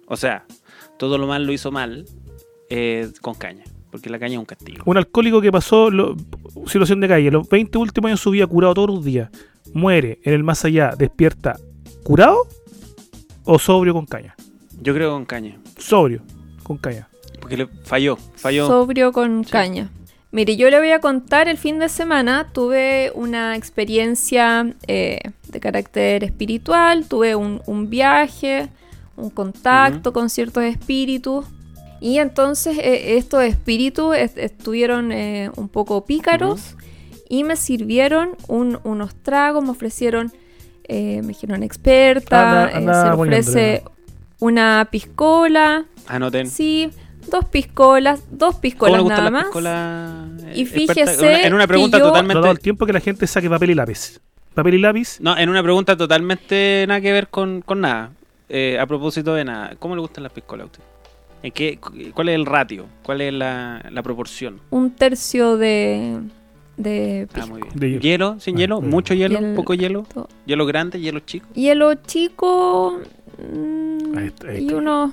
o 0.06 0.16
sea, 0.16 0.44
todo 0.98 1.18
lo 1.18 1.26
mal 1.26 1.46
lo 1.46 1.52
hizo 1.52 1.70
mal, 1.70 2.06
eh, 2.68 3.10
con 3.20 3.34
caña, 3.34 3.64
porque 3.96 4.10
la 4.10 4.18
caña 4.18 4.34
es 4.34 4.38
un 4.38 4.44
castigo. 4.44 4.82
Un 4.86 4.96
alcohólico 4.96 5.40
que 5.40 5.50
pasó 5.50 5.90
lo- 5.90 6.16
situación 6.66 7.00
de 7.00 7.08
calle, 7.08 7.30
los 7.30 7.48
20 7.48 7.78
últimos 7.78 8.08
años 8.08 8.20
de 8.20 8.22
su 8.24 8.30
vida 8.30 8.46
curado 8.46 8.74
todos 8.74 8.90
los 8.90 9.04
días, 9.04 9.30
muere 9.72 10.18
en 10.24 10.32
el 10.34 10.42
más 10.44 10.64
allá, 10.64 10.94
despierta 10.96 11.56
curado 12.04 12.46
o 13.44 13.58
sobrio 13.58 13.92
con 13.94 14.06
caña? 14.06 14.34
Yo 14.80 14.94
creo 14.94 15.12
con 15.12 15.24
caña, 15.24 15.56
Sobrio 15.78 16.22
con 16.62 16.76
caña. 16.78 17.08
porque 17.40 17.56
le 17.56 17.66
falló, 17.84 18.16
falló. 18.36 18.66
Sobrio 18.66 19.12
con 19.12 19.44
Sí. 19.44 19.50
caña. 19.50 19.90
Mire, 20.32 20.56
yo 20.56 20.68
le 20.68 20.78
voy 20.78 20.90
a 20.90 21.00
contar, 21.00 21.48
el 21.48 21.56
fin 21.56 21.78
de 21.78 21.88
semana 21.88 22.48
tuve 22.52 23.10
una 23.14 23.56
experiencia 23.56 24.74
eh, 24.86 25.20
de 25.48 25.60
carácter 25.60 26.24
espiritual, 26.24 27.06
tuve 27.08 27.34
un, 27.36 27.62
un 27.66 27.88
viaje, 27.88 28.68
un 29.16 29.30
contacto 29.30 30.12
con 30.12 30.28
ciertos 30.28 30.64
espíritus. 30.64 31.46
Y 32.00 32.18
entonces 32.18 32.76
eh, 32.78 33.16
estos 33.16 33.42
espíritus 33.44 34.14
est- 34.16 34.38
estuvieron 34.38 35.12
eh, 35.12 35.50
un 35.56 35.68
poco 35.68 36.04
pícaros 36.04 36.74
y 37.28 37.44
me 37.44 37.56
sirvieron 37.56 38.30
un- 38.48 38.78
unos 38.84 39.14
tragos, 39.14 39.64
me 39.64 39.70
ofrecieron, 39.70 40.32
eh, 40.88 41.20
me 41.22 41.28
dijeron 41.28 41.62
experta, 41.62 42.64
Anda- 42.66 42.70
eh, 42.70 42.76
anda 42.76 43.02
se 43.02 43.10
ofrece 43.20 43.82
una 44.40 44.88
piscola, 44.90 45.86
Anoten. 46.06 46.48
Sí, 46.48 46.90
dos 47.30 47.46
piscolas, 47.46 48.20
dos 48.30 48.50
¿Cómo 48.54 48.60
piscolas 48.60 49.00
gustan 49.02 49.18
nada 49.18 49.30
más. 49.30 49.44
piscolas? 49.44 50.56
Y 50.56 50.62
eh, 50.62 50.66
fíjese 50.66 51.00
experta? 51.02 51.26
En 51.26 51.38
una- 51.38 51.46
en 51.46 51.54
una 51.54 51.62
que 51.64 51.68
pregunta 51.68 51.98
yo- 51.98 52.04
totalmente... 52.08 52.40
dado 52.40 52.52
el 52.52 52.60
tiempo 52.60 52.86
que 52.86 52.92
la 52.92 53.00
gente 53.00 53.26
saque 53.26 53.48
papel 53.50 53.70
y 53.70 53.74
lápiz. 53.74 54.20
Papel 54.54 54.74
y 54.74 54.78
lápiz, 54.78 55.18
No, 55.20 55.36
en 55.36 55.48
una 55.48 55.62
pregunta 55.62 55.96
totalmente 55.96 56.84
nada 56.88 57.00
que 57.00 57.12
ver 57.12 57.28
con, 57.28 57.60
con 57.62 57.80
nada. 57.80 58.12
Eh, 58.48 58.78
a 58.80 58.86
propósito 58.86 59.34
de 59.34 59.44
nada, 59.44 59.74
¿cómo 59.78 59.96
le 59.96 60.00
gustan 60.00 60.22
las 60.22 60.32
piscolas 60.32 60.64
a 60.64 60.66
usted? 60.66 60.80
¿En 61.42 61.52
qué, 61.52 61.78
¿Cuál 62.14 62.28
es 62.30 62.34
el 62.34 62.46
ratio? 62.46 62.86
¿Cuál 63.02 63.20
es 63.20 63.32
la, 63.32 63.84
la 63.90 64.02
proporción? 64.02 64.60
Un 64.70 64.90
tercio 64.90 65.56
de, 65.56 66.20
de 66.76 67.28
Ah, 67.34 67.46
muy 67.46 67.62
bien. 67.62 67.74
De 67.74 67.88
hielo. 67.90 68.00
¿Hielo? 68.00 68.40
¿Sin 68.40 68.56
Ah, 68.56 68.58
hielo? 68.58 68.80
¿Mucho 68.80 69.14
hielo? 69.14 69.38
Hiel- 69.38 69.54
¿Poco 69.54 69.74
hielo? 69.74 70.02
to- 70.12 70.28
¿Hielo 70.46 70.66
grande? 70.66 71.00
¿Hielo 71.00 71.20
chico? 71.20 71.46
Hielo 71.54 71.94
chico 71.94 73.00
mm, 73.38 74.16
Ahí 74.18 74.26
está, 74.26 74.48
ahí 74.48 74.62
y 74.62 74.66
está. 74.66 74.76
unos 74.76 75.12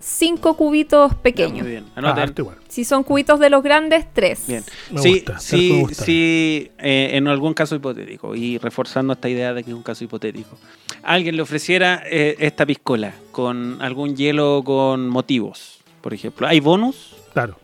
cinco 0.00 0.56
cubitos 0.56 1.14
pequeños. 1.16 1.62
muy 1.62 1.70
bien. 1.70 1.84
ah, 1.96 2.26
igual. 2.36 2.56
si 2.68 2.84
son 2.84 3.02
cubitos 3.02 3.40
de 3.40 3.50
los 3.50 3.62
grandes, 3.62 4.06
tres. 4.12 4.44
Bien. 4.46 4.64
Me 4.90 5.00
sí, 5.02 5.10
gusta, 5.14 5.38
sí, 5.40 5.68
como 5.70 5.80
gusta. 5.88 6.04
sí, 6.04 6.70
eh, 6.78 7.10
en 7.14 7.28
algún 7.28 7.54
caso 7.54 7.74
hipotético, 7.76 8.34
y 8.34 8.58
reforzando 8.58 9.12
esta 9.12 9.28
idea 9.28 9.52
de 9.54 9.64
que 9.64 9.70
es 9.70 9.76
un 9.76 9.82
caso 9.82 10.04
hipotético, 10.04 10.56
alguien 11.02 11.36
le 11.36 11.42
ofreciera 11.42 12.02
eh, 12.06 12.36
esta 12.38 12.64
piscola 12.66 13.12
con 13.32 13.78
algún 13.80 14.16
hielo 14.16 14.62
con 14.64 15.08
motivos, 15.08 15.78
por 16.00 16.14
ejemplo. 16.14 16.46
¿Hay 16.46 16.60
bonus? 16.60 17.14
Claro. 17.32 17.56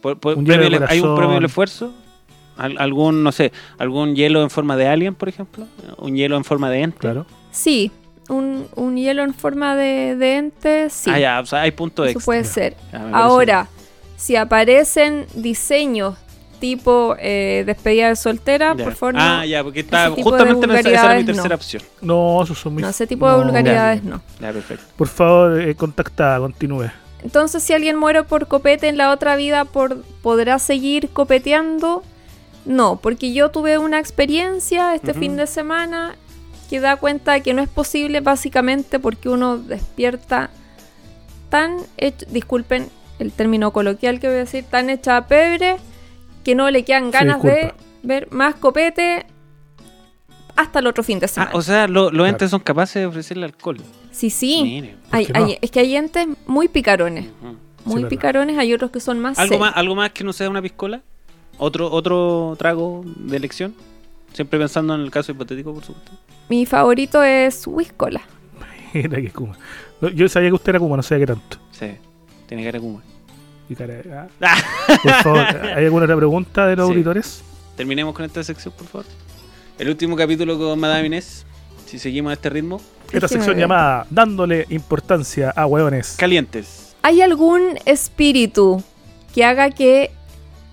Por- 0.00 0.18
por- 0.18 0.36
Un 0.38 0.44
hielo 0.46 0.58
premio 0.60 0.78
de 0.78 0.84
al- 0.84 0.90
¿Hay 0.90 1.00
un 1.00 1.16
premio 1.16 1.36
al 1.36 1.44
esfuerzo? 1.44 1.92
Al- 2.56 2.76
¿Algún, 2.78 3.22
no 3.22 3.32
sé, 3.32 3.52
algún 3.78 4.14
hielo 4.14 4.42
en 4.42 4.50
forma 4.50 4.76
de 4.76 4.86
alien, 4.86 5.14
por 5.14 5.28
ejemplo? 5.28 5.66
¿Un 5.98 6.14
hielo 6.16 6.36
en 6.36 6.44
forma 6.44 6.68
de 6.70 6.82
ente? 6.82 6.98
Claro. 6.98 7.24
Sí, 7.50 7.90
un, 8.30 8.66
un 8.76 8.96
hielo 8.96 9.22
en 9.22 9.34
forma 9.34 9.76
de, 9.76 10.16
de 10.16 10.36
ente, 10.36 10.88
sí. 10.90 11.10
Ah, 11.12 11.18
ya, 11.18 11.40
o 11.40 11.46
sea, 11.46 11.62
hay 11.62 11.70
puntos 11.72 12.06
Eso 12.06 12.18
extra. 12.18 12.24
puede 12.24 12.44
ser. 12.44 12.76
Ya, 12.92 12.98
parece 13.00 13.14
Ahora, 13.16 13.68
si 14.16 14.36
aparecen 14.36 15.26
diseños 15.34 16.16
tipo 16.60 17.16
eh, 17.18 17.64
despedida 17.66 18.08
de 18.08 18.16
soltera, 18.16 18.74
por 18.74 18.94
favor, 18.94 19.14
Ah, 19.18 19.38
no. 19.38 19.44
ya, 19.46 19.62
porque 19.64 19.80
está 19.80 20.10
de 20.10 20.22
justamente 20.22 20.66
en 20.66 20.70
esa, 20.76 20.90
era 20.90 21.14
mi 21.14 21.20
no. 21.22 21.26
tercera 21.32 21.54
opción. 21.54 21.82
No, 22.02 22.42
esos 22.42 22.58
son 22.58 22.74
muy... 22.74 22.82
No, 22.82 22.88
ese 22.90 23.06
tipo 23.06 23.26
de 23.30 23.36
No. 23.38 23.44
vulgaridades 23.44 24.04
no. 24.04 24.20
Ya, 24.40 24.52
perfecto. 24.52 24.84
Por 24.96 25.08
favor, 25.08 25.60
eh, 25.60 25.74
contactada, 25.74 26.38
continúe. 26.38 26.90
Entonces, 27.22 27.62
si 27.62 27.72
alguien 27.72 27.96
muere 27.96 28.24
por 28.24 28.46
copete 28.46 28.88
en 28.88 28.98
la 28.98 29.10
otra 29.10 29.36
vida, 29.36 29.64
por, 29.64 30.02
¿podrá 30.22 30.58
seguir 30.58 31.08
copeteando? 31.10 32.02
No, 32.66 32.96
porque 32.96 33.32
yo 33.32 33.50
tuve 33.50 33.78
una 33.78 33.98
experiencia 33.98 34.94
este 34.94 35.14
fin 35.14 35.36
de 35.38 35.46
semana 35.46 36.14
que 36.70 36.80
da 36.80 36.96
cuenta 36.96 37.32
de 37.32 37.42
que 37.42 37.52
no 37.52 37.60
es 37.62 37.68
posible 37.68 38.20
básicamente 38.20 38.98
porque 39.00 39.28
uno 39.28 39.58
despierta 39.58 40.48
tan 41.50 41.76
hecho, 41.98 42.24
disculpen 42.30 42.88
el 43.18 43.32
término 43.32 43.72
coloquial 43.72 44.20
que 44.20 44.28
voy 44.28 44.36
a 44.36 44.40
decir, 44.40 44.64
tan 44.64 44.88
hecha 44.88 45.16
a 45.16 45.26
pebre 45.26 45.76
que 46.44 46.54
no 46.54 46.70
le 46.70 46.84
quedan 46.84 47.10
ganas 47.10 47.42
de 47.42 47.74
ver 48.04 48.28
más 48.30 48.54
copete 48.54 49.26
hasta 50.56 50.78
el 50.78 50.86
otro 50.86 51.02
fin 51.02 51.18
de 51.18 51.26
Ah, 51.26 51.28
semana. 51.28 51.50
o 51.54 51.62
sea, 51.62 51.88
lo- 51.88 52.10
los 52.10 52.28
entes 52.28 52.50
son 52.50 52.60
capaces 52.60 52.94
de 53.02 53.06
ofrecerle 53.06 53.46
alcohol. 53.46 53.78
sí, 54.12 54.30
sí. 54.30 54.60
Mire. 54.62 54.96
Hay- 55.10 55.26
no? 55.34 55.44
hay- 55.46 55.58
es 55.60 55.70
que 55.70 55.80
hay 55.80 55.96
entes 55.96 56.26
muy 56.46 56.68
picarones. 56.68 57.26
Muy 57.84 58.04
picarones, 58.04 58.58
hay 58.58 58.72
otros 58.74 58.90
que 58.90 59.00
son 59.00 59.18
más 59.18 59.38
¿Algo 59.38 59.54
serios. 59.54 59.68
más, 59.68 59.76
¿Algo 59.76 59.94
más 59.96 60.10
que 60.12 60.22
no 60.22 60.32
sea 60.32 60.48
una 60.50 60.60
piscola? 60.62 61.00
¿Otro, 61.58 61.90
¿Otro 61.90 62.54
trago 62.58 63.02
de 63.04 63.36
elección? 63.36 63.74
Siempre 64.32 64.58
pensando 64.58 64.94
en 64.94 65.00
el 65.02 65.10
caso 65.10 65.32
hipotético, 65.32 65.74
por 65.74 65.84
supuesto. 65.84 66.12
Mi 66.48 66.66
favorito 66.66 67.22
es 67.22 67.66
Whiskola. 67.66 68.20
Mira 68.94 69.20
que 69.20 69.30
Kuma. 69.30 69.56
Yo 70.14 70.28
sabía 70.28 70.48
que 70.50 70.54
usted 70.54 70.70
era 70.70 70.78
Kuma, 70.78 70.96
no 70.96 71.02
sabía 71.02 71.26
qué 71.26 71.32
tanto. 71.32 71.58
Sí, 71.72 71.86
tiene 72.46 72.64
cara 72.64 72.78
de 72.78 72.80
Kuma. 72.84 73.02
Y 73.68 73.74
cara- 73.76 74.28
ah. 74.40 74.56
Por 75.02 75.12
favor, 75.22 75.38
¿hay 75.76 75.84
alguna 75.84 76.04
otra 76.04 76.16
pregunta 76.16 76.66
de 76.66 76.76
los 76.76 76.86
Sí. 76.88 76.92
auditores? 76.94 77.42
Terminemos 77.76 78.14
con 78.14 78.24
esta 78.24 78.42
sección, 78.42 78.74
por 78.76 78.86
favor. 78.86 79.06
El 79.78 79.88
último 79.88 80.16
capítulo 80.16 80.58
con 80.58 80.78
Madame 80.78 81.06
Inés. 81.06 81.46
Si 81.86 81.98
seguimos 81.98 82.30
a 82.30 82.34
este 82.34 82.50
ritmo. 82.50 82.80
Esta 83.12 83.26
sección 83.28 83.56
llamada 83.56 84.06
Dándole 84.10 84.66
importancia 84.70 85.50
a 85.50 85.66
hueones. 85.66 86.16
Calientes. 86.18 86.94
¿Hay 87.02 87.22
algún 87.22 87.78
espíritu 87.86 88.82
que 89.34 89.44
haga 89.44 89.70
que 89.70 90.10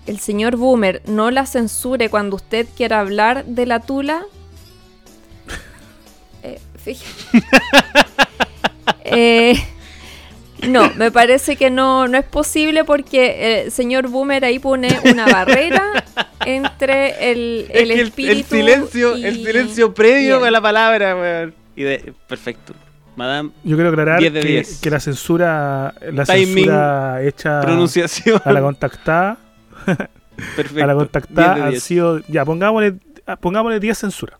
el 0.08 0.18
señor 0.20 0.56
Boomer 0.56 1.02
no 1.06 1.30
la 1.30 1.46
censure 1.46 2.08
cuando 2.08 2.36
usted 2.36 2.66
quiera 2.76 3.00
hablar 3.00 3.44
de 3.44 3.66
la 3.66 3.80
tula? 3.80 4.22
Eh, 6.42 6.58
fíjate. 6.82 7.46
Eh, 9.10 9.54
no, 10.68 10.90
me 10.96 11.10
parece 11.10 11.56
que 11.56 11.70
no, 11.70 12.08
no 12.08 12.18
es 12.18 12.24
posible 12.26 12.84
porque 12.84 13.62
el 13.64 13.72
señor 13.72 14.08
Boomer 14.08 14.44
ahí 14.44 14.58
pone 14.58 14.88
una 15.10 15.26
barrera 15.26 16.04
entre 16.44 17.30
el, 17.32 17.66
el 17.72 17.90
Es 17.90 17.96
que 17.96 18.02
espíritu 18.02 18.36
el 18.36 18.44
silencio, 18.44 19.16
y- 19.16 19.24
el 19.24 19.36
silencio 19.36 19.94
previo 19.94 20.44
a 20.44 20.50
la 20.50 20.60
palabra, 20.60 21.16
weón. 21.16 21.54
Y 21.74 21.84
de, 21.84 22.12
perfecto. 22.26 22.74
Madame, 23.16 23.50
Yo 23.64 23.76
quiero 23.76 23.90
aclarar 23.90 24.20
10 24.20 24.32
de 24.34 24.40
que, 24.40 24.48
10. 24.48 24.80
que 24.80 24.90
la 24.90 25.00
censura, 25.00 25.94
la 26.12 26.24
Timing, 26.24 26.54
censura 26.54 27.22
hecha 27.22 27.60
pronunciación. 27.62 28.40
a 28.44 28.52
la 28.52 28.60
contactada, 28.60 29.38
Perfecto. 30.56 30.84
a 30.84 30.86
la 30.86 30.92
10 30.94 30.96
contactada 30.96 31.54
de 31.56 31.62
han 31.62 31.70
10. 31.70 31.82
sido, 31.82 32.20
ya 32.28 32.44
pongámosle, 32.44 32.94
ah, 33.26 33.36
pongámosle 33.36 33.80
10 33.80 33.98
censuras. 33.98 34.38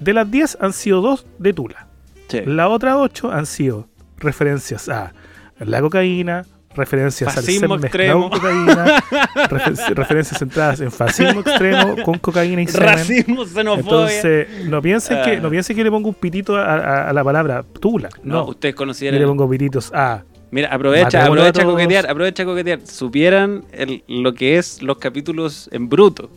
De 0.00 0.12
las 0.12 0.30
10 0.30 0.58
han 0.60 0.72
sido 0.72 1.00
2 1.00 1.26
de 1.38 1.52
Tula. 1.52 1.86
Sí. 2.28 2.40
Las 2.46 2.68
otras 2.68 2.96
8 2.98 3.32
han 3.32 3.46
sido 3.46 3.88
referencias 4.18 4.88
a 4.88 5.12
la 5.58 5.80
cocaína, 5.80 6.44
referencias 6.74 7.32
Fascismo 7.34 7.74
al 7.74 7.80
mezclado 7.80 8.26
extremo. 8.26 8.30
cocaína, 8.30 9.00
refer- 9.48 9.94
referencias 9.94 10.38
centradas 10.38 10.80
en 10.80 10.90
fascismo 10.90 11.40
extremo 11.40 11.94
con 12.04 12.18
cocaína 12.18 12.62
y 12.62 12.66
semen. 12.66 12.88
Racismo, 12.88 13.44
xenofobia. 13.44 13.80
Entonces, 13.80 14.48
no 14.66 14.82
piensen, 14.82 15.22
que, 15.22 15.36
Ah. 15.36 15.40
no 15.40 15.50
piensen 15.50 15.76
que 15.76 15.84
le 15.84 15.90
pongo 15.90 16.08
un 16.08 16.14
pitito 16.14 16.56
a, 16.56 16.64
a- 16.64 17.08
a 17.10 17.12
la 17.12 17.22
palabra 17.22 17.62
Tula. 17.80 18.08
no, 18.24 18.34
No, 18.34 18.44
ustedes 18.46 18.74
yo 18.74 18.78
consideran. 18.78 19.20
le 19.20 19.26
pongo 19.26 19.48
pititos 19.48 19.92
a 19.94 20.22
Mira, 20.50 20.68
aprovecha, 20.72 21.24
aprovecha 21.26 21.62
a 21.62 21.64
coquetear, 21.64 22.06
aprovecha 22.10 22.42
a 22.42 22.46
coquetear. 22.46 22.80
Supieran 22.86 23.64
el- 23.72 24.04
lo 24.08 24.34
que 24.34 24.56
es 24.58 24.82
los 24.82 24.98
capítulos 24.98 25.68
en 25.72 25.88
bruto. 25.88 26.30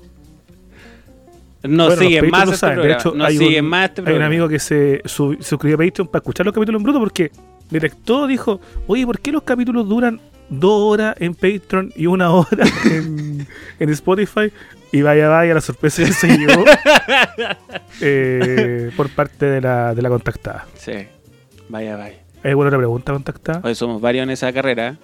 No 1.63 1.87
Bueno, 1.87 2.01
siguen 2.01 2.29
más 2.29 2.49
este. 2.51 2.75
De 2.75 2.93
hecho, 2.93 3.13
no 3.15 3.25
hay 3.25 3.37
siguen 3.37 3.65
un- 3.65 3.69
más 3.71 3.89
este 3.89 4.09
Hay 4.09 4.15
un 4.15 4.21
amigo 4.21 4.47
que 4.47 4.59
se 4.59 5.01
su- 5.05 5.37
suscribió 5.41 5.75
a 5.75 5.79
Patreon 5.79 6.07
para 6.07 6.19
escuchar 6.21 6.45
los 6.45 6.53
capítulos 6.55 6.79
en 6.79 6.83
bruto 6.83 6.99
porque 6.99 7.31
detectó, 7.69 8.25
dijo, 8.27 8.61
oye, 8.87 9.05
¿por 9.05 9.19
qué 9.19 9.31
los 9.31 9.43
capítulos 9.43 9.87
duran 9.89 10.19
dos 10.49 10.81
horas 10.93 11.15
en 11.19 11.33
Patreon 11.35 11.91
y 11.95 12.05
una 12.05 12.31
hora 12.31 12.65
en, 12.85 13.45
en 13.79 13.89
Spotify? 13.89 14.51
Y 14.91 15.01
vaya, 15.01 15.27
vaya, 15.27 15.53
la 15.53 15.61
sorpresa 15.61 16.05
que 16.05 16.13
se 16.13 16.37
llevó 16.37 16.63
eh, 18.01 18.91
por 18.95 19.09
parte 19.09 19.45
de 19.45 19.61
la, 19.61 19.93
de 19.93 20.01
la 20.01 20.09
contactada. 20.09 20.65
Sí. 20.75 20.93
Vaya, 21.69 21.97
vaya. 21.97 22.15
¿Hay 22.43 22.51
alguna 22.51 22.67
otra 22.67 22.77
pregunta 22.77 23.13
contactada? 23.13 23.61
Hoy 23.63 23.75
somos 23.75 24.01
varios 24.01 24.23
en 24.23 24.29
esa 24.31 24.51
carrera. 24.53 24.89
¿eh? 24.89 24.97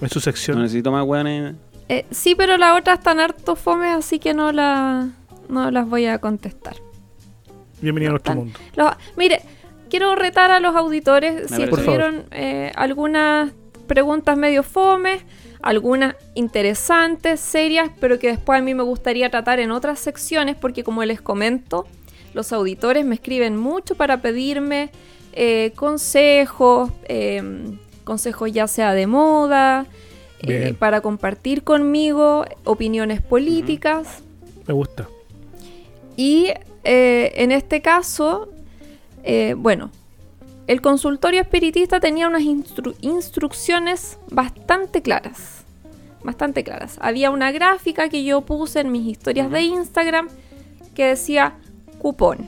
En 0.00 0.08
su 0.08 0.18
No 0.18 0.22
sección. 0.22 0.62
necesito 0.62 0.90
más 0.92 1.04
weones. 1.04 1.54
Eh, 1.88 2.06
sí, 2.10 2.34
pero 2.34 2.56
las 2.56 2.78
otras 2.78 2.98
están 2.98 3.18
harto 3.20 3.56
fomes, 3.56 3.92
así 3.92 4.18
que 4.18 4.32
no, 4.34 4.52
la, 4.52 5.08
no 5.48 5.70
las 5.70 5.88
voy 5.88 6.06
a 6.06 6.18
contestar. 6.18 6.76
Bienvenido 7.80 8.10
a 8.10 8.12
nuestro 8.12 8.34
mundo. 8.34 8.58
Los- 8.76 8.92
mire, 9.16 9.40
quiero 9.88 10.14
retar 10.14 10.50
a 10.52 10.60
los 10.60 10.76
auditores 10.76 11.50
si 11.50 11.66
tuvieron 11.66 12.24
eh, 12.30 12.70
algunas 12.76 13.50
preguntas 13.86 14.36
medio 14.36 14.62
fomes, 14.62 15.22
algunas 15.62 16.14
interesantes, 16.34 17.40
serias, 17.40 17.90
pero 18.00 18.18
que 18.18 18.28
después 18.28 18.60
a 18.60 18.62
mí 18.62 18.72
me 18.74 18.84
gustaría 18.84 19.28
tratar 19.30 19.58
en 19.58 19.72
otras 19.72 19.98
secciones, 19.98 20.54
porque 20.56 20.84
como 20.84 21.04
les 21.04 21.20
comento, 21.20 21.86
los 22.34 22.52
auditores 22.52 23.04
me 23.04 23.16
escriben 23.16 23.56
mucho 23.56 23.96
para 23.96 24.22
pedirme 24.22 24.90
eh, 25.32 25.72
consejos, 25.76 26.90
eh, 27.08 27.42
consejos 28.04 28.52
ya 28.52 28.66
sea 28.66 28.92
de 28.92 29.06
moda, 29.06 29.86
eh, 30.42 30.74
para 30.78 31.00
compartir 31.00 31.62
conmigo 31.64 32.44
opiniones 32.64 33.20
políticas. 33.22 34.22
Me 34.66 34.74
gusta. 34.74 35.08
Y 36.16 36.52
eh, 36.84 37.32
en 37.36 37.52
este 37.52 37.80
caso, 37.82 38.48
bueno, 39.56 39.90
el 40.66 40.80
consultorio 40.80 41.40
espiritista 41.40 42.00
tenía 42.00 42.28
unas 42.28 42.42
instru- 42.42 42.94
instrucciones 43.00 44.18
bastante 44.30 45.02
claras. 45.02 45.64
Bastante 46.22 46.64
claras. 46.64 46.98
Había 47.00 47.30
una 47.30 47.50
gráfica 47.50 48.08
que 48.08 48.24
yo 48.24 48.42
puse 48.42 48.80
en 48.80 48.92
mis 48.92 49.06
historias 49.06 49.50
de 49.50 49.62
Instagram 49.62 50.28
que 50.94 51.06
decía 51.06 51.54
cupón. 51.98 52.46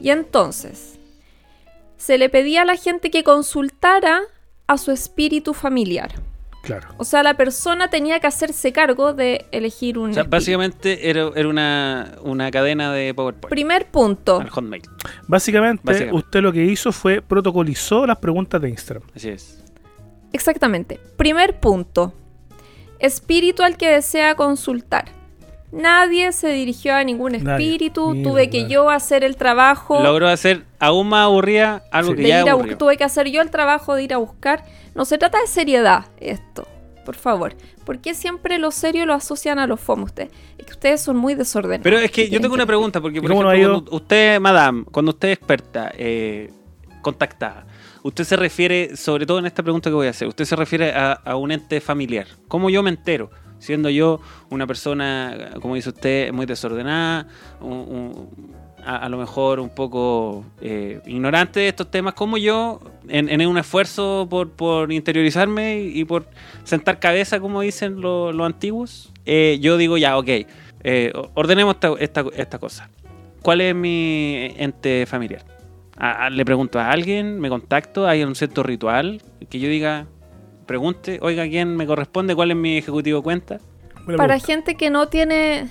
Y 0.00 0.10
entonces, 0.10 0.91
se 2.02 2.18
le 2.18 2.28
pedía 2.28 2.62
a 2.62 2.64
la 2.64 2.74
gente 2.76 3.10
que 3.12 3.22
consultara 3.22 4.22
a 4.66 4.76
su 4.76 4.90
espíritu 4.90 5.54
familiar. 5.54 6.12
Claro. 6.62 6.88
O 6.96 7.04
sea, 7.04 7.22
la 7.22 7.34
persona 7.36 7.90
tenía 7.90 8.18
que 8.18 8.26
hacerse 8.26 8.72
cargo 8.72 9.12
de 9.14 9.46
elegir 9.52 9.98
un 9.98 10.10
O 10.10 10.12
sea, 10.12 10.22
espíritu. 10.22 10.30
básicamente 10.36 11.08
era, 11.10 11.30
era 11.36 11.48
una, 11.48 12.12
una 12.22 12.50
cadena 12.50 12.92
de 12.92 13.14
PowerPoint. 13.14 13.50
Primer 13.50 13.86
punto. 13.86 14.40
Al 14.40 14.50
Hotmail. 14.50 14.82
Básicamente, 15.28 15.80
Básicamente. 15.84 16.16
usted 16.16 16.40
lo 16.40 16.52
que 16.52 16.64
hizo 16.64 16.90
fue 16.92 17.20
protocolizó 17.22 18.04
las 18.06 18.18
preguntas 18.18 18.60
de 18.60 18.68
Instagram. 18.70 19.04
Así 19.14 19.28
es. 19.28 19.62
Exactamente. 20.32 20.98
Primer 21.16 21.60
punto. 21.60 22.12
Espíritu 22.98 23.62
al 23.62 23.76
que 23.76 23.90
desea 23.90 24.34
consultar. 24.34 25.06
Nadie 25.72 26.32
se 26.32 26.48
dirigió 26.48 26.94
a 26.94 27.02
ningún 27.02 27.32
Nadie. 27.32 27.66
espíritu. 27.66 28.10
Mira, 28.10 28.30
tuve 28.30 28.50
que 28.50 28.68
yo 28.68 28.90
hacer 28.90 29.24
el 29.24 29.36
trabajo. 29.36 30.02
Logró 30.02 30.28
hacer 30.28 30.64
aún 30.78 31.08
más 31.08 31.24
aburrida 31.24 31.82
algo 31.90 32.10
Sí. 32.10 32.16
que 32.16 32.22
de 32.22 32.28
ya 32.28 32.42
ir 32.42 32.48
a 32.48 32.52
aburrió. 32.52 32.76
tuve 32.78 32.96
que 32.96 33.04
hacer 33.04 33.28
yo 33.30 33.40
el 33.40 33.50
trabajo 33.50 33.94
de 33.94 34.02
ir 34.04 34.12
a 34.14 34.18
buscar. 34.18 34.64
No 34.94 35.04
se 35.06 35.16
trata 35.18 35.40
de 35.40 35.46
seriedad 35.46 36.04
esto. 36.20 36.68
Por 37.06 37.16
favor. 37.16 37.54
¿Por 37.84 37.98
qué 38.00 38.14
siempre 38.14 38.58
lo 38.58 38.70
serio 38.70 39.06
lo 39.06 39.14
asocian 39.14 39.58
a 39.58 39.66
los 39.66 39.80
FOM 39.80 40.04
ustedes? 40.04 40.30
Es 40.58 40.66
que 40.66 40.72
ustedes 40.72 41.00
son 41.00 41.16
muy 41.16 41.34
desordenados. 41.34 41.82
Pero 41.82 41.98
es 41.98 42.10
que 42.12 42.26
¿Qué 42.26 42.30
yo 42.30 42.40
tengo 42.40 42.54
una 42.54 42.62
que- 42.64 42.68
pregunta, 42.68 43.00
porque 43.00 43.20
por 43.20 43.30
¿Y 43.30 43.34
cómo 43.34 43.50
ejemplo, 43.50 43.72
cuando 43.82 43.96
usted, 43.96 44.40
madame, 44.40 44.84
cuando 44.92 45.10
usted 45.10 45.28
es 45.30 45.38
experta, 45.38 45.90
eh, 45.96 46.52
contactada, 47.00 47.66
usted 48.04 48.22
se 48.22 48.36
refiere, 48.36 48.96
sobre 48.96 49.26
todo 49.26 49.40
en 49.40 49.46
esta 49.46 49.62
pregunta 49.64 49.90
que 49.90 49.94
voy 49.94 50.06
a 50.06 50.10
hacer, 50.10 50.28
usted 50.28 50.44
se 50.44 50.54
refiere 50.54 50.92
a, 50.92 51.12
a 51.12 51.34
un 51.34 51.50
ente 51.50 51.80
familiar. 51.80 52.26
¿Cómo 52.46 52.70
yo 52.70 52.82
me 52.84 52.90
entero? 52.90 53.30
Siendo 53.62 53.90
yo 53.90 54.18
una 54.50 54.66
persona, 54.66 55.52
como 55.60 55.76
dice 55.76 55.90
usted, 55.90 56.32
muy 56.32 56.46
desordenada, 56.46 57.28
a, 58.84 59.08
lo 59.08 59.18
mejor 59.18 59.60
un 59.60 59.68
poco 59.68 60.44
eh, 60.60 61.00
ignorante 61.06 61.60
de 61.60 61.68
estos 61.68 61.88
temas, 61.88 62.14
¿cómo 62.14 62.38
yo, 62.38 62.80
en, 63.06 63.46
un 63.46 63.58
esfuerzo 63.58 64.26
por, 64.28 64.90
interiorizarme 64.90 65.80
y, 65.80 66.04
por 66.04 66.26
sentar 66.64 66.98
cabeza, 66.98 67.38
como 67.38 67.60
dicen 67.60 68.00
lo- 68.00 68.32
los 68.32 68.44
antiguos, 68.44 69.12
eh, 69.26 69.58
yo 69.60 69.76
digo 69.76 69.96
ya, 69.96 70.18
ok, 70.18 70.28
eh, 70.82 71.12
ordenemos 71.34 71.76
esta, 72.00 72.58
cosa. 72.58 72.90
¿Cuál 73.42 73.60
es 73.60 73.76
mi 73.76 74.54
ente 74.56 75.06
familiar? 75.06 75.44
Le 76.32 76.44
pregunto 76.44 76.80
a 76.80 76.90
alguien, 76.90 77.38
me 77.38 77.48
contacto, 77.48 78.08
hay 78.08 78.24
un 78.24 78.34
cierto 78.34 78.64
ritual 78.64 79.22
que 79.48 79.60
yo 79.60 79.68
diga, 79.68 80.06
pregunte, 80.72 81.18
oiga, 81.20 81.44
¿quién 81.48 81.76
me 81.76 81.86
corresponde? 81.86 82.34
¿Cuál 82.34 82.50
es 82.52 82.56
mi 82.56 82.78
ejecutivo 82.78 83.18
de 83.18 83.22
cuenta? 83.22 83.58
Buena 84.04 84.16
Para 84.16 84.34
pregunta. 84.34 84.46
gente 84.46 84.74
que 84.76 84.88
no 84.90 85.08
tiene 85.08 85.68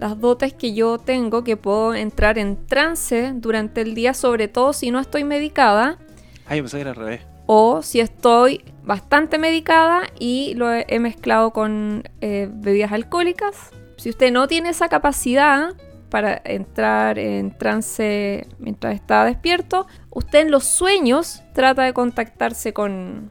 las 0.00 0.18
dotes 0.18 0.54
que 0.54 0.72
yo 0.74 0.96
tengo, 0.98 1.44
que 1.44 1.56
puedo 1.56 1.94
entrar 1.94 2.38
en 2.38 2.56
trance 2.66 3.32
durante 3.34 3.82
el 3.82 3.94
día, 3.94 4.14
sobre 4.14 4.48
todo 4.48 4.72
si 4.72 4.90
no 4.90 5.00
estoy 5.00 5.24
medicada, 5.24 5.98
Ay, 6.46 6.58
yo 6.58 6.64
pensé 6.64 6.78
que 6.78 6.80
era 6.80 6.90
al 6.90 6.96
revés. 6.96 7.20
o 7.46 7.82
si 7.82 8.00
estoy 8.00 8.62
bastante 8.84 9.38
medicada 9.38 10.02
y 10.18 10.54
lo 10.54 10.72
he, 10.72 10.86
he 10.88 10.98
mezclado 10.98 11.50
con 11.52 12.04
eh, 12.22 12.48
bebidas 12.50 12.92
alcohólicas. 12.92 13.70
Si 13.98 14.08
usted 14.08 14.32
no 14.32 14.46
tiene 14.48 14.70
esa 14.70 14.88
capacidad 14.88 15.74
para 16.08 16.40
entrar 16.44 17.18
en 17.18 17.50
trance 17.58 18.46
mientras 18.58 18.94
está 18.94 19.24
despierto, 19.26 19.86
usted 20.10 20.40
en 20.40 20.50
los 20.50 20.64
sueños 20.64 21.42
trata 21.52 21.82
de 21.82 21.92
contactarse 21.92 22.72
con, 22.72 23.30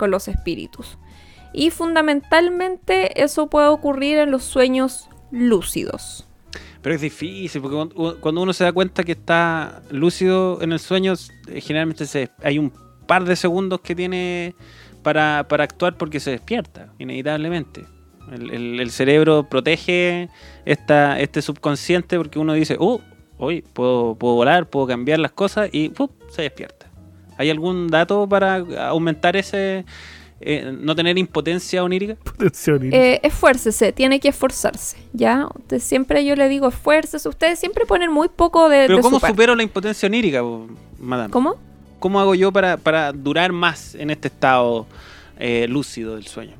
con 0.00 0.10
los 0.10 0.28
espíritus. 0.28 0.96
Y 1.52 1.70
fundamentalmente 1.70 3.22
eso 3.22 3.48
puede 3.48 3.68
ocurrir 3.68 4.16
en 4.18 4.30
los 4.30 4.42
sueños 4.44 5.10
lúcidos. 5.30 6.26
Pero 6.80 6.94
es 6.94 7.02
difícil, 7.02 7.60
porque 7.60 7.76
cuando- 8.20 8.42
uno 8.42 8.52
se 8.54 8.64
da 8.64 8.72
cuenta 8.72 9.04
que 9.04 9.12
está 9.12 9.82
lúcido 9.90 10.62
en 10.62 10.72
el 10.72 10.80
sueño, 10.80 11.12
eh, 11.48 11.60
generalmente 11.60 12.06
hay 12.42 12.58
un 12.58 12.72
par 13.06 13.24
de 13.24 13.36
segundos 13.36 13.80
que 13.82 13.94
tiene 13.94 14.54
para, 15.02 15.46
para 15.48 15.64
actuar 15.64 15.98
porque 15.98 16.18
se 16.18 16.30
despierta, 16.30 16.92
inevitablemente. 16.98 17.84
El, 18.32 18.90
cerebro 18.90 19.48
protege 19.50 20.28
esta, 20.64 21.20
este 21.20 21.42
subconsciente 21.42 22.16
porque 22.16 22.38
uno 22.38 22.54
dice, 22.54 22.76
oh, 22.78 23.00
hoy 23.38 23.62
puedo, 23.62 24.14
puedo 24.14 24.34
volar, 24.34 24.70
puedo 24.70 24.86
cambiar 24.86 25.18
las 25.18 25.32
cosas 25.32 25.68
y 25.72 25.92
se 26.30 26.42
despierta. 26.42 26.79
¿Hay 27.40 27.48
algún 27.48 27.88
dato 27.88 28.28
para 28.28 28.56
aumentar 28.88 29.34
ese, 29.34 29.86
eh, 30.42 30.76
no 30.78 30.94
tener 30.94 31.16
impotencia 31.16 31.82
onírica? 31.82 32.16
Y- 32.38 32.94
Eh, 32.94 33.20
esfuércese, 33.22 33.92
tiene 33.92 34.20
que 34.20 34.28
esforzarse, 34.28 34.98
¿ya? 35.14 35.48
Usted 35.58 35.78
siempre 35.78 36.22
yo 36.24 36.36
le 36.36 36.50
digo 36.50 36.68
esfuércese, 36.68 37.26
ustedes 37.30 37.58
siempre 37.58 37.86
ponen 37.86 38.12
muy 38.12 38.28
poco 38.28 38.68
de, 38.68 38.84
Pero 38.86 38.96
de 38.98 39.02
¿cómo 39.02 39.16
su 39.16 39.20
parte. 39.22 39.32
supero 39.34 39.54
la 39.54 39.62
impotencia 39.62 40.06
onírica, 40.06 40.42
madame? 40.98 41.30
¿Cómo? 41.30 41.54
¿Cómo 41.98 42.20
hago 42.20 42.34
yo 42.34 42.52
para, 42.52 42.76
para 42.76 43.12
durar 43.12 43.52
más 43.52 43.94
en 43.94 44.10
este 44.10 44.28
estado 44.28 44.86
eh, 45.38 45.66
lúcido 45.66 46.16
del 46.16 46.26
sueño? 46.26 46.52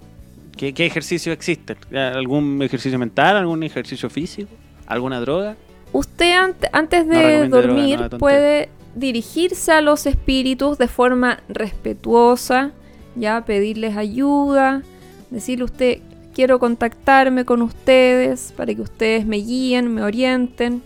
¿Qué, 0.56 0.72
qué 0.72 0.86
ejercicios 0.86 1.34
existen? 1.34 1.76
¿Algún 1.94 2.62
ejercicio 2.62 2.98
mental? 2.98 3.36
¿Algún 3.36 3.62
ejercicio 3.64 4.08
físico? 4.08 4.48
¿Alguna 4.86 5.20
droga? 5.20 5.56
Usted 5.92 6.32
ante- 6.32 6.68
antes 6.72 7.06
No 7.06 7.18
de 7.18 7.48
droga, 7.48 7.66
dormir 7.66 8.00
no, 8.00 8.18
puede 8.18 8.68
dirigirse 8.94 9.72
a 9.72 9.80
los 9.80 10.06
espíritus 10.06 10.78
de 10.78 10.88
forma 10.88 11.40
respetuosa, 11.48 12.72
ya 13.16 13.44
pedirles 13.44 13.96
ayuda, 13.96 14.82
decirle 15.30 15.64
usted 15.64 15.98
quiero 16.34 16.58
contactarme 16.58 17.44
con 17.44 17.62
ustedes 17.62 18.52
para 18.56 18.74
que 18.74 18.82
ustedes 18.82 19.26
me 19.26 19.38
guíen, 19.38 19.92
me 19.92 20.02
orienten. 20.02 20.82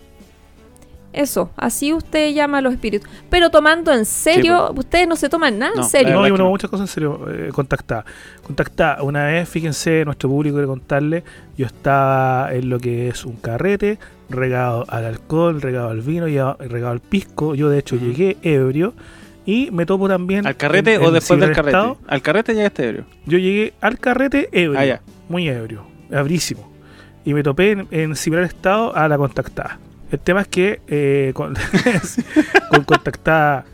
Eso, 1.15 1.49
así 1.55 1.93
usted 1.93 2.33
llama 2.33 2.57
a 2.57 2.61
los 2.61 2.73
espíritus. 2.73 3.09
Pero 3.29 3.49
tomando 3.49 3.93
en 3.93 4.05
serio, 4.05 4.71
ustedes 4.75 5.07
no 5.07 5.15
se 5.15 5.29
toman 5.29 5.57
nada 5.57 5.71
No, 5.75 5.83
en 5.83 5.87
serio. 5.89 6.13
No, 6.27 6.37
no. 6.37 6.49
muchas 6.49 6.69
cosas 6.69 6.89
en 6.89 6.93
serio. 6.93 7.25
Eh, 7.31 7.49
contactada. 7.53 8.03
Contactada. 8.43 9.01
Una 9.01 9.25
vez, 9.25 9.47
fíjense, 9.47 10.03
nuestro 10.05 10.29
público 10.29 10.55
quiere 10.55 10.67
contarle, 10.67 11.23
yo 11.57 11.65
estaba 11.65 12.53
en 12.53 12.69
lo 12.69 12.79
que 12.79 13.07
es 13.07 13.23
un 13.25 13.37
carrete, 13.37 13.97
regado 14.29 14.85
al 14.89 15.05
alcohol, 15.05 15.61
regado 15.61 15.89
al 15.89 16.01
vino 16.01 16.27
y 16.27 16.35
regado 16.37 16.91
al 16.91 16.99
pisco. 16.99 17.55
Yo, 17.55 17.69
de 17.69 17.79
hecho, 17.79 17.95
llegué 17.95 18.37
ebrio 18.43 18.93
y 19.45 19.69
me 19.71 19.85
topo 19.85 20.07
también. 20.07 20.45
¿Al 20.45 20.57
carrete 20.57 20.95
en- 20.95 21.01
o 21.03 21.07
en 21.07 21.13
después 21.13 21.39
del 21.39 21.51
carrete? 21.53 21.77
Al 22.07 22.21
carrete 22.21 22.53
llegaste 22.55 22.87
ebrio. 22.89 23.05
Yo 23.25 23.37
llegué 23.37 23.73
al 23.81 23.99
carrete 23.99 24.49
ebrio. 24.51 24.79
Ah, 24.79 24.85
ya. 24.85 25.01
Muy 25.29 25.47
ebrio. 25.47 25.85
Abrísimo. 26.13 26.71
Y 27.23 27.33
me 27.33 27.41
topé 27.41 27.71
en, 27.71 27.87
en 27.91 28.15
similar 28.15 28.43
estado 28.45 28.95
a 28.95 29.07
la 29.07 29.17
contactada. 29.17 29.79
El 30.11 30.19
tema 30.19 30.41
es 30.41 30.47
que 30.47 30.81
eh, 30.87 31.31
con, 31.33 31.55
con 32.69 32.83
contactada 32.83 33.65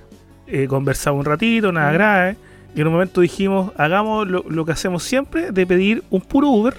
eh, 0.48 0.68
conversaba 0.68 1.18
un 1.18 1.26
ratito, 1.26 1.72
nada 1.72 1.92
grave. 1.92 2.38
Y 2.76 2.82
en 2.82 2.88
un 2.88 2.94
momento 2.94 3.22
dijimos, 3.22 3.72
hagamos 3.78 4.28
lo, 4.28 4.46
lo 4.48 4.66
que 4.66 4.72
hacemos 4.72 5.04
siempre, 5.04 5.52
de 5.52 5.68
pedir 5.68 6.04
un 6.10 6.22
puro 6.22 6.50
Uber. 6.50 6.76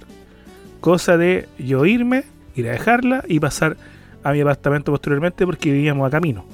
Cosa 0.80 1.16
de 1.16 1.48
yo 1.58 1.84
irme, 1.84 2.24
ir 2.56 2.68
a 2.68 2.72
dejarla 2.72 3.24
y 3.28 3.38
pasar 3.38 3.76
a 4.24 4.32
mi 4.32 4.40
apartamento 4.40 4.92
posteriormente 4.92 5.44
porque 5.44 5.72
vivíamos 5.72 6.06
a 6.06 6.10
camino. 6.10 6.44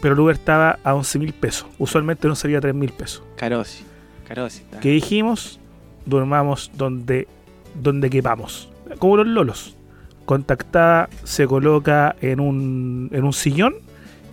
Pero 0.00 0.14
el 0.14 0.20
Uber 0.20 0.34
estaba 0.34 0.78
a 0.82 0.94
11 0.94 1.18
mil 1.18 1.32
pesos. 1.32 1.66
Usualmente 1.78 2.28
no 2.28 2.34
sería 2.34 2.60
3 2.60 2.74
mil 2.74 2.90
pesos. 2.90 3.22
Carosi. 3.36 3.84
Carosi. 4.26 4.62
que 4.80 4.90
dijimos, 4.90 5.60
durmamos 6.06 6.70
donde, 6.74 7.28
donde 7.74 8.10
quepamos. 8.10 8.70
Como 8.98 9.18
los 9.18 9.26
lolos. 9.26 9.76
Contactada 10.24 11.08
se 11.24 11.46
coloca 11.46 12.16
en 12.20 12.40
un, 12.40 13.10
en 13.12 13.24
un 13.24 13.32
sillón 13.32 13.74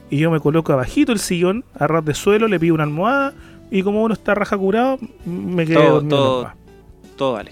y 0.09 0.17
yo 0.17 0.31
me 0.31 0.39
coloco 0.39 0.71
abajito 0.73 1.11
el 1.11 1.19
sillón, 1.19 1.63
a 1.77 1.87
ras 1.87 2.03
de 2.05 2.13
suelo, 2.13 2.47
le 2.47 2.59
pido 2.59 2.75
una 2.75 2.83
almohada 2.83 3.33
y 3.69 3.83
como 3.83 4.03
uno 4.03 4.13
está 4.13 4.35
raja 4.35 4.57
curado, 4.57 4.97
me 5.25 5.65
quedé 5.65 5.75
Todo- 5.75 5.91
dormido. 5.93 6.17
todo. 6.17 6.51
Todo 7.17 7.33
vale. 7.33 7.51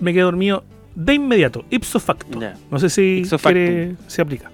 Me 0.00 0.12
quedé 0.12 0.22
dormido 0.22 0.64
de 0.94 1.14
inmediato, 1.14 1.64
ipso 1.70 1.98
facto. 2.00 2.38
No 2.70 2.78
sé 2.78 2.90
si 2.90 3.22
quiere- 3.42 3.96
se 4.06 4.22
aplica. 4.22 4.50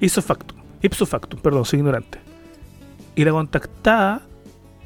Ipso 0.00 0.22
factum. 0.22 0.58
Ipso 0.82 1.06
factum, 1.06 1.40
perdón, 1.40 1.64
soy 1.64 1.78
ignorante. 1.80 2.18
Y 3.14 3.24
la 3.24 3.30
contactada 3.32 4.22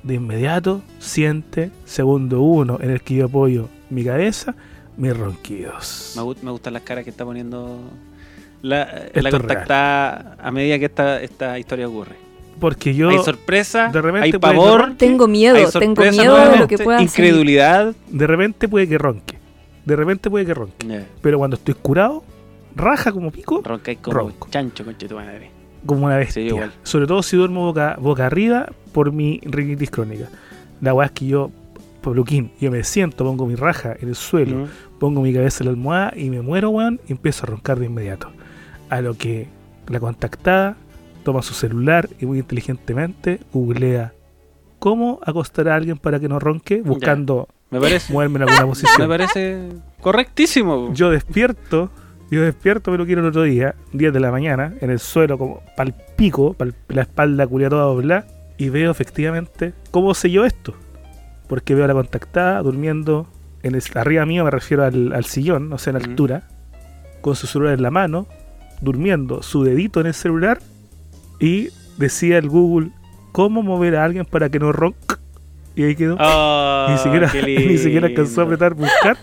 de 0.02 0.14
inmediato 0.14 0.82
siente, 0.98 1.70
segundo 1.84 2.40
uno 2.42 2.78
en 2.80 2.90
el 2.90 3.00
que 3.02 3.14
yo 3.16 3.26
apoyo 3.26 3.68
mi 3.90 4.04
cabeza, 4.04 4.54
mis 4.96 5.16
ronquidos. 5.16 6.14
Me, 6.16 6.22
me 6.44 6.50
gustan 6.50 6.72
las 6.72 6.82
caras 6.82 7.04
que 7.04 7.10
está 7.10 7.24
poniendo 7.24 7.80
la, 8.62 9.06
la 9.14 9.30
contactada 9.30 10.36
a 10.42 10.50
medida 10.50 10.78
que 10.78 10.86
esta, 10.86 11.20
esta 11.22 11.58
historia 11.58 11.88
ocurre. 11.88 12.16
Porque 12.60 12.94
yo 12.94 13.10
hay 13.10 13.18
sorpresa, 13.18 13.88
de 13.88 14.00
repente 14.00 14.24
hay 14.24 14.32
pavor, 14.32 14.80
ronque, 14.80 14.96
Tengo 14.96 15.28
miedo, 15.28 15.70
tengo 15.78 16.02
miedo 16.02 16.36
de 16.50 16.56
lo 16.56 16.66
que 16.68 16.78
pueda 16.78 16.98
hacer. 16.98 17.08
incredulidad. 17.08 17.94
de 18.08 18.26
repente 18.26 18.66
puede 18.68 18.88
que 18.88 18.96
ronque. 18.96 19.38
De 19.84 19.94
repente 19.94 20.30
puede 20.30 20.46
que 20.46 20.54
ronque. 20.54 21.04
Pero 21.20 21.38
cuando 21.38 21.56
estoy 21.56 21.74
curado, 21.74 22.24
raja 22.74 23.12
como 23.12 23.30
pico, 23.30 23.60
Roncáis 23.62 23.98
como 23.98 24.16
Ronco. 24.18 24.48
chancho, 24.50 24.84
conche 24.84 25.06
tu 25.06 25.16
madre. 25.16 25.50
como 25.84 26.06
una 26.06 26.16
bestia. 26.16 26.42
Sí, 26.42 26.48
igual. 26.48 26.72
Sobre 26.82 27.06
todo 27.06 27.22
si 27.22 27.36
duermo 27.36 27.66
boca, 27.66 27.96
boca 28.00 28.24
arriba 28.26 28.66
por 28.92 29.12
mi 29.12 29.38
rinitis 29.44 29.90
crónica. 29.90 30.28
La 30.80 30.94
weá 30.94 31.06
es 31.06 31.12
que 31.12 31.26
yo, 31.26 31.50
Yo 32.60 32.70
me 32.70 32.84
siento, 32.84 33.24
pongo 33.24 33.46
mi 33.46 33.54
raja 33.56 33.94
en 34.00 34.08
el 34.08 34.14
suelo, 34.14 34.68
pongo 34.98 35.20
mi 35.22 35.32
cabeza 35.32 35.62
en 35.62 35.66
la 35.66 35.70
almohada 35.72 36.12
y 36.16 36.30
me 36.30 36.40
muero, 36.42 36.70
weón, 36.70 37.00
y 37.08 37.12
empiezo 37.12 37.44
a 37.44 37.50
roncar 37.50 37.78
de 37.78 37.86
inmediato. 37.86 38.30
A 38.90 39.00
lo 39.00 39.14
que 39.14 39.48
la 39.88 39.98
contactada 40.00 40.76
toma 41.24 41.42
su 41.42 41.54
celular 41.54 42.08
y 42.20 42.26
muy 42.26 42.38
inteligentemente 42.38 43.40
googlea 43.52 44.12
cómo 44.78 45.18
acostar 45.26 45.68
a 45.68 45.74
alguien 45.74 45.98
para 45.98 46.20
que 46.20 46.28
no 46.28 46.38
ronque, 46.38 46.82
buscando 46.82 47.48
Me 47.70 47.80
parece, 47.80 48.12
moverme 48.12 48.36
en 48.36 48.42
alguna 48.42 48.60
me 48.62 48.66
posición. 48.68 49.08
parece 49.08 49.68
correctísimo. 50.00 50.92
Yo 50.94 51.10
despierto, 51.10 51.90
yo 52.30 52.42
despierto, 52.42 52.92
pero 52.92 53.04
quiero 53.06 53.22
el 53.22 53.28
otro 53.28 53.42
día, 53.42 53.74
10 53.92 54.12
de 54.12 54.20
la 54.20 54.30
mañana, 54.30 54.74
en 54.80 54.90
el 54.90 55.00
suelo, 55.00 55.36
como 55.38 55.62
pal 55.76 55.94
pico, 56.16 56.54
pal- 56.54 56.74
la 56.88 57.02
espalda 57.02 57.46
culia 57.46 57.68
toda 57.68 57.84
doblada, 57.84 58.26
y 58.58 58.68
veo 58.70 58.90
efectivamente 58.90 59.74
cómo 59.90 60.14
selló 60.14 60.44
esto. 60.44 60.74
Porque 61.48 61.74
veo 61.74 61.84
a 61.84 61.88
la 61.88 61.94
contactada 61.94 62.62
durmiendo 62.62 63.26
en 63.62 63.74
el, 63.74 63.82
arriba 63.94 64.26
mío, 64.26 64.44
me 64.44 64.50
refiero 64.50 64.84
al, 64.84 65.12
al 65.12 65.24
sillón, 65.24 65.72
o 65.72 65.78
sea, 65.78 65.92
en 65.92 65.96
altura, 65.96 66.42
con 67.20 67.36
su 67.36 67.46
celular 67.46 67.74
en 67.74 67.82
la 67.82 67.90
mano, 67.90 68.26
durmiendo 68.80 69.42
su 69.42 69.64
dedito 69.64 70.00
en 70.00 70.06
el 70.06 70.14
celular, 70.14 70.60
y 71.40 71.68
decía 71.96 72.38
el 72.38 72.48
Google, 72.48 72.90
¿cómo 73.32 73.62
mover 73.62 73.96
a 73.96 74.04
alguien 74.04 74.24
para 74.24 74.48
que 74.48 74.58
no 74.58 74.72
ronque? 74.72 75.16
Y 75.74 75.84
ahí 75.84 75.94
quedó. 75.94 76.16
Ah, 76.18 76.86
ni, 76.90 76.98
siquiera, 76.98 77.30
ni 77.68 77.78
siquiera 77.78 78.06
alcanzó 78.06 78.40
a 78.40 78.44
apretar 78.44 78.74
buscar 78.74 79.18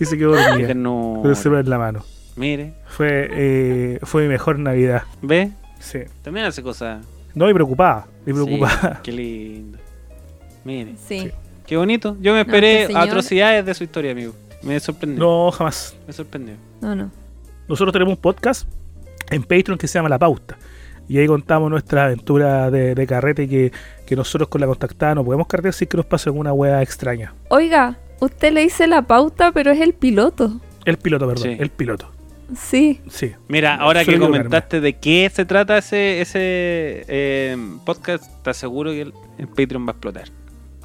y 0.00 0.04
se 0.04 0.16
quedó 0.16 0.30
dormida 0.34 0.72
con 0.72 1.26
el 1.26 1.36
celular 1.36 1.64
en 1.64 1.70
la 1.70 1.78
mano. 1.78 2.04
Mire, 2.36 2.74
Fue, 2.86 3.28
eh, 3.32 3.98
fue 4.04 4.22
mi 4.22 4.28
mejor 4.28 4.58
Navidad. 4.58 5.02
¿ve? 5.22 5.50
Sí. 5.80 5.98
También 6.22 6.46
hace 6.46 6.62
cosas. 6.62 7.04
No, 7.34 7.50
y 7.50 7.54
preocupada. 7.54 8.06
Y 8.24 8.30
Sí, 8.30 8.32
preocupada. 8.32 9.00
qué 9.02 9.12
lindo. 9.12 9.78
Mire, 10.64 10.94
Sí. 11.06 11.20
Sí. 11.20 11.30
Qué 11.68 11.76
bonito. 11.76 12.16
Yo 12.20 12.32
me 12.32 12.40
esperé 12.40 12.80
este 12.82 12.86
señor- 12.94 13.08
atrocidades 13.08 13.64
de 13.66 13.74
su 13.74 13.84
historia, 13.84 14.10
amigo. 14.12 14.32
Me 14.62 14.80
sorprendió. 14.80 15.20
No, 15.22 15.50
jamás. 15.52 15.94
Me 16.06 16.12
sorprendió. 16.12 16.54
No, 16.80 16.96
no. 16.96 17.10
Nosotros 17.68 17.92
tenemos 17.92 18.14
un 18.16 18.20
podcast 18.20 18.66
en 19.30 19.42
Patreon 19.42 19.78
que 19.78 19.86
se 19.86 19.98
llama 19.98 20.08
La 20.08 20.18
Pauta. 20.18 20.56
Y 21.08 21.18
ahí 21.18 21.26
contamos 21.26 21.70
nuestra 21.70 22.06
aventura 22.06 22.70
de, 22.70 22.94
de 22.94 23.06
carrete 23.06 23.48
que, 23.48 23.72
que 24.06 24.16
nosotros 24.16 24.48
con 24.48 24.60
la 24.60 24.66
contactada 24.66 25.14
no 25.14 25.24
podemos 25.24 25.46
carretear 25.46 25.74
sin 25.74 25.88
que 25.88 25.96
nos 25.96 26.06
pase 26.06 26.28
alguna 26.28 26.52
wea 26.52 26.82
extraña. 26.82 27.32
Oiga, 27.48 27.96
usted 28.20 28.52
le 28.52 28.62
dice 28.62 28.86
la 28.86 29.02
pauta, 29.02 29.52
pero 29.52 29.70
es 29.70 29.80
el 29.80 29.92
piloto. 29.94 30.60
El 30.84 30.96
piloto, 30.98 31.26
perdón. 31.28 31.44
Sí. 31.44 31.56
El 31.60 31.70
piloto. 31.70 32.10
Sí. 32.56 33.00
Sí. 33.10 33.32
Mira, 33.48 33.74
ahora 33.76 34.04
que 34.04 34.18
comentaste 34.18 34.80
de 34.80 34.94
qué 34.94 35.30
se 35.32 35.44
trata 35.44 35.78
ese, 35.78 36.20
ese 36.22 37.04
eh, 37.08 37.56
podcast, 37.84 38.24
te 38.42 38.50
aseguro 38.50 38.90
que 38.90 39.02
el, 39.02 39.14
el 39.38 39.48
Patreon 39.48 39.84
va 39.86 39.90
a 39.90 39.92
explotar. 39.92 40.28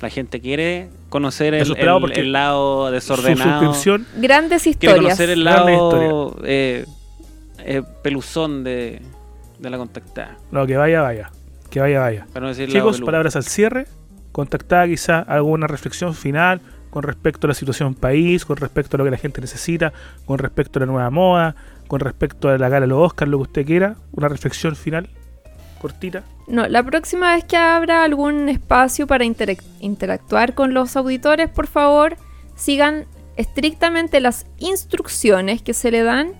La 0.01 0.09
gente 0.09 0.41
quiere 0.41 0.89
conocer 1.09 1.53
el, 1.53 2.31
lado 2.31 2.91
desordenado. 2.91 3.73
Grandes 4.17 4.63
Quiere 4.63 4.71
historias. 4.71 5.01
conocer 5.01 5.29
el 5.29 5.43
lado 5.43 6.37
eh, 6.43 6.85
eh, 7.59 7.83
peluzón 8.01 8.63
de, 8.63 9.01
de 9.59 9.69
la 9.69 9.77
contactada. 9.77 10.37
No, 10.51 10.67
que 10.67 10.75
vaya, 10.75 11.01
vaya. 11.01 11.31
Que 11.69 11.79
vaya, 11.79 11.99
vaya. 12.01 12.27
Para 12.33 12.47
no 12.47 12.53
Chicos, 12.53 13.01
palabras 13.01 13.35
al 13.35 13.43
cierre. 13.43 13.87
Contactada 14.31 14.87
quizá 14.87 15.19
alguna 15.19 15.67
reflexión 15.67 16.15
final 16.15 16.59
con 16.89 17.03
respecto 17.03 17.47
a 17.47 17.49
la 17.49 17.53
situación 17.53 17.95
país, 17.95 18.45
con 18.45 18.57
respecto 18.57 18.95
a 18.95 18.99
lo 18.99 19.03
que 19.03 19.11
la 19.11 19.17
gente 19.17 19.41
necesita, 19.41 19.93
con 20.25 20.37
respecto 20.37 20.77
a 20.77 20.81
la 20.81 20.85
nueva 20.85 21.09
moda, 21.09 21.55
con 21.87 21.99
respecto 21.99 22.49
a 22.49 22.57
la 22.57 22.69
gala 22.69 22.81
de 22.81 22.87
los 22.87 22.99
Oscars, 22.99 23.31
lo 23.31 23.37
que 23.37 23.43
usted 23.43 23.65
quiera. 23.65 23.95
Una 24.11 24.27
reflexión 24.27 24.75
final, 24.75 25.09
cortita. 25.81 26.23
No, 26.47 26.67
la 26.67 26.83
próxima 26.83 27.35
vez 27.35 27.45
que 27.45 27.55
abra 27.57 28.03
algún 28.03 28.49
espacio 28.49 29.07
para 29.07 29.23
interac- 29.25 29.63
interactuar 29.79 30.53
con 30.53 30.73
los 30.73 30.95
auditores, 30.95 31.49
por 31.49 31.67
favor, 31.67 32.17
sigan 32.55 33.05
estrictamente 33.37 34.19
las 34.19 34.45
instrucciones 34.59 35.61
que 35.61 35.73
se 35.73 35.89
le 35.91 36.03
dan 36.03 36.33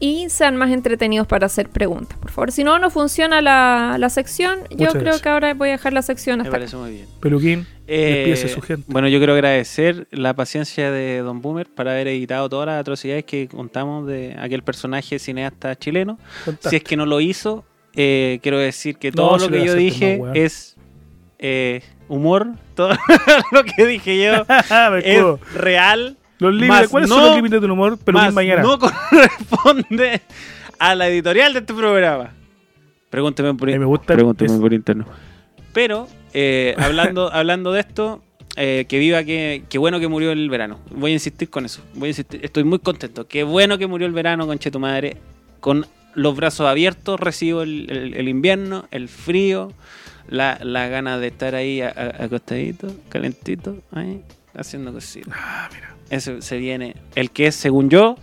y 0.00 0.28
sean 0.28 0.56
más 0.56 0.70
entretenidos 0.70 1.26
para 1.26 1.46
hacer 1.46 1.68
preguntas, 1.68 2.18
por 2.18 2.30
favor. 2.30 2.52
Si 2.52 2.62
no, 2.64 2.78
no 2.78 2.90
funciona 2.90 3.40
la, 3.40 3.96
la 3.98 4.08
sección, 4.10 4.60
yo 4.70 4.88
creo 4.90 4.92
gracias. 5.02 5.22
que 5.22 5.28
ahora 5.28 5.54
voy 5.54 5.68
a 5.70 5.72
dejar 5.72 5.92
la 5.92 6.02
sección 6.02 6.38
Me 6.38 6.42
hasta 6.42 6.48
acá. 6.50 6.58
parece 6.58 6.76
muy 6.76 6.90
bien. 6.92 7.06
Peluquín, 7.20 7.66
Eh, 7.86 8.50
su 8.52 8.60
gente. 8.60 8.84
Bueno, 8.88 9.08
yo 9.08 9.18
quiero 9.18 9.34
agradecer 9.34 10.06
la 10.10 10.34
paciencia 10.34 10.90
de 10.90 11.18
Don 11.18 11.40
Boomer 11.40 11.68
para 11.68 11.92
haber 11.92 12.08
editado 12.08 12.48
todas 12.48 12.66
las 12.66 12.80
atrocidades 12.80 13.24
que 13.24 13.48
contamos 13.48 14.06
de 14.06 14.36
aquel 14.38 14.62
personaje 14.62 15.18
cineasta 15.18 15.76
chileno. 15.78 16.18
Si 16.68 16.76
es 16.76 16.82
que 16.84 16.96
no 16.96 17.06
lo 17.06 17.20
hizo, 17.20 17.64
eh, 17.96 18.38
quiero 18.42 18.58
decir 18.58 18.96
que 18.96 19.12
todo 19.12 19.38
lo 19.38 19.48
que 19.48 19.64
yo 19.64 19.74
dije 19.74 20.20
es 20.34 20.76
eh, 21.38 21.82
humor. 22.08 22.48
Todo 22.74 22.90
lo 23.52 23.62
que 23.62 23.86
dije 23.86 24.18
yo 24.20 24.44
es 25.04 25.54
real. 25.54 26.16
Los 26.40 26.52
límites, 26.52 26.88
¿Cuáles 26.88 27.08
no- 27.08 27.14
son 27.16 27.24
los 27.26 27.36
límites 27.36 27.60
del 27.60 27.70
humor? 27.70 27.96
Más 28.12 28.34
mañana. 28.34 28.62
no 28.62 28.78
corresponde 28.80 30.20
a 30.80 30.94
la 30.96 31.06
editorial 31.08 31.52
de 31.52 31.60
este 31.60 31.72
programa. 31.72 32.32
Pregúnteme 33.10 33.54
por, 33.54 33.68
me 33.68 33.84
gusta 33.84 34.14
pregúnteme 34.14 34.58
por 34.58 34.72
interno. 34.72 35.06
Pero, 35.72 36.08
eh, 36.32 36.74
hablando, 36.78 37.32
hablando 37.32 37.70
de 37.72 37.80
esto, 37.80 38.24
eh, 38.56 38.86
que 38.88 38.98
viva, 38.98 39.22
que, 39.22 39.62
que 39.68 39.78
bueno 39.78 40.00
que 40.00 40.08
murió 40.08 40.32
el 40.32 40.50
verano. 40.50 40.80
Voy 40.90 41.12
a 41.12 41.14
insistir 41.14 41.48
con 41.48 41.64
eso. 41.64 41.80
Voy 41.94 42.08
a 42.08 42.10
insistir. 42.10 42.40
Estoy 42.44 42.64
muy 42.64 42.80
contento. 42.80 43.28
Qué 43.28 43.44
bueno 43.44 43.78
que 43.78 43.86
murió 43.86 44.08
el 44.08 44.12
verano, 44.12 44.48
conche 44.48 44.72
tu 44.72 44.80
madre. 44.80 45.16
Con 45.60 45.86
los 46.14 46.36
brazos 46.36 46.66
abiertos 46.66 47.18
recibo 47.20 47.62
el, 47.62 47.90
el- 47.90 48.14
el 48.14 48.28
invierno, 48.28 48.86
el 48.90 49.08
frío, 49.08 49.72
la, 50.28 50.58
la 50.62 50.88
ganas 50.88 51.20
de 51.20 51.26
estar 51.28 51.54
ahí 51.54 51.80
acostadito, 51.82 52.94
calentito, 53.08 53.78
ahí, 53.92 54.22
haciendo 54.56 54.92
cositas. 54.92 55.32
Ah, 55.36 55.68
mira. 55.72 55.94
Eso 56.10 56.40
se 56.42 56.58
viene. 56.58 56.96
El 57.14 57.30
que 57.30 57.46
es, 57.48 57.54
según 57.54 57.90
yo, 57.90 58.16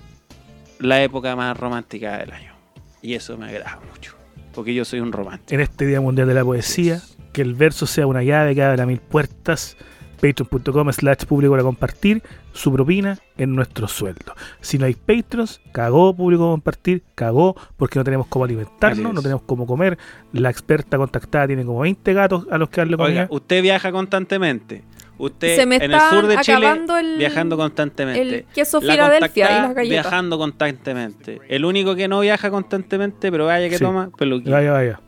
la 0.80 1.02
época 1.04 1.36
más 1.36 1.58
romántica 1.58 2.18
del 2.18 2.32
año. 2.32 2.54
Y 3.02 3.14
eso 3.16 3.38
me 3.38 3.48
agrada 3.48 3.80
mucho. 3.92 4.16
Porque 4.54 4.74
yo 4.74 4.86
soy 4.86 5.00
un 5.00 5.12
romántico. 5.12 5.54
En 5.54 5.62
este 5.62 5.86
Día 5.86 6.02
Mundial 6.02 6.28
de 6.28 6.34
la 6.34 6.44
Poesía, 6.44 7.02
que 7.34 7.42
el 7.42 7.54
verso 7.56 7.86
sea 7.88 8.06
una 8.08 8.22
llave 8.24 8.54
que 8.56 8.64
abra 8.64 8.86
mil 8.86 9.00
puertas. 9.00 9.78
Patreon.com 10.22 10.92
slash 10.92 11.26
público 11.26 11.52
para 11.52 11.64
compartir 11.64 12.22
su 12.54 12.72
propina 12.72 13.18
en 13.38 13.56
nuestro 13.56 13.88
sueldo. 13.88 14.34
Si 14.62 14.78
no 14.78 14.86
hay 14.86 14.94
Patrons, 14.94 15.60
cagó 15.72 16.16
público 16.16 16.44
para 16.44 16.52
compartir, 16.54 17.04
cagó 17.16 17.56
porque 17.78 17.98
no 18.00 18.04
tenemos 18.06 18.28
cómo 18.28 18.46
alimentarnos, 18.46 19.14
no 19.14 19.22
tenemos 19.22 19.44
cómo 19.46 19.66
comer. 19.66 19.98
La 20.34 20.50
experta 20.50 20.98
contactada 20.98 21.48
tiene 21.48 21.66
como 21.66 21.80
20 21.80 22.14
gatos 22.14 22.46
a 22.52 22.58
los 22.58 22.70
que 22.70 22.82
darle 22.82 22.98
comida. 22.98 23.22
Oiga, 23.24 23.28
usted 23.32 23.62
viaja 23.64 23.92
constantemente. 23.92 24.84
Usted 25.18 25.56
Se 25.56 25.66
me 25.68 25.76
en 25.76 25.92
el 25.92 26.00
sur 26.10 26.26
de 26.26 26.38
Chile 26.38 26.58
acabando 26.68 26.98
el- 26.98 27.18
viajando 27.18 27.56
constantemente. 27.58 28.22
El 28.22 28.46
queso 28.46 28.80
La 28.82 28.94
Filadelfia 28.94 29.46
y 29.46 29.62
las 29.62 29.76
galletas. 29.76 29.90
viajando 29.90 30.38
constantemente. 30.40 31.40
El 31.48 31.66
único 31.66 31.96
que 31.96 32.08
no 32.08 32.20
viaja 32.22 32.50
constantemente, 32.50 33.32
pero 33.32 33.46
vaya 33.46 33.70
que 33.70 33.78
Sí. 33.78 33.84
toma, 33.84 34.10
peluquín. 34.18 34.52
Vaya, 34.52 34.72
vaya. 34.72 35.00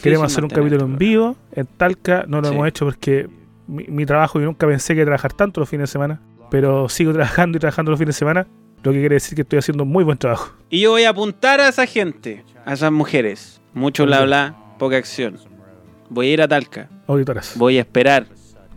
Queremos 0.00 0.26
hacer 0.32 0.44
un 0.44 0.50
capítulo 0.50 0.84
en 0.84 0.96
vivo 0.98 1.36
en 1.52 1.66
Talca. 1.66 2.24
No 2.28 2.40
lo 2.40 2.48
Sí. 2.48 2.54
hemos 2.54 2.68
hecho 2.68 2.84
porque 2.84 3.28
mi, 3.66 3.84
mi 3.88 4.06
trabajo, 4.06 4.38
yo 4.38 4.46
nunca 4.46 4.66
pensé 4.66 4.94
que 4.94 5.02
trabajar 5.04 5.32
tanto 5.32 5.60
los 5.60 5.68
fines 5.68 5.88
de 5.88 5.92
semana. 5.92 6.20
Pero 6.50 6.88
sigo 6.88 7.12
trabajando 7.14 7.56
y 7.56 7.60
trabajando 7.60 7.90
los 7.90 7.98
fines 7.98 8.14
de 8.14 8.18
semana. 8.18 8.46
Lo 8.82 8.92
que 8.92 9.00
quiere 9.00 9.14
decir 9.16 9.34
que 9.34 9.42
estoy 9.42 9.58
haciendo 9.58 9.84
muy 9.84 10.04
buen 10.04 10.16
trabajo. 10.18 10.52
Y 10.70 10.80
yo 10.80 10.90
voy 10.92 11.04
a 11.04 11.10
apuntar 11.10 11.60
a 11.60 11.68
esa 11.68 11.86
gente, 11.86 12.44
a 12.64 12.74
esas 12.74 12.92
mujeres. 12.92 13.60
Mucho 13.74 14.06
bla 14.06 14.22
bla, 14.24 14.54
poca 14.78 14.96
acción. 14.96 15.38
Voy 16.08 16.28
a 16.28 16.32
ir 16.34 16.42
a 16.42 16.46
Talca. 16.48 16.88
Auditoras. 17.08 17.54
Voy 17.56 17.78
a 17.78 17.80
esperar. 17.80 18.26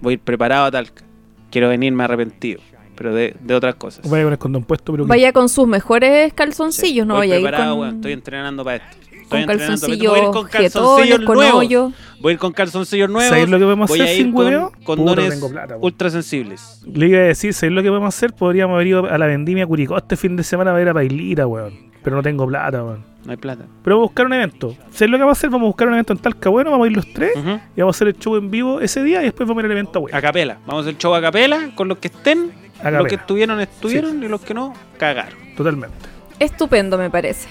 Voy 0.02 0.14
a 0.14 0.16
ir 0.16 0.20
preparado 0.20 0.66
a 0.66 0.72
Talca. 0.72 1.04
Quiero 1.52 1.70
venirme 1.70 2.04
arrepentido. 2.04 2.60
Pero 2.96 3.14
de, 3.14 3.36
de 3.40 3.54
otras 3.56 3.76
cosas. 3.76 4.10
Vaya 4.10 4.24
con 4.24 4.34
el 4.34 4.40
condón 4.40 4.64
puesto, 4.64 4.92
pero 4.92 5.06
que- 5.06 5.10
Vaya 5.10 5.32
con 5.32 5.48
sus 5.48 5.68
mejores 5.68 6.34
calzoncillos, 6.34 7.06
no 7.08 7.14
Voy 7.14 7.28
vaya 7.28 7.36
a 7.36 7.38
ir 7.38 7.44
preparado, 7.44 7.72
con, 7.76 7.82
weón. 7.84 7.96
Estoy 7.96 8.12
entrenando 8.14 8.64
para 8.64 8.78
esto. 8.84 8.98
Con 9.30 9.46
calzoncillos 9.46 10.12
Voy 10.12 10.20
a 10.20 10.24
ir 10.24 10.30
con 10.32 10.48
calzoncillos 10.48 11.20
con 11.22 11.36
nuevos. 11.36 11.56
hoyo. 11.56 11.92
Voy 12.20 12.32
a 12.32 12.34
ir 12.34 12.40
con 12.40 12.52
calzoncillos 12.52 13.10
nuevos. 13.10 13.30
¿Sabéis 13.30 13.50
lo 13.50 13.58
que 13.58 13.64
podemos 13.64 13.90
Voy 13.90 14.00
hacer 14.02 14.10
a 14.10 14.14
ir 14.14 14.24
sin 14.24 14.34
con 14.34 14.46
hueveo? 14.46 14.72
Puta, 14.72 14.86
condones 14.86 15.26
no 15.26 15.32
tengo 15.32 15.50
plata, 15.50 15.74
weón. 15.76 15.86
ultra 15.86 16.10
sensibles. 16.10 16.82
Le 16.92 17.08
iba 17.08 17.20
a 17.20 17.24
decir, 17.24 17.54
¿sabéis 17.54 17.76
lo 17.76 17.84
que 17.84 17.90
podemos 17.90 18.14
hacer? 18.14 18.34
Podríamos 18.34 18.76
haber 18.76 18.88
ido 18.88 19.06
a 19.10 19.18
la 19.18 19.28
vendimia 19.28 19.66
Curicó 19.66 19.98
este 19.98 20.16
fin 20.18 20.36
de 20.36 20.44
semana 20.44 20.72
a 20.72 20.74
ver 20.74 20.90
a 20.90 20.94
Pailita, 20.94 21.48
weón. 21.48 21.90
Pero 22.04 22.16
no 22.16 22.24
tengo 22.24 22.48
plata, 22.48 22.84
weón. 22.84 23.04
No 23.26 23.32
hay 23.32 23.38
plata. 23.38 23.66
Pero 23.84 23.98
vamos 23.98 24.08
a 24.08 24.10
buscar 24.10 24.26
un 24.26 24.34
evento. 24.34 24.76
¿Sabéis 24.92 25.12
lo 25.12 25.18
que 25.18 25.24
vamos 25.24 25.38
a 25.38 25.40
hacer? 25.40 25.50
Vamos 25.50 25.66
a 25.66 25.70
buscar 25.70 25.88
un 25.88 25.94
evento 25.94 26.14
en 26.14 26.20
Talca, 26.20 26.50
bueno, 26.50 26.72
vamos 26.72 26.86
a 26.86 26.90
ir 26.90 26.96
los 26.96 27.14
tres. 27.14 27.32
Y 27.36 27.82
vamos 27.82 27.96
a 27.96 27.98
hacer 27.98 28.08
el 28.08 28.18
show 28.18 28.36
en 28.38 28.50
vivo 28.50 28.80
ese 28.82 29.04
día 29.04 29.22
y 29.22 29.26
después 29.26 29.48
vamos 29.48 29.62
a 29.62 29.66
ir 29.66 29.72
al 29.72 29.78
evento, 29.78 30.00
weón. 30.00 30.16
A 30.16 30.22
capela. 30.22 30.58
Vamos 30.66 30.86
a 30.86 30.90
hacer 30.90 30.98
show 31.00 31.14
a 31.14 31.22
capela 31.22 31.70
con 31.76 31.88
los 31.88 31.98
que 32.00 32.08
estén. 32.08 32.52
Los 32.84 33.08
que 33.08 33.16
estuvieron, 33.16 33.60
estuvieron. 33.60 34.24
Y 34.24 34.28
los 34.30 34.42
que 34.42 34.54
no, 34.54 34.74
cagaron. 34.98 35.38
Totalmente. 35.58 35.98
Estupendo, 36.40 36.98
me 36.98 37.10
parece. 37.10 37.50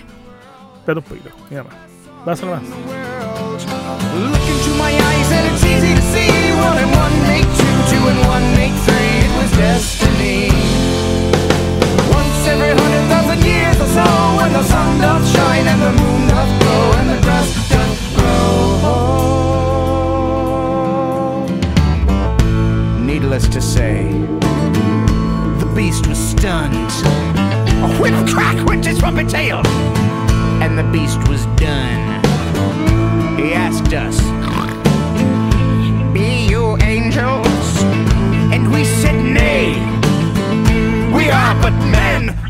Pé 0.89 0.95
do 0.95 1.03
peido. 1.03 1.31
Minha 1.51 1.65
mãe. 1.65 1.73
Abraço, 2.23 2.47
every 12.47 12.71
hundred 12.71 13.07
thousand 13.13 13.45
years 13.45 13.77
or 13.77 13.87
so 13.87 14.05
When 14.39 14.51
the 14.55 14.63
sun 14.63 14.99
shine 15.27 15.67
and 15.67 15.83
the 15.83 15.93
moon 15.93 16.27
glow 16.27 16.93
And 16.97 17.11
the 17.11 17.19
grass 17.21 17.53
grow 18.17 18.65
Needless 23.05 23.47
to 23.49 23.61
say 23.61 24.11
The 25.61 25.67
beast 25.77 26.07
was 26.07 26.17
stunned 26.17 26.91
A 27.85 27.89
whip 28.01 28.15
crack 28.27 28.67
went 28.67 28.87
his 28.87 28.99
trumpet 28.99 29.29
tail 29.29 29.63
and 30.61 30.77
the 30.79 30.85
beast 30.93 31.19
was 31.29 31.47
done 31.57 32.19
he 33.39 33.55
asked 33.55 33.95
us, 33.95 34.19
Be 36.13 36.49
you 36.49 36.77
angels? 36.83 37.83
And 38.53 38.73
we 38.73 38.85
said, 38.85 39.15
Nay. 39.15 39.75
We 41.15 41.31
are 41.31 41.55
but 41.63 41.73
men. 41.91 42.48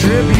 Tribute 0.00 0.39